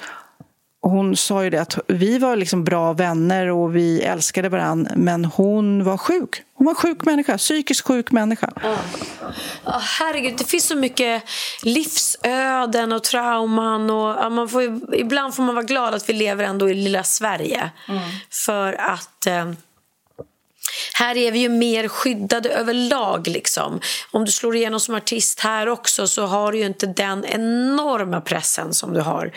hon 0.90 1.18
sa 1.18 1.44
ju 1.44 1.50
det 1.50 1.62
att 1.62 1.80
vi 1.88 2.18
var 2.18 2.36
liksom 2.36 2.64
bra 2.64 2.94
vänner 2.94 3.50
och 3.50 3.76
vi 3.76 4.02
älskade 4.02 4.50
varann 4.50 4.88
men 4.96 5.26
hon 5.26 5.84
var 5.84 5.98
sjuk. 5.98 6.44
Hon 6.54 6.66
var 6.66 6.72
en 6.72 6.76
sjuk 6.76 7.06
människa, 7.06 7.38
psykiskt 7.38 7.88
sjuk 7.88 8.12
människa. 8.12 8.50
Ja, 9.66 9.82
herregud, 10.00 10.34
det 10.38 10.44
finns 10.44 10.68
så 10.68 10.76
mycket 10.76 11.24
livsöden 11.64 12.94
och 12.94 13.04
trauman. 13.04 13.90
Och, 13.90 14.24
ja, 14.24 14.30
man 14.30 14.50
får, 14.50 14.94
ibland 14.96 15.36
får 15.36 15.44
man 15.44 15.56
vara 15.56 15.66
glad 15.66 15.94
att 15.94 16.10
vi 16.10 16.14
lever 16.14 16.44
ändå 16.44 16.70
i 16.70 16.74
lilla 16.74 17.04
Sverige. 17.04 17.72
För 18.46 18.74
att 18.74 19.28
eh, 19.28 19.52
här 20.94 21.18
är 21.18 21.32
vi 21.32 21.40
ju 21.40 21.50
mer 21.50 21.88
skyddade 21.88 22.50
överlag. 22.50 23.28
Liksom. 23.28 23.80
Om 24.12 24.26
du 24.26 24.32
slår 24.32 24.56
igenom 24.56 24.80
som 24.80 24.96
artist 24.96 25.40
här 25.40 25.70
också 25.70 26.08
så 26.08 26.26
har 26.26 26.52
du 26.52 26.58
ju 26.58 26.66
inte 26.66 26.86
den 26.86 27.26
enorma 27.26 28.22
pressen 28.22 28.74
som 28.74 28.94
du 28.94 29.02
har 29.02 29.32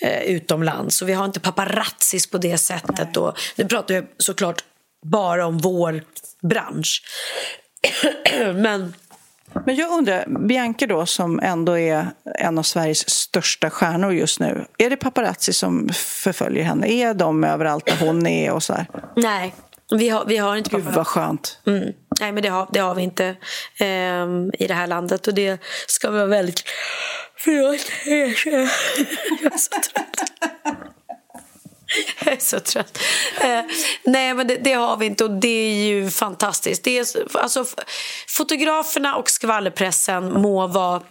eh, 0.00 0.22
utomlands. 0.22 1.02
Och 1.02 1.08
vi 1.08 1.12
har 1.12 1.24
inte 1.24 1.40
paparazzis 1.40 2.26
på 2.30 2.38
det 2.38 2.58
sättet. 2.58 3.16
Och, 3.16 3.38
nu 3.56 3.64
pratar 3.64 3.94
jag 3.94 4.04
såklart 4.18 4.64
bara 5.06 5.46
om 5.46 5.58
vår 5.58 6.02
bransch. 6.42 7.02
Men 8.54 8.94
Men 9.66 9.76
jag 9.76 9.90
undrar, 9.90 10.46
Bianca 10.46 10.86
då 10.86 11.06
som 11.06 11.40
ändå 11.40 11.78
är 11.78 12.06
en 12.38 12.58
av 12.58 12.62
Sveriges 12.62 13.10
största 13.10 13.70
stjärnor 13.70 14.12
just 14.12 14.40
nu. 14.40 14.64
Är 14.78 14.90
det 14.90 14.96
paparazzi 14.96 15.52
som 15.52 15.88
förföljer 15.94 16.64
henne? 16.64 16.92
Är 16.92 17.14
de 17.14 17.44
överallt 17.44 17.86
där 17.86 18.06
hon 18.06 18.26
är 18.26 18.52
och 18.52 18.62
så 18.62 18.72
här? 18.72 18.86
Nej, 19.16 19.54
vi 19.90 20.08
har, 20.08 20.24
vi 20.24 20.36
har 20.36 20.56
inte 20.56 20.70
Gud 20.70 20.84
vad 20.84 21.06
skönt. 21.06 21.58
Mm. 21.66 21.92
Nej, 22.20 22.32
men 22.32 22.42
det 22.42 22.48
har, 22.48 22.68
det 22.72 22.78
har 22.78 22.94
vi 22.94 23.02
inte 23.02 23.36
ehm, 23.78 24.50
i 24.58 24.66
det 24.66 24.74
här 24.74 24.86
landet 24.86 25.26
och 25.26 25.34
det 25.34 25.62
ska 25.86 26.10
vi 26.10 26.16
vara 26.16 26.26
väldigt... 26.26 26.62
Förlåt, 27.36 27.80
jag 28.04 29.52
är 29.52 29.58
så 29.58 29.70
trött. 29.70 30.30
Jag 32.24 32.34
är 32.34 32.38
så 32.40 32.60
trött. 32.60 32.98
Eh, 33.40 33.62
nej, 34.04 34.34
men 34.34 34.46
det, 34.46 34.56
det 34.56 34.72
har 34.72 34.96
vi 34.96 35.06
inte 35.06 35.24
och 35.24 35.30
det 35.30 35.48
är 35.48 35.84
ju 35.84 36.10
fantastiskt. 36.10 36.84
Det 36.84 36.98
är, 36.98 37.06
alltså, 37.36 37.64
fotograferna 38.28 39.16
och 39.16 39.30
skvallerpressen 39.30 40.32
må 40.32 40.66
vara 40.66 41.02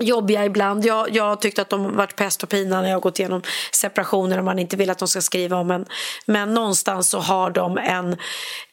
jobbiga 0.00 0.44
ibland. 0.44 0.84
Jag, 0.84 1.16
jag 1.16 1.24
har 1.24 1.36
tyckt 1.36 1.58
att 1.58 1.70
de 1.70 1.96
varit 1.96 2.16
pest 2.16 2.42
och 2.42 2.48
pina 2.48 2.82
när 2.82 2.90
jag 2.90 3.00
gått 3.00 3.18
igenom 3.18 3.42
separationer 3.72 4.38
och 4.38 4.44
man 4.44 4.58
inte 4.58 4.76
vill 4.76 4.90
att 4.90 4.98
de 4.98 5.08
ska 5.08 5.20
skriva 5.20 5.56
om 5.56 5.70
en. 5.70 5.86
Men 6.26 6.54
någonstans 6.54 7.08
så 7.10 7.18
har 7.18 7.50
de 7.50 7.78
en, 7.78 8.16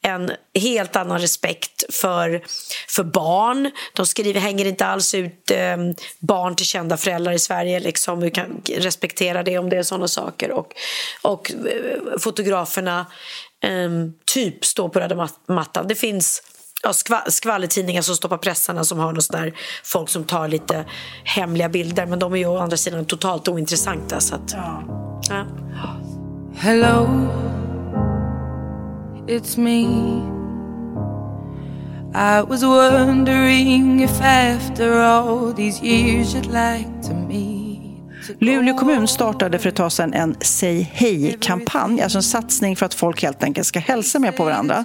en 0.01 0.31
helt 0.59 0.95
annan 0.95 1.19
respekt 1.19 1.95
för, 1.95 2.43
för 2.89 3.03
barn. 3.03 3.71
De 3.93 4.05
skriver, 4.05 4.39
hänger 4.39 4.65
inte 4.65 4.85
alls 4.85 5.13
ut 5.13 5.51
eh, 5.51 5.77
barn 6.19 6.55
till 6.55 6.65
kända 6.65 6.97
föräldrar 6.97 7.31
i 7.33 7.39
Sverige. 7.39 7.79
Liksom. 7.79 8.19
Vi 8.19 8.31
kan 8.31 8.61
respektera 8.77 9.43
det 9.43 9.57
om 9.57 9.69
det 9.69 9.77
är 9.77 9.83
sådana 9.83 10.07
saker. 10.07 10.51
Och, 10.51 10.73
och 11.21 11.51
eh, 11.51 12.19
fotograferna 12.19 13.05
eh, 13.63 13.89
typ 14.25 14.65
står 14.65 14.89
på 14.89 14.99
röda 14.99 15.29
mattan. 15.47 15.87
Det 15.87 15.95
finns 15.95 16.41
ja, 16.87 16.91
skva- 16.93 17.29
skvallertidningar 17.29 18.01
som 18.01 18.15
stoppar 18.15 18.37
pressarna 18.37 18.83
som 18.83 18.99
har 18.99 19.13
något 19.13 19.31
där 19.31 19.53
folk 19.83 20.09
som 20.09 20.23
tar 20.23 20.47
lite 20.47 20.85
hemliga 21.23 21.69
bilder. 21.69 22.05
Men 22.05 22.19
de 22.19 22.33
är 22.33 22.37
ju 22.37 22.45
å 22.45 22.57
andra 22.57 22.77
sidan 22.77 23.05
totalt 23.05 23.47
ointressanta. 23.47 24.19
Så 24.19 24.35
att, 24.35 24.55
ja. 25.29 25.45
Hello, 26.55 27.07
it's 29.27 29.57
me. 29.57 29.83
I 32.15 32.41
was 32.41 32.63
wondering 32.63 34.01
if 34.03 34.21
after 34.21 34.99
all 35.01 35.53
these 35.53 35.83
years 35.83 36.33
you'd 36.33 36.45
like 36.45 37.07
to 37.07 37.13
meet. 37.13 37.66
Luleå 38.39 38.77
kommun 38.77 39.07
startade 39.07 39.59
för 39.59 39.69
ett 39.69 39.75
tag 39.75 39.91
sedan 39.91 40.13
en 40.13 40.35
Säg 40.41 40.91
hej-kampanj, 40.93 42.01
alltså 42.01 42.17
en 42.17 42.23
satsning 42.23 42.75
för 42.75 42.85
att 42.85 42.93
folk 42.93 43.23
helt 43.23 43.43
enkelt 43.43 43.67
ska 43.67 43.79
hälsa 43.79 44.19
mer 44.19 44.31
på 44.31 44.43
varandra. 44.43 44.83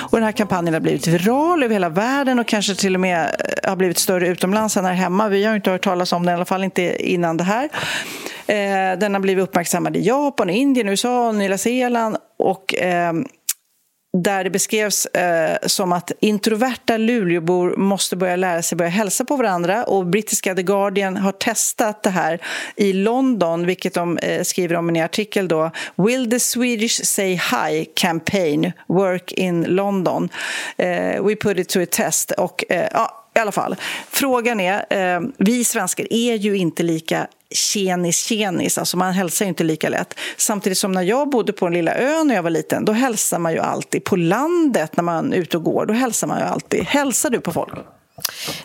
Och 0.00 0.18
den 0.18 0.24
här 0.24 0.32
kampanjen 0.32 0.74
har 0.74 0.80
blivit 0.80 1.06
viral 1.06 1.62
över 1.62 1.74
hela 1.74 1.88
världen 1.88 2.38
och 2.38 2.46
kanske 2.46 2.74
till 2.74 2.94
och 2.94 3.00
med 3.00 3.20
eh, 3.24 3.68
har 3.68 3.76
blivit 3.76 3.98
större 3.98 4.28
utomlands 4.28 4.76
än 4.76 4.84
här 4.84 4.92
hemma. 4.92 5.28
Vi 5.28 5.44
har 5.44 5.56
inte 5.56 5.70
hört 5.70 5.84
talas 5.84 6.12
om 6.12 6.26
den, 6.26 6.32
i 6.32 6.34
alla 6.34 6.44
fall 6.44 6.64
inte 6.64 7.10
innan 7.12 7.36
det 7.36 7.44
här. 7.44 7.68
Eh, 8.46 8.98
den 8.98 9.14
har 9.14 9.20
blivit 9.20 9.42
uppmärksammad 9.42 9.96
i 9.96 10.00
Japan, 10.00 10.50
Indien, 10.50 10.88
USA, 10.88 11.32
Nya 11.32 11.58
Zeeland 11.58 12.16
och 12.38 12.74
ehm, 12.78 13.26
där 14.12 14.44
det 14.44 14.50
beskrevs 14.50 15.06
eh, 15.06 15.56
som 15.66 15.92
att 15.92 16.12
introverta 16.20 16.96
Luleåbor 16.96 17.76
måste 17.76 18.16
börja 18.16 18.36
lära 18.36 18.62
sig 18.62 18.76
börja 18.76 18.90
hälsa 18.90 19.24
på 19.24 19.36
varandra. 19.36 19.84
Och 19.84 20.06
brittiska 20.06 20.54
The 20.54 20.62
Guardian 20.62 21.16
har 21.16 21.32
testat 21.32 22.02
det 22.02 22.10
här 22.10 22.40
i 22.76 22.92
London, 22.92 23.66
vilket 23.66 23.94
de 23.94 24.18
eh, 24.18 24.42
skriver 24.42 24.76
om 24.76 24.96
i 24.96 24.98
en 24.98 25.04
artikel. 25.04 25.48
Då. 25.48 25.70
Will 25.96 26.30
the 26.30 26.40
Swedish 26.40 27.04
Say 27.04 27.34
Hi 27.34 27.84
campaign 27.94 28.72
work 28.86 29.32
in 29.32 29.62
London? 29.62 30.28
Eh, 30.76 31.22
we 31.24 31.36
put 31.36 31.58
it 31.58 31.68
to 31.68 31.80
a 31.82 31.86
test. 31.90 32.30
Och, 32.30 32.64
eh, 32.68 32.88
ja, 32.92 33.18
i 33.34 33.38
alla 33.38 33.52
fall, 33.52 33.76
frågan 34.10 34.60
är, 34.60 34.84
eh, 34.90 35.20
vi 35.38 35.64
svenskar 35.64 36.06
är 36.10 36.34
ju 36.34 36.56
inte 36.56 36.82
lika 36.82 37.26
tjenis 37.54 38.24
tjenis, 38.24 38.78
alltså 38.78 38.96
man 38.96 39.12
hälsar 39.12 39.44
ju 39.44 39.48
inte 39.48 39.64
lika 39.64 39.88
lätt. 39.88 40.14
Samtidigt 40.36 40.78
som 40.78 40.92
när 40.92 41.02
jag 41.02 41.30
bodde 41.30 41.52
på 41.52 41.66
den 41.66 41.74
lilla 41.74 41.94
ön 41.94 42.28
när 42.28 42.34
jag 42.34 42.42
var 42.42 42.50
liten, 42.50 42.84
då 42.84 42.92
hälsar 42.92 43.38
man 43.38 43.52
ju 43.52 43.58
alltid. 43.58 44.04
På 44.04 44.16
landet 44.16 44.96
när 44.96 45.04
man 45.04 45.32
är 45.32 45.36
ute 45.36 45.56
och 45.56 45.64
går, 45.64 45.86
då 45.86 45.94
hälsar 45.94 46.26
man 46.26 46.38
ju 46.38 46.44
alltid. 46.44 46.84
Hälsar 46.84 47.30
du 47.30 47.40
på 47.40 47.52
folk? 47.52 47.72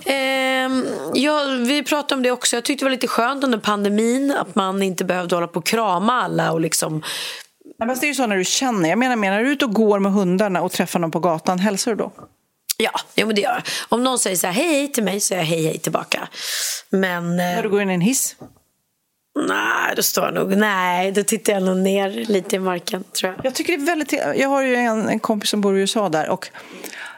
Ehm, 0.05 0.85
ja, 1.13 1.43
vi 1.67 1.83
pratade 1.83 2.15
om 2.15 2.23
det 2.23 2.31
också. 2.31 2.55
Jag 2.55 2.65
tyckte 2.65 2.85
det 2.85 2.89
var 2.89 2.91
lite 2.91 3.07
skönt 3.07 3.43
under 3.43 3.57
pandemin 3.57 4.31
att 4.31 4.55
man 4.55 4.83
inte 4.83 5.05
behövde 5.05 5.35
hålla 5.35 5.47
på 5.47 5.59
och 5.59 5.65
krama 5.65 6.21
alla 6.21 6.51
och 6.51 6.61
liksom 6.61 7.03
Nej, 7.79 7.87
men 7.87 7.99
det 7.99 8.05
är 8.05 8.07
ju 8.07 8.13
så 8.13 8.27
när 8.27 8.37
du 8.37 8.45
känner. 8.45 8.89
Jag 8.89 8.99
menar, 8.99 9.15
menar 9.15 9.39
du 9.39 9.51
ute 9.51 9.65
och 9.65 9.73
går 9.73 9.99
med 9.99 10.11
hundarna 10.11 10.61
och 10.61 10.71
träffar 10.71 10.99
någon 10.99 11.11
på 11.11 11.19
gatan, 11.19 11.59
hälsar 11.59 11.91
du 11.91 11.97
då? 11.97 12.11
Ja, 12.77 12.91
ja 13.15 13.25
men 13.25 13.35
det 13.35 13.41
gör 13.41 13.49
jag. 13.49 13.63
Om 13.89 14.03
någon 14.03 14.19
säger 14.19 14.35
så 14.35 14.47
här, 14.47 14.53
hej 14.53 14.67
hej 14.67 14.91
till 14.91 15.03
mig 15.03 15.19
så 15.19 15.27
säger 15.27 15.41
jag 15.41 15.47
hej 15.47 15.63
hej 15.63 15.77
tillbaka. 15.77 16.27
Men... 16.89 17.37
När 17.37 17.63
du 17.63 17.69
går 17.69 17.81
in 17.81 17.89
i 17.89 17.93
en 17.93 18.01
hiss? 18.01 18.35
Nej, 19.87 19.95
då 19.95 20.03
står 20.03 20.25
jag 20.25 20.33
nog... 20.33 20.57
Nej, 20.57 21.11
då 21.11 21.23
tittar 21.23 21.53
jag 21.53 21.63
nog 21.63 21.77
ner 21.77 22.09
lite 22.09 22.55
i 22.55 22.59
marken, 22.59 23.03
tror 23.03 23.33
jag. 23.35 23.45
Jag 23.45 23.55
tycker 23.55 23.77
det 23.77 23.83
är 23.83 23.85
väldigt... 23.85 24.13
Jag 24.35 24.49
har 24.49 24.61
ju 24.61 24.75
en, 24.75 25.09
en 25.09 25.19
kompis 25.19 25.49
som 25.49 25.61
bor 25.61 25.77
i 25.77 25.79
USA 25.79 26.09
där 26.09 26.29
och 26.29 26.49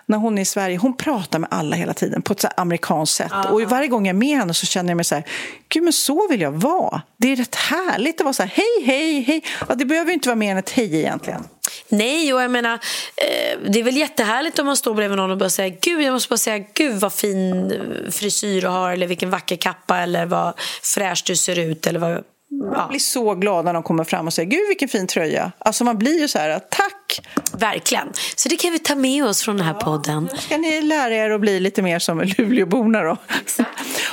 när 0.05 0.17
hon 0.17 0.37
är 0.37 0.41
i 0.41 0.45
Sverige, 0.45 0.77
hon 0.77 0.97
pratar 0.97 1.39
med 1.39 1.49
alla 1.51 1.75
hela 1.75 1.93
tiden 1.93 2.21
på 2.21 2.33
ett 2.33 2.41
så 2.41 2.47
amerikanskt 2.57 3.15
sätt. 3.15 3.31
Och 3.51 3.61
varje 3.61 3.87
gång 3.87 4.05
jag 4.05 4.15
är 4.15 4.17
med 4.17 4.37
henne 4.37 4.53
så 4.53 4.65
känner 4.65 4.89
jag 4.89 4.95
mig 4.95 5.05
så 5.05 5.15
här, 5.15 5.23
gud 5.69 5.83
men 5.83 5.93
så 5.93 6.27
vill 6.27 6.41
jag 6.41 6.51
vara. 6.51 7.01
Det 7.17 7.31
är 7.31 7.35
rätt 7.35 7.55
härligt 7.55 8.21
att 8.21 8.25
vara 8.25 8.33
så 8.33 8.43
här, 8.43 8.51
hej, 8.55 8.85
hej, 8.85 9.21
hej. 9.21 9.43
Ja, 9.67 9.75
det 9.75 9.85
behöver 9.85 10.09
ju 10.09 10.13
inte 10.13 10.29
vara 10.29 10.35
mer 10.35 10.51
än 10.51 10.57
ett 10.57 10.69
hej 10.69 10.95
egentligen. 10.95 11.43
Nej, 11.89 12.33
och 12.33 12.41
jag 12.41 12.51
menar, 12.51 12.73
eh, 12.73 13.59
det 13.69 13.79
är 13.79 13.83
väl 13.83 13.97
jättehärligt 13.97 14.59
om 14.59 14.65
man 14.65 14.77
står 14.77 14.93
bredvid 14.93 15.17
någon 15.17 15.31
och 15.31 15.37
bara 15.37 15.49
säger 15.49 15.77
gud, 15.81 16.01
jag 16.01 16.13
måste 16.13 16.29
bara 16.29 16.37
säga 16.37 16.65
gud 16.73 16.99
vad 16.99 17.13
fin 17.13 17.73
frisyr 18.11 18.61
du 18.61 18.67
har 18.67 18.91
eller 18.91 19.07
vilken 19.07 19.29
vacker 19.29 19.55
kappa 19.55 19.97
eller 19.97 20.25
vad 20.25 20.53
fräsch 20.83 21.23
du 21.25 21.35
ser 21.35 21.59
ut 21.59 21.87
eller 21.87 21.99
vad... 21.99 22.23
Man 22.51 22.89
blir 22.89 22.99
så 22.99 23.35
glad 23.35 23.65
när 23.65 23.73
de 23.73 23.83
kommer 23.83 24.03
fram 24.03 24.27
och 24.27 24.33
säger 24.33 24.49
gud 24.49 24.67
vilken 24.67 24.89
fin 24.89 25.07
tröja. 25.07 25.51
Alltså 25.59 25.83
man 25.83 25.97
blir 25.97 26.19
ju 26.19 26.27
så 26.27 26.39
här, 26.39 26.59
tack. 26.69 27.21
Verkligen. 27.57 28.07
Så 28.35 28.49
det 28.49 28.55
kan 28.55 28.71
vi 28.71 28.79
ta 28.79 28.95
med 28.95 29.25
oss 29.25 29.41
från 29.41 29.57
den 29.57 29.65
här 29.65 29.73
podden. 29.73 30.29
Nu 30.33 30.39
ska 30.39 30.57
ni 30.57 30.81
lära 30.81 31.15
er 31.15 31.29
att 31.29 31.41
bli 31.41 31.59
lite 31.59 31.81
mer 31.81 31.99
som 31.99 32.19
Luleåborna 32.37 33.01
då. 33.01 33.17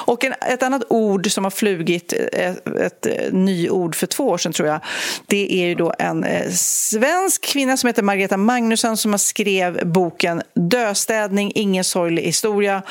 Och 0.06 0.24
en, 0.24 0.32
ett 0.32 0.62
annat 0.62 0.82
ord 0.88 1.30
som 1.30 1.44
har 1.44 1.50
flugit, 1.50 2.12
ett, 2.12 2.66
ett, 2.66 3.06
ett 3.06 3.32
nyord 3.32 3.94
för 3.94 4.06
två 4.06 4.28
år 4.28 4.38
sedan 4.38 4.52
tror 4.52 4.68
jag, 4.68 4.80
det 5.26 5.62
är 5.62 5.66
ju 5.66 5.74
då 5.74 5.92
en 5.98 6.24
eh, 6.24 6.50
svensk 6.52 7.44
kvinna 7.44 7.76
som 7.76 7.86
heter 7.86 8.02
Margareta 8.02 8.36
Magnusson 8.36 8.96
som 8.96 9.12
har 9.12 9.18
skrev 9.18 9.86
boken 9.86 10.42
Döstädning, 10.54 11.52
ingen 11.54 11.84
sorglig 11.84 12.22
historia 12.22 12.82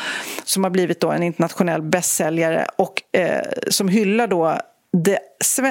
som 0.43 0.63
har 0.63 0.71
blivit 0.71 0.99
då 0.99 1.11
en 1.11 1.23
internationell 1.23 1.81
bästsäljare 1.81 2.67
och 2.75 3.17
eh, 3.19 3.41
som 3.69 3.87
hyllar 3.87 4.27
då 4.27 4.59
det 5.03 5.19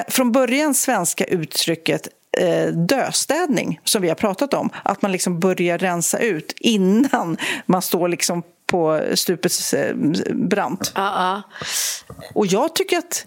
från 0.07 0.31
början 0.31 0.73
svenska 0.73 1.25
uttrycket 1.25 2.07
eh, 2.37 2.67
döstädning 2.67 3.79
som 3.83 4.01
vi 4.01 4.07
har 4.07 4.15
pratat 4.15 4.53
om. 4.53 4.69
Att 4.83 5.01
man 5.01 5.11
liksom 5.11 5.39
börjar 5.39 5.77
rensa 5.77 6.19
ut 6.19 6.53
innan 6.59 7.37
man 7.65 7.81
står 7.81 8.07
liksom 8.07 8.43
på 8.67 9.01
stupets 9.15 9.73
eh, 9.73 9.95
brant. 10.33 10.93
Uh-uh. 10.95 11.41
Och 12.33 12.45
jag 12.45 12.75
tycker 12.75 12.97
att 12.97 13.25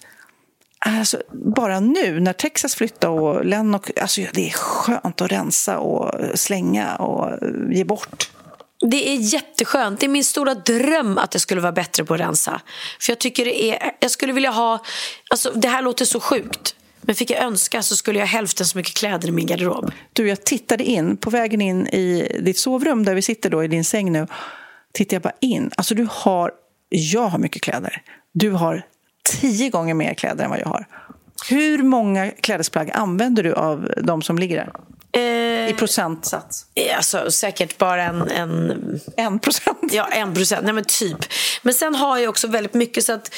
Alltså, 0.81 1.23
bara 1.33 1.81
nu 1.81 2.21
när 2.21 2.33
Texas 2.33 2.75
flyttar 2.75 3.09
och 3.09 3.45
Lennox, 3.45 3.91
alltså, 4.01 4.21
det 4.33 4.49
är 4.49 4.53
skönt 4.53 5.21
att 5.21 5.33
rensa 5.33 5.79
och 5.79 6.39
slänga 6.39 6.97
och 6.97 7.39
ge 7.71 7.85
bort. 7.85 8.31
Det 8.81 9.09
är 9.09 9.17
jätteskönt. 9.17 10.01
Det 10.01 10.07
är 10.07 10.09
min 10.09 10.25
stora 10.25 10.55
dröm 10.55 11.19
att 11.19 11.31
det 11.31 11.39
skulle 11.39 11.61
vara 11.61 11.73
bättre 11.73 12.05
på 12.05 12.15
att 12.15 12.21
rensa. 12.21 12.61
För 13.01 13.11
jag 13.13 13.19
tycker 13.19 13.45
det 13.45 13.65
är, 13.65 13.93
jag 14.01 14.11
skulle 14.11 14.33
vilja 14.33 14.51
ha, 14.51 14.85
alltså 15.31 15.51
det 15.55 15.69
här 15.69 15.83
låter 15.83 16.05
så 16.05 16.21
sjukt. 16.21 16.75
Men 17.01 17.15
fick 17.15 17.31
jag 17.31 17.43
önska 17.43 17.83
så 17.83 17.97
skulle 17.97 18.19
jag 18.19 18.27
ha 18.27 18.33
hälften 18.33 18.67
så 18.67 18.79
mycket 18.79 18.95
kläder 18.95 19.29
i 19.29 19.31
min 19.31 19.47
garderob. 19.47 19.93
Du, 20.13 20.29
jag 20.29 20.45
tittade 20.45 20.85
in 20.85 21.17
på 21.17 21.31
vägen 21.31 21.61
in 21.61 21.87
i 21.87 22.39
ditt 22.41 22.59
sovrum 22.59 23.05
där 23.05 23.15
vi 23.15 23.23
sitter 23.23 23.51
då 23.51 23.65
i 23.65 23.69
din 23.69 23.85
säng 23.85 24.13
nu. 24.13 24.27
Tittade 24.93 25.15
jag 25.15 25.23
bara 25.23 25.37
in. 25.41 25.71
Alltså 25.77 25.95
du 25.95 26.09
har, 26.11 26.53
jag 26.89 27.29
har 27.29 27.39
mycket 27.39 27.63
kläder. 27.63 28.03
Du 28.33 28.51
har 28.51 28.83
tio 29.41 29.71
gånger 29.71 29.95
mer 29.95 30.15
kläder 30.15 30.45
än 30.45 30.51
vad 30.51 30.61
jag 30.61 30.69
har. 30.69 30.87
Hur 31.49 31.83
många 31.83 32.31
klädesplagg 32.31 32.91
använder 32.91 33.43
du 33.43 33.55
av 33.55 33.91
de 34.03 34.23
som 34.23 34.39
ligger 34.39 34.57
där? 34.57 34.73
I 35.17 35.75
procentsats? 35.79 36.67
Alltså, 36.97 37.31
säkert 37.31 37.79
bara 37.79 38.03
en... 38.03 38.31
En, 38.31 39.01
en 39.17 39.39
procent? 39.39 39.93
Ja, 39.93 40.07
en 40.07 40.35
procent. 40.35 40.65
Nej, 40.65 40.73
men 40.73 40.85
typ. 40.85 41.19
Men 41.63 41.75
sen 41.75 41.95
har 41.95 42.19
jag 42.19 42.31
också 42.31 42.47
väldigt 42.47 42.75
mycket 42.75 43.05
så 43.05 43.13
att 43.13 43.35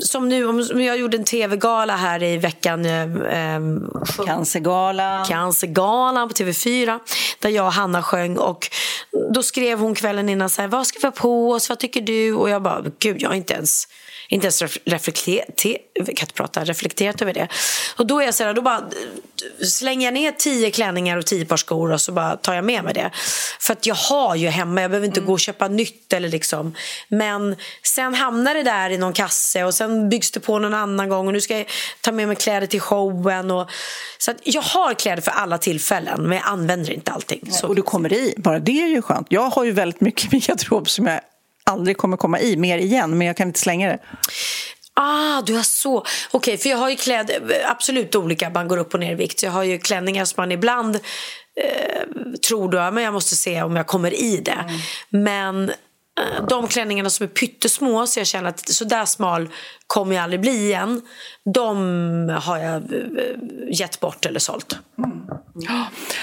som 0.00 0.28
nu, 0.28 0.46
om 0.46 0.82
jag 0.82 0.98
gjorde 0.98 1.16
en 1.16 1.24
tv-gala 1.24 1.96
här 1.96 2.22
i 2.22 2.36
veckan. 2.36 2.86
Eh, 2.86 3.60
Cancergalan. 4.26 5.26
Cancergalan 5.26 6.28
på 6.28 6.34
TV4. 6.34 6.98
Där 7.38 7.50
jag 7.50 7.66
och 7.66 7.72
Hanna 7.72 8.02
sjöng. 8.02 8.36
Och 8.36 8.70
då 9.34 9.42
skrev 9.42 9.78
hon 9.78 9.94
kvällen 9.94 10.28
innan 10.28 10.50
så 10.50 10.62
här, 10.62 10.68
vad 10.68 10.86
ska 10.86 10.98
vi 10.98 11.06
ha 11.06 11.12
på 11.12 11.50
oss, 11.50 11.68
vad 11.68 11.78
tycker 11.78 12.00
du? 12.00 12.34
Och 12.34 12.50
jag 12.50 12.62
bara, 12.62 12.84
gud 12.98 13.22
jag 13.22 13.28
har 13.28 13.36
inte 13.36 13.54
ens 13.54 13.88
inte 14.30 14.46
ens 14.46 14.62
reflekterat, 14.84 16.34
prata, 16.34 16.64
reflekterat 16.64 17.22
över 17.22 17.34
det. 17.34 17.48
Och 17.96 18.06
då 18.06 18.20
är 18.20 18.24
jag 18.24 18.34
så 18.34 18.44
här, 18.44 18.54
då 18.54 18.62
bara 18.62 18.82
slänger 19.62 20.06
jag 20.06 20.14
ner 20.14 20.32
tio 20.32 20.70
klänningar 20.70 21.16
och 21.16 21.26
tio 21.26 21.44
par 21.44 21.56
skor 21.56 21.92
och 21.92 22.00
så 22.00 22.12
bara 22.12 22.36
tar 22.36 22.54
jag 22.54 22.64
med 22.64 22.84
mig 22.84 22.94
det. 22.94 23.10
För 23.60 23.72
att 23.72 23.86
jag 23.86 23.94
har 23.94 24.36
ju 24.36 24.48
hemma, 24.48 24.82
jag 24.82 24.90
behöver 24.90 25.06
inte 25.06 25.20
mm. 25.20 25.26
gå 25.26 25.32
och 25.32 25.40
köpa 25.40 25.68
nytt 25.68 26.12
eller 26.12 26.28
liksom. 26.28 26.74
Men 27.08 27.56
sen 27.82 28.14
hamnar 28.14 28.54
det 28.54 28.62
där 28.62 28.90
i 28.90 28.98
någon 28.98 29.12
kasse 29.12 29.64
och 29.64 29.74
sen 29.74 30.08
byggs 30.08 30.30
det 30.30 30.40
på 30.40 30.58
någon 30.58 30.74
annan 30.74 31.08
gång 31.08 31.26
och 31.26 31.32
nu 31.32 31.40
ska 31.40 31.58
jag 31.58 31.66
ta 32.00 32.12
med 32.12 32.28
mig 32.28 32.36
kläder 32.36 32.66
till 32.66 32.80
showen. 32.80 33.50
Och, 33.50 33.70
så 34.18 34.30
att 34.30 34.36
jag 34.42 34.62
har 34.62 34.94
kläder 34.94 35.22
för 35.22 35.30
alla 35.30 35.58
tillfällen 35.58 36.22
men 36.22 36.32
jag 36.32 36.46
använder 36.46 36.92
inte 36.92 37.10
allting. 37.12 37.52
Så. 37.52 37.66
Och 37.66 37.74
du 37.74 37.82
kommer 37.82 38.12
i, 38.12 38.34
bara 38.36 38.58
det 38.58 38.82
är 38.82 38.88
ju 38.88 39.02
skönt. 39.02 39.26
Jag 39.30 39.50
har 39.50 39.64
ju 39.64 39.72
väldigt 39.72 40.00
mycket 40.00 40.24
i 40.24 40.28
min 40.32 40.40
garderob 40.40 40.88
som 40.88 41.06
jag 41.06 41.20
aldrig 41.70 41.96
kommer 41.96 42.16
komma 42.16 42.40
i 42.40 42.56
mer 42.56 42.78
igen, 42.78 43.18
men 43.18 43.26
jag 43.26 43.36
kan 43.36 43.48
inte 43.48 43.60
slänga 43.60 43.88
det. 43.88 43.98
Ah, 44.94 45.42
du 45.42 45.54
har 45.54 45.62
så. 45.62 45.98
Okej, 45.98 46.08
okay, 46.32 46.56
för 46.56 46.68
jag 46.68 46.76
har 46.76 46.90
ju 46.90 46.96
kläder, 46.96 47.42
absolut 47.66 48.14
olika, 48.14 48.50
man 48.50 48.68
går 48.68 48.78
upp 48.78 48.94
och 48.94 49.00
ner 49.00 49.12
i 49.12 49.14
vikt. 49.14 49.42
Jag 49.42 49.50
har 49.50 49.62
ju 49.62 49.78
klänningar 49.78 50.24
som 50.24 50.42
man 50.42 50.52
ibland 50.52 50.96
eh, 50.96 52.02
tror 52.48 52.72
då, 52.72 52.90
men 52.90 53.04
jag 53.04 53.12
måste 53.12 53.36
se 53.36 53.62
om 53.62 53.76
jag 53.76 53.86
kommer 53.86 54.14
i 54.14 54.36
det. 54.36 54.64
Mm. 54.68 54.78
Men 55.24 55.72
de 56.48 56.68
klänningarna 56.68 57.10
som 57.10 57.24
är 57.24 57.28
pyttesmå 57.28 58.06
så 58.06 58.20
jag 58.20 58.26
känner 58.26 58.48
att 58.48 58.68
så 58.68 58.84
där 58.84 59.04
smal 59.04 59.48
kommer 59.86 60.14
jag 60.14 60.22
aldrig 60.22 60.40
bli 60.40 60.64
igen. 60.66 61.02
De 61.54 62.38
har 62.42 62.58
jag 62.58 62.74
eh, 62.74 63.00
gett 63.70 64.00
bort 64.00 64.26
eller 64.26 64.40
sålt. 64.40 64.78
Mm. 64.98 65.20
I 65.62 65.66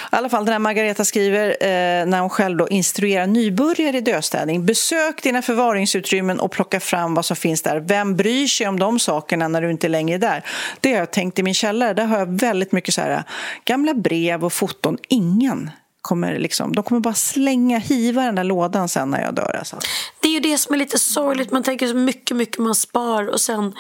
alla 0.10 0.30
fall, 0.30 0.46
den 0.46 0.52
här 0.52 0.60
Margareta 0.60 1.06
skriver 1.06 1.50
eh, 1.50 2.06
när 2.06 2.20
hon 2.20 2.30
själv 2.30 2.58
då 2.58 2.68
instruerar 2.68 3.28
nybörjare 3.28 3.98
i 3.98 4.02
döstädning... 4.02 4.66
Besök 4.66 5.24
dina 5.24 5.42
förvaringsutrymmen 5.42 6.40
och 6.40 6.52
plocka 6.52 6.80
fram 6.80 7.14
vad 7.14 7.26
som 7.26 7.36
finns 7.36 7.62
där. 7.62 7.80
Vem 7.80 8.16
bryr 8.16 8.48
sig 8.48 8.68
om 8.68 8.80
de 8.80 9.00
sakerna 9.00 9.48
när 9.48 9.62
du 9.62 9.72
inte 9.72 9.88
längre 9.88 10.16
är 10.16 10.20
där? 10.20 10.44
Det 10.80 10.92
har 10.92 11.00
jag 11.00 11.12
tänkt 11.12 11.40
i 11.40 11.44
min 11.44 11.54
källare. 11.54 11.94
Där 11.94 12.06
har 12.06 12.20
jag 12.20 12.40
väldigt 12.40 12.72
mycket 12.72 12.94
så 12.94 13.02
här, 13.02 13.12
eh, 13.12 13.22
gamla 13.66 13.94
brev 13.94 14.46
och 14.46 14.54
foton. 14.54 14.98
Ingen 15.08 15.70
kommer 16.08 16.40
liksom, 16.40 16.76
de 16.76 16.84
kommer 16.84 17.02
bara 17.02 17.14
slänga, 17.14 17.78
hiva 17.78 18.22
den 18.22 18.36
där 18.36 18.44
lådan 18.44 18.90
sen 18.90 19.10
när 19.10 19.22
jag 19.22 19.34
dör. 19.34 19.56
Alltså. 19.60 19.80
Det 20.20 20.28
är 20.28 20.32
ju 20.32 20.40
det 20.40 20.58
som 20.58 20.74
är 20.74 20.80
lite 20.80 21.00
sorgligt. 21.00 21.52
Man 21.52 21.64
tänker 21.64 21.88
så 21.88 21.96
mycket, 21.96 22.38
mycket 22.38 22.58
man 22.58 22.76
spar 22.76 23.28
och 23.28 23.42
sen 23.42 23.74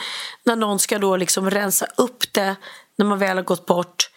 när 0.45 0.55
någon 0.55 0.79
ska 0.79 0.99
då 0.99 1.17
liksom 1.17 1.49
rensa 1.49 1.85
upp 1.97 2.33
det 2.33 2.55
när 2.97 3.05
man 3.05 3.19
väl 3.19 3.37
har 3.37 3.43
gått 3.43 3.65
bort 3.65 4.09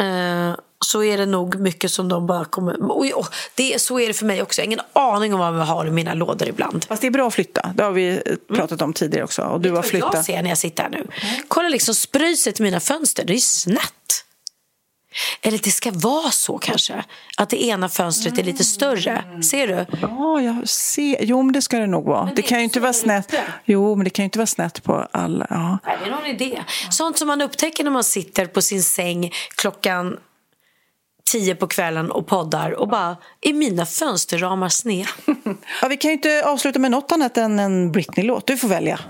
eh, 0.00 0.56
så 0.84 1.04
är 1.04 1.18
det 1.18 1.26
nog 1.26 1.60
mycket 1.60 1.90
som 1.90 2.08
de 2.08 2.26
bara 2.26 2.44
kommer... 2.44 2.90
Och, 2.90 3.06
och, 3.14 3.26
det, 3.54 3.80
så 3.80 4.00
är 4.00 4.08
det 4.08 4.14
för 4.14 4.26
mig 4.26 4.42
också. 4.42 4.60
Jag 4.60 4.64
har 4.64 4.66
ingen 4.66 4.80
aning 4.92 5.34
om 5.34 5.40
vad 5.40 5.54
jag 5.54 5.66
har 5.66 5.86
i 5.86 5.90
mina 5.90 6.14
lådor 6.14 6.48
ibland. 6.48 6.84
Fast 6.84 7.00
det 7.00 7.06
är 7.06 7.10
bra 7.10 7.26
att 7.26 7.34
flytta. 7.34 7.72
Det 7.74 7.82
har 7.82 7.92
vi 7.92 8.22
pratat 8.54 8.82
om 8.82 8.92
tidigare 8.92 9.24
också. 9.24 9.42
Och 9.42 9.60
du 9.60 9.70
har 9.70 9.82
flyttat. 9.82 10.14
jag 10.14 10.24
ser 10.24 10.42
när 10.42 10.48
jag 10.48 10.58
sitter 10.58 10.82
här 10.82 10.90
nu? 10.90 11.06
Kolla 11.48 11.68
liksom 11.68 11.94
spröjset 11.94 12.60
i 12.60 12.62
mina 12.62 12.80
fönster. 12.80 13.24
Det 13.24 13.34
är 13.34 13.38
snett. 13.38 14.24
Eller 15.42 15.58
det 15.58 15.70
ska 15.70 15.90
vara 15.94 16.30
så 16.30 16.58
kanske, 16.58 17.04
att 17.36 17.50
det 17.50 17.64
ena 17.64 17.88
fönstret 17.88 18.38
är 18.38 18.42
lite 18.42 18.64
större. 18.64 19.24
Ser 19.50 19.66
du? 19.66 19.86
Ja, 20.00 20.40
jag 20.40 20.68
ser. 20.68 21.16
Jo, 21.20 21.42
men 21.42 21.52
det 21.52 21.62
ska 21.62 21.78
det 21.78 21.86
nog 21.86 22.04
vara. 22.04 22.24
Det, 22.24 22.32
det, 22.34 22.42
kan 22.42 22.58
ju 22.58 22.64
inte 22.64 22.80
vara 22.80 22.92
snett. 22.92 23.34
Jo, 23.64 23.96
men 23.96 24.04
det 24.04 24.10
kan 24.10 24.22
ju 24.22 24.24
inte 24.24 24.38
vara 24.38 24.46
snett 24.46 24.82
på 24.82 25.08
alla. 25.10 25.46
Ja. 25.50 25.78
Nej, 25.86 25.98
det 26.00 26.10
är 26.10 26.10
någon 26.10 26.26
idé. 26.26 26.62
Sånt 26.90 27.18
som 27.18 27.28
man 27.28 27.42
upptäcker 27.42 27.84
när 27.84 27.90
man 27.90 28.04
sitter 28.04 28.46
på 28.46 28.62
sin 28.62 28.82
säng 28.82 29.32
klockan 29.56 30.18
tio 31.24 31.54
på 31.54 31.66
kvällen 31.66 32.10
och 32.10 32.26
poddar 32.26 32.70
och 32.70 32.88
bara 32.88 33.16
är 33.40 33.52
mina 33.52 33.86
fönsterramar 33.86 34.68
sned. 34.68 35.06
ja, 35.82 35.88
vi 35.88 35.96
kan 35.96 36.08
ju 36.10 36.12
inte 36.12 36.42
avsluta 36.44 36.78
med 36.78 36.90
något 36.90 37.12
annat 37.12 37.36
än 37.36 37.58
en 37.58 37.92
Britney-låt. 37.92 38.46
Du 38.46 38.56
får 38.56 38.68
välja. 38.68 39.00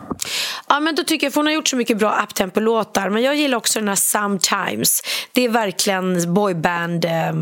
Ja, 0.68 0.80
men 0.80 0.94
då 0.94 1.04
tycker 1.04 1.26
jag, 1.26 1.32
för 1.32 1.40
hon 1.40 1.46
har 1.46 1.54
gjort 1.54 1.68
så 1.68 1.76
mycket 1.76 1.98
bra 1.98 2.22
uptempo-låtar. 2.22 3.10
Men 3.10 3.22
jag 3.22 3.36
gillar 3.36 3.58
också 3.58 3.78
den 3.78 3.88
här 3.88 3.94
Sometimes. 3.94 5.00
Det 5.32 5.44
är 5.44 5.48
verkligen 5.48 6.34
boyband 6.34 7.04
eh, 7.04 7.32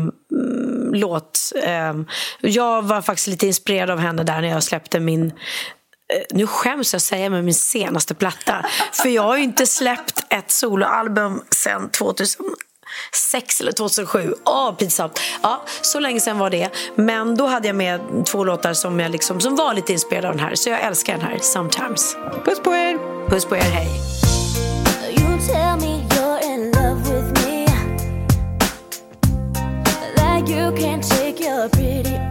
låt. 0.91 1.39
Eh, 1.63 1.93
jag 2.41 2.81
var 2.81 3.01
faktiskt 3.01 3.27
lite 3.27 3.47
inspirerad 3.47 3.89
av 3.89 3.99
henne 3.99 4.23
där 4.23 4.41
när 4.41 4.49
jag 4.49 4.63
släppte 4.63 4.99
min 4.99 5.25
eh, 5.25 5.31
nu 6.31 6.47
skäms 6.47 6.93
jag 6.93 7.01
säga 7.01 7.29
med 7.29 7.43
min 7.43 7.53
senaste 7.53 8.13
platta. 8.15 8.65
För 8.93 9.09
jag 9.09 9.23
har 9.23 9.37
inte 9.37 9.65
släppt 9.65 10.25
ett 10.29 10.51
soloalbum 10.51 11.41
sedan 11.49 11.89
2000 11.89 12.45
2006 13.31 13.61
eller 13.61 13.71
2007. 13.71 14.33
Åh, 14.45 14.69
oh, 14.69 14.75
pinsamt. 14.75 15.19
Ja, 15.43 15.65
så 15.81 15.99
länge 15.99 16.19
sedan 16.19 16.37
var 16.37 16.49
det. 16.49 16.69
Men 16.95 17.35
då 17.35 17.47
hade 17.47 17.67
jag 17.67 17.75
med 17.75 18.25
två 18.25 18.43
låtar 18.43 18.73
som, 18.73 18.99
jag 18.99 19.11
liksom, 19.11 19.39
som 19.39 19.55
var 19.55 19.73
lite 19.73 19.93
inspirerade 19.93 20.27
av 20.27 20.35
den 20.35 20.45
här. 20.45 20.55
Så 20.55 20.69
jag 20.69 20.81
älskar 20.81 21.13
den 21.13 21.21
här, 21.21 21.37
Sometimes. 21.41 22.15
Puss 22.45 22.59
på 22.59 22.71
er! 22.71 23.27
Puss 23.29 23.45
på 23.45 23.55
er, 23.55 23.61
hej. 23.61 23.87
You 30.49 30.71
can't 30.71 31.03
take 31.03 31.39
your 31.39 31.69
pretty 31.69 32.30